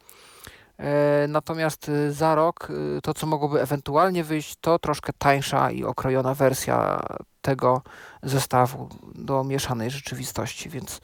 Natomiast 1.27 1.91
za 2.09 2.35
rok 2.35 2.67
to, 3.03 3.13
co 3.13 3.27
mogłoby 3.27 3.61
ewentualnie 3.61 4.23
wyjść, 4.23 4.55
to 4.61 4.79
troszkę 4.79 5.13
tańsza 5.17 5.71
i 5.71 5.83
okrojona 5.83 6.33
wersja 6.33 7.05
tego 7.41 7.81
zestawu 8.23 8.89
do 9.15 9.43
mieszanej 9.43 9.91
rzeczywistości. 9.91 10.69
Więc 10.69 11.01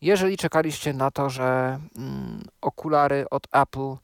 jeżeli 0.00 0.36
czekaliście 0.36 0.92
na 0.92 1.10
to, 1.10 1.30
że 1.30 1.78
mm, 1.96 2.42
okulary 2.60 3.26
od 3.30 3.46
Apple, 3.52 3.96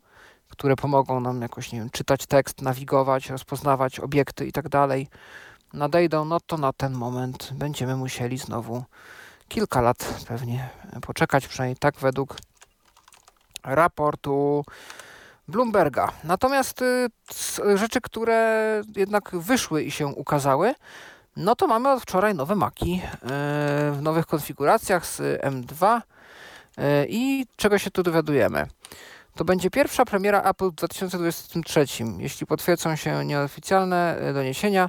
które 0.49 0.77
pomogą 0.77 1.21
nam 1.21 1.43
jakoś, 1.43 1.73
nie 1.73 1.79
wiem, 1.79 1.91
czytać 1.91 2.27
tekst, 2.27 2.63
nawigować, 2.63 3.31
rozpoznawać 3.31 4.01
obiekty 4.01 4.47
i 4.47 4.53
tak 4.53 4.69
dalej, 4.69 5.09
nadejdą, 5.73 6.25
no 6.25 6.41
to 6.41 6.57
na 6.57 6.73
ten 6.73 6.93
moment 6.93 7.51
będziemy 7.53 7.97
musieli 7.97 8.39
znowu 8.39 8.85
kilka 9.49 9.81
lat 9.81 10.25
pewnie 10.29 10.69
poczekać, 11.03 11.49
przynajmniej 11.49 11.77
tak 11.77 11.95
według 11.95 12.37
raportu 13.65 14.65
Bloomberga. 15.49 16.13
Natomiast 16.25 16.83
y, 16.83 17.09
rzeczy, 17.75 18.01
które 18.01 18.83
jednak 18.97 19.37
wyszły 19.37 19.83
i 19.83 19.91
się 19.91 20.07
ukazały, 20.07 20.75
no 21.37 21.57
to 21.57 21.67
mamy 21.67 21.93
od 21.93 22.03
wczoraj 22.03 22.35
nowe 22.35 22.55
Maki 22.55 23.03
e, 23.05 23.19
w 23.93 23.99
nowych 24.03 24.27
konfiguracjach 24.27 25.07
z 25.07 25.43
M2 25.43 26.01
e, 26.77 27.07
i 27.09 27.47
czego 27.57 27.79
się 27.79 27.91
tu 27.91 28.03
dowiadujemy. 28.03 28.67
To 29.35 29.45
będzie 29.45 29.71
pierwsza 29.71 30.05
premiera 30.05 30.43
Apple 30.43 30.71
w 30.71 30.75
2023, 30.75 31.87
jeśli 32.19 32.47
potwierdzą 32.47 32.97
się 32.97 33.25
nieoficjalne 33.25 34.19
e, 34.19 34.33
doniesienia 34.33 34.89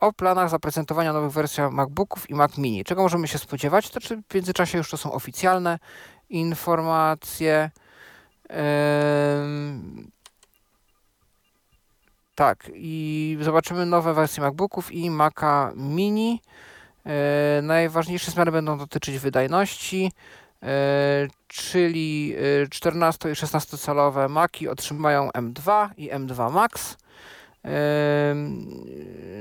o 0.00 0.12
planach 0.12 0.50
zaprezentowania 0.50 1.12
nowych 1.12 1.30
wersji 1.30 1.62
MacBooków 1.70 2.30
i 2.30 2.34
Mac 2.34 2.58
Mini. 2.58 2.84
Czego 2.84 3.02
możemy 3.02 3.28
się 3.28 3.38
spodziewać? 3.38 3.90
To 3.90 4.00
czy 4.00 4.22
w 4.28 4.34
międzyczasie 4.34 4.78
już 4.78 4.90
to 4.90 4.96
są 4.96 5.12
oficjalne 5.12 5.78
informacje. 6.30 7.70
Tak, 12.42 12.70
i 12.74 13.38
zobaczymy 13.40 13.86
nowe 13.86 14.14
wersje 14.14 14.42
MacBooków 14.42 14.92
i 14.92 15.10
Maca 15.10 15.72
Mini. 15.76 16.40
E, 17.06 17.62
najważniejsze 17.62 18.30
zmiany 18.30 18.52
będą 18.52 18.78
dotyczyć 18.78 19.18
wydajności, 19.18 20.12
e, 20.62 20.68
czyli 21.48 22.36
14 22.70 23.28
e, 23.28 23.32
i 23.32 23.36
16 23.36 23.78
calowe 23.78 24.28
Maki 24.28 24.68
otrzymają 24.68 25.28
M2 25.28 25.88
i 25.96 26.10
M2 26.10 26.52
Max. 26.52 26.96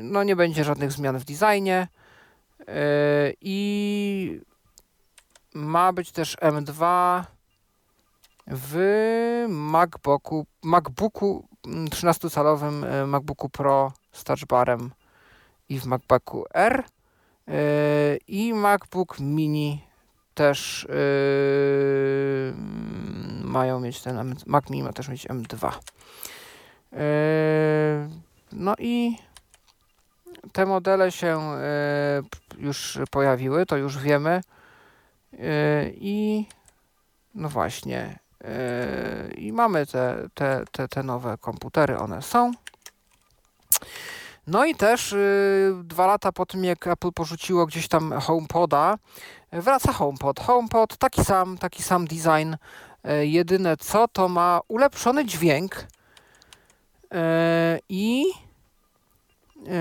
No 0.03 0.23
nie 0.23 0.35
będzie 0.35 0.63
żadnych 0.63 0.91
zmian 0.91 1.19
w 1.19 1.25
designie 1.25 1.87
i 3.41 4.41
ma 5.53 5.93
być 5.93 6.11
też 6.11 6.37
M2 6.37 7.23
w 8.47 9.45
MacBooku, 9.49 10.45
MacBooku 10.63 11.50
13-calowym 11.67 12.83
e, 12.83 13.07
MacBooku 13.07 13.49
Pro 13.49 13.91
z 14.11 14.23
touchbarem 14.23 14.91
i 15.69 15.79
w 15.79 15.85
MacBooku 15.85 16.45
R 16.53 16.83
e, 17.47 17.53
i 18.27 18.53
MacBook 18.53 19.19
Mini 19.19 19.91
też 20.33 20.87
yy, 20.89 22.53
mają 23.43 23.79
mieć 23.79 24.01
ten 24.01 24.35
Mac 24.45 24.69
Mini 24.69 24.83
ma 24.83 24.93
też 24.93 25.07
mieć 25.07 25.27
M2. 25.27 25.71
Yy, 26.91 26.99
no 28.51 28.75
i 28.79 29.17
te 30.51 30.65
modele 30.65 31.11
się 31.11 31.39
już 32.57 32.99
pojawiły, 33.11 33.65
to 33.65 33.77
już 33.77 33.97
wiemy. 33.97 34.41
I 35.93 36.45
no 37.35 37.49
właśnie, 37.49 38.19
i 39.37 39.53
mamy 39.53 39.85
te, 39.85 40.27
te, 40.33 40.63
te, 40.71 40.87
te 40.87 41.03
nowe 41.03 41.37
komputery, 41.37 41.97
one 41.97 42.21
są. 42.21 42.51
No 44.47 44.65
i 44.65 44.75
też 44.75 45.11
yy, 45.11 45.83
dwa 45.83 46.07
lata 46.07 46.31
po 46.31 46.45
tym, 46.45 46.63
jak 46.63 46.87
Apple 46.87 47.11
porzuciło 47.11 47.65
gdzieś 47.65 47.87
tam 47.87 48.13
HomePoda, 48.21 48.97
wraca 49.51 49.93
HomePod. 49.93 50.39
HomePod 50.39 50.97
taki 50.97 51.23
sam, 51.23 51.57
taki 51.57 51.83
sam 51.83 52.07
design. 52.07 52.55
Yy, 53.03 53.27
jedyne 53.27 53.77
co, 53.77 54.07
to 54.07 54.29
ma 54.29 54.61
ulepszony 54.67 55.25
dźwięk 55.25 55.87
yy, 57.11 57.19
i 57.89 58.25
yy, 59.55 59.71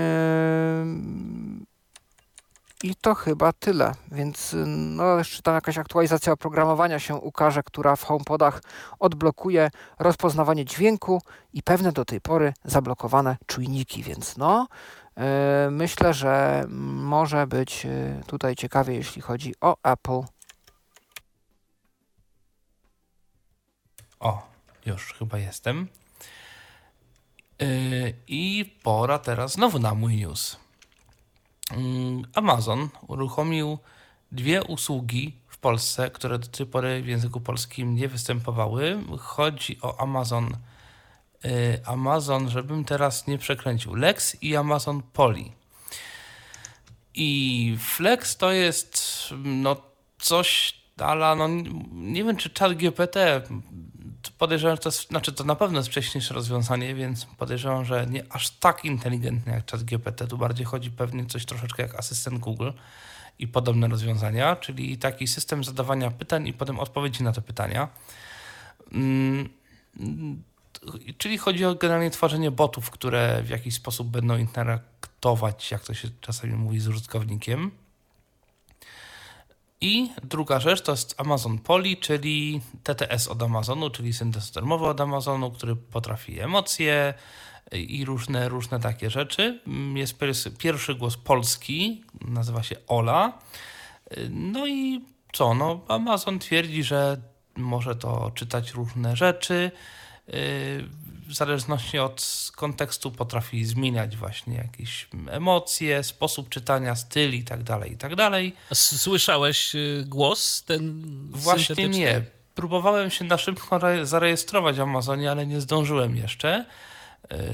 i 2.83 2.95
to 2.95 3.15
chyba 3.15 3.53
tyle, 3.53 3.91
więc 4.11 4.55
no 4.65 5.17
jeszcze 5.17 5.41
tam 5.41 5.55
jakaś 5.55 5.77
aktualizacja 5.77 6.33
oprogramowania 6.33 6.99
się 6.99 7.15
ukaże, 7.15 7.63
która 7.63 7.95
w 7.95 8.03
HomePodach 8.03 8.61
odblokuje 8.99 9.71
rozpoznawanie 9.99 10.65
dźwięku 10.65 11.21
i 11.53 11.63
pewne 11.63 11.91
do 11.91 12.05
tej 12.05 12.21
pory 12.21 12.53
zablokowane 12.63 13.37
czujniki, 13.45 14.03
więc 14.03 14.37
no 14.37 14.67
yy, 15.17 15.23
myślę, 15.71 16.13
że 16.13 16.65
może 16.69 17.47
być 17.47 17.85
yy, 17.85 18.21
tutaj 18.27 18.55
ciekawie, 18.55 18.95
jeśli 18.95 19.21
chodzi 19.21 19.53
o 19.61 19.77
Apple. 19.83 20.21
O, 24.19 24.47
już 24.85 25.13
chyba 25.13 25.37
jestem. 25.37 25.87
Yy, 27.59 28.13
I 28.27 28.75
pora 28.83 29.19
teraz 29.19 29.51
znowu 29.51 29.79
na 29.79 29.93
mój 29.93 30.15
news. 30.15 30.60
Mm, 31.71 32.23
Amazon 32.35 32.89
uruchomił 33.07 33.77
dwie 34.31 34.63
usługi 34.63 35.35
w 35.47 35.57
Polsce, 35.57 36.09
które 36.09 36.39
do 36.39 36.47
tej 36.47 36.65
pory 36.65 37.01
w 37.01 37.07
języku 37.07 37.41
polskim 37.41 37.95
nie 37.95 38.07
występowały. 38.07 38.99
Chodzi 39.19 39.77
o 39.81 40.01
Amazon, 40.01 40.57
y, 41.45 41.81
Amazon, 41.85 42.49
żebym 42.49 42.85
teraz 42.85 43.27
nie 43.27 43.37
przekręcił, 43.37 43.95
Lex 43.95 44.43
i 44.43 44.55
Amazon 44.55 45.01
Poli. 45.13 45.51
I 47.13 47.75
Flex 47.79 48.37
to 48.37 48.51
jest 48.51 49.03
no 49.43 49.75
coś 50.19 50.81
ale 51.01 51.35
no 51.35 51.47
nie 51.91 52.23
wiem 52.23 52.37
czy 52.37 52.49
chat 52.59 52.73
GPT 52.73 53.41
podejrzewam, 54.29 54.75
że 54.75 54.81
to 54.81 54.89
jest, 54.89 55.07
znaczy 55.07 55.33
to 55.33 55.43
na 55.43 55.55
pewno 55.55 55.79
jest 55.79 55.89
wcześniejsze 55.89 56.33
rozwiązanie, 56.33 56.95
więc 56.95 57.25
podejrzewam, 57.25 57.85
że 57.85 58.07
nie 58.09 58.23
aż 58.29 58.49
tak 58.49 58.85
inteligentne 58.85 59.53
jak 59.53 59.71
chat 59.71 59.83
GPT. 59.83 60.27
Tu 60.27 60.37
bardziej 60.37 60.65
chodzi 60.65 60.91
pewnie 60.91 61.25
coś 61.25 61.45
troszeczkę 61.45 61.83
jak 61.83 61.95
asystent 61.95 62.39
Google 62.39 62.71
i 63.39 63.47
podobne 63.47 63.87
rozwiązania, 63.87 64.55
czyli 64.55 64.97
taki 64.97 65.27
system 65.27 65.63
zadawania 65.63 66.11
pytań 66.11 66.47
i 66.47 66.53
potem 66.53 66.79
odpowiedzi 66.79 67.23
na 67.23 67.33
te 67.33 67.41
pytania. 67.41 67.87
Hmm, 68.91 69.49
czyli 71.17 71.37
chodzi 71.37 71.65
o 71.65 71.75
generalnie 71.75 72.11
tworzenie 72.11 72.51
botów, 72.51 72.89
które 72.89 73.43
w 73.43 73.49
jakiś 73.49 73.73
sposób 73.75 74.07
będą 74.07 74.37
interaktować, 74.37 75.71
jak 75.71 75.81
to 75.81 75.93
się 75.93 76.07
czasami 76.21 76.53
mówi, 76.53 76.79
z 76.79 76.87
użytkownikiem. 76.87 77.71
I 79.81 80.09
druga 80.23 80.59
rzecz 80.59 80.81
to 80.81 80.91
jest 80.91 81.21
Amazon 81.21 81.59
Poly, 81.59 81.95
czyli 81.95 82.61
TTS 82.83 83.27
od 83.27 83.43
Amazonu, 83.43 83.89
czyli 83.89 84.13
syntez 84.13 84.51
termowy 84.51 84.85
od 84.85 85.01
Amazonu, 85.01 85.51
który 85.51 85.75
potrafi 85.75 86.39
emocje 86.39 87.13
i 87.71 88.05
różne, 88.05 88.49
różne 88.49 88.79
takie 88.79 89.09
rzeczy. 89.09 89.61
Jest 89.95 90.19
pierwszy 90.57 90.95
głos 90.95 91.17
polski, 91.17 92.03
nazywa 92.21 92.63
się 92.63 92.75
Ola. 92.87 93.39
No 94.29 94.67
i 94.67 95.05
co? 95.33 95.53
No, 95.53 95.81
Amazon 95.87 96.39
twierdzi, 96.39 96.83
że 96.83 97.17
może 97.55 97.95
to 97.95 98.31
czytać 98.35 98.71
różne 98.71 99.15
rzeczy, 99.15 99.71
w 101.31 101.35
zależności 101.35 101.99
od 101.99 102.51
kontekstu 102.55 103.11
potrafi 103.11 103.65
zmieniać 103.65 104.17
właśnie 104.17 104.55
jakieś 104.55 105.07
emocje, 105.29 106.03
sposób 106.03 106.49
czytania, 106.49 106.95
styl 106.95 107.33
i 107.33 107.43
tak 107.43 107.63
dalej, 107.63 107.91
i 107.91 107.97
tak 107.97 108.15
dalej. 108.15 108.55
Słyszałeś 108.73 109.75
y, 109.75 110.03
głos 110.07 110.63
ten 110.63 111.01
Właśnie 111.31 111.89
nie. 111.89 112.23
Próbowałem 112.55 113.09
się 113.09 113.25
na 113.25 113.37
szybko 113.37 113.79
zarejestrować 114.03 114.77
w 114.77 114.81
Amazonie, 114.81 115.31
ale 115.31 115.47
nie 115.47 115.61
zdążyłem 115.61 116.15
jeszcze, 116.15 116.65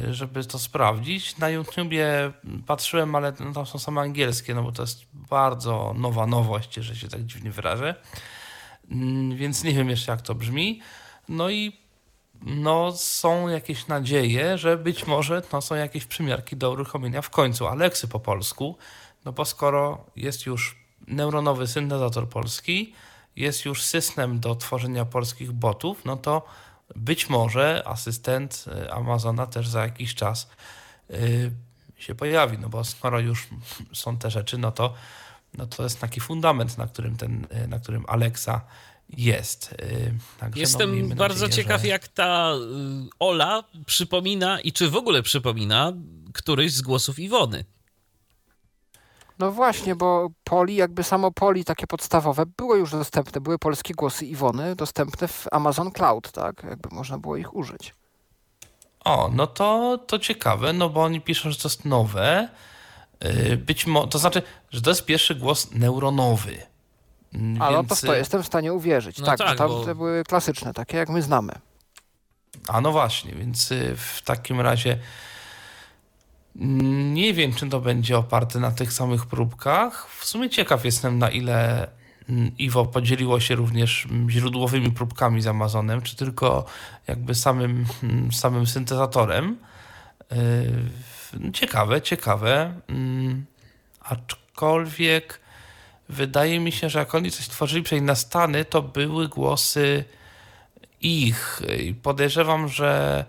y, 0.08 0.14
żeby 0.14 0.46
to 0.46 0.60
sprawdzić. 0.60 1.38
Na 1.38 1.50
YouTubie 1.50 2.32
patrzyłem, 2.68 3.16
ale 3.16 3.34
tam 3.34 3.66
są 3.66 3.80
same 3.80 4.02
angielskie, 4.02 4.56
no 4.56 4.64
bo 4.64 4.72
to 4.72 4.84
jest 4.84 5.02
bardzo 5.14 5.94
nowa 5.98 6.28
nowość, 6.28 6.74
że 6.74 6.96
się 6.96 7.08
tak 7.08 7.26
dziwnie 7.26 7.52
wyrażę. 7.52 7.96
Mm, 8.92 9.38
więc 9.38 9.64
nie 9.64 9.74
wiem 9.74 9.90
jeszcze 9.90 10.12
jak 10.12 10.22
to 10.22 10.36
brzmi. 10.36 10.82
No 11.30 11.50
i 11.50 11.87
no, 12.42 12.92
są 12.92 13.48
jakieś 13.48 13.88
nadzieje, 13.88 14.58
że 14.58 14.78
być 14.78 15.08
może 15.08 15.42
no, 15.54 15.62
są 15.62 15.76
jakieś 15.76 16.06
przymiarki 16.06 16.58
do 16.58 16.72
uruchomienia 16.72 17.22
w 17.22 17.30
końcu 17.30 17.68
Aleksy 17.68 18.08
po 18.08 18.20
polsku, 18.20 18.78
no 19.26 19.32
bo 19.32 19.46
skoro 19.46 20.06
jest 20.16 20.46
już 20.46 20.78
neuronowy 21.08 21.68
syntezator 21.68 22.30
polski, 22.30 22.94
jest 23.36 23.66
już 23.66 23.84
system 23.84 24.40
do 24.40 24.56
tworzenia 24.56 25.06
polskich 25.06 25.52
botów, 25.52 26.06
no 26.06 26.18
to 26.18 26.46
być 26.96 27.30
może 27.30 27.84
asystent 27.86 28.66
y, 28.68 28.92
Amazona 28.92 29.48
też 29.48 29.68
za 29.68 29.82
jakiś 29.82 30.16
czas 30.16 30.50
yy, 31.10 31.52
się 31.98 32.16
pojawi, 32.16 32.58
no 32.58 32.70
bo 32.70 32.84
skoro 32.84 33.20
już 33.20 33.48
są 33.94 34.18
te 34.18 34.32
rzeczy, 34.32 34.58
no 34.58 34.72
to, 34.72 34.94
no 35.54 35.68
to 35.68 35.84
jest 35.84 36.02
taki 36.02 36.20
fundament, 36.20 36.78
na 36.78 36.88
którym, 36.88 37.18
ten, 37.18 37.48
y, 37.64 37.68
na 37.68 37.80
którym 37.80 38.06
Alexa 38.08 38.62
jest. 39.10 39.74
Y, 39.74 40.14
także 40.40 40.60
Jestem 40.60 41.10
no, 41.10 41.16
bardzo 41.16 41.46
nadzieję, 41.46 41.64
ciekaw, 41.64 41.82
że... 41.82 41.88
jak 41.88 42.08
ta 42.08 42.54
y, 42.54 43.10
Ola 43.20 43.64
przypomina 43.86 44.62
i 44.62 44.72
czy 44.72 44.90
w 44.90 44.96
ogóle 44.96 45.24
przypomina 45.24 45.94
któryś 46.34 46.74
z 46.74 46.82
głosów 46.82 47.20
Iwony. 47.20 47.66
No 49.40 49.52
właśnie, 49.52 49.96
bo 49.96 50.30
Poli, 50.44 50.76
jakby 50.76 51.04
samo 51.04 51.32
Poli 51.32 51.66
takie 51.66 51.88
podstawowe 51.88 52.46
było 52.58 52.76
już 52.76 52.92
dostępne, 52.92 53.42
były 53.42 53.60
polskie 53.60 53.94
głosy 53.94 54.26
Iwony 54.26 54.76
dostępne 54.76 55.28
w 55.28 55.46
Amazon 55.52 55.92
Cloud, 55.92 56.32
tak? 56.32 56.64
Jakby 56.70 56.96
można 56.96 57.18
było 57.18 57.38
ich 57.38 57.56
użyć. 57.56 57.94
O, 59.00 59.30
no 59.34 59.48
to, 59.48 59.98
to 60.08 60.20
ciekawe, 60.20 60.74
no 60.74 60.90
bo 60.90 61.04
oni 61.04 61.22
piszą, 61.22 61.52
że 61.52 61.58
to 61.58 61.68
jest 61.68 61.86
nowe. 61.86 62.50
Y, 63.26 63.58
być 63.58 63.88
może, 63.88 64.08
to 64.08 64.20
znaczy, 64.20 64.42
że 64.72 64.82
to 64.82 64.90
jest 64.90 65.06
pierwszy 65.06 65.36
głos 65.36 65.72
neuronowy. 65.72 66.58
A 67.60 67.72
no 67.72 67.84
to 67.84 67.96
w 67.96 68.02
to 68.02 68.16
jestem 68.16 68.44
w 68.44 68.48
stanie 68.48 68.74
uwierzyć. 68.74 69.20
No 69.20 69.26
tak, 69.26 69.38
tak, 69.38 69.58
bo 69.58 69.86
tam 69.86 69.98
były 69.98 70.24
klasyczne, 70.24 70.74
takie 70.74 70.98
jak 70.98 71.10
my 71.10 71.22
znamy. 71.22 71.54
A 72.68 72.82
no 72.82 72.92
właśnie, 72.92 73.36
więc 73.36 73.72
y, 73.72 73.96
w 73.96 74.22
takim 74.22 74.62
razie 74.62 75.00
nie 77.14 77.34
wiem, 77.34 77.54
czy 77.54 77.70
to 77.70 77.80
będzie 77.80 78.18
oparte 78.18 78.60
na 78.60 78.72
tych 78.72 78.94
samych 78.94 79.26
próbkach. 79.26 80.10
W 80.10 80.26
sumie 80.26 80.50
ciekaw 80.50 80.86
jestem, 80.86 81.20
na 81.20 81.30
ile 81.30 81.88
mm, 82.30 82.52
Iwo 82.58 82.86
podzieliło 82.86 83.40
się 83.40 83.56
również 83.56 84.06
mm, 84.06 84.30
źródłowymi 84.30 84.92
próbkami 84.92 85.42
z 85.42 85.48
Amazonem, 85.48 86.02
czy 86.02 86.16
tylko 86.16 86.66
jakby 87.08 87.36
samym, 87.36 87.86
mm, 88.04 88.32
samym 88.32 88.68
syntezatorem. 88.68 89.58
Y, 90.32 91.52
ciekawe, 91.54 92.02
ciekawe. 92.02 92.74
Aczkolwiek 94.00 95.40
wydaje 96.10 96.60
mi 96.60 96.72
się, 96.72 96.90
że 96.90 97.00
jak 97.00 97.16
oni 97.16 97.32
coś 97.32 97.48
tworzyli 97.48 97.84
przynajmniej 97.84 98.08
na 98.08 98.16
Stany, 98.16 98.66
to 98.66 98.82
były 98.82 99.28
głosy 99.28 100.04
ich. 101.02 101.62
I 101.80 101.94
podejrzewam, 101.94 102.68
że 102.68 103.26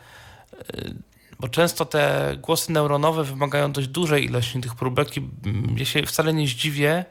y, 0.75 0.95
bo 1.41 1.49
często 1.49 1.85
te 1.85 2.35
głosy 2.41 2.73
neuronowe 2.73 3.25
wymagają 3.25 3.73
dość 3.73 3.89
dużej 3.89 4.25
ilości 4.25 4.61
tych 4.61 4.75
próbek 4.75 5.17
i 5.17 5.29
ja 5.77 5.85
się 5.85 6.03
wcale 6.07 6.35
nie 6.35 6.47
zdziwię, 6.47 7.05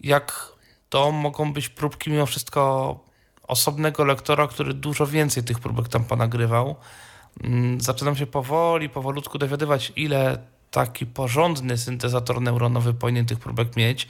jak 0.00 0.52
to 0.88 1.12
mogą 1.12 1.52
być 1.52 1.68
próbki 1.68 2.10
mimo 2.10 2.26
wszystko 2.26 2.94
osobnego 3.42 4.04
lektora, 4.04 4.48
który 4.48 4.74
dużo 4.74 5.06
więcej 5.06 5.44
tych 5.44 5.60
próbek 5.60 5.88
tam 5.88 6.04
ponagrywał. 6.04 6.76
Mm, 7.44 7.80
zaczynam 7.80 8.16
się 8.16 8.26
powoli, 8.26 8.88
powolutku 8.88 9.38
dowiadywać, 9.38 9.92
ile 9.96 10.38
taki 10.70 11.06
porządny 11.06 11.78
syntezator 11.78 12.40
neuronowy 12.40 12.94
powinien 12.94 13.26
tych 13.26 13.38
próbek 13.38 13.76
mieć. 13.76 14.08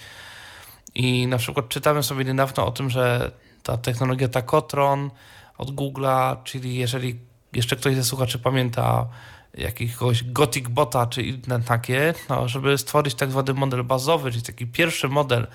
I 0.94 1.26
na 1.26 1.38
przykład 1.38 1.68
czytałem 1.68 2.02
sobie 2.02 2.24
niedawno 2.24 2.66
o 2.66 2.70
tym, 2.70 2.90
że 2.90 3.30
ta 3.62 3.76
technologia 3.76 4.28
Takotron 4.28 5.10
od 5.58 5.70
Google'a, 5.70 6.36
czyli 6.44 6.74
jeżeli 6.74 7.18
jeszcze 7.52 7.76
ktoś 7.76 7.94
ze 7.94 8.04
słuchaczy 8.04 8.38
pamięta 8.38 9.06
jakiegoś 9.54 10.24
Gothic 10.24 10.68
Bota 10.68 11.06
czy 11.06 11.22
inne 11.22 11.60
takie, 11.60 12.14
no, 12.28 12.48
żeby 12.48 12.78
stworzyć 12.78 13.14
tak 13.14 13.30
zwany 13.30 13.54
model 13.54 13.84
bazowy, 13.84 14.30
czyli 14.30 14.42
taki 14.42 14.66
pierwszy 14.66 15.08
model 15.08 15.46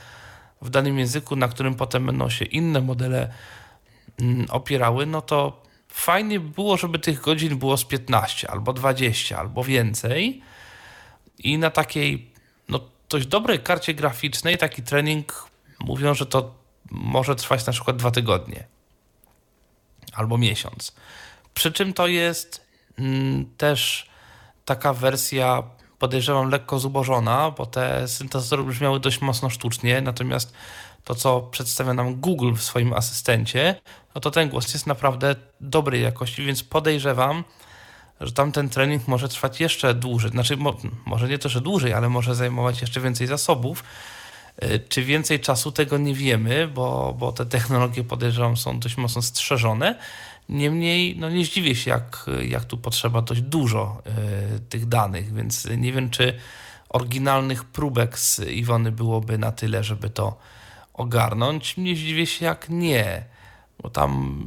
w 0.61 0.69
danym 0.69 0.99
języku, 0.99 1.35
na 1.35 1.47
którym 1.47 1.75
potem 1.75 2.05
będą 2.05 2.29
się 2.29 2.45
inne 2.45 2.81
modele 2.81 3.33
mm, 4.19 4.45
opierały, 4.49 5.05
no 5.05 5.21
to 5.21 5.63
fajnie 5.87 6.39
by 6.39 6.49
było, 6.49 6.77
żeby 6.77 6.99
tych 6.99 7.21
godzin 7.21 7.57
było 7.57 7.77
z 7.77 7.85
15 7.85 8.51
albo 8.51 8.73
20 8.73 9.39
albo 9.39 9.63
więcej. 9.63 10.41
I 11.39 11.57
na 11.57 11.69
takiej 11.69 12.32
dość 13.13 13.27
dobrej 13.27 13.59
karcie 13.59 13.93
graficznej 13.93 14.57
taki 14.57 14.83
trening 14.83 15.49
mówią, 15.79 16.13
że 16.13 16.25
to 16.25 16.55
może 16.91 17.35
trwać 17.35 17.65
na 17.65 17.73
przykład 17.73 17.97
dwa 17.97 18.11
tygodnie 18.11 18.67
albo 20.13 20.37
miesiąc. 20.37 20.95
Przy 21.53 21.71
czym 21.71 21.93
to 21.93 22.07
jest 22.07 22.65
mm, 22.99 23.45
też 23.57 24.09
taka 24.65 24.93
wersja, 24.93 25.63
podejrzewam, 25.99 26.49
lekko 26.49 26.79
zubożona, 26.79 27.51
bo 27.51 27.65
te 27.65 28.07
syntezatory 28.07 28.63
brzmiały 28.63 28.99
dość 28.99 29.21
mocno 29.21 29.49
sztucznie, 29.49 30.01
natomiast 30.01 30.53
to, 31.03 31.15
co 31.15 31.41
przedstawia 31.41 31.93
nam 31.93 32.15
Google 32.15 32.53
w 32.53 32.63
swoim 32.63 32.93
asystencie, 32.93 33.81
no 34.15 34.21
to 34.21 34.31
ten 34.31 34.49
głos 34.49 34.73
jest 34.73 34.87
naprawdę 34.87 35.35
dobrej 35.61 36.01
jakości, 36.01 36.45
więc 36.45 36.63
podejrzewam, 36.63 37.43
że 38.21 38.31
tamten 38.31 38.69
trening 38.69 39.07
może 39.07 39.29
trwać 39.29 39.59
jeszcze 39.59 39.93
dłużej. 39.93 40.31
Znaczy, 40.31 40.57
mo 40.57 40.77
może 41.05 41.29
nie 41.29 41.39
to, 41.39 41.49
że 41.49 41.61
dłużej, 41.61 41.93
ale 41.93 42.09
może 42.09 42.35
zajmować 42.35 42.81
jeszcze 42.81 43.01
więcej 43.01 43.27
zasobów. 43.27 43.83
Y, 44.63 44.79
czy 44.89 45.03
więcej 45.03 45.39
czasu 45.39 45.71
tego 45.71 45.97
nie 45.97 46.13
wiemy, 46.13 46.67
bo, 46.67 47.15
bo 47.19 47.31
te 47.31 47.45
technologie 47.45 48.03
podejrzewam 48.03 48.57
są 48.57 48.79
dość 48.79 48.97
mocno 48.97 49.21
strzeżone. 49.21 49.99
Niemniej 50.49 51.15
no 51.17 51.29
nie 51.29 51.45
zdziwię 51.45 51.75
się, 51.75 51.91
jak, 51.91 52.25
jak 52.47 52.65
tu 52.65 52.77
potrzeba 52.77 53.21
dość 53.21 53.41
dużo 53.41 54.01
y, 54.55 54.59
tych 54.59 54.85
danych, 54.85 55.33
więc 55.33 55.67
nie 55.77 55.93
wiem, 55.93 56.09
czy 56.09 56.39
oryginalnych 56.89 57.63
próbek 57.63 58.19
z 58.19 58.39
Iwony 58.39 58.91
byłoby 58.91 59.37
na 59.37 59.51
tyle, 59.51 59.83
żeby 59.83 60.09
to 60.09 60.37
ogarnąć. 60.93 61.77
Nie 61.77 61.95
zdziwię 61.95 62.25
się, 62.25 62.45
jak 62.45 62.69
nie. 62.69 63.32
Bo 63.83 63.89
tam 63.89 64.43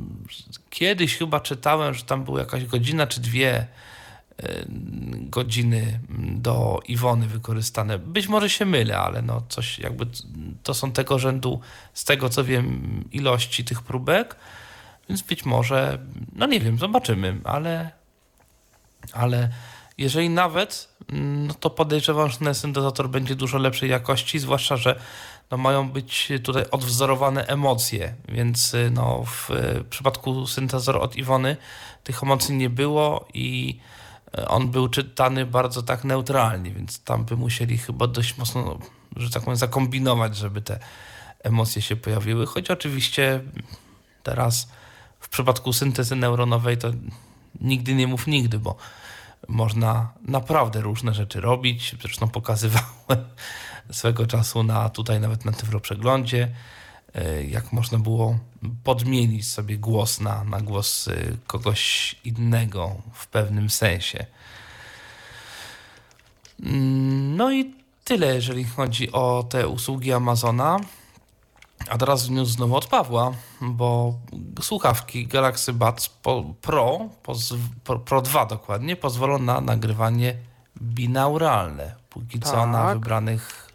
kiedyś 0.71 1.17
chyba 1.17 1.41
czytałem, 1.41 1.95
że 1.95 2.05
tam 2.05 2.25
była 2.25 2.39
jakaś 2.41 2.65
godzina 2.65 3.07
czy 3.07 3.21
dwie 3.21 3.67
y, 4.43 4.67
godziny 5.21 6.01
do 6.19 6.81
Iwony 6.89 7.27
wykorzystane. 7.27 7.99
Być 7.99 8.29
może 8.29 8.51
się 8.51 8.65
mylę, 8.65 8.99
ale 8.99 9.23
no 9.23 9.43
coś 9.49 9.79
jakby 9.79 10.07
to 10.63 10.75
są 10.75 10.93
tego 10.93 11.19
rzędu, 11.19 11.61
z 11.95 12.05
tego 12.05 12.29
co 12.29 12.45
wiem, 12.45 13.05
ilości 13.13 13.65
tych 13.65 13.83
próbek. 13.83 14.37
Więc 15.09 15.23
być 15.23 15.45
może, 15.45 15.99
no 16.33 16.47
nie 16.47 16.61
wiem, 16.61 16.79
zobaczymy, 16.79 17.41
ale, 17.45 17.91
ale 19.13 19.49
jeżeli 19.99 20.31
nawet, 20.31 20.89
no 21.47 21.55
to 21.55 21.71
podejrzewam, 21.71 22.31
że 22.31 22.39
ten 22.39 22.55
syntezator 22.55 23.09
będzie 23.09 23.35
dużo 23.35 23.59
lepszej 23.59 23.91
jakości, 23.91 24.39
zwłaszcza, 24.39 24.77
że 24.77 25.01
no 25.51 25.56
mają 25.56 25.90
być 25.90 26.32
tutaj 26.43 26.64
odwzorowane 26.70 27.47
emocje, 27.47 28.14
więc 28.28 28.77
no 28.90 29.24
w 29.27 29.51
przypadku 29.90 30.47
syntezatora 30.47 31.01
od 31.01 31.16
Iwony 31.16 31.56
tych 32.05 32.23
emocji 32.23 32.56
nie 32.56 32.70
było 32.70 33.28
i 33.35 33.78
on 34.47 34.70
był 34.70 34.89
czytany 34.89 35.47
bardzo 35.47 35.82
tak 35.82 36.05
neutralnie, 36.05 36.70
więc 36.70 37.02
tam 37.02 37.24
by 37.24 37.36
musieli 37.36 37.78
chyba 37.78 38.06
dość 38.06 38.36
mocno, 38.36 38.78
że 39.16 39.31
tak 39.31 39.43
powiem, 39.43 39.56
zakombinować, 39.56 40.36
żeby 40.36 40.62
te 40.62 40.78
emocje 41.43 41.82
się 41.82 41.97
pojawiły, 41.97 42.47
choć 42.47 42.70
oczywiście 42.70 43.43
teraz 44.23 44.68
w 45.20 45.28
przypadku 45.28 45.73
syntezy 45.73 46.16
neuronowej 46.16 46.78
to 46.78 46.89
nigdy 47.60 47.94
nie 47.94 48.06
mów 48.06 48.27
nigdy, 48.27 48.59
bo 48.59 48.77
można 49.48 50.12
naprawdę 50.23 50.81
różne 50.81 51.14
rzeczy 51.14 51.40
robić. 51.40 51.97
Zresztą 52.02 52.28
pokazywałem 52.28 52.86
swego 53.91 54.27
czasu 54.27 54.63
na 54.63 54.89
tutaj 54.89 55.21
nawet 55.21 55.45
na 55.45 55.53
Tyfloprzeglądzie, 55.53 56.49
e, 57.15 57.45
jak 57.45 57.73
można 57.73 57.99
było 57.99 58.39
podmienić 58.85 59.49
sobie 59.49 59.79
głos 59.79 60.21
na, 60.21 60.45
na 60.45 60.61
głos 60.61 61.09
e, 61.09 61.15
kogoś 61.47 62.17
innego 62.25 62.97
w 63.13 63.27
pewnym 63.27 63.71
sensie. 63.71 64.27
Mm, 66.63 67.37
no 67.37 67.53
i 67.53 67.75
tyle, 68.05 68.35
jeżeli 68.35 68.65
chodzi 68.65 69.13
o 69.13 69.45
te 69.49 69.69
usługi 69.69 70.13
Amazona. 70.13 70.81
A 71.89 71.99
teraz 71.99 72.29
news 72.31 72.49
znowu 72.49 72.77
od 72.77 72.87
Pawła, 72.87 73.33
bo 73.61 74.15
słuchawki 74.63 75.27
Galaxy 75.27 75.73
Buds 75.73 76.09
Pro, 76.63 77.09
Pro, 77.83 77.99
Pro 77.99 78.23
2 78.23 78.47
dokładnie, 78.47 78.97
pozwolą 78.97 79.39
na 79.39 79.61
nagrywanie 79.61 80.37
binauralne. 80.83 81.95
Póki 82.11 82.39
tak. 82.39 82.53
co 82.53 82.67
na 82.67 82.83
tak. 82.85 82.99
wybranych 82.99 83.65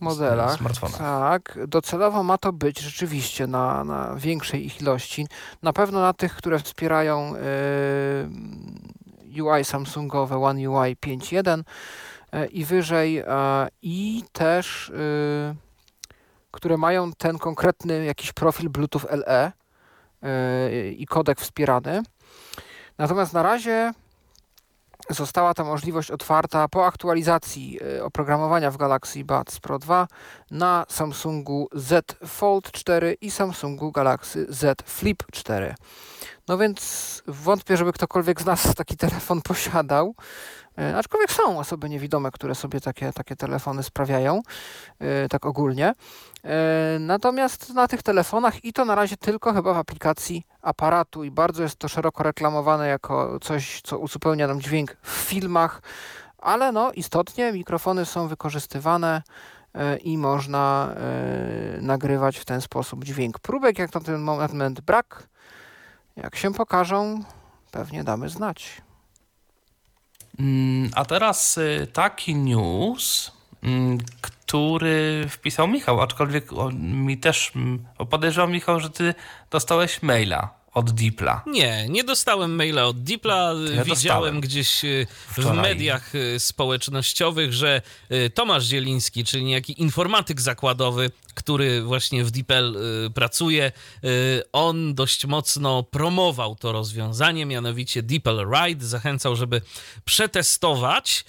modelach. 0.00 0.56
Smartfonach. 0.56 0.98
Tak, 0.98 1.58
docelowo 1.66 2.22
ma 2.22 2.38
to 2.38 2.52
być 2.52 2.80
rzeczywiście 2.80 3.46
na, 3.46 3.84
na 3.84 4.14
większej 4.16 4.66
ich 4.66 4.80
ilości. 4.80 5.26
Na 5.62 5.72
pewno 5.72 6.00
na 6.00 6.12
tych, 6.12 6.36
które 6.36 6.58
wspierają 6.58 7.34
yy, 9.34 9.42
UI 9.42 9.64
Samsungowe 9.64 10.38
One 10.38 10.70
UI 10.70 10.96
5.1 10.96 11.62
yy, 12.32 12.46
i 12.46 12.64
wyżej 12.64 13.14
yy, 13.14 13.24
i 13.82 14.24
też 14.32 14.92
które 16.50 16.76
mają 16.76 17.12
ten 17.12 17.38
konkretny 17.38 18.04
jakiś 18.04 18.32
profil 18.32 18.70
Bluetooth 18.70 19.04
LE 19.10 19.52
i 20.96 21.06
kodek 21.06 21.40
wspierany. 21.40 22.02
Natomiast 22.98 23.32
na 23.32 23.42
razie 23.42 23.92
została 25.10 25.54
ta 25.54 25.64
możliwość 25.64 26.10
otwarta 26.10 26.68
po 26.68 26.86
aktualizacji 26.86 27.72
yy, 27.72 28.04
oprogramowania 28.04 28.70
w 28.70 28.76
Galaxy 28.76 29.24
Buds 29.24 29.60
Pro 29.60 29.78
2 29.78 30.06
na 30.50 30.86
Samsungu 30.88 31.68
Z 31.72 32.16
Fold 32.26 32.72
4 32.72 33.16
i 33.20 33.30
Samsungu 33.30 33.92
Galaxy 33.92 34.46
Z 34.48 34.82
Flip 34.82 35.22
4. 35.32 35.74
No 36.48 36.58
więc 36.58 37.22
wątpię, 37.26 37.76
żeby 37.76 37.92
ktokolwiek 37.92 38.40
z 38.40 38.44
nas 38.44 38.74
taki 38.74 38.96
telefon 38.96 39.42
posiadał. 39.42 40.14
E, 40.78 40.96
aczkolwiek 40.96 41.32
są 41.32 41.58
osoby 41.58 41.88
niewidome, 41.88 42.30
które 42.30 42.54
sobie 42.54 42.80
takie, 42.80 43.12
takie 43.12 43.36
telefony 43.36 43.82
sprawiają, 43.82 44.42
e, 44.98 45.28
tak 45.28 45.46
ogólnie. 45.46 45.92
E, 46.44 46.98
natomiast 47.00 47.74
na 47.74 47.88
tych 47.88 48.02
telefonach 48.02 48.64
i 48.64 48.72
to 48.72 48.84
na 48.84 48.94
razie 48.94 49.16
tylko 49.16 49.52
chyba 49.52 49.74
w 49.74 49.78
aplikacji 49.78 50.46
aparatu 50.62 51.24
i 51.24 51.30
bardzo 51.30 51.62
jest 51.62 51.76
to 51.76 51.88
szeroko 51.88 52.22
reklamowane 52.22 52.88
jako 52.88 53.38
coś, 53.40 53.80
co 53.80 53.98
uzupełnia 53.98 54.46
nam 54.46 54.60
dźwięk 54.60 54.96
w 55.02 55.10
filmach, 55.10 55.82
ale 56.38 56.72
no 56.72 56.92
istotnie 56.92 57.52
mikrofony 57.52 58.04
są 58.04 58.28
wykorzystywane 58.28 59.22
i 60.04 60.18
można 60.18 60.94
nagrywać 61.80 62.38
w 62.38 62.44
ten 62.44 62.60
sposób 62.60 63.04
dźwięk. 63.04 63.38
Próbek 63.38 63.78
jak 63.78 63.94
na 63.94 64.00
ten 64.00 64.20
moment 64.20 64.80
brak. 64.80 65.28
Jak 66.16 66.36
się 66.36 66.52
pokażą, 66.52 67.24
pewnie 67.70 68.04
damy 68.04 68.28
znać. 68.28 68.82
Mm, 70.38 70.90
a 70.94 71.04
teraz 71.04 71.58
y, 71.58 71.86
taki 71.92 72.34
news, 72.34 73.32
mm, 73.62 73.98
który 74.20 75.26
wpisał 75.28 75.68
Michał, 75.68 76.00
aczkolwiek 76.00 76.44
mi 76.72 77.18
też 77.18 77.52
mm, 77.56 77.84
podejrzewam, 78.10 78.52
Michał, 78.52 78.80
że 78.80 78.90
ty 78.90 79.14
dostałeś 79.50 80.02
maila 80.02 80.63
od 80.74 80.90
Dipla. 80.90 81.42
Nie, 81.46 81.88
nie 81.88 82.04
dostałem 82.04 82.54
maila 82.54 82.84
od 82.84 83.02
Dipla. 83.02 83.54
Ja 83.74 83.84
Widziałem 83.84 84.40
gdzieś 84.40 84.84
y, 84.84 85.06
Wczoraj. 85.32 85.58
w 85.58 85.62
mediach 85.62 86.14
y, 86.14 86.40
społecznościowych, 86.40 87.52
że 87.52 87.82
Tomasz 88.34 88.64
Zieliński, 88.64 89.24
czyli 89.24 89.44
niejaki 89.44 89.82
informatyk 89.82 90.40
zakładowy, 90.40 91.10
który 91.34 91.82
właśnie 91.82 92.24
w 92.24 92.30
DeepL 92.30 92.76
pracuje, 93.14 93.72
on 94.52 94.94
dość 94.94 95.26
mocno 95.26 95.82
promował 95.82 96.56
to 96.56 96.72
rozwiązanie, 96.72 97.46
mianowicie 97.46 98.02
DeepL 98.02 98.46
Ride. 98.50 98.86
Zachęcał, 98.86 99.36
żeby 99.36 99.60
przetestować. 100.04 101.24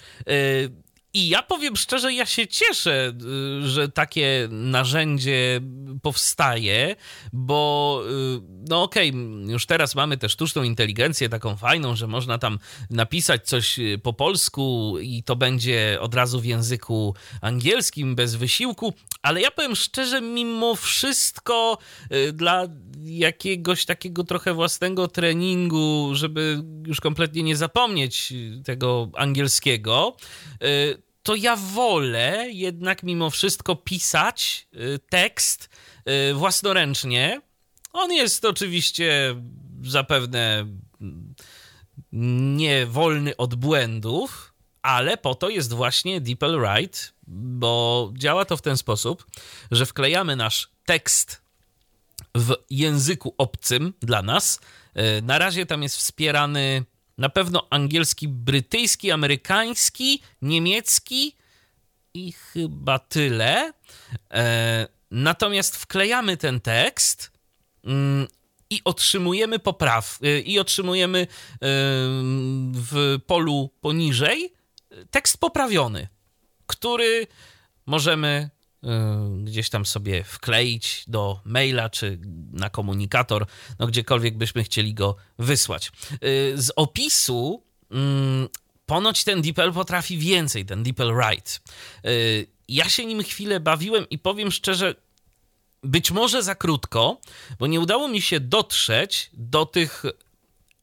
I 1.16 1.28
ja 1.28 1.42
powiem 1.42 1.76
szczerze, 1.76 2.12
ja 2.12 2.26
się 2.26 2.46
cieszę, 2.46 3.12
y, 3.62 3.68
że 3.68 3.88
takie 3.88 4.48
narzędzie 4.50 5.60
powstaje, 6.02 6.96
bo 7.32 8.02
y, 8.36 8.40
no 8.68 8.82
okej, 8.82 9.10
okay, 9.10 9.52
już 9.52 9.66
teraz 9.66 9.94
mamy 9.94 10.16
tę 10.16 10.28
sztuczną 10.28 10.62
inteligencję 10.62 11.28
taką 11.28 11.56
fajną, 11.56 11.96
że 11.96 12.06
można 12.06 12.38
tam 12.38 12.58
napisać 12.90 13.48
coś 13.48 13.78
y, 13.78 14.00
po 14.02 14.12
polsku 14.12 14.94
i 15.00 15.22
to 15.22 15.36
będzie 15.36 15.98
od 16.00 16.14
razu 16.14 16.40
w 16.40 16.44
języku 16.44 17.14
angielskim 17.40 18.14
bez 18.14 18.34
wysiłku, 18.34 18.94
ale 19.22 19.40
ja 19.40 19.50
powiem 19.50 19.76
szczerze, 19.76 20.20
mimo 20.20 20.74
wszystko 20.74 21.78
dla 22.32 22.68
jakiegoś 23.02 23.84
takiego 23.84 24.24
trochę 24.24 24.54
własnego 24.54 25.08
treningu, 25.08 26.10
żeby 26.12 26.62
już 26.86 27.00
kompletnie 27.00 27.42
nie 27.42 27.56
zapomnieć 27.56 28.32
tego 28.64 29.10
angielskiego, 29.14 30.16
to 31.26 31.34
ja 31.34 31.56
wolę 31.56 32.46
jednak 32.50 33.02
mimo 33.02 33.30
wszystko 33.30 33.76
pisać 33.76 34.68
y, 34.74 34.98
tekst 35.08 35.70
y, 36.30 36.34
własnoręcznie. 36.34 37.40
On 37.92 38.12
jest 38.12 38.44
oczywiście 38.44 39.34
zapewne 39.82 40.66
mm, 41.00 41.34
nie 42.56 42.86
wolny 42.86 43.36
od 43.36 43.54
błędów, 43.54 44.54
ale 44.82 45.16
po 45.16 45.34
to 45.34 45.48
jest 45.48 45.72
właśnie 45.72 46.20
DeepL 46.20 46.60
Write, 46.60 46.98
bo 47.26 48.12
działa 48.16 48.44
to 48.44 48.56
w 48.56 48.62
ten 48.62 48.76
sposób, 48.76 49.26
że 49.70 49.86
wklejamy 49.86 50.36
nasz 50.36 50.68
tekst 50.84 51.42
w 52.34 52.54
języku 52.70 53.34
obcym 53.38 53.92
dla 54.00 54.22
nas. 54.22 54.60
E, 54.94 55.22
na 55.22 55.38
razie 55.38 55.66
tam 55.66 55.82
jest 55.82 55.96
wspierany 55.96 56.84
na 57.18 57.28
pewno 57.28 57.66
angielski, 57.70 58.28
brytyjski, 58.28 59.10
amerykański, 59.10 60.22
niemiecki 60.42 61.36
i 62.14 62.32
chyba 62.32 62.98
tyle. 62.98 63.72
E, 64.30 64.88
natomiast 65.10 65.76
wklejamy 65.76 66.36
ten 66.36 66.60
tekst 66.60 67.30
mm, 67.84 68.26
i 68.70 68.80
otrzymujemy 68.84 69.58
popraw, 69.58 70.18
e, 70.22 70.40
i 70.40 70.58
otrzymujemy 70.58 71.26
w 72.72 73.18
polu 73.26 73.70
poniżej 73.80 74.52
tekst 75.10 75.38
poprawiony, 75.38 76.08
który 76.66 77.26
możemy 77.86 78.50
gdzieś 79.44 79.70
tam 79.70 79.86
sobie 79.86 80.24
wkleić 80.24 81.04
do 81.06 81.40
maila 81.44 81.90
czy 81.90 82.18
na 82.52 82.70
komunikator, 82.70 83.46
no 83.78 83.86
gdziekolwiek 83.86 84.36
byśmy 84.36 84.64
chcieli 84.64 84.94
go 84.94 85.16
wysłać. 85.38 85.92
Y, 86.12 86.52
z 86.56 86.72
opisu 86.76 87.62
mm, 87.90 88.48
ponoć 88.86 89.24
ten 89.24 89.42
DeepL 89.42 89.72
potrafi 89.72 90.18
więcej, 90.18 90.66
ten 90.66 90.82
DeepL 90.82 91.14
Write. 91.14 91.50
Y, 92.06 92.46
ja 92.68 92.88
się 92.88 93.06
nim 93.06 93.22
chwilę 93.22 93.60
bawiłem 93.60 94.08
i 94.10 94.18
powiem 94.18 94.52
szczerze, 94.52 94.94
być 95.82 96.10
może 96.10 96.42
za 96.42 96.54
krótko, 96.54 97.20
bo 97.58 97.66
nie 97.66 97.80
udało 97.80 98.08
mi 98.08 98.22
się 98.22 98.40
dotrzeć 98.40 99.30
do 99.32 99.66
tych 99.66 100.04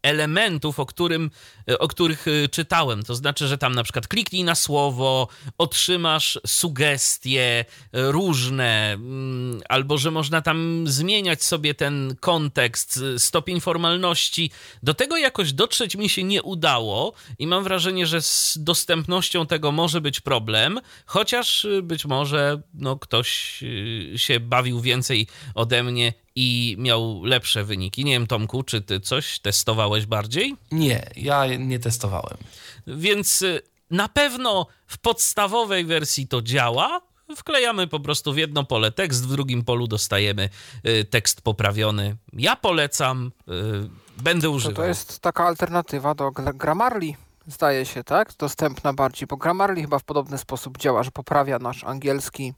elementów, 0.04 0.80
o, 0.80 0.86
którym, 0.86 1.32
o 1.80 1.88
których 1.88 2.28
y, 2.28 2.50
czytałem. 2.52 3.04
To 3.04 3.16
znaczy, 3.16 3.48
że 3.48 3.58
tam 3.58 3.76
na 3.76 3.84
przykład 3.84 4.08
kliknij 4.08 4.44
na 4.44 4.56
słowo, 4.56 5.28
otrzymasz 5.58 6.40
sugestie 6.48 7.66
różne, 7.94 8.94
mm, 8.94 9.62
albo 9.70 9.98
że 9.98 10.12
można 10.12 10.42
tam 10.42 10.84
zmieniać 10.88 11.44
sobie 11.44 11.74
ten 11.74 12.16
kontekst, 12.20 13.00
stopień 13.18 13.62
formalności. 13.62 14.52
Do 14.84 14.94
tego 14.94 15.18
jakoś 15.18 15.54
dotrzeć 15.54 15.96
mi 15.96 16.10
się 16.10 16.24
nie 16.24 16.44
udało 16.44 17.14
i 17.40 17.48
mam 17.48 17.64
wrażenie, 17.64 18.08
że 18.08 18.22
z 18.22 18.58
dostępnością 18.62 19.46
tego 19.46 19.72
może 19.72 20.02
być 20.02 20.22
problem, 20.22 20.80
chociaż 21.06 21.68
być 21.84 22.06
może 22.06 22.62
no, 22.74 22.98
ktoś 22.98 23.60
się 24.16 24.40
bawił 24.40 24.82
więcej 24.82 25.28
ode 25.56 25.84
mnie 25.84 26.23
i 26.36 26.76
miał 26.80 27.24
lepsze 27.24 27.64
wyniki. 27.64 28.06
Nie 28.06 28.12
wiem, 28.12 28.28
Tomku, 28.28 28.64
czy 28.64 28.82
ty 28.82 29.00
coś 29.00 29.40
testowałeś 29.40 30.06
bardziej? 30.06 30.56
Nie, 30.72 31.10
ja 31.16 31.46
nie 31.46 31.80
testowałem. 31.80 32.38
Więc 32.88 33.42
y, 33.42 33.62
na 33.92 34.10
pewno 34.10 34.68
w 34.88 34.98
podstawowej 34.98 35.86
wersji 35.86 36.28
to 36.28 36.42
działa. 36.42 37.02
Wklejamy 37.36 37.88
po 37.88 38.00
prostu 38.00 38.34
w 38.34 38.38
jedno 38.38 38.64
pole 38.64 38.92
tekst, 38.92 39.24
w 39.24 39.32
drugim 39.32 39.64
polu 39.64 39.88
dostajemy 39.88 40.50
y, 40.88 41.06
tekst 41.06 41.42
poprawiony. 41.42 42.16
Ja 42.34 42.56
polecam, 42.56 43.32
y, 44.18 44.22
będę 44.24 44.50
używał. 44.50 44.76
To, 44.76 44.82
to 44.82 44.88
jest 44.88 45.20
taka 45.20 45.48
alternatywa 45.48 46.16
do 46.16 46.32
Grammarly, 46.32 47.14
zdaje 47.48 47.86
się, 47.86 48.04
tak? 48.04 48.34
Dostępna 48.38 48.94
bardziej, 48.94 49.28
bo 49.28 49.38
Grammarly 49.38 49.82
chyba 49.82 50.00
w 50.00 50.04
podobny 50.04 50.38
sposób 50.38 50.78
działa, 50.78 51.04
że 51.04 51.12
poprawia 51.12 51.60
nasz 51.60 51.84
angielski 51.84 52.54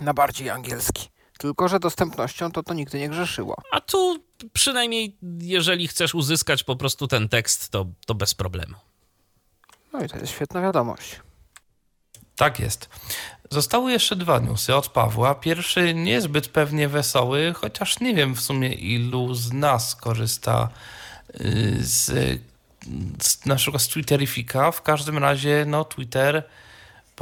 na 0.00 0.14
bardziej 0.14 0.50
angielski. 0.50 1.11
Tylko, 1.42 1.68
że 1.68 1.80
dostępnością 1.80 2.52
to 2.52 2.62
to 2.62 2.74
nigdy 2.74 2.98
nie 2.98 3.08
grzeszyło. 3.08 3.56
A 3.70 3.80
tu 3.80 4.24
przynajmniej, 4.52 5.16
jeżeli 5.38 5.88
chcesz 5.88 6.14
uzyskać 6.14 6.64
po 6.64 6.76
prostu 6.76 7.08
ten 7.08 7.28
tekst, 7.28 7.70
to, 7.70 7.86
to 8.06 8.14
bez 8.14 8.34
problemu. 8.34 8.74
No 9.92 10.04
i 10.04 10.08
to 10.08 10.18
jest 10.18 10.32
świetna 10.32 10.60
wiadomość. 10.60 11.20
Tak 12.36 12.60
jest. 12.60 12.88
Zostały 13.50 13.92
jeszcze 13.92 14.16
dwa 14.16 14.38
newsy 14.38 14.74
od 14.74 14.88
Pawła. 14.88 15.34
Pierwszy 15.34 15.94
niezbyt 15.94 16.48
pewnie 16.48 16.88
wesoły, 16.88 17.52
chociaż 17.52 18.00
nie 18.00 18.14
wiem 18.14 18.34
w 18.34 18.40
sumie 18.40 18.74
ilu 18.74 19.34
z 19.34 19.52
nas 19.52 19.96
korzysta 19.96 20.68
y, 21.40 21.76
z, 21.80 22.10
z 23.22 23.46
naszego 23.46 23.78
z 23.78 23.88
Twitterifika. 23.88 24.72
W 24.72 24.82
każdym 24.82 25.18
razie, 25.18 25.64
no, 25.66 25.84
Twitter 25.84 26.42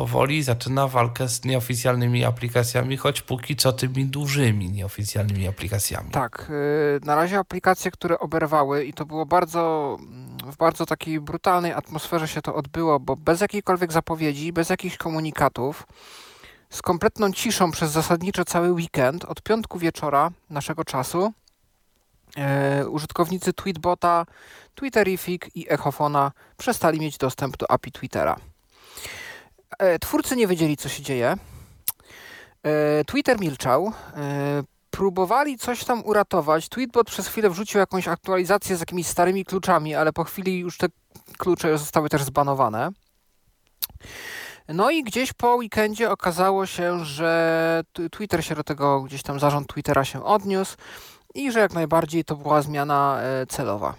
powoli 0.01 0.43
zaczyna 0.43 0.89
walkę 0.89 1.29
z 1.29 1.45
nieoficjalnymi 1.45 2.25
aplikacjami, 2.25 2.97
choć 2.97 3.23
póki 3.23 3.57
co 3.57 3.73
tymi 3.73 4.07
dużymi 4.07 4.71
nieoficjalnymi 4.71 5.49
aplikacjami. 5.49 6.11
Tak, 6.11 6.51
y, 6.51 7.07
na 7.07 7.15
razie 7.15 7.39
aplikacje, 7.39 7.91
które 7.91 8.19
oberwały 8.19 8.85
i 8.85 8.93
to 8.93 9.07
było 9.07 9.27
bardzo, 9.27 9.97
w 10.45 10.57
bardzo 10.57 10.87
takiej 10.87 11.21
brutalnej 11.21 11.73
atmosferze 11.73 12.29
się 12.29 12.43
to 12.43 12.55
odbyło, 12.55 13.01
bo 13.01 13.17
bez 13.17 13.41
jakiejkolwiek 13.41 13.93
zapowiedzi, 13.93 14.53
bez 14.53 14.71
jakichś 14.71 14.97
komunikatów, 14.97 15.87
z 16.71 16.83
kompletną 16.83 17.33
ciszą 17.33 17.71
przez 17.71 17.91
zasadniczo 17.91 18.45
cały 18.45 18.73
weekend, 18.73 19.25
od 19.25 19.43
piątku 19.43 19.79
wieczora 19.79 20.31
naszego 20.51 20.85
czasu, 20.85 21.33
e, 22.37 22.89
użytkownicy 22.89 23.53
Tweetbota, 23.53 24.27
Twitterific 24.75 25.43
i 25.55 25.67
Echofona 25.69 26.33
przestali 26.57 27.01
mieć 27.01 27.19
dostęp 27.19 27.57
do 27.57 27.71
API 27.71 27.93
Twittera. 27.93 28.50
E, 29.79 29.99
twórcy 29.99 30.37
nie 30.37 30.47
wiedzieli, 30.47 30.77
co 30.77 30.89
się 30.89 31.03
dzieje. 31.03 31.37
E, 32.63 33.05
Twitter 33.05 33.41
milczał. 33.41 33.93
E, 34.17 34.63
próbowali 34.91 35.59
coś 35.59 35.85
tam 35.85 36.05
uratować. 36.05 36.69
Tweetbot 36.69 37.07
przez 37.07 37.29
chwilę 37.29 37.51
wrzucił 37.51 37.81
jakąś 37.81 38.09
aktualizację 38.09 38.77
z 38.77 38.81
jakimiś 38.81 39.07
starymi 39.07 39.45
kluczami, 39.45 39.95
ale 39.95 40.13
po 40.13 40.25
chwili 40.25 40.59
już 40.59 40.79
te 40.79 40.87
klucze 41.39 41.79
zostały 41.79 42.09
też 42.09 42.23
zbanowane. 42.25 42.91
No 44.69 44.91
i 44.91 45.03
gdzieś 45.03 45.33
po 45.33 45.55
weekendzie 45.55 46.11
okazało 46.11 46.67
się, 46.67 47.05
że 47.05 47.83
Twitter 48.11 48.45
się 48.45 48.55
do 48.55 48.65
tego, 48.65 49.01
gdzieś 49.03 49.23
tam 49.23 49.41
zarząd 49.41 49.69
Twittera 49.69 50.05
się 50.05 50.25
odniósł 50.25 50.77
i 51.35 51.53
że 51.53 51.61
jak 51.61 51.73
najbardziej 51.73 52.25
to 52.25 52.37
była 52.37 52.63
zmiana 52.63 53.21
celowa. 53.49 53.95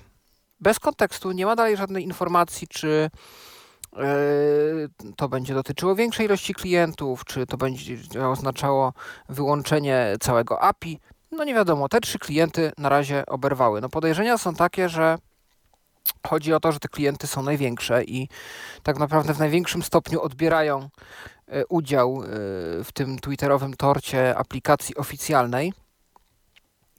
Bez 0.60 0.80
kontekstu, 0.80 1.32
nie 1.32 1.46
ma 1.46 1.56
dalej 1.56 1.78
żadnej 1.78 2.04
informacji, 2.04 2.68
czy 2.68 3.10
to 5.16 5.30
będzie 5.30 5.54
dotyczyło 5.54 5.96
większej 5.96 6.26
ilości 6.26 6.54
klientów, 6.54 7.26
czy 7.26 7.46
to 7.46 7.58
będzie 7.58 7.98
oznaczało 8.28 8.94
wyłączenie 9.30 10.16
całego 10.20 10.62
API. 10.62 11.00
No 11.32 11.44
nie 11.44 11.54
wiadomo, 11.54 11.90
te 11.90 12.02
trzy 12.02 12.20
klienty 12.20 12.72
na 12.78 12.90
razie 12.90 13.26
oberwały. 13.26 13.82
No 13.82 13.90
podejrzenia 13.90 14.38
są 14.38 14.56
takie, 14.56 14.90
że 14.90 15.18
chodzi 16.28 16.54
o 16.54 16.60
to, 16.60 16.72
że 16.72 16.80
te 16.80 16.88
klienty 16.88 17.28
są 17.28 17.44
największe 17.44 18.04
i 18.04 18.30
tak 18.84 19.00
naprawdę 19.00 19.34
w 19.34 19.40
największym 19.40 19.84
stopniu 19.84 20.22
odbierają 20.22 20.90
yy, 21.48 21.64
udział 21.70 22.24
yy, 22.24 22.28
w 22.84 22.90
tym 22.94 23.20
twitterowym 23.20 23.74
torcie 23.74 24.38
aplikacji 24.38 24.96
oficjalnej. 24.96 25.74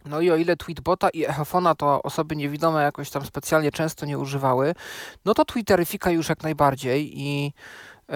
No 0.05 0.21
i 0.21 0.31
o 0.31 0.37
ile 0.37 0.57
Tweetbota 0.57 1.09
i 1.09 1.25
Echofona 1.25 1.75
to 1.75 2.03
osoby 2.03 2.37
niewidome 2.37 2.83
jakoś 2.83 3.11
tam 3.11 3.25
specjalnie 3.27 3.71
często 3.73 4.07
nie 4.07 4.19
używały, 4.19 4.75
no 5.25 5.35
to 5.35 5.45
Twitteryfika 5.45 6.11
już 6.11 6.29
jak 6.29 6.43
najbardziej 6.43 7.21
i 7.21 7.45
yy, 8.09 8.15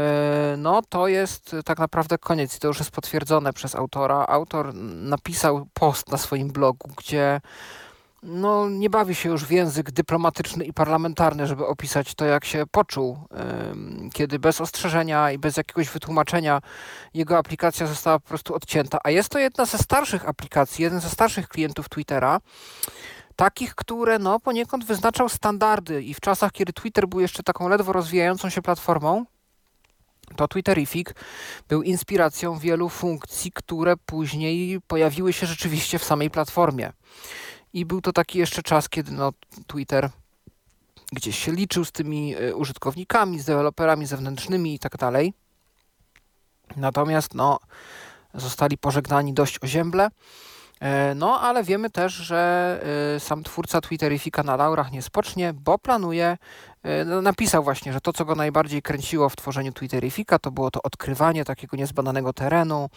no 0.58 0.82
to 0.88 1.08
jest 1.08 1.56
tak 1.64 1.78
naprawdę 1.78 2.18
koniec 2.18 2.58
to 2.58 2.68
już 2.68 2.78
jest 2.78 2.90
potwierdzone 2.90 3.52
przez 3.52 3.74
autora. 3.74 4.26
Autor 4.28 4.74
napisał 4.74 5.66
post 5.74 6.12
na 6.12 6.18
swoim 6.18 6.48
blogu, 6.48 6.90
gdzie 6.96 7.40
no, 8.27 8.69
nie 8.69 8.90
bawi 8.90 9.15
się 9.15 9.28
już 9.28 9.44
w 9.44 9.51
język 9.51 9.90
dyplomatyczny 9.90 10.65
i 10.65 10.73
parlamentarny, 10.73 11.47
żeby 11.47 11.66
opisać 11.66 12.15
to, 12.15 12.24
jak 12.24 12.44
się 12.44 12.65
poczuł, 12.70 13.19
kiedy 14.15 14.39
bez 14.39 14.61
ostrzeżenia 14.61 15.31
i 15.31 15.39
bez 15.39 15.57
jakiegoś 15.57 15.89
wytłumaczenia 15.89 16.61
jego 17.15 17.39
aplikacja 17.39 17.86
została 17.86 18.19
po 18.19 18.28
prostu 18.28 18.55
odcięta. 18.55 18.98
A 19.05 19.11
jest 19.11 19.28
to 19.28 19.39
jedna 19.39 19.65
ze 19.65 19.78
starszych 19.78 20.28
aplikacji, 20.28 20.82
jeden 20.82 21.01
ze 21.01 21.11
starszych 21.11 21.48
klientów 21.48 21.89
Twittera, 21.89 22.40
takich, 23.36 23.74
które 23.74 24.19
no, 24.19 24.40
poniekąd 24.40 24.85
wyznaczał 24.85 25.28
standardy 25.28 26.03
i 26.03 26.15
w 26.15 26.20
czasach, 26.20 26.53
kiedy 26.53 26.73
Twitter 26.73 27.09
był 27.09 27.20
jeszcze 27.20 27.43
taką 27.43 27.69
ledwo 27.69 27.93
rozwijającą 27.93 28.51
się 28.51 28.62
platformą, 28.62 29.24
to 30.36 30.48
Twitterific 30.48 31.09
był 31.69 31.82
inspiracją 31.82 32.59
wielu 32.59 32.89
funkcji, 32.89 33.53
które 33.53 33.97
później 33.97 34.81
pojawiły 34.86 35.32
się 35.32 35.47
rzeczywiście 35.47 35.98
w 35.98 36.05
samej 36.05 36.31
platformie. 36.31 36.93
I 37.77 37.85
był 37.85 38.01
to 38.01 38.12
taki 38.12 38.39
jeszcze 38.39 38.62
czas, 38.62 38.89
kiedy 38.89 39.12
no, 39.12 39.32
Twitter 39.66 40.11
gdzieś 41.12 41.39
się 41.39 41.53
liczył 41.53 41.85
z 41.85 41.93
tymi 41.93 42.35
e, 42.36 42.55
użytkownikami, 42.55 43.40
z 43.40 43.44
deweloperami 43.44 44.07
zewnętrznymi 44.07 44.74
i 44.74 44.78
tak 44.78 44.97
dalej. 44.97 45.35
Natomiast 46.77 47.35
no, 47.35 47.59
zostali 48.35 48.78
pożegnani 48.78 49.35
dość 49.35 49.62
ozięble. 49.62 50.09
E, 50.81 51.15
no, 51.15 51.40
ale 51.40 51.65
wiemy 51.65 51.90
też, 51.90 52.12
że 52.12 52.81
e, 53.16 53.20
sam 53.20 53.43
twórca 53.43 53.81
Twitterifica 53.81 54.43
na 54.43 54.57
laurach 54.57 54.93
nie 54.93 55.03
spocznie, 55.03 55.53
bo 55.53 55.78
planuje 55.78 56.39
napisał 57.22 57.64
właśnie, 57.64 57.92
że 57.92 58.00
to, 58.00 58.12
co 58.12 58.24
go 58.24 58.34
najbardziej 58.34 58.82
kręciło 58.82 59.28
w 59.28 59.36
tworzeniu 59.36 59.72
Twitterifika, 59.72 60.38
to 60.38 60.50
było 60.50 60.70
to 60.70 60.82
odkrywanie 60.82 61.44
takiego 61.44 61.76
niezbadanego 61.76 62.32
terenu, 62.32 62.88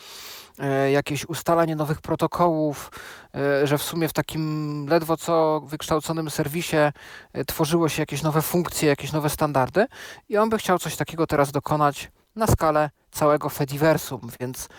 e, 0.60 0.92
jakieś 0.92 1.26
ustalanie 1.26 1.76
nowych 1.76 2.02
protokołów, 2.02 2.92
że 3.64 3.78
w 3.78 3.84
sumie 3.84 4.08
w 4.08 4.14
takim 4.14 4.86
ledwo 4.90 5.18
co 5.18 5.62
wykształconym 5.66 6.30
serwisie 6.30 6.78
tworzyło 7.48 7.90
się 7.90 8.02
jakieś 8.02 8.22
nowe 8.22 8.42
funkcje, 8.42 8.90
jakieś 8.90 9.12
nowe 9.12 9.30
standardy. 9.30 9.86
I 10.30 10.38
on 10.38 10.50
by 10.50 10.58
chciał 10.58 10.80
coś 10.80 10.96
takiego 10.96 11.28
teraz 11.28 11.52
dokonać 11.52 12.12
na 12.36 12.48
skalę 12.48 12.90
całego 13.12 13.50
Fediversum, 13.50 14.22
więc 14.40 14.70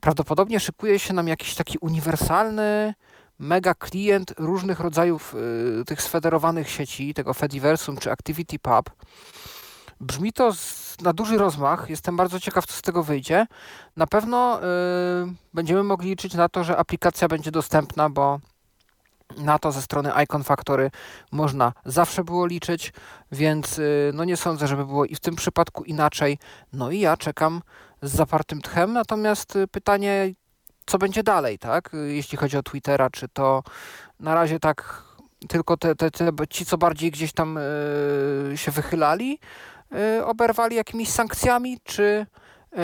prawdopodobnie 0.00 0.60
szykuje 0.60 0.98
się 0.98 1.14
nam 1.14 1.28
jakiś 1.28 1.54
taki 1.54 1.78
uniwersalny 1.78 2.94
mega 3.38 3.74
klient 3.74 4.34
różnych 4.38 4.80
rodzajów 4.80 5.34
y, 5.80 5.84
tych 5.84 6.02
sfederowanych 6.02 6.70
sieci, 6.70 7.14
tego 7.14 7.34
Fediversum 7.34 7.96
czy 7.96 8.12
ActivityPub. 8.12 8.90
Brzmi 10.00 10.32
to 10.32 10.52
z, 10.52 10.96
na 11.00 11.12
duży 11.12 11.38
rozmach. 11.38 11.90
Jestem 11.90 12.16
bardzo 12.16 12.40
ciekaw, 12.40 12.66
co 12.66 12.72
z 12.72 12.82
tego 12.82 13.02
wyjdzie. 13.02 13.46
Na 13.96 14.06
pewno 14.06 14.60
y, 14.60 14.64
będziemy 15.54 15.82
mogli 15.82 16.10
liczyć 16.10 16.34
na 16.34 16.48
to, 16.48 16.64
że 16.64 16.76
aplikacja 16.76 17.28
będzie 17.28 17.50
dostępna, 17.50 18.10
bo 18.10 18.40
na 19.36 19.58
to 19.58 19.72
ze 19.72 19.82
strony 19.82 20.12
Icon 20.24 20.44
Factory 20.44 20.90
można 21.32 21.72
zawsze 21.84 22.24
było 22.24 22.46
liczyć, 22.46 22.92
więc 23.32 23.78
y, 23.78 24.10
no 24.14 24.24
nie 24.24 24.36
sądzę, 24.36 24.66
żeby 24.66 24.86
było 24.86 25.04
i 25.04 25.14
w 25.14 25.20
tym 25.20 25.36
przypadku 25.36 25.84
inaczej. 25.84 26.38
No 26.72 26.90
i 26.90 27.00
ja 27.00 27.16
czekam 27.16 27.62
z 28.02 28.12
zapartym 28.12 28.62
tchem, 28.62 28.92
natomiast 28.92 29.56
y, 29.56 29.68
pytanie, 29.68 30.32
co 30.86 30.98
będzie 30.98 31.22
dalej, 31.22 31.58
tak? 31.58 31.90
Jeśli 32.06 32.38
chodzi 32.38 32.56
o 32.56 32.62
Twittera, 32.62 33.10
czy 33.10 33.28
to 33.28 33.62
na 34.20 34.34
razie 34.34 34.60
tak 34.60 35.02
tylko 35.48 35.76
te, 35.76 35.94
te, 35.94 36.10
te 36.10 36.32
ci, 36.50 36.66
co 36.66 36.78
bardziej 36.78 37.10
gdzieś 37.10 37.32
tam 37.32 37.58
yy, 38.50 38.56
się 38.56 38.70
wychylali, 38.70 39.38
yy, 39.90 40.26
oberwali 40.26 40.76
jakimiś 40.76 41.08
sankcjami, 41.08 41.78
czy 41.84 42.26
yy, 42.72 42.78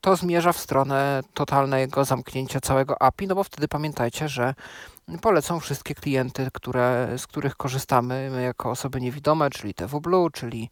to 0.00 0.16
zmierza 0.16 0.52
w 0.52 0.58
stronę 0.58 1.20
totalnego 1.34 2.04
zamknięcia 2.04 2.60
całego 2.60 3.02
API, 3.02 3.26
no 3.26 3.34
bo 3.34 3.44
wtedy 3.44 3.68
pamiętajcie, 3.68 4.28
że 4.28 4.54
polecą 5.22 5.60
wszystkie 5.60 5.94
klienty, 5.94 6.48
które, 6.52 7.08
z 7.18 7.26
których 7.26 7.56
korzystamy 7.56 8.30
my 8.30 8.42
jako 8.42 8.70
osoby 8.70 9.00
niewidome, 9.00 9.50
czyli 9.50 9.74
TV 9.74 10.00
Blue, 10.00 10.30
czyli 10.30 10.70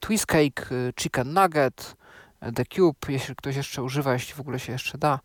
Twistcake, 0.00 0.68
Chicken 1.00 1.32
Nugget, 1.32 1.96
The 2.54 2.64
Cube, 2.64 2.98
jeśli 3.08 3.36
ktoś 3.36 3.56
jeszcze 3.56 3.82
używa, 3.82 4.12
jeśli 4.12 4.34
w 4.34 4.40
ogóle 4.40 4.58
się 4.58 4.72
jeszcze 4.72 4.98
da, 4.98 5.18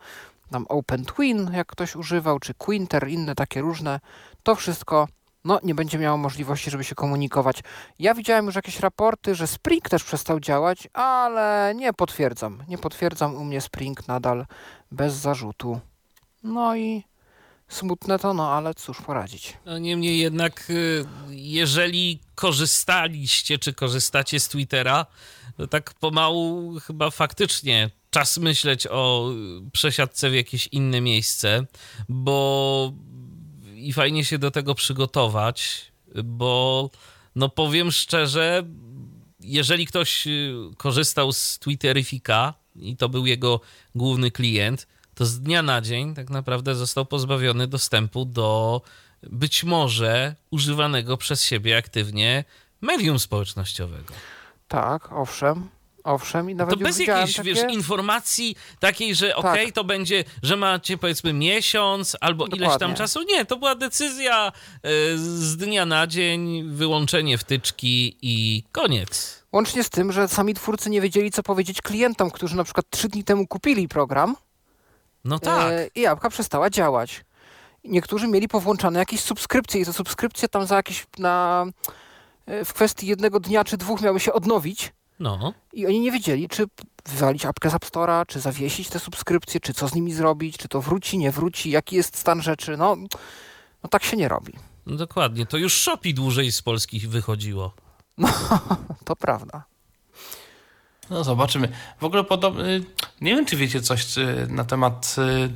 tam 0.51 0.65
Open 0.69 1.05
Twin, 1.05 1.51
jak 1.53 1.67
ktoś 1.67 1.95
używał, 1.95 2.39
czy 2.39 2.53
Quinter, 2.53 3.07
inne 3.07 3.35
takie 3.35 3.61
różne, 3.61 3.99
to 4.43 4.55
wszystko 4.55 5.07
no, 5.45 5.59
nie 5.63 5.75
będzie 5.75 5.97
miało 5.97 6.17
możliwości, 6.17 6.71
żeby 6.71 6.83
się 6.83 6.95
komunikować. 6.95 7.63
Ja 7.99 8.13
widziałem 8.13 8.45
już 8.45 8.55
jakieś 8.55 8.79
raporty, 8.79 9.35
że 9.35 9.47
Spring 9.47 9.89
też 9.89 10.03
przestał 10.03 10.39
działać, 10.39 10.87
ale 10.93 11.73
nie 11.75 11.93
potwierdzam. 11.93 12.63
Nie 12.67 12.77
potwierdzam, 12.77 13.35
u 13.35 13.45
mnie 13.45 13.61
Spring 13.61 14.07
nadal 14.07 14.45
bez 14.91 15.13
zarzutu. 15.13 15.79
No 16.43 16.75
i 16.75 17.03
smutne 17.67 18.19
to, 18.19 18.33
no 18.33 18.51
ale 18.51 18.73
cóż 18.73 19.01
poradzić. 19.01 19.57
No, 19.65 19.77
niemniej 19.77 20.19
jednak, 20.19 20.69
y, 20.69 21.05
jeżeli 21.29 22.19
korzystaliście, 22.35 23.57
czy 23.57 23.73
korzystacie 23.73 24.39
z 24.39 24.47
Twittera, 24.47 25.05
to 25.57 25.67
tak 25.67 25.93
pomału 25.93 26.73
chyba 26.79 27.11
faktycznie 27.11 27.89
czas 28.15 28.37
myśleć 28.37 28.87
o 28.87 29.29
przesiadce 29.71 30.29
w 30.29 30.33
jakieś 30.33 30.67
inne 30.67 31.01
miejsce, 31.01 31.65
bo 32.09 32.93
i 33.75 33.93
fajnie 33.93 34.25
się 34.25 34.37
do 34.37 34.51
tego 34.51 34.75
przygotować, 34.75 35.91
bo 36.23 36.89
no 37.35 37.49
powiem 37.49 37.91
szczerze, 37.91 38.63
jeżeli 39.39 39.85
ktoś 39.85 40.27
y, 40.27 40.53
korzystał 40.77 41.31
z 41.31 41.59
Twitterifika 41.59 42.53
i 42.75 42.97
to 42.97 43.09
był 43.09 43.25
jego 43.25 43.61
główny 43.95 44.31
klient, 44.31 44.87
to 45.15 45.25
z 45.25 45.39
dnia 45.39 45.61
na 45.61 45.81
dzień 45.81 46.13
tak 46.15 46.29
naprawdę 46.29 46.75
został 46.75 47.05
pozbawiony 47.05 47.67
dostępu 47.67 48.25
do 48.25 48.81
być 49.23 49.63
może 49.63 50.35
używanego 50.51 51.17
przez 51.17 51.43
siebie 51.43 51.77
aktywnie 51.77 52.43
medium 52.81 53.19
społecznościowego. 53.19 54.13
Tak, 54.67 55.11
owszem. 55.11 55.69
Owszem, 56.05 56.49
i 56.49 56.55
nawet 56.55 56.79
to 56.79 56.83
bez 56.83 56.99
jakiejś, 56.99 57.35
takie... 57.35 57.53
wiesz, 57.53 57.73
informacji 57.73 58.55
takiej, 58.79 59.15
że 59.15 59.35
okej, 59.35 59.51
okay, 59.51 59.65
tak. 59.65 59.75
to 59.75 59.83
będzie, 59.83 60.23
że 60.43 60.57
macie 60.57 60.97
powiedzmy 60.97 61.33
miesiąc 61.33 62.17
albo 62.21 62.43
Dokładnie. 62.43 62.65
ileś 62.65 62.79
tam 62.79 62.95
czasu. 62.95 63.23
Nie, 63.23 63.45
to 63.45 63.57
była 63.57 63.75
decyzja 63.75 64.51
y, 64.77 64.81
z 65.17 65.57
dnia 65.57 65.85
na 65.85 66.07
dzień, 66.07 66.63
wyłączenie 66.69 67.37
wtyczki 67.37 68.17
i 68.21 68.63
koniec. 68.71 69.43
Łącznie 69.51 69.83
z 69.83 69.89
tym, 69.89 70.11
że 70.11 70.27
sami 70.27 70.53
twórcy 70.53 70.89
nie 70.89 71.01
wiedzieli, 71.01 71.31
co 71.31 71.43
powiedzieć 71.43 71.81
klientom, 71.81 72.31
którzy 72.31 72.55
na 72.55 72.63
przykład 72.63 72.85
trzy 72.89 73.07
dni 73.07 73.23
temu 73.23 73.47
kupili 73.47 73.87
program. 73.87 74.35
No 75.23 75.39
tak. 75.39 75.71
Y, 75.71 75.89
I 75.95 76.05
apka 76.05 76.29
przestała 76.29 76.69
działać. 76.69 77.25
Niektórzy 77.83 78.27
mieli 78.27 78.47
powłączane 78.47 78.99
jakieś 78.99 79.19
subskrypcje 79.19 79.81
i 79.81 79.85
te 79.85 79.93
subskrypcje 79.93 80.47
tam 80.47 80.65
za 80.65 80.75
jakieś 80.75 81.05
na 81.17 81.65
y, 82.49 82.65
w 82.65 82.73
kwestii 82.73 83.07
jednego 83.07 83.39
dnia 83.39 83.63
czy 83.63 83.77
dwóch 83.77 84.01
miały 84.01 84.19
się 84.19 84.33
odnowić 84.33 84.93
no. 85.19 85.53
I 85.73 85.87
oni 85.87 85.99
nie 85.99 86.11
wiedzieli, 86.11 86.49
czy 86.49 86.65
wywalić 87.05 87.45
apkę 87.45 87.69
z 87.69 87.73
App 87.73 87.85
Store'a, 87.85 88.25
czy 88.25 88.39
zawiesić 88.39 88.89
te 88.89 88.99
subskrypcje, 88.99 89.59
czy 89.59 89.73
co 89.73 89.87
z 89.87 89.95
nimi 89.95 90.13
zrobić, 90.13 90.57
czy 90.57 90.67
to 90.67 90.81
wróci, 90.81 91.17
nie 91.17 91.31
wróci, 91.31 91.69
jaki 91.69 91.95
jest 91.95 92.17
stan 92.17 92.41
rzeczy. 92.41 92.77
No, 92.77 92.95
no 93.83 93.89
tak 93.89 94.03
się 94.03 94.17
nie 94.17 94.27
robi. 94.27 94.53
No 94.85 94.95
dokładnie. 94.95 95.45
To 95.45 95.57
już 95.57 95.73
Shopee 95.73 96.13
dłużej 96.13 96.51
z 96.51 96.61
Polski 96.61 96.99
wychodziło. 96.99 97.73
No, 98.17 98.29
to 99.05 99.15
prawda. 99.15 99.63
No 101.09 101.23
zobaczymy. 101.23 101.69
W 101.99 102.03
ogóle 102.03 102.23
podobny, 102.23 102.83
nie 103.21 103.35
wiem 103.35 103.45
czy 103.45 103.55
wiecie 103.57 103.81
coś 103.81 104.05
na 104.49 104.65
temat 104.65 105.15
y, 105.17 105.49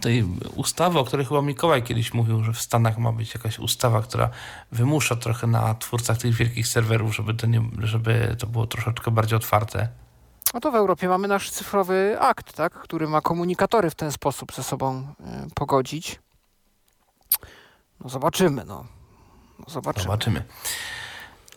tej 0.00 0.24
ustawy, 0.54 0.98
o 0.98 1.04
której 1.04 1.26
chyba 1.26 1.42
Mikołaj 1.42 1.82
kiedyś 1.82 2.14
mówił, 2.14 2.44
że 2.44 2.52
w 2.52 2.60
Stanach 2.60 2.98
ma 2.98 3.12
być 3.12 3.34
jakaś 3.34 3.58
ustawa, 3.58 4.02
która 4.02 4.30
wymusza 4.72 5.16
trochę 5.16 5.46
na 5.46 5.74
twórcach 5.74 6.18
tych 6.18 6.34
wielkich 6.34 6.68
serwerów, 6.68 7.16
żeby 7.16 7.34
to, 7.34 7.46
nie, 7.46 7.62
żeby 7.78 8.36
to 8.38 8.46
było 8.46 8.66
troszeczkę 8.66 9.10
bardziej 9.10 9.36
otwarte. 9.36 9.88
No 10.54 10.60
to 10.60 10.70
w 10.70 10.74
Europie 10.74 11.08
mamy 11.08 11.28
nasz 11.28 11.50
cyfrowy 11.50 12.16
akt, 12.20 12.52
tak, 12.52 12.72
który 12.72 13.08
ma 13.08 13.20
komunikatory 13.20 13.90
w 13.90 13.94
ten 13.94 14.12
sposób 14.12 14.52
ze 14.52 14.62
sobą 14.62 15.14
y, 15.20 15.54
pogodzić. 15.54 16.20
No 18.00 18.08
zobaczymy, 18.08 18.64
no. 18.64 18.84
no 19.58 19.64
zobaczymy. 19.68 20.04
Zobaczymy. 20.04 20.44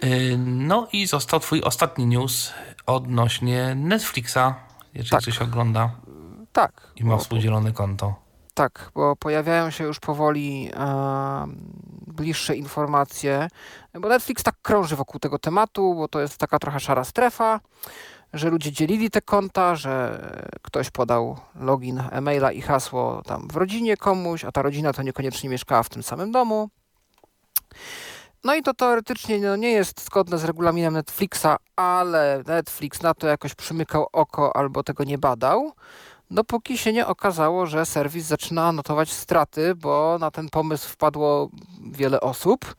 Y, 0.03 0.37
no 0.37 0.87
i 0.93 1.07
został 1.07 1.39
twój 1.39 1.61
ostatni 1.61 2.05
news 2.05 2.53
odnośnie 2.85 3.75
Netflixa, 3.75 4.37
jeżeli 4.93 5.09
tak. 5.09 5.21
ktoś 5.21 5.41
ogląda. 5.41 5.91
Tak. 6.53 6.91
I 6.95 7.03
ma 7.03 7.17
współdzielone 7.17 7.71
konto. 7.71 8.15
Tak, 8.53 8.91
bo 8.95 9.15
pojawiają 9.15 9.69
się 9.69 9.83
już 9.83 9.99
powoli 9.99 10.69
e, 10.73 11.45
bliższe 12.07 12.55
informacje, 12.55 13.47
bo 13.99 14.09
Netflix 14.09 14.43
tak 14.43 14.55
krąży 14.61 14.95
wokół 14.95 15.19
tego 15.19 15.39
tematu, 15.39 15.95
bo 15.95 16.07
to 16.07 16.19
jest 16.19 16.37
taka 16.37 16.59
trochę 16.59 16.79
szara 16.79 17.03
strefa, 17.03 17.59
że 18.33 18.49
ludzie 18.49 18.71
dzielili 18.71 19.09
te 19.09 19.21
konta, 19.21 19.75
że 19.75 20.21
ktoś 20.61 20.89
podał 20.89 21.37
login 21.55 22.03
e-maila 22.11 22.51
i 22.51 22.61
hasło 22.61 23.21
tam 23.25 23.47
w 23.47 23.55
rodzinie 23.55 23.97
komuś, 23.97 24.45
a 24.45 24.51
ta 24.51 24.61
rodzina 24.61 24.93
to 24.93 25.03
niekoniecznie 25.03 25.49
mieszkała 25.49 25.83
w 25.83 25.89
tym 25.89 26.03
samym 26.03 26.31
domu. 26.31 26.69
No 28.43 28.55
i 28.55 28.61
to 28.61 28.73
teoretycznie 28.73 29.39
no, 29.39 29.55
nie 29.55 29.71
jest 29.71 30.05
zgodne 30.05 30.37
z 30.37 30.43
regulaminem 30.43 30.93
Netflixa, 30.93 31.57
ale 31.75 32.43
Netflix 32.47 33.01
na 33.01 33.13
to 33.13 33.27
jakoś 33.27 33.55
przymykał 33.55 34.07
oko 34.11 34.55
albo 34.55 34.83
tego 34.83 35.03
nie 35.03 35.17
badał, 35.17 35.71
dopóki 36.33 36.77
się 36.77 36.93
nie 36.93 37.07
okazało, 37.07 37.65
że 37.65 37.85
serwis 37.85 38.25
zaczyna 38.25 38.71
notować 38.71 39.11
straty, 39.11 39.75
bo 39.75 40.17
na 40.19 40.31
ten 40.31 40.49
pomysł 40.49 40.89
wpadło 40.89 41.49
wiele 41.91 42.21
osób. 42.21 42.75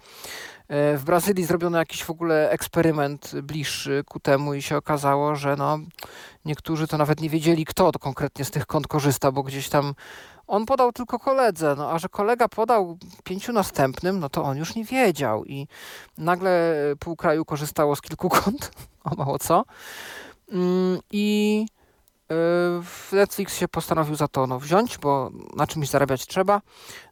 E, 0.68 0.96
w 0.96 1.04
Brazylii 1.04 1.44
zrobiono 1.44 1.78
jakiś 1.78 2.04
w 2.04 2.10
ogóle 2.10 2.50
eksperyment 2.50 3.40
bliższy 3.40 4.04
ku 4.08 4.20
temu 4.20 4.54
i 4.54 4.62
się 4.62 4.76
okazało, 4.76 5.36
że 5.36 5.56
no, 5.56 5.78
niektórzy 6.44 6.86
to 6.86 6.98
nawet 6.98 7.20
nie 7.20 7.30
wiedzieli, 7.30 7.64
kto 7.64 7.92
to 7.92 7.98
konkretnie 7.98 8.44
z 8.44 8.50
tych 8.50 8.66
kont 8.66 8.86
korzysta, 8.86 9.32
bo 9.32 9.42
gdzieś 9.42 9.68
tam 9.68 9.94
on 10.46 10.66
podał 10.66 10.92
tylko 10.92 11.18
koledze, 11.18 11.74
no 11.78 11.90
a 11.90 11.98
że 11.98 12.08
kolega 12.08 12.48
podał 12.48 12.98
pięciu 13.24 13.52
następnym, 13.52 14.20
no 14.20 14.28
to 14.28 14.42
on 14.42 14.58
już 14.58 14.74
nie 14.74 14.84
wiedział 14.84 15.44
i 15.44 15.66
nagle 16.18 16.74
pół 17.00 17.16
kraju 17.16 17.44
korzystało 17.44 17.96
z 17.96 18.00
kilku 18.00 18.28
kont, 18.28 18.70
o 19.04 19.14
mało 19.16 19.38
co. 19.38 19.64
Mm, 20.52 20.98
I 21.10 21.66
Netflix 23.12 23.56
się 23.56 23.68
postanowił 23.68 24.14
za 24.14 24.28
to 24.28 24.46
no, 24.46 24.60
wziąć, 24.60 24.98
bo 24.98 25.30
na 25.56 25.66
czymś 25.66 25.88
zarabiać 25.88 26.26
trzeba. 26.26 26.60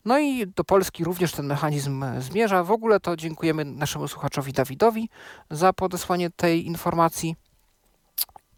No 0.05 0.19
i 0.19 0.47
do 0.47 0.65
Polski 0.65 1.05
również 1.05 1.33
ten 1.33 1.47
mechanizm 1.47 2.05
zmierza. 2.19 2.65
W 2.65 2.71
ogóle 2.71 3.01
to 3.01 3.17
dziękujemy 3.17 3.65
naszemu 3.65 4.09
słuchaczowi 4.09 4.53
Dawidowi 4.53 5.09
za 5.51 5.73
podesłanie 5.73 6.31
tej 6.31 6.67
informacji. 6.67 7.37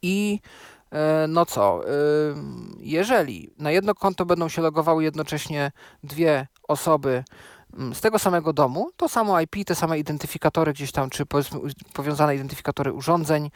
I 0.03 0.41
E, 0.95 1.27
no 1.29 1.47
co, 1.47 1.81
jeżeli 2.79 3.51
na 3.59 3.71
jedno 3.71 3.95
konto 3.95 4.27
będą 4.27 4.49
się 4.49 4.63
logowały 4.63 5.05
jednocześnie 5.05 5.73
dwie 6.03 6.47
osoby, 6.69 7.25
z 7.95 8.01
tego 8.01 8.19
samego 8.19 8.53
domu, 8.53 8.91
to 8.97 9.09
samo 9.09 9.41
IP, 9.41 9.57
te 9.67 9.75
same 9.75 9.99
identyfikatory 9.99 10.73
gdzieś 10.73 10.93
tam, 10.93 11.11
czy 11.11 11.25
powiązane 11.93 12.35
identyfikatory 12.35 12.93
urządzeń, 12.93 13.51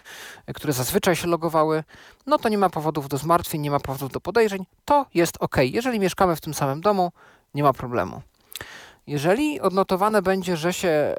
e, 0.46 0.52
które 0.52 0.72
zazwyczaj 0.72 1.16
się 1.16 1.28
logowały, 1.28 1.84
no 2.26 2.38
to 2.38 2.48
nie 2.48 2.58
ma 2.58 2.70
powodów 2.70 3.08
do 3.08 3.18
zmartwień, 3.18 3.60
nie 3.60 3.70
ma 3.70 3.80
powodów 3.80 4.12
do 4.12 4.20
podejrzeń, 4.20 4.66
to 4.84 5.06
jest 5.14 5.36
ok. 5.40 5.56
Jeżeli 5.62 6.00
mieszkamy 6.00 6.36
w 6.36 6.40
tym 6.40 6.54
samym 6.54 6.80
domu, 6.80 7.12
nie 7.54 7.62
ma 7.62 7.72
problemu. 7.72 8.22
Jeżeli 9.06 9.60
odnotowane 9.60 10.22
będzie, 10.22 10.56
że 10.56 10.72
się 10.72 10.88
e, 10.88 11.16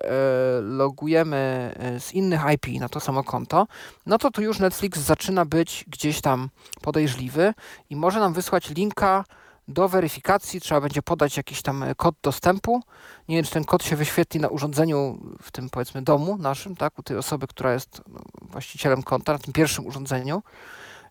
logujemy 0.61 1.73
e, 1.79 1.99
z 1.99 2.13
innych 2.13 2.41
IP 2.53 2.79
na 2.79 2.89
to 2.89 2.99
samo 2.99 3.23
konto, 3.23 3.67
no 4.05 4.17
to 4.17 4.31
tu 4.31 4.41
już 4.41 4.59
Netflix 4.59 4.99
zaczyna 4.99 5.45
być 5.45 5.85
gdzieś 5.87 6.21
tam 6.21 6.49
podejrzliwy 6.81 7.53
i 7.89 7.95
może 7.95 8.19
nam 8.19 8.33
wysłać 8.33 8.69
linka 8.69 9.23
do 9.69 9.89
weryfikacji. 9.89 10.61
Trzeba 10.61 10.81
będzie 10.81 11.01
podać 11.01 11.37
jakiś 11.37 11.61
tam 11.61 11.85
kod 11.97 12.15
dostępu. 12.23 12.81
Nie 13.27 13.35
wiem, 13.35 13.45
czy 13.45 13.51
ten 13.51 13.65
kod 13.65 13.83
się 13.83 13.95
wyświetli 13.95 14.39
na 14.39 14.47
urządzeniu 14.47 15.19
w 15.41 15.51
tym 15.51 15.69
powiedzmy 15.69 16.01
domu 16.01 16.37
naszym, 16.37 16.75
tak, 16.75 16.99
u 16.99 17.03
tej 17.03 17.17
osoby, 17.17 17.47
która 17.47 17.73
jest 17.73 18.01
no, 18.07 18.19
właścicielem 18.41 19.03
konta, 19.03 19.33
na 19.33 19.39
tym 19.39 19.53
pierwszym 19.53 19.87
urządzeniu, 19.87 20.43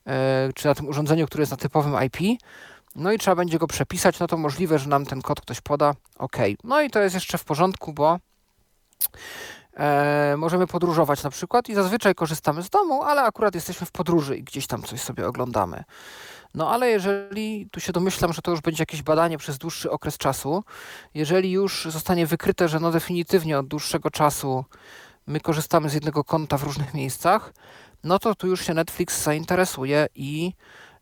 e, 0.06 0.50
czy 0.54 0.66
na 0.66 0.74
tym 0.74 0.88
urządzeniu, 0.88 1.26
które 1.26 1.42
jest 1.42 1.50
na 1.50 1.56
typowym 1.56 1.94
IP. 2.04 2.40
No 2.94 3.12
i 3.12 3.18
trzeba 3.18 3.34
będzie 3.34 3.58
go 3.58 3.66
przepisać, 3.66 4.18
no 4.18 4.26
to 4.26 4.36
możliwe, 4.36 4.78
że 4.78 4.88
nam 4.88 5.06
ten 5.06 5.22
kod 5.22 5.40
ktoś 5.40 5.60
poda. 5.60 5.94
OK. 6.18 6.36
No 6.64 6.80
i 6.80 6.90
to 6.90 7.00
jest 7.00 7.14
jeszcze 7.14 7.38
w 7.38 7.44
porządku, 7.44 7.92
bo 7.92 8.18
e, 9.76 10.34
możemy 10.38 10.66
podróżować 10.66 11.22
na 11.22 11.30
przykład 11.30 11.68
i 11.68 11.74
zazwyczaj 11.74 12.14
korzystamy 12.14 12.62
z 12.62 12.70
domu, 12.70 13.02
ale 13.02 13.22
akurat 13.22 13.54
jesteśmy 13.54 13.86
w 13.86 13.90
podróży 13.90 14.36
i 14.36 14.42
gdzieś 14.42 14.66
tam 14.66 14.82
coś 14.82 15.00
sobie 15.00 15.26
oglądamy. 15.26 15.84
No 16.54 16.70
ale 16.70 16.90
jeżeli, 16.90 17.68
tu 17.70 17.80
się 17.80 17.92
domyślam, 17.92 18.32
że 18.32 18.42
to 18.42 18.50
już 18.50 18.60
będzie 18.60 18.82
jakieś 18.82 19.02
badanie 19.02 19.38
przez 19.38 19.58
dłuższy 19.58 19.90
okres 19.90 20.18
czasu, 20.18 20.64
jeżeli 21.14 21.50
już 21.50 21.88
zostanie 21.90 22.26
wykryte, 22.26 22.68
że 22.68 22.80
no 22.80 22.90
definitywnie 22.90 23.58
od 23.58 23.68
dłuższego 23.68 24.10
czasu 24.10 24.64
my 25.26 25.40
korzystamy 25.40 25.90
z 25.90 25.94
jednego 25.94 26.24
konta 26.24 26.58
w 26.58 26.62
różnych 26.62 26.94
miejscach, 26.94 27.52
no 28.04 28.18
to 28.18 28.34
tu 28.34 28.46
już 28.46 28.66
się 28.66 28.74
Netflix 28.74 29.22
zainteresuje 29.22 30.06
i 30.14 30.52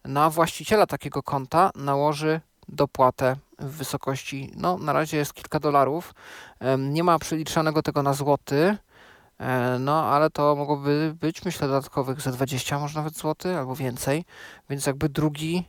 na 0.04 0.30
właściciela 0.30 0.86
takiego 0.86 1.22
konta 1.22 1.70
nałoży 1.74 2.40
dopłatę 2.68 3.36
w 3.58 3.70
wysokości, 3.70 4.52
no 4.56 4.78
na 4.78 4.92
razie 4.92 5.16
jest 5.16 5.34
kilka 5.34 5.60
dolarów. 5.60 6.14
Nie 6.78 7.04
ma 7.04 7.18
przeliczanego 7.18 7.82
tego 7.82 8.02
na 8.02 8.12
złoty, 8.12 8.76
no 9.80 10.04
ale 10.04 10.30
to 10.30 10.56
mogłoby 10.56 11.16
być, 11.20 11.44
myślę, 11.44 11.68
dodatkowych 11.68 12.20
ze 12.20 12.32
20 12.32 12.78
może 12.78 12.98
nawet 12.98 13.16
złoty 13.16 13.56
albo 13.56 13.76
więcej, 13.76 14.24
więc 14.70 14.86
jakby 14.86 15.08
drugi, 15.08 15.64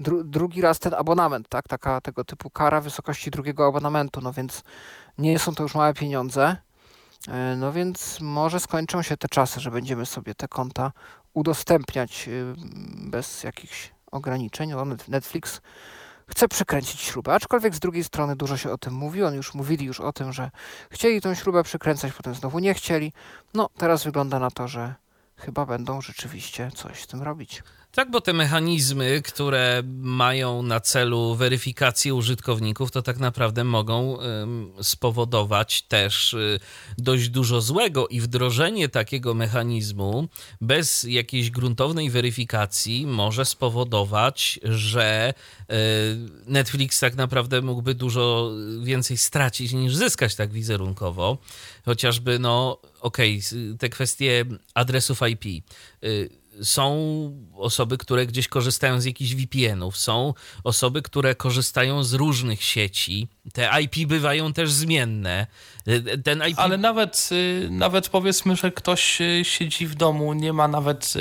dru, 0.00 0.24
drugi 0.24 0.60
raz 0.60 0.78
ten 0.78 0.94
abonament, 0.94 1.48
tak, 1.48 1.68
taka 1.68 2.00
tego 2.00 2.24
typu 2.24 2.50
kara 2.50 2.80
wysokości 2.80 3.30
drugiego 3.30 3.66
abonamentu, 3.66 4.20
no 4.20 4.32
więc 4.32 4.62
nie 5.18 5.38
są 5.38 5.54
to 5.54 5.62
już 5.62 5.74
małe 5.74 5.94
pieniądze. 5.94 6.56
E, 7.28 7.56
no 7.56 7.72
więc 7.72 8.20
może 8.20 8.60
skończą 8.60 9.02
się 9.02 9.16
te 9.16 9.28
czasy, 9.28 9.60
że 9.60 9.70
będziemy 9.70 10.06
sobie 10.06 10.34
te 10.34 10.48
konta 10.48 10.92
udostępniać 11.32 12.28
y, 12.28 12.54
bez 13.10 13.44
jakichś 13.44 13.92
ograniczeń. 14.10 14.70
No, 14.70 14.84
Netflix 15.08 15.60
chce 16.28 16.48
przykręcić 16.48 17.00
śrubę, 17.00 17.34
aczkolwiek 17.34 17.74
z 17.74 17.80
drugiej 17.80 18.04
strony 18.04 18.36
dużo 18.36 18.56
się 18.56 18.70
o 18.70 18.78
tym 18.78 18.94
mówi. 18.94 19.24
On 19.24 19.34
już 19.34 19.54
mówili 19.54 19.86
już 19.86 20.00
o 20.00 20.12
tym, 20.12 20.32
że 20.32 20.50
chcieli 20.90 21.20
tą 21.20 21.34
śrubę 21.34 21.62
przykręcać, 21.62 22.12
potem 22.12 22.34
znowu 22.34 22.58
nie 22.58 22.74
chcieli. 22.74 23.12
No, 23.54 23.68
teraz 23.78 24.04
wygląda 24.04 24.38
na 24.38 24.50
to, 24.50 24.68
że 24.68 24.94
chyba 25.36 25.66
będą 25.66 26.00
rzeczywiście 26.00 26.70
coś 26.74 27.02
z 27.02 27.06
tym 27.06 27.22
robić. 27.22 27.62
Tak, 27.96 28.10
bo 28.10 28.20
te 28.20 28.32
mechanizmy, 28.32 29.22
które 29.22 29.82
mają 30.00 30.62
na 30.62 30.80
celu 30.80 31.34
weryfikację 31.34 32.14
użytkowników, 32.14 32.90
to 32.90 33.02
tak 33.02 33.18
naprawdę 33.18 33.64
mogą 33.64 34.18
spowodować 34.82 35.82
też 35.82 36.32
y, 36.32 36.60
dość 36.98 37.28
dużo 37.28 37.60
złego 37.60 38.08
i 38.08 38.20
wdrożenie 38.20 38.88
takiego 38.88 39.34
mechanizmu 39.34 40.28
bez 40.60 41.02
jakiejś 41.02 41.50
gruntownej 41.50 42.10
weryfikacji 42.10 43.06
może 43.06 43.44
spowodować, 43.44 44.60
że 44.62 45.34
y, 45.60 45.74
Netflix 46.46 47.00
tak 47.00 47.14
naprawdę 47.14 47.62
mógłby 47.62 47.94
dużo 47.94 48.52
więcej 48.82 49.16
stracić 49.16 49.72
niż 49.72 49.94
zyskać 49.94 50.34
tak 50.34 50.52
wizerunkowo. 50.52 51.38
Chociażby, 51.84 52.38
no, 52.38 52.80
okej, 53.00 53.40
okay, 53.50 53.78
te 53.78 53.88
kwestie 53.88 54.44
adresów 54.74 55.20
IP 55.28 55.64
y, 56.04 56.45
są 56.62 56.96
osoby, 57.54 57.98
które 57.98 58.26
gdzieś 58.26 58.48
korzystają 58.48 59.00
z 59.00 59.04
jakichś 59.04 59.34
VPN-ów, 59.34 59.96
są 59.96 60.34
osoby, 60.64 61.02
które 61.02 61.34
korzystają 61.34 62.02
z 62.02 62.12
różnych 62.12 62.62
sieci. 62.62 63.28
Te 63.52 63.82
IP 63.82 64.08
bywają 64.08 64.52
też 64.52 64.72
zmienne. 64.72 65.46
Ten 66.24 66.42
IP... 66.48 66.58
Ale 66.58 66.78
nawet, 66.78 67.28
y, 67.32 67.68
nawet 67.70 68.08
powiedzmy, 68.08 68.56
że 68.56 68.72
ktoś 68.72 69.20
y, 69.20 69.42
siedzi 69.44 69.86
w 69.86 69.94
domu, 69.94 70.32
nie 70.32 70.52
ma 70.52 70.68
nawet 70.68 71.14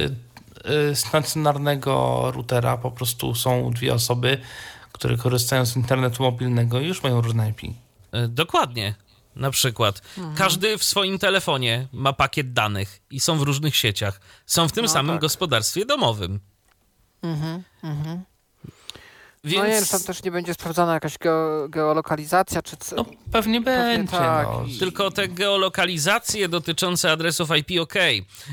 y, 0.91 0.95
stacjonarnego 0.95 2.23
routera, 2.35 2.77
po 2.77 2.91
prostu 2.91 3.35
są 3.35 3.71
dwie 3.71 3.93
osoby, 3.93 4.37
które 4.91 5.17
korzystają 5.17 5.65
z 5.65 5.75
internetu 5.75 6.23
mobilnego 6.23 6.79
i 6.79 6.87
już 6.87 7.03
mają 7.03 7.21
różne 7.21 7.49
IP. 7.49 7.61
Dokładnie 8.29 8.95
na 9.35 9.51
przykład. 9.51 10.01
Mhm. 10.17 10.35
Każdy 10.35 10.77
w 10.77 10.83
swoim 10.83 11.19
telefonie 11.19 11.87
ma 11.91 12.13
pakiet 12.13 12.53
danych 12.53 13.01
i 13.09 13.19
są 13.19 13.37
w 13.37 13.41
różnych 13.41 13.75
sieciach. 13.75 14.19
Są 14.45 14.67
w 14.67 14.71
tym 14.71 14.85
no 14.85 14.91
samym 14.91 15.15
tak. 15.15 15.21
gospodarstwie 15.21 15.85
domowym. 15.85 16.39
Mhm, 17.21 17.63
mhm. 17.83 18.23
Więc... 19.45 19.57
No 19.57 19.67
nie 19.67 19.73
wiem, 19.73 19.85
tam 19.85 20.03
też 20.03 20.23
nie 20.23 20.31
będzie 20.31 20.53
sprawdzana 20.53 20.93
jakaś 20.93 21.17
geolokalizacja, 21.69 22.61
czy 22.61 22.77
co? 22.77 22.95
No 22.95 23.05
pewnie 23.31 23.61
będzie. 23.61 24.11
Tak. 24.11 24.47
No. 24.47 24.65
Tylko 24.79 25.11
te 25.11 25.27
geolokalizacje 25.27 26.49
dotyczące 26.49 27.11
adresów 27.11 27.49
IP, 27.57 27.81
ok. 27.81 27.93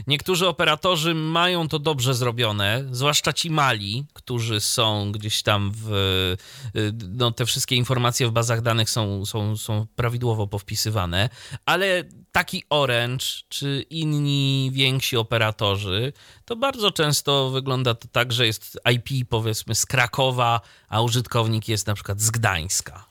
Niektórzy 0.06 0.48
operatorzy 0.48 1.14
mają 1.14 1.68
to 1.68 1.78
dobrze 1.78 2.14
zrobione, 2.14 2.84
zwłaszcza 2.90 3.32
ci 3.32 3.50
mali, 3.50 4.06
którzy 4.12 4.60
są 4.60 5.12
gdzieś 5.12 5.42
tam 5.42 5.72
w... 5.74 5.92
Y, 6.76 6.92
no 7.08 7.30
te 7.30 7.46
wszystkie 7.46 7.76
informacje 7.76 8.28
w 8.28 8.30
bazach 8.30 8.60
danych 8.60 8.90
są, 8.90 9.26
są, 9.26 9.56
są 9.56 9.86
prawidłowo 9.96 10.46
powpisywane, 10.46 11.28
ale 11.66 12.04
taki 12.32 12.64
Orange 12.70 13.26
czy 13.48 13.84
inni 13.90 14.70
więksi 14.72 15.16
operatorzy, 15.16 16.12
to 16.44 16.56
bardzo 16.56 16.90
często 16.90 17.50
wygląda 17.50 17.94
to 17.94 18.08
tak, 18.12 18.32
że 18.32 18.46
jest 18.46 18.78
IP 18.92 19.28
powiedzmy 19.28 19.74
z 19.74 19.86
Krakowa, 19.86 20.60
a 20.88 21.00
użytkownik 21.00 21.68
jest 21.68 21.86
na 21.86 21.94
przykład 21.94 22.20
z 22.20 22.30
Gdańska. 22.30 23.04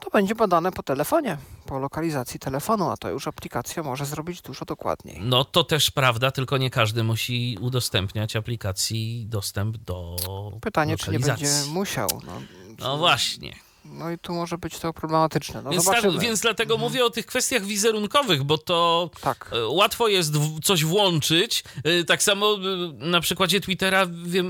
To 0.00 0.10
będzie 0.10 0.34
badane 0.34 0.72
po 0.72 0.82
telefonie, 0.82 1.38
po 1.66 1.78
lokalizacji 1.78 2.40
telefonu, 2.40 2.90
a 2.90 2.96
to 2.96 3.10
już 3.10 3.28
aplikacja 3.28 3.82
może 3.82 4.06
zrobić 4.06 4.42
dużo 4.42 4.64
dokładniej. 4.64 5.20
No 5.20 5.44
to 5.44 5.64
też 5.64 5.90
prawda, 5.90 6.30
tylko 6.30 6.58
nie 6.58 6.70
każdy 6.70 7.04
musi 7.04 7.58
udostępniać 7.60 8.36
aplikacji 8.36 9.26
dostęp 9.26 9.76
do 9.76 10.16
Pytanie, 10.60 10.96
czy 10.96 11.10
nie 11.10 11.20
będzie 11.20 11.48
musiał. 11.68 12.08
No, 12.26 12.32
no 12.78 12.98
właśnie. 12.98 13.67
No 13.90 14.10
i 14.10 14.18
tu 14.18 14.34
może 14.34 14.58
być 14.58 14.78
to 14.78 14.92
problematyczne. 14.92 15.62
No 15.62 15.70
więc, 15.70 15.84
tak, 15.84 16.18
więc 16.18 16.40
dlatego 16.40 16.74
mhm. 16.74 16.90
mówię 16.90 17.04
o 17.04 17.10
tych 17.10 17.26
kwestiach 17.26 17.62
wizerunkowych, 17.62 18.44
bo 18.44 18.58
to 18.58 19.10
tak. 19.20 19.50
E, 19.52 19.66
łatwo 19.66 20.08
jest 20.08 20.32
coś 20.62 20.84
włączyć. 20.84 21.64
E, 21.84 22.04
tak 22.04 22.22
samo 22.22 22.54
e, 22.54 22.58
na 22.92 23.20
przykładzie 23.20 23.60
Twittera 23.60 24.06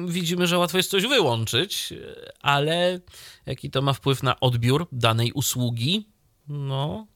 widzimy, 0.06 0.46
że 0.46 0.58
łatwo 0.58 0.76
jest 0.76 0.90
coś 0.90 1.06
wyłączyć, 1.06 1.94
ale 2.40 3.00
jaki 3.46 3.70
to 3.70 3.82
ma 3.82 3.92
wpływ 3.92 4.22
na 4.22 4.40
odbiór 4.40 4.86
danej 4.92 5.32
usługi? 5.32 6.08
No, 6.48 7.06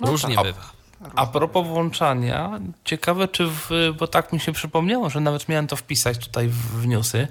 no 0.00 0.10
różnie 0.10 0.34
tak. 0.34 0.44
bywa. 0.44 0.72
A 1.14 1.26
propos 1.26 1.66
włączania, 1.66 2.60
ciekawe 2.84 3.28
czy, 3.28 3.46
w, 3.46 3.70
bo 3.98 4.06
tak 4.06 4.32
mi 4.32 4.40
się 4.40 4.52
przypomniało, 4.52 5.10
że 5.10 5.20
nawet 5.20 5.48
miałem 5.48 5.66
to 5.66 5.76
wpisać 5.76 6.18
tutaj 6.18 6.48
w, 6.48 6.54
w 6.54 6.86
newsy, 6.86 7.28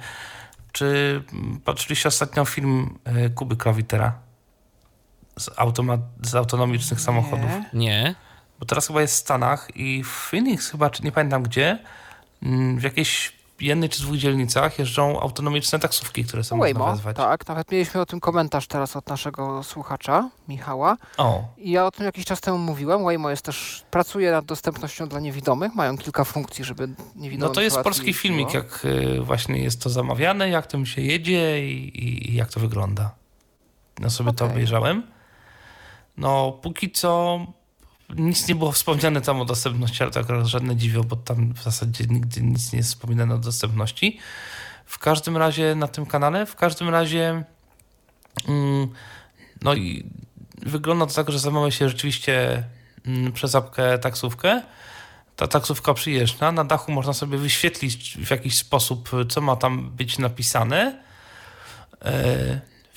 czy 0.72 1.22
patrzyliście 1.66 2.10
ostatnio 2.10 2.46
film 2.46 3.00
e, 3.04 3.30
Kuby 3.30 3.56
Krowitera 3.56 4.14
z, 5.40 5.50
automat, 5.58 6.00
z 6.22 6.36
autonomicznych 6.36 7.02
samochodów? 7.02 7.52
Nie. 7.74 8.16
Bo 8.60 8.66
teraz 8.66 8.88
chyba 8.88 9.02
jest 9.02 9.14
w 9.14 9.18
Stanach 9.18 9.76
i 9.76 10.04
w 10.04 10.08
Phoenix 10.08 10.70
chyba, 10.70 10.90
czy 10.90 11.04
nie 11.04 11.12
pamiętam 11.12 11.44
gdzie, 11.44 11.80
mm, 12.44 12.80
w 12.80 12.84
jakiejś 12.84 13.39
jednej 13.62 13.90
czy 13.90 14.02
dwóch 14.02 14.18
dzielnicach 14.18 14.80
jeżdżą 14.80 15.20
autonomiczne 15.20 15.80
taksówki, 15.80 16.24
które 16.26 16.44
są 16.44 16.60
Waymo, 16.60 16.80
można 16.80 16.96
wezwać. 16.96 17.16
Tak, 17.16 17.48
nawet 17.48 17.72
mieliśmy 17.72 18.02
o 18.02 18.06
tym 18.06 18.20
komentarz 18.20 18.68
teraz 18.68 18.96
od 18.96 19.08
naszego 19.08 19.64
słuchacza, 19.64 20.30
Michała. 20.48 20.98
O. 21.18 21.44
I 21.58 21.72
ja 21.72 21.86
o 21.86 21.92
tym 21.92 22.06
jakiś 22.06 22.26
czas 22.26 22.42
temu 22.42 22.58
mówiłem. 22.58 23.04
Waymo 23.04 23.30
jest 23.30 23.46
też, 23.46 23.84
pracuje 23.92 24.32
nad 24.32 24.46
dostępnością 24.46 25.08
dla 25.08 25.20
niewidomych. 25.20 25.76
Mają 25.76 25.98
kilka 25.98 26.24
funkcji, 26.24 26.64
żeby 26.64 26.88
niewidomych 27.16 27.50
No 27.50 27.56
to 27.56 27.62
jest 27.62 27.80
polski 27.80 28.14
filmik, 28.14 28.54
jak 28.54 28.86
y, 28.86 29.22
właśnie 29.22 29.64
jest 29.64 29.82
to 29.82 29.90
zamawiane, 29.90 30.50
jak 30.50 30.68
to 30.68 30.78
mi 30.78 30.88
się 30.88 31.02
jedzie 31.02 31.68
i, 31.70 32.32
i 32.32 32.36
jak 32.36 32.50
to 32.50 32.60
wygląda. 32.60 33.12
No 34.00 34.10
sobie 34.10 34.30
okay. 34.30 34.38
to 34.38 34.46
obejrzałem. 34.46 35.04
No 36.18 36.52
póki 36.52 36.92
co 36.92 37.40
nic 38.16 38.48
nie 38.48 38.56
było 38.56 38.72
wspomniane 38.72 39.22
tam 39.22 39.42
o 39.42 39.46
dostępności, 39.46 40.04
ale 40.04 40.12
to 40.12 40.20
akurat 40.20 40.46
żadne 40.46 40.76
dziwio, 40.76 41.04
bo 41.04 41.16
tam 41.16 41.54
w 41.54 41.64
zasadzie 41.64 42.06
nigdy 42.10 42.42
nic 42.42 42.74
nie 42.74 42.78
jest 42.78 42.90
wspominane 42.90 43.36
o 43.36 43.38
dostępności. 43.38 44.20
W 44.86 45.00
każdym 45.00 45.38
razie 45.38 45.76
na 45.76 45.88
tym 45.88 46.06
kanale, 46.06 46.46
w 46.46 46.56
każdym 46.56 46.90
razie 46.90 47.44
mm, 48.48 48.88
no 49.62 49.74
i 49.74 50.06
wygląda 50.62 51.06
to 51.06 51.14
tak, 51.14 51.32
że 51.32 51.40
zamawia 51.40 51.72
się 51.72 51.90
rzeczywiście 51.90 52.64
mm, 53.06 53.32
przez 53.32 53.56
apkę 53.56 54.00
taksówkę. 54.00 54.62
Ta 55.36 55.48
taksówka 55.48 55.94
przyjeżdża, 55.94 56.52
na 56.52 56.64
dachu 56.64 56.92
można 56.92 57.14
sobie 57.14 57.38
wyświetlić 57.38 58.18
w 58.18 58.32
jakiś 58.32 58.58
sposób, 58.58 59.10
co 59.30 59.42
ma 59.42 59.56
tam 59.56 59.90
być 59.90 60.20
napisane. 60.20 61.04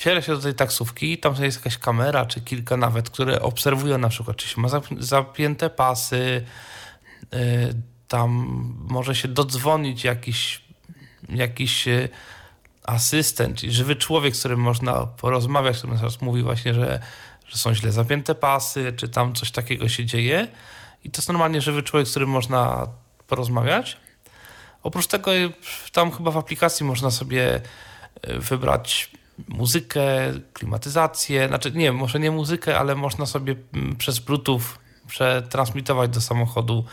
Wsiada 0.02 0.22
się 0.22 0.34
do 0.34 0.40
tej 0.40 0.54
taksówki, 0.54 1.18
tam 1.18 1.34
jest 1.40 1.58
jakaś 1.58 1.78
kamera, 1.78 2.26
czy 2.26 2.40
kilka 2.40 2.76
nawet, 2.76 3.10
które 3.10 3.42
obserwują 3.42 3.98
na 3.98 4.08
przykład, 4.08 4.36
czy 4.36 4.48
się 4.48 4.60
ma 4.60 4.68
zapięte 4.98 5.70
pasy, 5.70 6.44
e, 7.32 7.38
tam 8.08 8.30
może 8.88 9.14
się 9.14 9.28
dodzwonić 9.28 10.04
jakiś, 10.04 10.64
jakiś 11.28 11.88
e, 11.88 12.08
asystent, 12.84 13.58
czyli 13.58 13.72
żywy 13.72 13.96
człowiek, 13.96 14.36
z 14.36 14.38
którym 14.38 14.60
można 14.60 15.06
porozmawiać, 15.06 15.78
który 15.78 15.96
teraz 15.96 16.20
mówi 16.20 16.42
właśnie, 16.42 16.74
że, 16.74 17.00
że 17.46 17.58
są 17.58 17.74
źle 17.74 17.92
zapięte 17.92 18.34
pasy, 18.34 18.92
czy 18.96 19.08
tam 19.08 19.34
coś 19.34 19.50
takiego 19.50 19.88
się 19.88 20.04
dzieje. 20.04 20.48
I 21.04 21.10
to 21.10 21.18
jest 21.18 21.28
normalnie 21.28 21.60
żywy 21.60 21.82
człowiek, 21.82 22.08
z 22.08 22.10
którym 22.10 22.28
można 22.28 22.86
porozmawiać. 23.26 23.96
Oprócz 24.82 25.06
tego 25.06 25.30
tam 25.92 26.10
chyba 26.10 26.30
w 26.30 26.36
aplikacji 26.36 26.86
można 26.86 27.10
sobie 27.10 27.60
wybrać 28.22 29.10
muzykę, 29.48 30.00
klimatyzację, 30.52 31.48
znaczy 31.48 31.72
nie, 31.72 31.92
może 31.92 32.20
nie 32.20 32.30
muzykę, 32.30 32.78
ale 32.78 32.94
można 32.94 33.26
sobie 33.26 33.56
mm, 33.74 33.96
przez 33.96 34.18
Bluetooth 34.18 34.60
przetransmitować 35.06 36.10
do 36.10 36.20
samochodu 36.20 36.84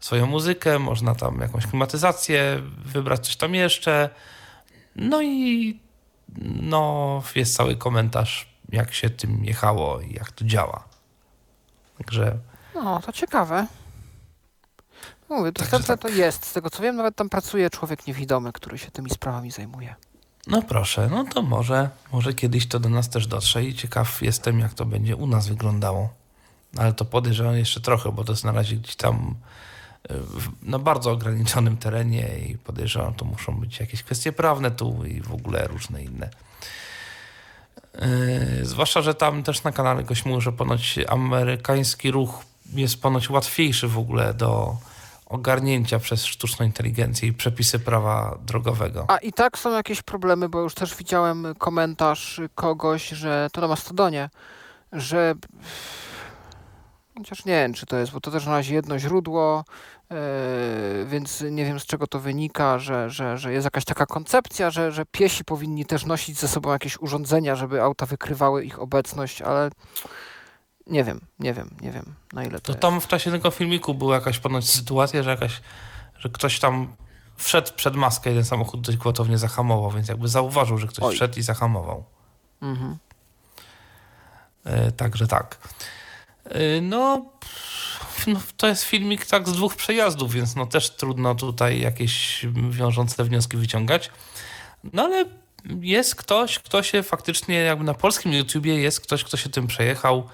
swoją 0.00 0.26
muzykę, 0.26 0.78
można 0.78 1.14
tam 1.14 1.40
jakąś 1.40 1.66
klimatyzację 1.66 2.62
wybrać, 2.84 3.26
coś 3.26 3.36
tam 3.36 3.54
jeszcze. 3.54 4.10
No 4.96 5.22
i 5.22 5.80
no, 6.62 7.22
jest 7.34 7.56
cały 7.56 7.76
komentarz, 7.76 8.48
jak 8.68 8.94
się 8.94 9.10
tym 9.10 9.44
jechało 9.44 10.00
i 10.00 10.12
jak 10.12 10.32
to 10.32 10.44
działa. 10.44 10.84
Także. 11.98 12.38
No, 12.74 13.00
to 13.00 13.12
ciekawe. 13.12 13.66
Mówię, 15.28 15.52
to, 15.52 15.80
to, 15.80 15.96
to, 15.96 16.08
jest. 16.08 16.46
Z 16.46 16.52
tego 16.52 16.70
co 16.70 16.82
wiem, 16.82 16.96
nawet 16.96 17.16
tam 17.16 17.28
pracuje 17.28 17.70
człowiek 17.70 18.06
niewidomy, 18.06 18.52
który 18.52 18.78
się 18.78 18.90
tymi 18.90 19.10
sprawami 19.10 19.50
zajmuje. 19.50 19.94
No 20.50 20.62
proszę, 20.62 21.08
no 21.10 21.24
to 21.24 21.42
może, 21.42 21.90
może 22.12 22.34
kiedyś 22.34 22.68
to 22.68 22.80
do 22.80 22.88
nas 22.88 23.08
też 23.08 23.26
dotrze 23.26 23.64
i 23.64 23.74
ciekaw 23.74 24.22
jestem, 24.22 24.60
jak 24.60 24.74
to 24.74 24.84
będzie 24.84 25.16
u 25.16 25.26
nas 25.26 25.48
wyglądało. 25.48 26.08
Ale 26.76 26.92
to 26.92 27.04
podejrzewam 27.04 27.56
jeszcze 27.56 27.80
trochę, 27.80 28.12
bo 28.12 28.24
to 28.24 28.32
jest 28.32 28.44
na 28.44 28.52
razie 28.52 28.76
gdzieś 28.76 28.96
tam 28.96 29.34
na 30.62 30.78
bardzo 30.78 31.10
ograniczonym 31.10 31.76
terenie 31.76 32.28
i 32.48 32.58
podejrzewam, 32.58 33.14
to 33.14 33.24
muszą 33.24 33.60
być 33.60 33.80
jakieś 33.80 34.02
kwestie 34.02 34.32
prawne 34.32 34.70
tu 34.70 35.04
i 35.04 35.20
w 35.20 35.32
ogóle 35.32 35.68
różne 35.68 36.02
inne. 36.02 36.30
Yy, 38.58 38.66
zwłaszcza, 38.66 39.02
że 39.02 39.14
tam 39.14 39.42
też 39.42 39.62
na 39.62 39.72
kanale 39.72 40.04
goś 40.04 40.24
mówił, 40.24 40.40
że 40.40 40.52
ponoć 40.52 40.98
amerykański 41.08 42.10
ruch 42.10 42.44
jest 42.72 43.02
ponoć 43.02 43.30
łatwiejszy 43.30 43.88
w 43.88 43.98
ogóle 43.98 44.34
do 44.34 44.76
ogarnięcia 45.30 45.98
przez 45.98 46.24
sztuczną 46.24 46.66
inteligencję 46.66 47.28
i 47.28 47.32
przepisy 47.32 47.78
prawa 47.78 48.38
drogowego. 48.46 49.04
A 49.08 49.18
i 49.18 49.32
tak 49.32 49.58
są 49.58 49.72
jakieś 49.72 50.02
problemy, 50.02 50.48
bo 50.48 50.60
już 50.60 50.74
też 50.74 50.96
widziałem 50.96 51.46
komentarz 51.58 52.40
kogoś, 52.54 53.08
że 53.08 53.48
to 53.52 53.60
na 53.60 53.68
Mastodonie, 53.68 54.30
że 54.92 55.34
Chociaż 57.18 57.44
nie 57.44 57.52
wiem, 57.52 57.74
czy 57.74 57.86
to 57.86 57.96
jest, 57.96 58.12
bo 58.12 58.20
to 58.20 58.30
też 58.30 58.46
na 58.46 58.52
razie 58.52 58.74
jedno 58.74 58.98
źródło, 58.98 59.64
yy, 60.10 60.16
więc 61.06 61.44
nie 61.50 61.64
wiem 61.64 61.80
z 61.80 61.86
czego 61.86 62.06
to 62.06 62.20
wynika, 62.20 62.78
że, 62.78 63.10
że, 63.10 63.38
że 63.38 63.52
jest 63.52 63.64
jakaś 63.64 63.84
taka 63.84 64.06
koncepcja, 64.06 64.70
że, 64.70 64.92
że 64.92 65.04
piesi 65.06 65.44
powinni 65.44 65.86
też 65.86 66.06
nosić 66.06 66.38
ze 66.38 66.48
sobą 66.48 66.72
jakieś 66.72 66.98
urządzenia, 66.98 67.56
żeby 67.56 67.82
auta 67.82 68.06
wykrywały 68.06 68.64
ich 68.64 68.80
obecność, 68.80 69.42
ale 69.42 69.70
nie 70.90 71.04
wiem, 71.04 71.20
nie 71.38 71.54
wiem, 71.54 71.70
nie 71.80 71.90
wiem 71.90 72.14
na 72.32 72.44
ile 72.44 72.60
to. 72.60 72.74
To 72.74 72.78
tam 72.80 73.00
w 73.00 73.08
czasie 73.08 73.30
tego 73.30 73.50
filmiku 73.50 73.94
była 73.94 74.14
jakaś 74.14 74.38
ponoć 74.38 74.70
sytuacja, 74.70 75.22
że 75.22 75.30
jakaś, 75.30 75.60
że 76.18 76.28
ktoś 76.28 76.58
tam 76.58 76.96
wszedł 77.36 77.72
przed 77.76 77.96
maskę, 77.96 78.30
jeden 78.30 78.44
samochód 78.44 78.80
dość 78.80 78.98
gwałtownie 78.98 79.38
zahamował, 79.38 79.90
więc 79.90 80.08
jakby 80.08 80.28
zauważył, 80.28 80.78
że 80.78 80.86
ktoś 80.86 81.04
Oj. 81.04 81.14
wszedł 81.14 81.38
i 81.38 81.42
zahamował. 81.42 82.04
Mhm. 82.62 82.96
Yy, 84.64 84.92
także 84.92 85.26
tak. 85.26 85.58
Y, 86.46 86.80
no, 86.82 87.24
no, 88.26 88.40
to 88.56 88.66
jest 88.66 88.84
filmik 88.84 89.26
tak 89.26 89.48
z 89.48 89.52
dwóch 89.52 89.76
przejazdów, 89.76 90.32
więc 90.32 90.56
no 90.56 90.66
też 90.66 90.90
trudno 90.90 91.34
tutaj 91.34 91.80
jakieś 91.80 92.46
wiążące 92.70 93.24
wnioski 93.24 93.56
wyciągać. 93.56 94.10
No 94.92 95.02
ale 95.02 95.24
jest 95.80 96.14
ktoś, 96.14 96.58
kto 96.58 96.82
się 96.82 97.02
faktycznie, 97.02 97.54
jakby 97.54 97.84
na 97.84 97.94
polskim 97.94 98.32
YouTubie 98.32 98.74
jest 98.74 99.00
ktoś, 99.00 99.24
kto 99.24 99.36
się 99.36 99.50
tym 99.50 99.66
przejechał 99.66 100.28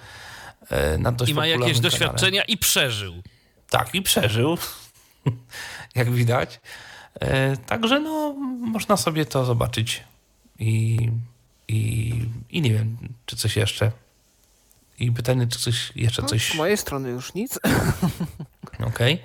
na 0.99 1.13
dość 1.13 1.33
I 1.33 1.35
ma 1.35 1.47
jakieś 1.47 1.81
doświadczenia 1.81 2.43
i 2.43 2.57
przeżył. 2.57 3.23
Tak, 3.71 3.95
i 3.95 4.03
przeżył, 4.03 4.59
jak 5.95 6.11
widać. 6.11 6.61
Y, 7.23 7.57
także 7.67 8.01
no, 8.01 8.33
można 8.61 8.97
sobie 8.97 9.27
to 9.27 9.45
zobaczyć 9.45 10.05
i, 10.59 10.99
i, 11.69 12.13
i 12.51 12.63
nie 12.63 12.73
wiem, 12.73 12.97
czy 13.27 13.37
coś 13.37 13.57
jeszcze. 13.57 13.93
I 14.99 15.13
pytanie, 15.13 15.47
czy 15.47 15.59
coś 15.59 15.93
jeszcze 15.97 16.23
no, 16.23 16.29
coś. 16.29 16.53
Z 16.53 16.55
mojej 16.55 16.77
strony 16.77 17.09
już 17.09 17.35
nic. 17.35 17.59
Okej. 18.75 19.15
Okay. 19.15 19.19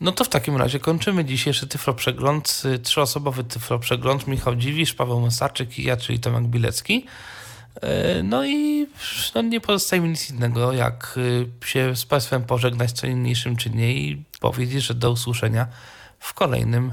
No 0.00 0.12
to 0.12 0.24
w 0.24 0.28
takim 0.28 0.56
razie 0.56 0.80
kończymy 0.80 1.24
dzisiejszy 1.24 1.66
Tyflo 1.66 1.94
Przegląd. 1.94 2.62
Trzyosobowy 2.82 3.44
Tyflo 3.44 3.78
Przegląd. 3.78 4.26
Michał 4.26 4.56
Dziwisz, 4.56 4.94
Paweł 4.94 5.20
Mesarczyk 5.20 5.78
i 5.78 5.84
ja, 5.84 5.96
czyli 5.96 6.20
Tomek 6.20 6.44
Bilecki. 6.44 7.06
E, 7.74 8.22
no 8.22 8.44
i 8.44 8.86
no 9.34 9.42
nie 9.42 9.60
pozostaje 9.60 10.02
mi 10.02 10.08
nic 10.08 10.30
innego, 10.30 10.72
jak 10.72 11.18
e, 11.62 11.66
się 11.66 11.96
z 11.96 12.04
Państwem 12.04 12.44
pożegnać 12.44 12.92
co 12.92 13.06
inniejszym 13.06 13.56
czynie 13.56 13.94
i 13.94 14.24
powiedzieć, 14.40 14.84
że 14.84 14.94
do 14.94 15.10
usłyszenia 15.10 15.66
w 16.18 16.34
kolejnym 16.34 16.92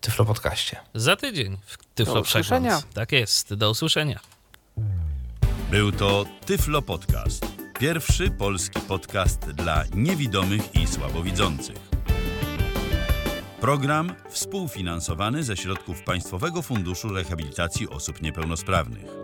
Tyflo 0.00 0.24
Podcaście. 0.24 0.76
Za 0.94 1.16
tydzień 1.16 1.58
w 1.66 1.94
Tyflo 1.94 2.22
Przegląd. 2.22 2.92
Tak 2.94 3.12
jest, 3.12 3.54
do 3.54 3.70
usłyszenia. 3.70 4.20
Był 5.70 5.92
to 5.92 6.24
Tyflo 6.46 6.82
Podcast. 6.82 7.46
Pierwszy 7.78 8.30
polski 8.30 8.80
podcast 8.80 9.50
dla 9.50 9.84
niewidomych 9.94 10.74
i 10.74 10.86
słabowidzących. 10.86 11.76
Program 13.60 14.14
współfinansowany 14.30 15.44
ze 15.44 15.56
środków 15.56 16.02
Państwowego 16.02 16.62
Funduszu 16.62 17.08
Rehabilitacji 17.08 17.88
Osób 17.88 18.22
Niepełnosprawnych. 18.22 19.21